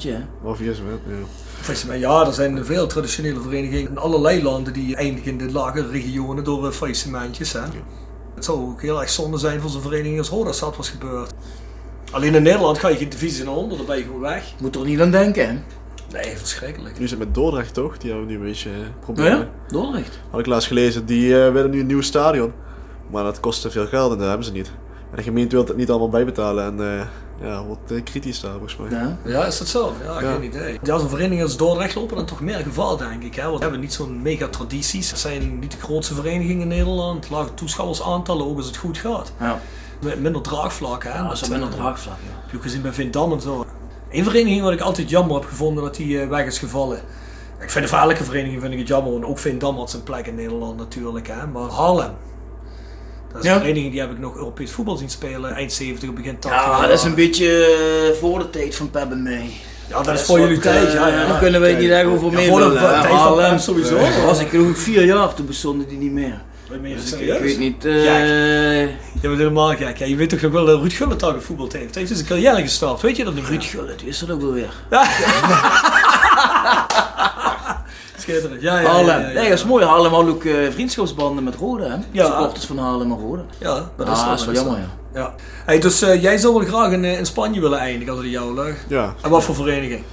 hè. 0.03 0.17
Of 0.43 0.57
zo, 0.57 0.63
ja. 1.85 1.93
Ja, 1.93 2.25
er 2.25 2.33
zijn 2.33 2.65
veel 2.65 2.87
traditionele 2.87 3.41
verenigingen 3.41 3.89
in 3.89 3.97
allerlei 3.97 4.43
landen 4.43 4.73
die 4.73 4.95
eindigen 4.95 5.31
in 5.31 5.37
de 5.37 5.51
lagere 5.51 5.87
regionen 5.87 6.43
door 6.43 6.71
faillissementjes. 6.71 7.53
Hè. 7.53 7.59
Het 8.35 8.45
zou 8.45 8.59
ook 8.59 8.81
heel 8.81 9.01
erg 9.01 9.09
zonde 9.09 9.37
zijn 9.37 9.61
voor 9.61 9.69
zo'n 9.69 9.81
vereniging 9.81 10.17
als 10.17 10.29
Roda 10.29 10.47
als 10.47 10.59
dat 10.59 10.77
was 10.77 10.89
gebeurd. 10.89 11.33
Alleen 12.11 12.35
in 12.35 12.43
Nederland 12.43 12.77
ga 12.79 12.87
je 12.87 12.95
geen 12.95 13.09
divisie 13.09 13.43
naar 13.45 13.53
onder, 13.53 13.77
dan 13.77 13.85
ben 13.85 13.97
je 13.97 14.03
gewoon 14.03 14.19
weg. 14.19 14.53
Moet 14.59 14.75
er 14.75 14.85
niet 14.85 15.01
aan 15.01 15.11
denken, 15.11 15.47
hè. 15.47 15.53
Nee, 16.11 16.37
verschrikkelijk. 16.37 16.97
Nu 16.97 17.03
is 17.03 17.09
het 17.09 17.19
met 17.19 17.33
Dordrecht 17.33 17.73
toch? 17.73 17.97
Die 17.97 18.09
hebben 18.09 18.27
nu 18.27 18.35
een 18.35 18.41
beetje 18.41 18.69
eh, 18.69 18.75
Oh 18.79 18.99
problemen. 18.99 19.39
ja? 19.39 19.49
Dordrecht. 19.67 20.19
Had 20.29 20.39
ik 20.39 20.45
laatst 20.45 20.67
gelezen, 20.67 21.05
die 21.05 21.43
eh, 21.45 21.51
willen 21.51 21.69
nu 21.69 21.79
een 21.79 21.85
nieuw 21.85 22.01
stadion. 22.01 22.51
Maar 23.11 23.23
dat 23.23 23.39
kost 23.39 23.61
te 23.61 23.71
veel 23.71 23.87
geld 23.87 24.11
en 24.11 24.17
dat 24.17 24.27
hebben 24.27 24.45
ze 24.45 24.51
niet. 24.51 24.71
En 25.11 25.17
de 25.17 25.23
gemeente 25.23 25.55
wil 25.55 25.65
het 25.65 25.77
niet 25.77 25.89
allemaal 25.89 26.09
bijbetalen 26.09 26.65
en 26.65 26.99
eh, 26.99 27.05
ja, 27.47 27.63
wordt 27.63 27.91
eh, 27.91 28.03
kritisch 28.03 28.39
daar 28.39 28.51
volgens 28.51 28.77
mij. 28.77 28.89
Ja. 28.89 29.17
Ja, 29.25 29.45
is 29.45 29.57
dat 29.57 29.67
zo? 29.67 29.93
Ja, 30.05 30.21
Ja. 30.21 30.31
geen 30.33 30.43
idee. 30.43 30.79
Ja, 30.83 30.97
zo'n 30.97 31.09
vereniging 31.09 31.41
als 31.41 31.57
Dordrecht 31.57 31.95
lopen 31.95 32.15
dan 32.15 32.25
toch 32.25 32.41
meer 32.41 32.59
geval, 32.59 32.97
denk 32.97 33.23
ik. 33.23 33.35
Hè? 33.35 33.43
Want 33.43 33.55
we 33.55 33.61
hebben 33.61 33.79
niet 33.79 33.93
zo'n 33.93 34.21
mega 34.21 34.47
tradities. 34.47 35.09
Het 35.09 35.19
zijn 35.19 35.59
niet 35.59 35.71
de 35.71 35.77
grootste 35.77 36.13
verenigingen 36.13 36.61
in 36.61 36.67
Nederland. 36.67 37.29
Lage 37.29 37.53
toeschouwersaantallen, 37.53 38.45
ook 38.45 38.57
als 38.57 38.65
het 38.65 38.77
goed 38.77 38.97
gaat. 38.97 39.33
Ja. 39.39 39.59
Met 40.01 40.19
minder 40.19 40.41
draagvlak, 40.41 41.03
hè? 41.03 41.09
Ja, 41.09 41.27
dat 41.27 41.41
is 41.41 41.49
minder 41.49 41.69
eh, 41.69 41.75
draagvlak, 41.75 42.17
ja. 42.23 42.41
Heb 42.41 42.51
je 42.51 42.57
ook 42.57 42.63
gezien 42.63 42.81
bij 42.81 42.93
Vindam 42.93 43.31
en 43.31 43.41
zo. 43.41 43.65
Eén 44.11 44.23
vereniging 44.23 44.61
wat 44.61 44.71
ik 44.71 44.81
altijd 44.81 45.09
jammer 45.09 45.35
heb 45.35 45.45
gevonden 45.45 45.83
dat 45.83 45.95
die 45.95 46.25
weg 46.25 46.45
is 46.45 46.59
gevallen. 46.59 46.97
Ik 47.59 47.69
vind 47.69 47.89
de 47.89 47.95
elke 47.95 48.23
vereniging 48.23 48.61
vind 48.61 48.73
ik 48.73 48.79
het 48.79 48.87
jammer, 48.87 49.11
want 49.11 49.25
ook 49.25 49.39
Vindam 49.39 49.75
had 49.77 49.89
zijn 49.89 50.03
plek 50.03 50.27
in 50.27 50.35
Nederland 50.35 50.77
natuurlijk. 50.77 51.27
Hè. 51.27 51.47
Maar 51.47 51.69
Haarlem, 51.69 52.11
dat 53.33 53.43
is 53.43 53.47
Ja. 53.49 53.53
een 53.55 53.59
vereniging 53.59 53.91
die 53.91 53.99
heb 54.01 54.11
ik 54.11 54.19
nog 54.19 54.35
Europees 54.35 54.71
voetbal 54.71 54.97
zien 54.97 55.09
spelen, 55.09 55.55
eind 55.55 55.73
70, 55.73 56.13
begin 56.13 56.39
80. 56.39 56.61
Ja, 56.65 56.81
dat 56.87 56.97
is 56.97 57.03
een 57.03 57.15
beetje 57.15 57.65
eh, 57.65 58.19
voor 58.19 58.39
de 58.39 58.49
tijd 58.49 58.75
van 58.75 58.89
Pep 58.89 59.11
en 59.11 59.23
mij. 59.23 59.49
Ja, 59.89 60.01
dat 60.01 60.19
is 60.19 60.25
voor 60.25 60.39
jullie 60.39 60.59
tijd. 60.59 60.91
Ja, 60.93 61.07
ja. 61.07 61.25
Daar 61.27 61.39
kunnen 61.39 61.61
wij 61.61 61.73
niet 61.75 61.89
echt 61.89 62.05
over 62.05 62.27
Ja, 62.27 62.33
mee 62.33 62.47
voor 62.49 62.59
de 62.59 62.73
tijd 62.73 63.07
van. 63.07 63.35
Pep 63.35 63.59
sowieso. 63.59 63.97
Was 64.25 64.39
ik 64.39 64.49
geloof 64.49 64.69
ik 64.69 64.77
vier 64.77 65.05
jaar, 65.05 65.33
toen 65.33 65.45
bestonden 65.45 65.87
die 65.87 65.97
niet 65.97 66.11
meer. 66.11 66.41
Dus 66.81 66.89
ik, 67.01 67.07
serieus? 67.07 67.37
ik 67.37 67.43
weet 67.43 67.57
niet. 67.59 67.85
eh, 67.85 68.81
Je 68.81 68.89
bent 69.21 69.37
helemaal 69.37 69.75
gek. 69.75 69.97
Ja, 69.97 70.05
je 70.05 70.15
weet 70.15 70.29
toch 70.29 70.51
wel 70.51 70.65
dat 70.65 70.79
Ruud 70.79 70.93
Gullit 70.93 71.23
gevoetbald 71.23 71.73
heeft. 71.73 71.89
Hij 71.95 72.03
heeft 72.03 72.09
dus 72.09 72.19
een 72.21 72.27
carrière 72.27 72.61
gestart, 72.61 73.01
weet 73.01 73.17
je 73.17 73.23
dat 73.23 73.33
niet? 73.33 73.47
Ruud 73.47 73.63
Gullit, 73.63 73.99
wie 74.01 74.09
is 74.09 74.19
dat 74.19 74.29
ook 74.31 74.41
wel 74.41 74.53
weer? 74.53 74.73
Schitterend. 78.31 78.61
Ja, 78.61 78.73
ja, 78.75 78.81
ja, 78.81 78.87
Haarlem. 78.89 79.19
ja, 79.21 79.27
ja. 79.27 79.33
Nee, 79.33 79.49
dat 79.49 79.57
is 79.57 79.65
mooi. 79.65 79.85
Haarlem 79.85 80.11
had 80.13 80.27
ook 80.27 80.43
eh, 80.43 80.71
vriendschapsbanden 80.71 81.43
met 81.43 81.55
Rode, 81.55 81.83
hè? 81.83 81.95
Ja. 82.11 82.25
Supporters 82.25 82.65
van 82.65 82.77
Haarlem 82.77 83.11
en 83.11 83.17
Rode. 83.19 83.43
Ja, 83.57 83.89
dat 83.97 84.07
Ah, 84.07 84.13
is, 84.13 84.23
dat 84.25 84.39
is 84.39 84.45
wel 84.45 84.53
jammer, 84.53 84.77
ja. 84.79 84.89
Ja. 85.13 85.33
Hey, 85.65 85.79
dus 85.79 86.01
eh, 86.01 86.21
jij 86.21 86.37
zou 86.37 86.53
wel 86.53 86.65
graag 86.67 86.91
in, 86.91 87.03
eh, 87.05 87.17
in 87.17 87.25
Spanje 87.25 87.61
willen 87.61 87.79
eindigen 87.79 88.13
als 88.13 88.21
het 88.21 88.31
jou 88.31 88.53
lag. 88.53 88.73
Ja. 88.87 89.13
En 89.21 89.29
wat 89.29 89.43
voor 89.43 89.55
vereniging? 89.55 90.03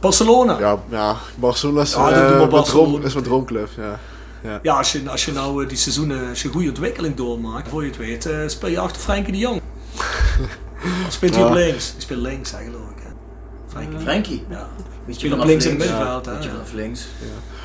Barcelona. 0.00 0.58
Ja, 0.58 0.68
Ja, 0.68 0.78
ja, 0.90 1.16
Barcelona 1.34 1.80
is, 1.80 1.92
Ja, 1.92 2.10
mijn 2.36 2.48
Barcelona. 2.48 3.06
is 3.06 3.12
mijn 3.12 3.24
droomclub, 3.24 3.68
ja. 4.62 4.72
als, 4.72 4.92
je, 4.92 5.02
als 5.10 5.24
je 5.24 5.32
nou 5.32 5.66
die 5.66 5.76
seizoenen, 5.76 6.28
als 6.28 6.42
je 6.42 6.48
een 6.48 6.54
goede 6.54 6.68
ontwikkeling 6.68 7.14
doormaakt, 7.14 7.68
voor 7.68 7.82
je 7.82 7.88
het 7.88 7.98
weet, 7.98 8.26
eh, 8.26 8.36
speel 8.46 8.68
je 8.70 8.78
achter 8.78 9.02
Frenkie 9.02 9.32
de 9.32 9.38
Jong. 9.38 9.60
Of 11.06 11.12
speelt 11.12 11.34
hij 11.34 11.42
Ja. 11.42 11.48
op 11.48 11.54
links? 11.54 11.92
Die 11.92 12.00
speelt 12.00 12.20
links, 12.20 12.50
hè, 12.50 12.58
geloof 12.58 12.90
ik. 12.96 13.02
Hè. 13.02 13.10
Frenkie. 13.68 13.98
Frankie. 14.00 14.44
Ja. 14.50 14.68
Beetje 15.06 15.28
vanaf 15.28 15.44
links 15.46 15.64
in 15.64 15.70
het 15.70 15.78
middenveld. 15.78 16.26
hè. 16.26 16.32
Beetje 16.32 16.50
vanaf 16.50 16.72
links. 16.72 17.06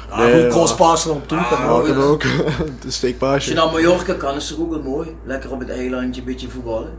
Ja, 0.10 0.18
Nee, 0.18 0.34
goed, 0.34 0.42
ja. 0.42 0.48
crosspassen 0.50 1.12
op 1.12 1.28
toe. 1.28 1.38
kan 1.50 1.58
Ah, 1.58 1.72
ook. 1.72 1.88
Ja, 1.88 1.94
kan 1.94 2.02
ja. 2.02 2.08
ook. 2.08 2.22
de 2.22 2.66
Als 2.86 2.96
steekpaasje. 2.96 3.50
je 3.50 3.56
naar 3.56 3.72
Mallorca 3.72 4.14
kan, 4.14 4.36
is 4.36 4.50
het 4.50 4.60
ook 4.60 4.70
wel 4.70 4.82
mooi. 4.82 5.16
Lekker 5.26 5.52
op 5.52 5.60
het 5.60 5.70
eilandje, 5.70 6.22
een 6.22 6.28
beetje 6.28 6.50
voetballen. 6.50 6.92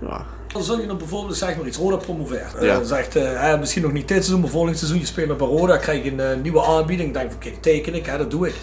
Ja. 0.00 0.24
Dan 0.52 0.62
zou 0.62 0.80
je 0.80 0.86
dan 0.86 0.98
bijvoorbeeld, 0.98 1.36
zeg 1.36 1.56
maar 1.56 1.66
iets, 1.66 1.76
Roda 1.76 1.96
promoveert. 1.96 2.52
Ja. 2.60 2.84
Zegt, 2.84 3.16
eh, 3.16 3.52
eh, 3.52 3.60
misschien 3.60 3.82
nog 3.82 3.92
niet 3.92 4.08
dit 4.08 4.16
seizoen, 4.16 4.40
maar 4.40 4.50
volgend 4.50 4.78
seizoen 4.78 4.98
je 5.00 5.06
speelt 5.06 5.36
bij 5.38 5.46
Roda, 5.46 5.76
krijg 5.76 6.04
je 6.04 6.10
een 6.10 6.20
eh, 6.20 6.36
nieuwe 6.42 6.64
aanbieding. 6.64 7.08
Ik 7.08 7.14
denk 7.14 7.30
van, 7.30 7.40
kijk, 7.40 7.62
teken 7.62 7.94
ik, 7.94 8.06
hè, 8.06 8.18
dat 8.18 8.30
doe 8.30 8.48
ik. 8.48 8.54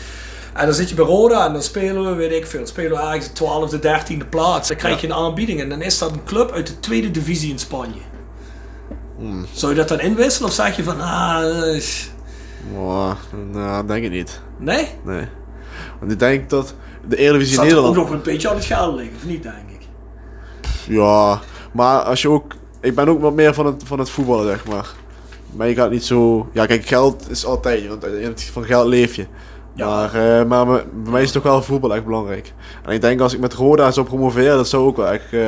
En 0.53 0.65
dan 0.65 0.75
zit 0.75 0.89
je 0.89 0.95
bij 0.95 1.05
Roda 1.05 1.45
en 1.45 1.53
dan 1.53 1.61
spelen 1.63 2.03
we, 2.09 2.13
weet 2.13 2.31
ik 2.31 2.45
veel, 2.45 2.67
spelen 2.67 2.91
we 2.91 2.97
ergens 3.03 3.27
de 3.33 3.33
12e, 3.33 3.79
13e 3.79 4.29
plaats. 4.29 4.67
Dan 4.67 4.77
krijg 4.77 5.01
je 5.01 5.07
een 5.07 5.13
aanbieding 5.13 5.61
en 5.61 5.69
dan 5.69 5.81
is 5.81 5.97
dat 5.97 6.11
een 6.11 6.23
club 6.23 6.51
uit 6.51 6.67
de 6.67 6.79
tweede 6.79 7.11
divisie 7.11 7.51
in 7.51 7.59
Spanje. 7.59 7.99
Zou 9.51 9.71
je 9.71 9.77
dat 9.77 9.87
dan 9.87 9.99
inwisselen 9.99 10.49
of 10.49 10.55
zeg 10.55 10.75
je 10.75 10.83
van, 10.83 11.01
ah, 11.01 11.59
eh, 11.67 11.75
is- 11.75 12.11
nou, 13.51 13.87
denk 13.87 14.03
ik 14.03 14.11
niet. 14.11 14.41
nee? 14.57 14.87
Nee. 15.05 15.27
Want 15.99 16.11
ik 16.11 16.19
denk 16.19 16.49
dat 16.49 16.73
de 17.07 17.15
Eredivisie 17.17 17.55
Zat 17.55 17.63
er 17.65 17.69
ook 17.69 17.75
Nederland... 17.83 18.09
nog 18.09 18.17
een 18.17 18.23
beetje 18.23 18.49
aan 18.49 18.55
het 18.55 18.65
geld 18.65 18.95
liggen, 18.95 19.15
of 19.15 19.25
niet, 19.25 19.43
denk 19.43 19.69
ik? 19.69 19.87
Ja, 20.87 21.39
maar 21.71 22.01
als 22.01 22.21
je 22.21 22.29
ook... 22.29 22.53
Ik 22.81 22.95
ben 22.95 23.07
ook 23.09 23.21
wat 23.21 23.33
meer 23.33 23.53
van 23.53 23.65
het, 23.65 23.83
van 23.85 23.99
het 23.99 24.09
voetballen, 24.09 24.45
zeg 24.47 24.65
maar. 24.65 24.87
Maar 25.51 25.67
je 25.67 25.75
gaat 25.75 25.91
niet 25.91 26.03
zo... 26.05 26.49
Ja, 26.53 26.65
kijk, 26.65 26.85
geld 26.85 27.29
is 27.29 27.45
altijd... 27.45 27.87
Want 27.87 28.41
van 28.51 28.63
geld 28.63 28.87
leef 28.87 29.15
je. 29.15 29.25
Ja. 29.73 29.87
Maar, 29.87 30.13
eh, 30.13 30.45
maar 30.45 30.67
me- 30.67 30.83
bij 31.03 31.11
mij 31.11 31.21
is 31.21 31.31
toch 31.31 31.43
wel 31.43 31.63
voetbal 31.63 31.95
echt 31.95 32.05
belangrijk. 32.05 32.53
En 32.85 32.93
ik 32.93 33.01
denk 33.01 33.19
als 33.21 33.33
ik 33.33 33.39
met 33.39 33.53
Roda 33.53 33.91
zou 33.91 34.05
promoveren, 34.05 34.55
dat 34.57 34.67
zou 34.69 34.85
ook 34.87 34.97
wel 34.97 35.07
echt... 35.07 35.23
eh, 35.33 35.39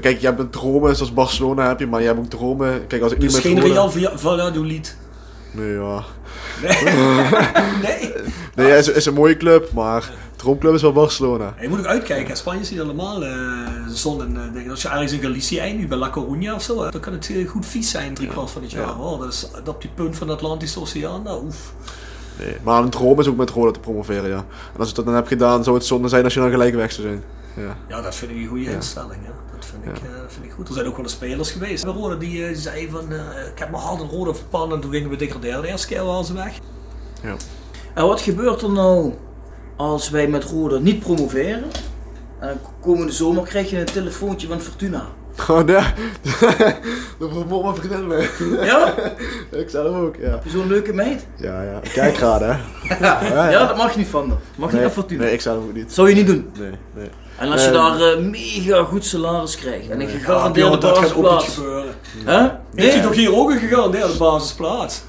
kijk, 0.00 0.18
je 0.20 0.26
hebt 0.26 0.38
een 0.40 0.50
dromen, 0.50 0.96
zoals 0.96 1.12
Barcelona 1.14 1.68
heb 1.68 1.78
je, 1.78 1.86
maar 1.86 2.00
je 2.00 2.06
hebt 2.06 2.18
ook 2.18 2.30
dromen... 2.30 2.86
Kijk, 2.86 3.02
als 3.02 3.12
ik 3.12 3.20
Dus 3.20 3.34
niet 3.34 3.44
met 3.44 3.52
geen 3.64 3.74
Roda... 3.74 3.92
Real 3.98 4.18
Valladolid. 4.18 4.96
Nee, 5.52 5.72
ja. 5.72 6.04
Nee. 7.82 8.12
Nee, 8.54 8.66
ja, 8.68 8.74
is, 8.74 8.88
is 8.88 9.06
een 9.06 9.14
mooie 9.14 9.36
club, 9.36 9.72
maar 9.72 10.10
droomclub 10.36 10.74
is 10.74 10.82
wel 10.82 10.92
Barcelona. 10.92 11.54
Je 11.60 11.68
moet 11.68 11.78
ook 11.78 11.84
uitkijken. 11.86 12.36
Spanje 12.36 12.60
is 12.60 12.70
niet 12.70 12.78
helemaal 12.80 13.24
eh 13.24 13.32
zon 13.88 14.20
en 14.22 14.36
eh, 14.36 14.52
dingen. 14.52 14.70
Als 14.70 14.82
je 14.82 14.88
ergens 14.88 15.12
in 15.12 15.20
Galicië 15.20 15.58
eindigt, 15.58 15.88
bij 15.88 15.98
La 15.98 16.10
Coruña 16.10 16.54
of 16.54 16.62
zo, 16.62 16.90
dan 16.90 17.00
kan 17.00 17.12
het 17.12 17.30
eh, 17.30 17.48
goed 17.48 17.66
vies 17.66 17.90
zijn 17.90 18.14
drie 18.14 18.28
kwart 18.28 18.50
van 18.50 18.62
het 18.62 18.70
jaar. 18.70 18.86
Ja. 18.86 18.96
Oh, 18.98 19.20
dat 19.20 19.28
is 19.32 19.48
op 19.66 19.80
die 19.80 19.90
punt 19.94 20.16
van 20.16 20.26
de 20.26 20.32
Atlantische 20.32 20.80
Oceaan, 20.80 21.22
nou 21.22 21.44
oef. 21.44 21.72
Nee, 22.38 22.56
maar 22.62 22.82
een 22.82 22.90
droom 22.90 23.20
is 23.20 23.28
ook 23.28 23.36
met 23.36 23.50
Roda 23.50 23.70
te 23.70 23.80
promoveren, 23.80 24.28
ja. 24.30 24.44
En 24.72 24.78
als 24.78 24.88
ik 24.88 24.94
dat 24.94 25.04
dan 25.04 25.14
heb 25.14 25.26
gedaan, 25.26 25.64
zou 25.64 25.76
het 25.76 25.86
zonde 25.86 26.08
zijn 26.08 26.24
als 26.24 26.34
je 26.34 26.40
dan 26.40 26.50
gelijk 26.50 26.74
weg 26.74 26.92
zou 26.92 27.06
zijn. 27.06 27.22
Ja. 27.56 27.76
Ja, 27.88 28.02
dat 28.02 28.14
vind 28.14 28.30
ik 28.30 28.36
een 28.36 28.46
goede 28.46 28.70
instelling. 28.70 29.24
Hè. 29.24 29.30
Dat 29.56 29.66
vind 29.66 29.84
ik, 29.84 30.02
eh, 30.02 30.10
vind 30.26 30.44
ik 30.44 30.50
goed. 30.52 30.68
Er 30.68 30.74
zijn 30.74 30.86
ook 30.86 30.96
wel 30.96 31.04
eens 31.04 31.14
spelers 31.14 31.50
geweest 31.50 31.84
bij 31.84 31.92
Roda 31.92 32.14
die 32.14 32.46
eh, 32.46 32.56
zeiden 32.56 32.90
van, 32.90 33.12
eh, 33.12 33.46
ik 33.52 33.58
heb 33.58 33.70
mijn 33.70 33.82
hart 33.82 34.00
in 34.00 34.08
Roda 34.08 34.34
verpannen 34.34 34.76
en 34.76 34.82
toen 34.82 34.90
gingen 34.90 35.10
we 35.10 35.16
degraderen. 35.16 35.62
De 35.62 35.68
eerste 35.68 35.86
keer 35.86 36.04
waren 36.04 36.24
ze 36.24 36.34
weg. 36.34 36.58
ja. 37.22 37.36
En 37.94 38.06
wat 38.06 38.20
gebeurt 38.20 38.62
er 38.62 38.70
nou 38.70 39.14
als 39.76 40.10
wij 40.10 40.28
met 40.28 40.44
Rode 40.44 40.80
niet 40.80 41.00
promoveren? 41.00 41.64
En 42.38 42.48
dan 42.48 42.58
komende 42.80 43.12
zomer 43.12 43.42
krijg 43.42 43.70
je 43.70 43.78
een 43.78 43.84
telefoontje 43.84 44.48
van 44.48 44.60
Fortuna. 44.60 45.06
Oh 45.48 45.56
nee, 45.64 45.76
dat 47.18 47.28
promoot 47.30 47.62
mijn 47.62 47.74
vriendin 47.76 48.06
mee. 48.06 48.28
Ja? 48.66 48.94
ik 49.62 49.70
zelf 49.70 49.96
ook, 49.96 50.16
ja. 50.16 50.40
Je 50.44 50.50
zo'n 50.50 50.66
leuke 50.68 50.92
meid? 50.92 51.26
Ja, 51.36 51.62
ja. 51.62 51.80
Kijk 51.92 52.16
graag, 52.16 52.38
hè. 52.40 52.46
Ja, 53.00 53.50
Ja, 53.50 53.66
dat 53.66 53.76
mag 53.76 53.92
je 53.92 53.98
niet 53.98 54.08
van. 54.08 54.38
Mag 54.56 54.68
je 54.68 54.74
Nee, 54.74 54.84
naar 54.84 54.94
Fortuna. 54.94 55.22
nee, 55.24 55.32
ik 55.32 55.40
zelf 55.40 55.56
ook 55.64 55.74
niet. 55.74 55.92
Zou 55.92 56.08
je 56.08 56.14
niet 56.14 56.26
doen. 56.26 56.50
Nee, 56.58 56.70
nee. 56.94 57.08
En 57.38 57.52
als 57.52 57.64
je 57.64 57.70
Nee. 57.70 57.78
daar 57.78 58.00
eh, 58.12 58.18
mega 58.18 58.84
goed 58.84 59.04
salaris 59.04 59.56
krijgt 59.56 59.88
en 59.88 60.00
een 60.00 60.08
gegarandeerde 60.08 60.70
Ja, 60.70 60.76
dat 60.76 60.98
gaat 60.98 61.08
ook 61.10 61.14
niet 61.16 61.24
basisplaats. 61.24 61.54
gebeuren. 61.54 61.94
Hè? 62.24 62.38
Heeft 62.40 62.52
hij 62.74 62.86
Nee. 62.94 63.00
toch 63.02 63.14
hier 63.14 63.34
ook 63.36 63.50
een 63.50 63.58
gegarandeerde 63.58 64.16
basisplaats? 64.16 65.02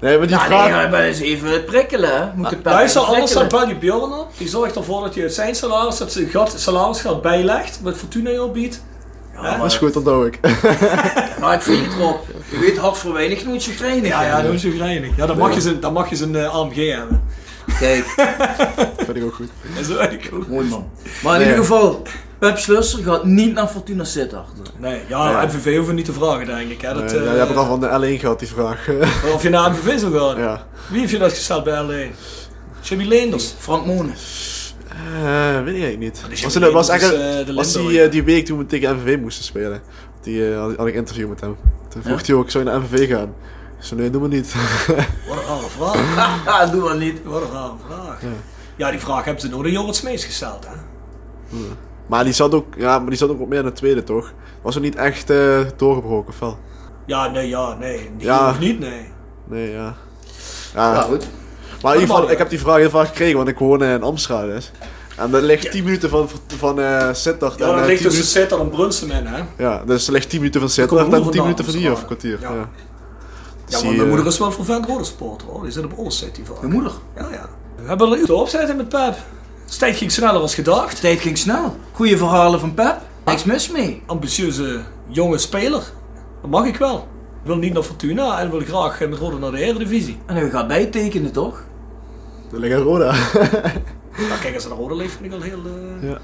Nee, 0.00 0.18
maar 0.18 0.26
die 0.26 0.36
Ja, 0.36 0.44
vraag... 0.44 0.70
nee, 0.80 0.88
maar 0.88 1.02
eens 1.02 1.20
even 1.20 1.64
prikkelen, 1.64 2.10
hè. 2.20 2.26
Moet 2.34 2.50
de 2.50 2.56
pep 2.56 2.64
Luister, 2.72 3.00
even 3.00 3.14
anders 3.14 3.32
dan 3.32 3.42
je 3.68 3.74
op. 4.20 4.28
Die 4.36 4.48
zorgt 4.48 4.76
ervoor 4.76 5.02
dat 5.02 5.14
je 5.14 5.22
uit 5.22 5.34
zijn 5.34 5.54
salaris, 5.54 5.96
dat 5.98 6.12
ze 6.12 6.26
gat, 6.26 6.54
salarisgeld 6.56 7.22
bijlegt, 7.22 7.80
wat 7.82 7.96
Fortuna 7.96 8.30
je 8.30 8.50
biedt. 8.52 8.82
Ja, 9.42 9.56
Dat 9.56 9.66
is 9.66 9.76
goed, 9.76 9.92
dat 9.94 10.04
doe 10.04 10.26
ik. 10.26 10.38
Maar 11.40 11.54
ik 11.54 11.62
vind 11.62 11.84
het 11.86 11.94
erop. 11.94 12.26
Je 12.50 12.58
weet 12.58 12.76
hard 12.78 12.96
voor 12.98 13.12
weinig 13.12 13.44
nooit 13.44 13.64
je 13.64 13.72
grijnig. 13.72 14.08
Ja, 14.08 14.22
ja, 14.22 14.38
is 14.38 14.60
zo 14.62 14.70
grijnig. 14.70 15.16
Ja, 15.16 15.26
dan 15.26 15.38
mag 15.38 15.54
je 15.54 15.60
zijn, 15.60 15.80
dan 15.80 15.92
mag 15.92 16.10
je 16.10 16.16
zijn 16.16 16.36
eh, 16.36 16.54
AMG 16.54 16.74
hebben. 16.94 17.22
Kijk, 17.78 18.04
vind 19.06 19.16
ik 19.16 19.24
ook 19.24 19.34
goed. 19.34 19.48
Dat 19.74 19.82
is 19.88 19.96
eigenlijk 19.96 20.28
goed. 20.34 20.48
mooi 20.48 20.68
man. 20.68 20.90
Maar 21.22 21.32
in 21.34 21.38
Nee. 21.40 21.48
ieder 21.48 21.64
geval, 21.64 22.02
Pep 22.38 22.58
Slusser 22.58 23.02
gaat 23.02 23.24
niet 23.24 23.54
naar 23.54 23.66
Fortuna 23.68 24.04
Sittard. 24.04 24.46
Nee, 24.78 25.00
ja, 25.08 25.32
Nee. 25.38 25.46
MVV 25.46 25.76
hoeven 25.76 25.94
niet 25.94 26.04
te 26.04 26.12
vragen, 26.12 26.46
denk 26.46 26.70
ik. 26.70 26.80
Hè. 26.80 26.94
Dat, 26.94 27.02
Nee, 27.12 27.18
eh, 27.20 27.24
ja, 27.24 27.30
je 27.32 27.36
hebt 27.36 27.48
het 27.48 27.58
al 27.58 27.66
van 27.66 27.80
de 27.80 27.86
L1 28.16 28.20
gehad, 28.20 28.38
die 28.38 28.48
vraag. 28.48 28.88
Of 29.34 29.42
je 29.42 29.48
naar 29.48 29.70
MVV 29.70 29.98
zou 29.98 30.18
gaan. 30.18 30.38
ja. 30.42 30.66
Wie 30.88 31.00
heeft 31.00 31.12
je 31.12 31.18
dat 31.18 31.32
gesteld 31.32 31.64
bij 31.64 31.82
L1? 32.10 32.14
Jimmy 32.80 33.04
Leenders. 33.04 33.54
Frank 33.58 33.86
Monen. 33.86 34.14
Eh, 34.98 35.62
weet 35.64 35.74
ik 35.76 35.82
eigenlijk 35.82 35.98
niet. 35.98 36.22
die 36.28 36.42
Was, 36.44 36.54
het, 36.54 36.72
was, 36.72 36.88
eigenlijk, 36.88 37.48
eh, 37.48 37.54
was 37.54 37.72
die, 37.72 38.02
eh, 38.02 38.10
die 38.10 38.22
week 38.22 38.46
toen 38.46 38.58
we 38.58 38.66
tegen 38.66 38.96
MVV 38.96 39.18
moesten 39.20 39.44
spelen. 39.44 39.80
Die 40.22 40.54
had, 40.54 40.76
had 40.76 40.86
ik 40.86 40.94
interview 40.94 41.28
met 41.28 41.40
hem. 41.40 41.56
Toen 41.88 42.02
vroeg 42.02 42.20
Ja? 42.20 42.26
hij 42.26 42.34
ook, 42.34 42.50
zou 42.50 42.64
je 42.64 42.70
naar 42.70 42.80
MVV 42.80 43.08
gaan? 43.10 43.34
Zo 43.78 43.96
nee, 43.96 44.10
doen 44.10 44.22
we 44.22 44.28
niet. 44.28 44.54
Wat 45.28 45.36
een 45.38 45.44
rare 45.46 45.68
vraag. 45.68 46.14
Haha, 46.44 46.66
doe 46.72 46.82
maar 46.82 46.96
niet. 46.96 47.20
Wat 47.24 47.42
een 47.42 47.50
rare 47.50 47.72
vraag. 47.86 48.20
Ja, 48.76 48.90
die 48.90 49.00
vraag 49.00 49.24
hebben 49.24 49.42
ze 49.42 49.48
nog 49.48 49.62
de 49.62 49.70
Jorrit 49.72 49.96
Smees 49.96 50.24
gesteld, 50.24 50.66
hè? 50.66 50.74
maar 52.06 52.24
die 52.24 52.32
zat 52.32 52.54
ook, 52.54 52.74
ja, 52.76 52.98
maar 52.98 53.08
die 53.08 53.18
zat 53.18 53.28
ook 53.30 53.40
op 53.40 53.48
meer 53.48 53.58
in 53.58 53.64
de 53.64 53.72
tweede, 53.72 54.04
toch? 54.04 54.32
Was 54.62 54.74
er 54.74 54.80
niet 54.80 54.96
echt 54.96 55.30
eh, 55.30 55.60
doorgebroken, 55.76 56.28
of 56.28 56.38
wel? 56.38 56.58
Ja, 57.06 57.28
nee, 57.30 57.48
ja, 57.48 57.74
nee. 57.74 58.10
Die 58.16 58.26
Ja. 58.26 58.54
niet, 58.60 58.78
nee. 58.78 59.08
Nee, 59.44 59.70
ja. 59.70 59.94
Ja, 60.74 60.94
Ja, 60.94 61.00
goed. 61.00 61.28
Maar 61.82 61.94
in 61.94 62.00
ieder 62.00 62.14
geval, 62.14 62.30
ik 62.30 62.38
heb 62.38 62.50
die 62.50 62.58
vraag 62.60 62.76
heel 62.76 62.90
vaak 62.90 63.06
gekregen, 63.06 63.36
want 63.36 63.48
ik 63.48 63.58
woon 63.58 63.84
in 63.84 64.02
Amsterdam, 64.02 64.48
dus. 64.48 64.70
En 65.16 65.30
dat 65.30 65.42
ligt 65.42 65.70
10 65.70 65.84
minuten 65.84 66.10
van, 66.10 66.28
van 66.56 66.80
eh 66.80 67.08
Sittard. 67.12 67.58
Ja, 67.58 67.66
en, 67.66 67.72
dat 67.72 67.80
eh, 67.80 67.86
ligt 67.86 68.00
10 68.00 68.10
tussen 68.10 68.26
Sittard 68.26 68.60
en 68.60 68.68
Brunsum 68.68 69.10
in, 69.10 69.26
hè? 69.26 69.42
Ja, 69.58 69.82
dus 69.86 70.06
er 70.06 70.12
ligt 70.12 70.28
10 70.28 70.38
minuten 70.38 70.60
van 70.60 70.70
Sittard 70.70 71.00
mijn 71.00 71.12
en 71.14 71.20
broer 71.20 71.32
10 71.32 71.42
minuten 71.42 71.64
van 71.64 71.74
hier, 71.74 71.92
of 71.92 72.00
een 72.00 72.06
kwartier. 72.06 72.38
ja. 72.40 72.68
Ja. 73.68 73.82
Maar 73.82 73.94
mijn 73.96 74.08
moeder 74.08 74.26
is 74.26 74.38
wel 74.38 74.46
een 74.46 74.52
vervent 74.52 74.86
rodersport, 74.86 75.42
hoor. 75.42 75.62
Die 75.62 75.72
zit 75.72 75.84
op 75.84 75.98
All 75.98 76.10
City 76.10 76.44
van. 76.44 76.56
Je 76.60 76.66
moeder. 76.66 76.92
Ja, 77.16 77.28
ja. 77.32 77.48
We 77.82 77.88
hebben 77.88 78.12
er 78.12 78.18
iets 78.18 78.30
op 78.30 78.48
zitten 78.48 78.76
met 78.76 78.88
Pep. 78.88 79.16
De 79.70 79.76
tijd 79.76 79.96
ging 79.96 80.12
sneller 80.12 80.40
als 80.40 80.54
gedacht. 80.54 80.94
De 80.94 81.00
tijd 81.00 81.20
ging 81.20 81.38
snel. 81.38 81.76
Goeie 81.92 82.16
verhalen 82.16 82.60
van 82.60 82.74
Pep. 82.74 83.00
Niks 83.24 83.44
mis 83.44 83.70
mee. 83.70 84.02
Ambitieuze 84.06 84.80
jonge 85.08 85.38
speler. 85.38 85.82
Dat 86.42 86.50
mag 86.50 86.66
ik 86.66 86.76
wel. 86.76 86.96
Ik 87.42 87.46
wil 87.46 87.56
niet 87.56 87.72
naar 87.72 87.82
Fortuna 87.82 88.40
en 88.40 88.50
wil 88.50 88.60
graag 88.60 89.00
met 89.00 89.18
Rode 89.18 89.38
naar 89.38 89.50
de 89.50 89.58
Eredivisie. 89.58 90.18
En 90.26 90.36
u 90.36 90.50
gaat 90.50 90.68
bijtekenen, 90.68 91.32
toch? 91.32 91.62
Ligt 92.50 92.74
een 92.74 92.82
Roda. 92.82 93.12
Nou, 94.28 94.40
kijk, 94.40 94.54
als 94.54 94.68
naar 94.68 94.76
Rode 94.76 94.94
leeft, 94.94 95.12
vind 95.20 95.24
ik 95.24 95.32
al 95.32 95.40
heel... 95.40 95.58
eh, 96.02 96.08
Ja. 96.10 96.18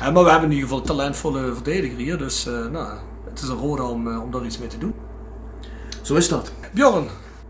Ja, 0.00 0.10
maar 0.10 0.24
we 0.24 0.30
hebben 0.30 0.48
in 0.50 0.54
ieder 0.56 0.68
geval 0.68 0.78
een 0.78 0.86
talentvolle 0.96 1.54
verdediger 1.54 1.96
hier, 1.98 2.18
dus 2.18 2.46
eh, 2.46 2.52
nou, 2.66 2.88
het 3.30 3.42
is 3.42 3.48
een 3.48 3.56
rode 3.56 3.82
om, 3.82 4.08
eh, 4.12 4.22
om 4.22 4.30
daar 4.30 4.44
iets 4.44 4.58
mee 4.58 4.68
te 4.68 4.78
doen. 4.78 4.94
Zo 6.02 6.14
is 6.14 6.28
dat. 6.28 6.52
Bjorn, 6.72 7.06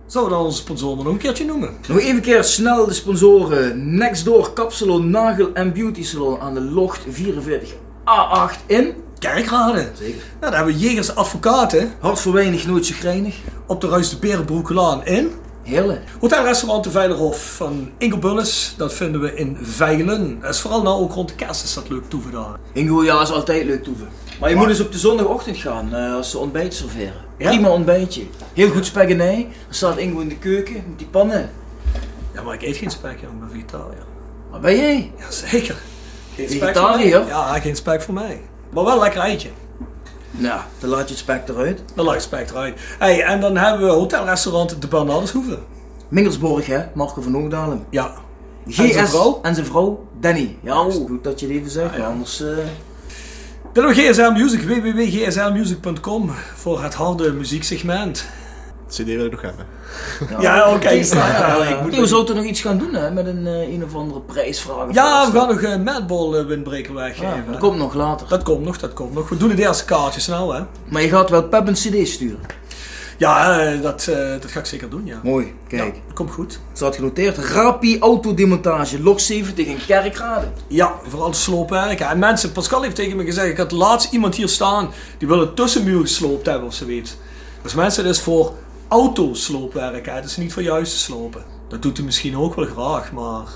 zouden 0.06 0.32
we 0.32 0.38
dan 0.38 0.46
onze 0.46 0.58
sponsor 0.62 0.94
maar 0.96 1.04
nog 1.04 1.12
een 1.12 1.18
keertje 1.18 1.44
noemen? 1.44 1.70
Nog 1.88 1.98
even 1.98 2.20
keer 2.20 2.44
snel 2.44 2.86
de 2.86 2.92
sponsoren. 2.94 3.94
Nextdoor 3.96 4.52
Kapsalon 4.52 5.10
Nagel 5.10 5.52
en 5.54 5.72
Beauty 5.72 6.04
Salon 6.04 6.40
aan 6.40 6.54
de 6.54 6.60
Locht 6.60 7.00
44A8 7.10 8.66
in. 8.66 8.94
Kerkrade. 9.18 9.88
Zeker. 9.98 10.22
Nou, 10.40 10.52
daar 10.52 10.54
hebben 10.56 10.74
we 10.74 10.80
Jegers 10.80 11.14
Advocaten 11.14 11.92
Hart 12.00 12.18
voor 12.20 12.32
weinig, 12.32 12.66
nooit 12.66 12.86
chagrijnig. 12.86 13.36
op 13.66 13.80
de 13.80 13.88
Ruis 13.88 14.10
de 14.10 14.16
Berenbroeklaan 14.18 15.04
in. 15.04 15.30
Heerlijk. 15.68 16.00
Hotelrestaurant 16.20 16.84
De 16.84 16.90
Veilerhof 16.90 17.54
van 17.56 17.90
Ingo 17.98 18.18
Bullis, 18.18 18.74
dat 18.76 18.94
vinden 18.94 19.20
we 19.20 19.34
in 19.34 19.58
Veilen. 19.62 20.40
Dat 20.40 20.54
is 20.54 20.60
vooral 20.60 20.82
nou 20.82 21.00
ook 21.00 21.12
rond 21.12 21.28
de 21.28 21.34
kerst 21.34 21.64
is 21.64 21.74
dat 21.74 21.88
leuk 21.88 22.08
toeven 22.08 22.32
daar. 22.32 22.56
Ingo, 22.72 23.04
ja, 23.04 23.22
is 23.22 23.30
altijd 23.30 23.64
leuk 23.64 23.82
toeven. 23.84 24.08
Maar 24.40 24.50
je 24.50 24.56
moet 24.56 24.68
eens 24.68 24.80
op 24.80 24.92
de 24.92 24.98
zondagochtend 24.98 25.56
gaan 25.56 25.94
eh, 25.94 26.14
als 26.14 26.30
ze 26.30 26.38
ontbijt 26.38 26.74
serveren. 26.74 27.24
Ja? 27.38 27.48
Prima 27.48 27.68
ontbijtje. 27.68 28.22
Heel 28.54 28.70
goed 28.70 28.86
spaghetti. 28.86 29.42
Dan 29.42 29.52
staat 29.68 29.96
Ingo 29.96 30.20
in 30.20 30.28
de 30.28 30.38
keuken 30.38 30.74
met 30.74 30.98
die 30.98 31.06
pannen. 31.06 31.50
Ja, 32.34 32.42
maar 32.42 32.54
ik 32.54 32.62
eet 32.62 32.76
geen 32.76 32.90
spek, 32.90 33.20
joh, 33.20 33.30
ik 33.32 33.40
ben 33.40 33.50
vegetariër. 33.50 34.04
Waar 34.50 34.60
ben 34.60 34.76
jij? 34.76 35.12
Ja, 35.18 35.30
zeker. 35.30 35.76
Geen 36.34 36.48
spek 36.48 36.58
voor 36.58 36.66
Vegetariër? 36.68 37.18
mij. 37.20 37.28
Ja, 37.28 37.60
geen 37.60 37.76
spek 37.76 38.02
voor 38.02 38.14
mij. 38.14 38.42
Maar 38.72 38.84
wel 38.84 38.92
een 38.92 39.00
lekker 39.00 39.20
eitje. 39.20 39.48
Nou, 40.38 40.60
dan 40.78 40.90
laat 40.90 41.00
je 41.08 41.08
het 41.08 41.18
spek 41.18 41.48
eruit. 41.48 41.82
Dan 41.94 42.04
laat 42.04 42.14
je 42.14 42.20
spek 42.20 42.50
eruit. 42.50 42.80
Hey, 42.98 43.22
en 43.22 43.40
dan 43.40 43.56
hebben 43.56 43.86
we 43.86 43.92
hotelrestaurant 43.92 44.80
De 44.82 44.88
Bernardeshoeve. 44.88 45.58
Mingersborg, 46.08 46.66
hè? 46.66 46.82
Marco 46.94 47.20
van 47.22 47.32
Hoogdalen. 47.34 47.84
Ja. 47.90 48.12
GS 48.68 48.92
zijn 48.92 49.08
vrouw? 49.08 49.38
En 49.42 49.54
zijn 49.54 49.66
vrouw, 49.66 50.06
Danny. 50.20 50.56
Ja, 50.62 50.74
Juist. 50.74 50.98
goed 51.06 51.24
dat 51.24 51.40
je 51.40 51.46
het 51.46 51.54
even 51.56 51.70
zegt, 51.70 51.92
Ja, 51.94 51.98
ja. 52.00 52.06
anders... 52.06 52.40
eh, 52.40 52.48
Dan 53.72 53.84
hebben 53.86 54.04
we 54.04 54.12
GSL 54.12 54.30
Music, 54.30 54.60
www.gslmusic.com 54.62 56.30
voor 56.54 56.82
het 56.82 56.94
harde 56.94 57.32
muzieksegment. 57.32 58.26
CD 58.88 59.04
wil 59.06 59.24
ik 59.24 59.30
nog 59.30 59.42
hebben. 59.42 59.66
Ja, 60.40 60.72
oké. 60.74 60.88
Ja, 60.90 61.04
Ja, 61.14 61.56
ja, 61.56 61.64
ik 61.64 61.82
moet- 61.82 61.92
Theo 61.92 62.04
zou 62.04 62.26
toch 62.26 62.36
nog 62.36 62.44
iets 62.44 62.60
gaan 62.60 62.78
doen, 62.78 62.94
hè? 62.94 63.10
Met 63.10 63.26
een, 63.26 63.46
eh, 63.46 63.72
een 63.72 63.84
of 63.84 63.94
andere 63.94 64.20
prijsvraag. 64.20 64.92
Ja, 64.92 65.30
we 65.32 65.38
gaan 65.38 65.48
nog 65.48 65.62
een 65.62 65.82
Madball 65.82 66.34
eh, 66.38 66.46
windbreker 66.46 66.94
weggeven. 66.94 67.44
dat 67.50 67.58
komt 67.58 67.78
nog 67.78 67.94
later. 67.94 68.28
Dat 68.28 68.42
komt 68.42 68.64
nog, 68.64 68.78
dat 68.78 68.92
komt 68.92 69.14
nog. 69.14 69.28
We 69.28 69.36
doen 69.36 69.50
het 69.50 69.58
eerste 69.58 69.84
kaartje 69.84 70.20
snel, 70.20 70.54
hè. 70.54 70.60
Maar 70.88 71.02
je 71.02 71.08
gaat 71.08 71.30
wel 71.30 71.42
Pep 71.42 71.66
een 71.68 71.74
cd 71.74 72.08
sturen. 72.08 72.40
Ja, 73.16 73.60
eh, 73.60 73.82
dat, 73.82 74.06
eh, 74.06 74.30
dat 74.40 74.50
ga 74.50 74.58
ik 74.58 74.66
zeker 74.66 74.90
doen, 74.90 75.02
ja. 75.06 75.20
Mooi, 75.22 75.54
kijk. 75.68 75.94
Ja, 75.94 76.12
komt 76.14 76.30
goed. 76.30 76.52
Het 76.52 76.76
staat 76.76 76.94
genoteerd. 76.94 77.38
Rapi 77.38 77.98
Autodemontage, 78.00 79.02
log 79.02 79.20
70 79.20 79.66
in 79.66 79.78
Kerkrade. 79.86 80.46
Ja, 80.68 80.92
vooral 81.08 81.34
sloopwerken. 81.34 82.06
En 82.08 82.18
mensen, 82.18 82.52
Pascal 82.52 82.82
heeft 82.82 82.94
tegen 82.94 83.16
me 83.16 83.24
gezegd, 83.24 83.48
ik 83.48 83.56
had 83.56 83.70
laatst 83.72 84.12
iemand 84.12 84.34
hier 84.34 84.48
staan, 84.48 84.90
die 85.18 85.28
wil 85.28 85.40
een 85.42 85.54
tussenmuur 85.54 86.00
gesloopt 86.00 86.46
hebben 86.46 86.66
of 86.68 86.74
zoiets. 86.74 87.16
Dus 87.62 87.74
mensen, 87.74 88.04
dat 88.04 88.14
is 88.14 88.20
voor 88.20 88.52
autosloopwerk, 88.88 90.06
hè. 90.06 90.22
Is 90.22 90.36
niet 90.36 90.52
voor 90.52 90.62
juiste 90.62 90.98
slopen. 90.98 91.44
Dat 91.68 91.82
doet 91.82 91.96
hij 91.96 92.06
misschien 92.06 92.36
ook 92.36 92.54
wel 92.54 92.66
graag, 92.66 93.12
maar 93.12 93.46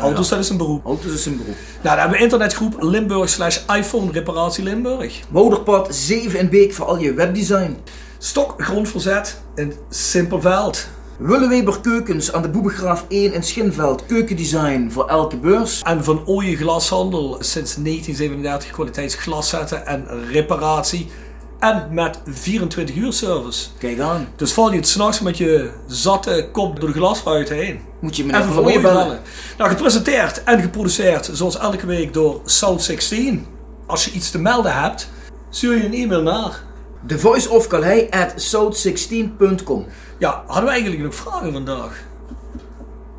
auto's, 0.00 0.28
dat 0.28 0.38
is 0.38 0.48
een 0.48 0.56
beroep. 0.56 0.84
Auto's 0.84 1.12
is 1.12 1.26
een 1.26 1.36
beroep. 1.36 1.54
Nou, 1.54 1.82
dan 1.82 1.98
hebben 1.98 2.16
we 2.16 2.22
internetgroep 2.22 2.82
Limburg 2.82 3.28
slash 3.28 3.60
iPhone 3.66 4.12
reparatie 4.12 4.64
Limburg. 4.64 5.20
Wouderpad 5.28 5.94
7 5.94 6.38
in 6.38 6.48
Beek 6.48 6.72
voor 6.72 6.86
al 6.86 6.98
je 6.98 7.12
webdesign. 7.14 7.76
Stok 8.18 8.54
grondverzet 8.62 9.40
in 9.54 9.72
Simpelveld. 9.90 10.88
Willeweber 11.18 11.80
Keukens 11.80 12.32
aan 12.32 12.42
de 12.42 12.48
Boebegraaf 12.48 13.04
1 13.08 13.32
in 13.32 13.42
Schinveld. 13.42 14.06
Keukendesign 14.06 14.88
voor 14.90 15.08
elke 15.08 15.36
beurs. 15.36 15.82
En 15.82 16.04
van 16.04 16.26
Ooije 16.26 16.56
Glashandel 16.56 17.36
sinds 17.40 17.74
1937 17.74 18.70
kwaliteitsglaszetten 18.70 19.86
en 19.86 20.06
reparatie. 20.30 21.10
En 21.58 21.88
met 21.90 22.20
24 22.26 22.96
uur 22.96 23.12
service. 23.12 23.68
Kijk 23.78 24.00
aan. 24.00 24.28
Dus 24.36 24.52
val 24.52 24.70
je 24.70 24.76
het 24.76 24.88
s'nachts 24.88 25.20
met 25.20 25.36
je 25.38 25.70
zatte 25.86 26.48
kop 26.52 26.80
door 26.80 26.88
de 26.88 26.94
glasruit 26.94 27.48
heen. 27.48 27.80
Moet 28.00 28.16
je 28.16 28.24
meneer 28.24 28.40
Even 28.40 28.52
Ooyen 28.52 28.64
Ooije 28.64 28.80
bellen. 28.80 29.20
Nou, 29.58 29.70
gepresenteerd 29.70 30.44
en 30.44 30.60
geproduceerd 30.60 31.30
zoals 31.32 31.58
elke 31.58 31.86
week 31.86 32.12
door 32.14 32.40
South 32.44 32.82
16. 32.82 33.46
Als 33.86 34.04
je 34.04 34.10
iets 34.10 34.30
te 34.30 34.38
melden 34.38 34.74
hebt, 34.74 35.10
stuur 35.50 35.76
je 35.76 35.84
een 35.84 35.94
e-mail 35.94 36.22
naar. 36.22 36.62
The 37.06 37.18
Voice 37.18 37.50
of 37.50 37.66
Calais 37.66 38.10
at 38.10 38.54
south16.com. 38.54 39.86
Ja, 40.18 40.42
hadden 40.46 40.64
we 40.64 40.70
eigenlijk 40.70 41.02
nog 41.02 41.14
vragen 41.14 41.52
vandaag? 41.52 42.04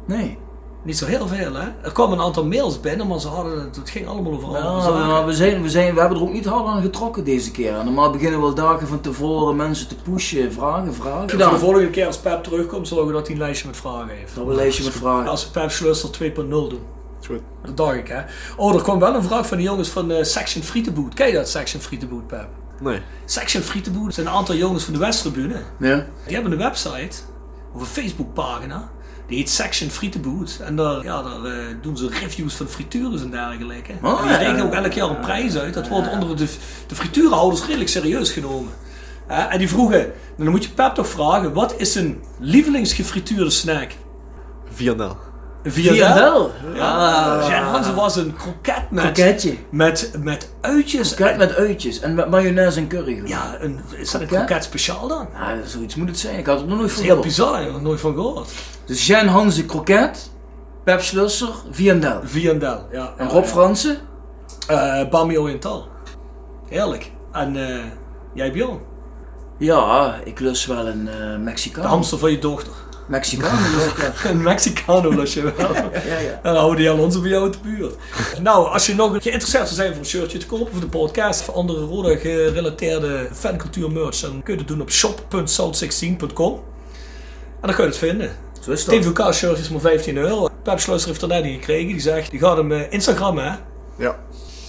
Nee. 0.06 0.38
Niet 0.84 0.98
zo 0.98 1.06
heel 1.06 1.28
veel, 1.28 1.54
hè? 1.54 1.68
Er 1.82 1.92
kwamen 1.92 2.18
een 2.18 2.24
aantal 2.24 2.46
mails 2.46 2.80
binnen, 2.80 3.08
maar 3.08 3.20
ze 3.20 3.28
hadden, 3.28 3.60
het 3.60 3.90
ging 3.90 4.08
allemaal 4.08 4.34
over 4.34 4.52
Ja, 4.52 5.26
we, 5.26 5.34
zijn, 5.34 5.62
we, 5.62 5.70
zijn, 5.70 5.94
we 5.94 6.00
hebben 6.00 6.18
er 6.18 6.24
ook 6.24 6.34
niet 6.34 6.46
hard 6.46 6.66
aan 6.66 6.82
getrokken 6.82 7.24
deze 7.24 7.52
keer. 7.52 7.74
Normaal 7.84 8.12
beginnen 8.12 8.40
we 8.40 8.46
al 8.46 8.54
dagen 8.54 8.88
van 8.88 9.02
tevoren 9.02 9.56
mensen 9.56 9.88
te 9.88 9.96
pushen. 9.96 10.54
Vragen, 10.54 10.94
vragen. 10.94 11.30
Voor 11.30 11.40
de 11.40 11.58
volgende 11.58 11.90
keer 11.90 12.06
als 12.06 12.18
Pep 12.18 12.44
terugkomt, 12.44 12.88
zorgen 12.88 13.08
we 13.08 13.14
dat 13.14 13.28
hij 13.28 13.36
een 13.36 13.42
lijstje 13.42 13.68
met 13.68 13.78
vragen 13.78 14.16
heeft. 14.16 14.36
Dat 14.36 14.44
we 14.44 14.50
een 14.50 14.56
lijstje 14.56 14.84
met 14.84 14.94
vragen. 14.94 15.30
Als 15.30 15.46
we 15.46 15.52
Pep 15.52 15.72
Schlusser 15.72 16.10
2.0 16.24 16.48
doen. 16.50 16.80
Goed. 17.26 17.42
Dat 17.64 17.78
dacht 17.78 17.96
ik, 17.96 18.08
hè. 18.08 18.22
Oh, 18.58 18.76
er 18.76 18.82
kwam 18.82 19.00
wel 19.00 19.16
een 19.16 19.24
vraag 19.24 19.48
van 19.48 19.58
de 19.58 19.64
jongens 19.64 19.90
van 19.90 20.12
eh, 20.12 20.24
Section 20.24 20.64
Frietenboot. 20.64 21.14
Ken 21.14 21.28
je 21.28 21.34
dat, 21.34 21.50
Section 21.50 21.82
Frietenboot, 21.82 22.28
Pep? 22.28 22.48
Nee. 22.80 23.02
Section 23.26 23.64
Frietenboot 23.64 24.14
zijn 24.14 24.28
een 24.28 24.34
aantal 24.34 24.56
jongens 24.56 24.84
van 24.84 24.94
de 24.94 25.00
Westtribune. 25.00 25.62
Ja. 25.80 26.06
Die 26.26 26.34
hebben 26.34 26.52
een 26.52 26.58
website, 26.58 27.18
of 27.74 27.82
een 27.82 27.88
Facebookpagina. 27.88 28.90
Die 29.28 29.38
heet 29.38 29.50
Section 29.50 29.90
Frietenboot. 29.90 30.60
En 30.64 30.76
daar, 30.76 31.04
ja, 31.04 31.22
daar 31.22 31.44
eh, 31.46 31.66
doen 31.82 31.98
ze 31.98 32.10
reviews 32.10 32.54
van 32.54 32.68
frituurs 32.68 33.22
en 33.22 33.30
dergelijke. 33.30 33.94
Oh, 34.02 34.22
en 34.22 34.28
die 34.28 34.38
rekenen 34.38 34.66
ook 34.66 34.74
elk 34.74 34.94
jaar 34.94 35.10
een 35.10 35.20
prijs 35.20 35.58
uit. 35.58 35.74
Dat 35.74 35.88
wordt 35.88 36.12
onder 36.12 36.38
de, 36.38 36.48
de 36.88 36.96
frituurhouders 36.96 37.66
redelijk 37.66 37.90
serieus 37.90 38.32
genomen. 38.32 38.72
Hè, 39.28 39.44
en 39.44 39.58
die 39.58 39.70
vroegen, 39.70 40.12
dan 40.38 40.50
moet 40.50 40.64
je 40.64 40.70
Pep 40.70 40.94
toch 40.94 41.08
vragen, 41.08 41.54
wat 41.54 41.74
is 41.78 41.96
een 41.96 42.24
lievelingsgefrituurde 42.40 43.50
snack? 43.50 43.92
Vianel. 44.70 45.18
Viandel. 45.64 46.52
Ja, 46.76 47.46
Jan 47.50 47.64
Hansen 47.64 47.96
was 47.96 48.16
een 48.16 48.34
kroket 48.36 48.92
met, 48.92 49.04
Kroketje. 49.12 49.58
met, 49.70 50.12
met 50.20 50.52
uitjes. 50.62 51.14
Kroket 51.14 51.38
met 51.38 51.56
uitjes 51.56 52.00
en 52.00 52.16
met 52.16 52.30
mayonaise 52.30 52.80
en 52.80 52.88
curry. 52.88 53.22
Ja, 53.28 53.56
een, 53.60 53.80
is 53.98 54.12
dat 54.12 54.22
een 54.22 54.28
Kroket? 54.28 54.46
kroket 54.46 54.64
speciaal 54.64 55.08
dan? 55.08 55.28
Ja, 55.34 55.56
zoiets 55.66 55.96
moet 55.96 56.08
het 56.08 56.20
zijn. 56.20 56.38
Ik 56.38 56.46
had 56.46 56.60
het 56.60 56.68
nog 56.68 56.78
nooit 56.78 56.92
van 56.92 57.00
is 57.02 57.06
heel 57.08 57.16
gehoord. 57.16 57.28
bizar, 57.28 57.60
ik 57.60 57.66
heb 57.66 57.76
er 57.76 57.82
nooit 57.82 58.00
van 58.00 58.14
gehoord. 58.14 58.50
Dus 58.86 59.08
Jean 59.08 59.28
Hanze 59.28 59.66
kroket, 59.66 60.32
Pep 60.84 61.02
Schlusser, 61.02 61.50
Viandel. 61.72 62.20
Viandel, 62.24 62.88
ja. 62.92 63.14
En 63.18 63.30
Rob 63.30 63.44
ja. 63.44 63.50
Fransen? 63.50 63.98
Eh, 64.68 65.10
Bami 65.10 65.38
Oriental. 65.38 65.88
Heerlijk. 66.70 67.12
En 67.32 67.68
eh, 67.70 67.84
jij 68.34 68.52
Bjorn? 68.52 68.80
Ja, 69.60 70.16
ik 70.24 70.40
lust 70.40 70.66
wel 70.66 70.88
een 70.88 71.08
eh 71.08 71.32
De 71.32 71.38
Mexicaan. 71.38 71.86
hamster 71.86 72.18
van 72.18 72.32
je 72.32 72.40
dochter. 72.40 72.74
Een 74.30 74.42
Mexicano 74.42 75.10
lus 75.10 75.34
je 75.34 75.42
wel. 75.42 75.74
Ja, 76.08 76.20
ja. 76.20 76.32
En 76.32 76.40
dan 76.54 76.56
houden 76.56 76.78
die 76.78 76.90
Alonso 76.90 77.22
bij 77.22 77.30
jou 77.30 77.44
uit 77.44 77.54
de 77.54 77.60
buurt. 77.60 77.96
Nou, 78.42 78.68
als 78.68 78.86
je 78.86 78.96
nog 78.96 79.12
geïnteresseerd 79.12 79.68
zou 79.68 79.76
zijn 79.76 79.90
voor 79.90 80.00
een 80.00 80.06
shirtje 80.06 80.38
te 80.38 80.46
kopen 80.46 80.72
voor 80.72 80.82
de 80.82 80.88
podcast, 80.88 81.42
voor 81.42 81.54
andere 81.54 81.86
rode 81.86 82.18
gerelateerde 82.18 83.28
fancultuur 83.34 83.92
merch, 83.92 84.20
dan 84.20 84.44
kun 84.44 84.54
je 84.54 84.60
het 84.60 84.68
doen 84.68 84.82
op 84.82 84.92
shop.south16.com. 84.92 86.54
En 87.62 87.68
dan 87.68 87.76
kun 87.76 87.84
je 87.84 87.90
het 87.90 87.98
vinden. 87.98 88.32
Zo 88.62 88.72
is 88.72 88.86
dat. 88.86 89.02
TVK 89.02 89.34
shirt 89.34 89.58
is 89.58 89.70
maar 89.70 89.82
15 89.82 90.18
euro. 90.18 90.50
Pep 90.64 90.80
Schlusser 90.80 91.10
heeft 91.10 91.22
er 91.22 91.28
net 91.28 91.44
die 91.44 91.54
gekregen. 91.54 91.88
Die 91.88 92.00
zegt, 92.00 92.32
die 92.32 92.40
gaat 92.40 92.58
hem 92.58 92.72
eh, 92.72 92.92
Instagram 92.92 93.38
hè. 93.38 93.52
Ja. 93.96 94.20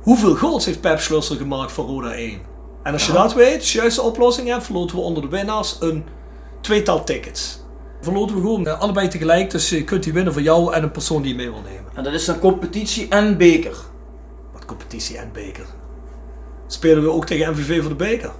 Hoeveel 0.00 0.34
goals 0.34 0.64
heeft 0.64 0.80
Pep 0.80 1.00
Schlusser 1.00 1.36
gemaakt 1.36 1.72
voor 1.72 1.86
Roda 1.86 2.12
1? 2.12 2.48
En 2.82 2.92
als 2.92 3.06
je 3.06 3.12
dat 3.12 3.34
weet, 3.34 3.72
de 3.72 3.78
juiste 3.78 4.02
oplossing 4.02 4.48
hebt, 4.48 4.64
verloten 4.64 4.96
we 4.96 5.02
onder 5.02 5.22
de 5.22 5.28
winnaars 5.28 5.76
een 5.80 6.04
tweetal 6.60 7.04
tickets. 7.04 7.60
Verloten 8.00 8.34
we 8.34 8.40
gewoon 8.40 8.66
eh, 8.66 8.80
allebei 8.80 9.08
tegelijk, 9.08 9.50
dus 9.50 9.68
je 9.68 9.84
kunt 9.84 10.02
die 10.02 10.12
winnen 10.12 10.32
voor 10.32 10.42
jou 10.42 10.74
en 10.74 10.82
een 10.82 10.90
persoon 10.90 11.22
die 11.22 11.30
je 11.30 11.36
mee 11.36 11.50
wil 11.50 11.62
nemen. 11.64 11.90
En 11.94 12.04
dat 12.04 12.12
is 12.12 12.24
dan 12.24 12.38
competitie 12.38 13.08
en 13.08 13.36
beker. 13.36 13.76
Wat 14.52 14.64
competitie 14.64 15.18
en 15.18 15.30
beker. 15.32 15.66
Spelen 16.66 17.02
we 17.02 17.10
ook 17.10 17.26
tegen 17.26 17.52
MVV 17.52 17.80
voor 17.80 17.88
de 17.88 17.96
beker? 17.96 18.30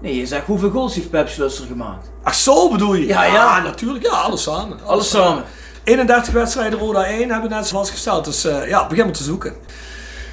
Nee, 0.00 0.16
je 0.16 0.26
zegt 0.26 0.46
hoeveel 0.46 0.70
goals 0.70 0.94
heeft 0.94 1.10
Pep 1.10 1.28
Slusser 1.28 1.66
gemaakt? 1.66 2.10
Ach 2.22 2.34
zo 2.34 2.70
bedoel 2.70 2.94
je? 2.94 3.06
Ja, 3.06 3.24
ja. 3.24 3.62
natuurlijk. 3.62 4.04
Ja, 4.04 4.10
alles 4.12 4.42
samen. 4.42 4.78
Alles 4.84 5.10
samen. 5.10 5.44
31 5.84 6.32
wedstrijden 6.32 6.78
Roda 6.78 7.04
1 7.04 7.30
hebben 7.30 7.48
we 7.48 7.54
net 7.54 7.68
vastgesteld. 7.68 8.24
Dus 8.24 8.44
eh, 8.44 8.68
ja, 8.68 8.86
begin 8.86 9.04
maar 9.04 9.14
te 9.14 9.22
zoeken. 9.22 9.54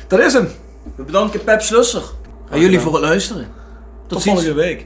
Dat 0.07 0.19
is 0.19 0.33
hem. 0.33 0.51
We 0.95 1.03
bedanken 1.03 1.43
Pep 1.43 1.61
Slusser. 1.61 2.03
En 2.49 2.59
jullie 2.59 2.79
voor 2.79 2.93
het 2.93 3.01
luisteren. 3.01 3.43
Tot, 3.43 4.09
Tot 4.09 4.21
ziens. 4.21 4.35
volgende 4.35 4.61
week. 4.61 4.85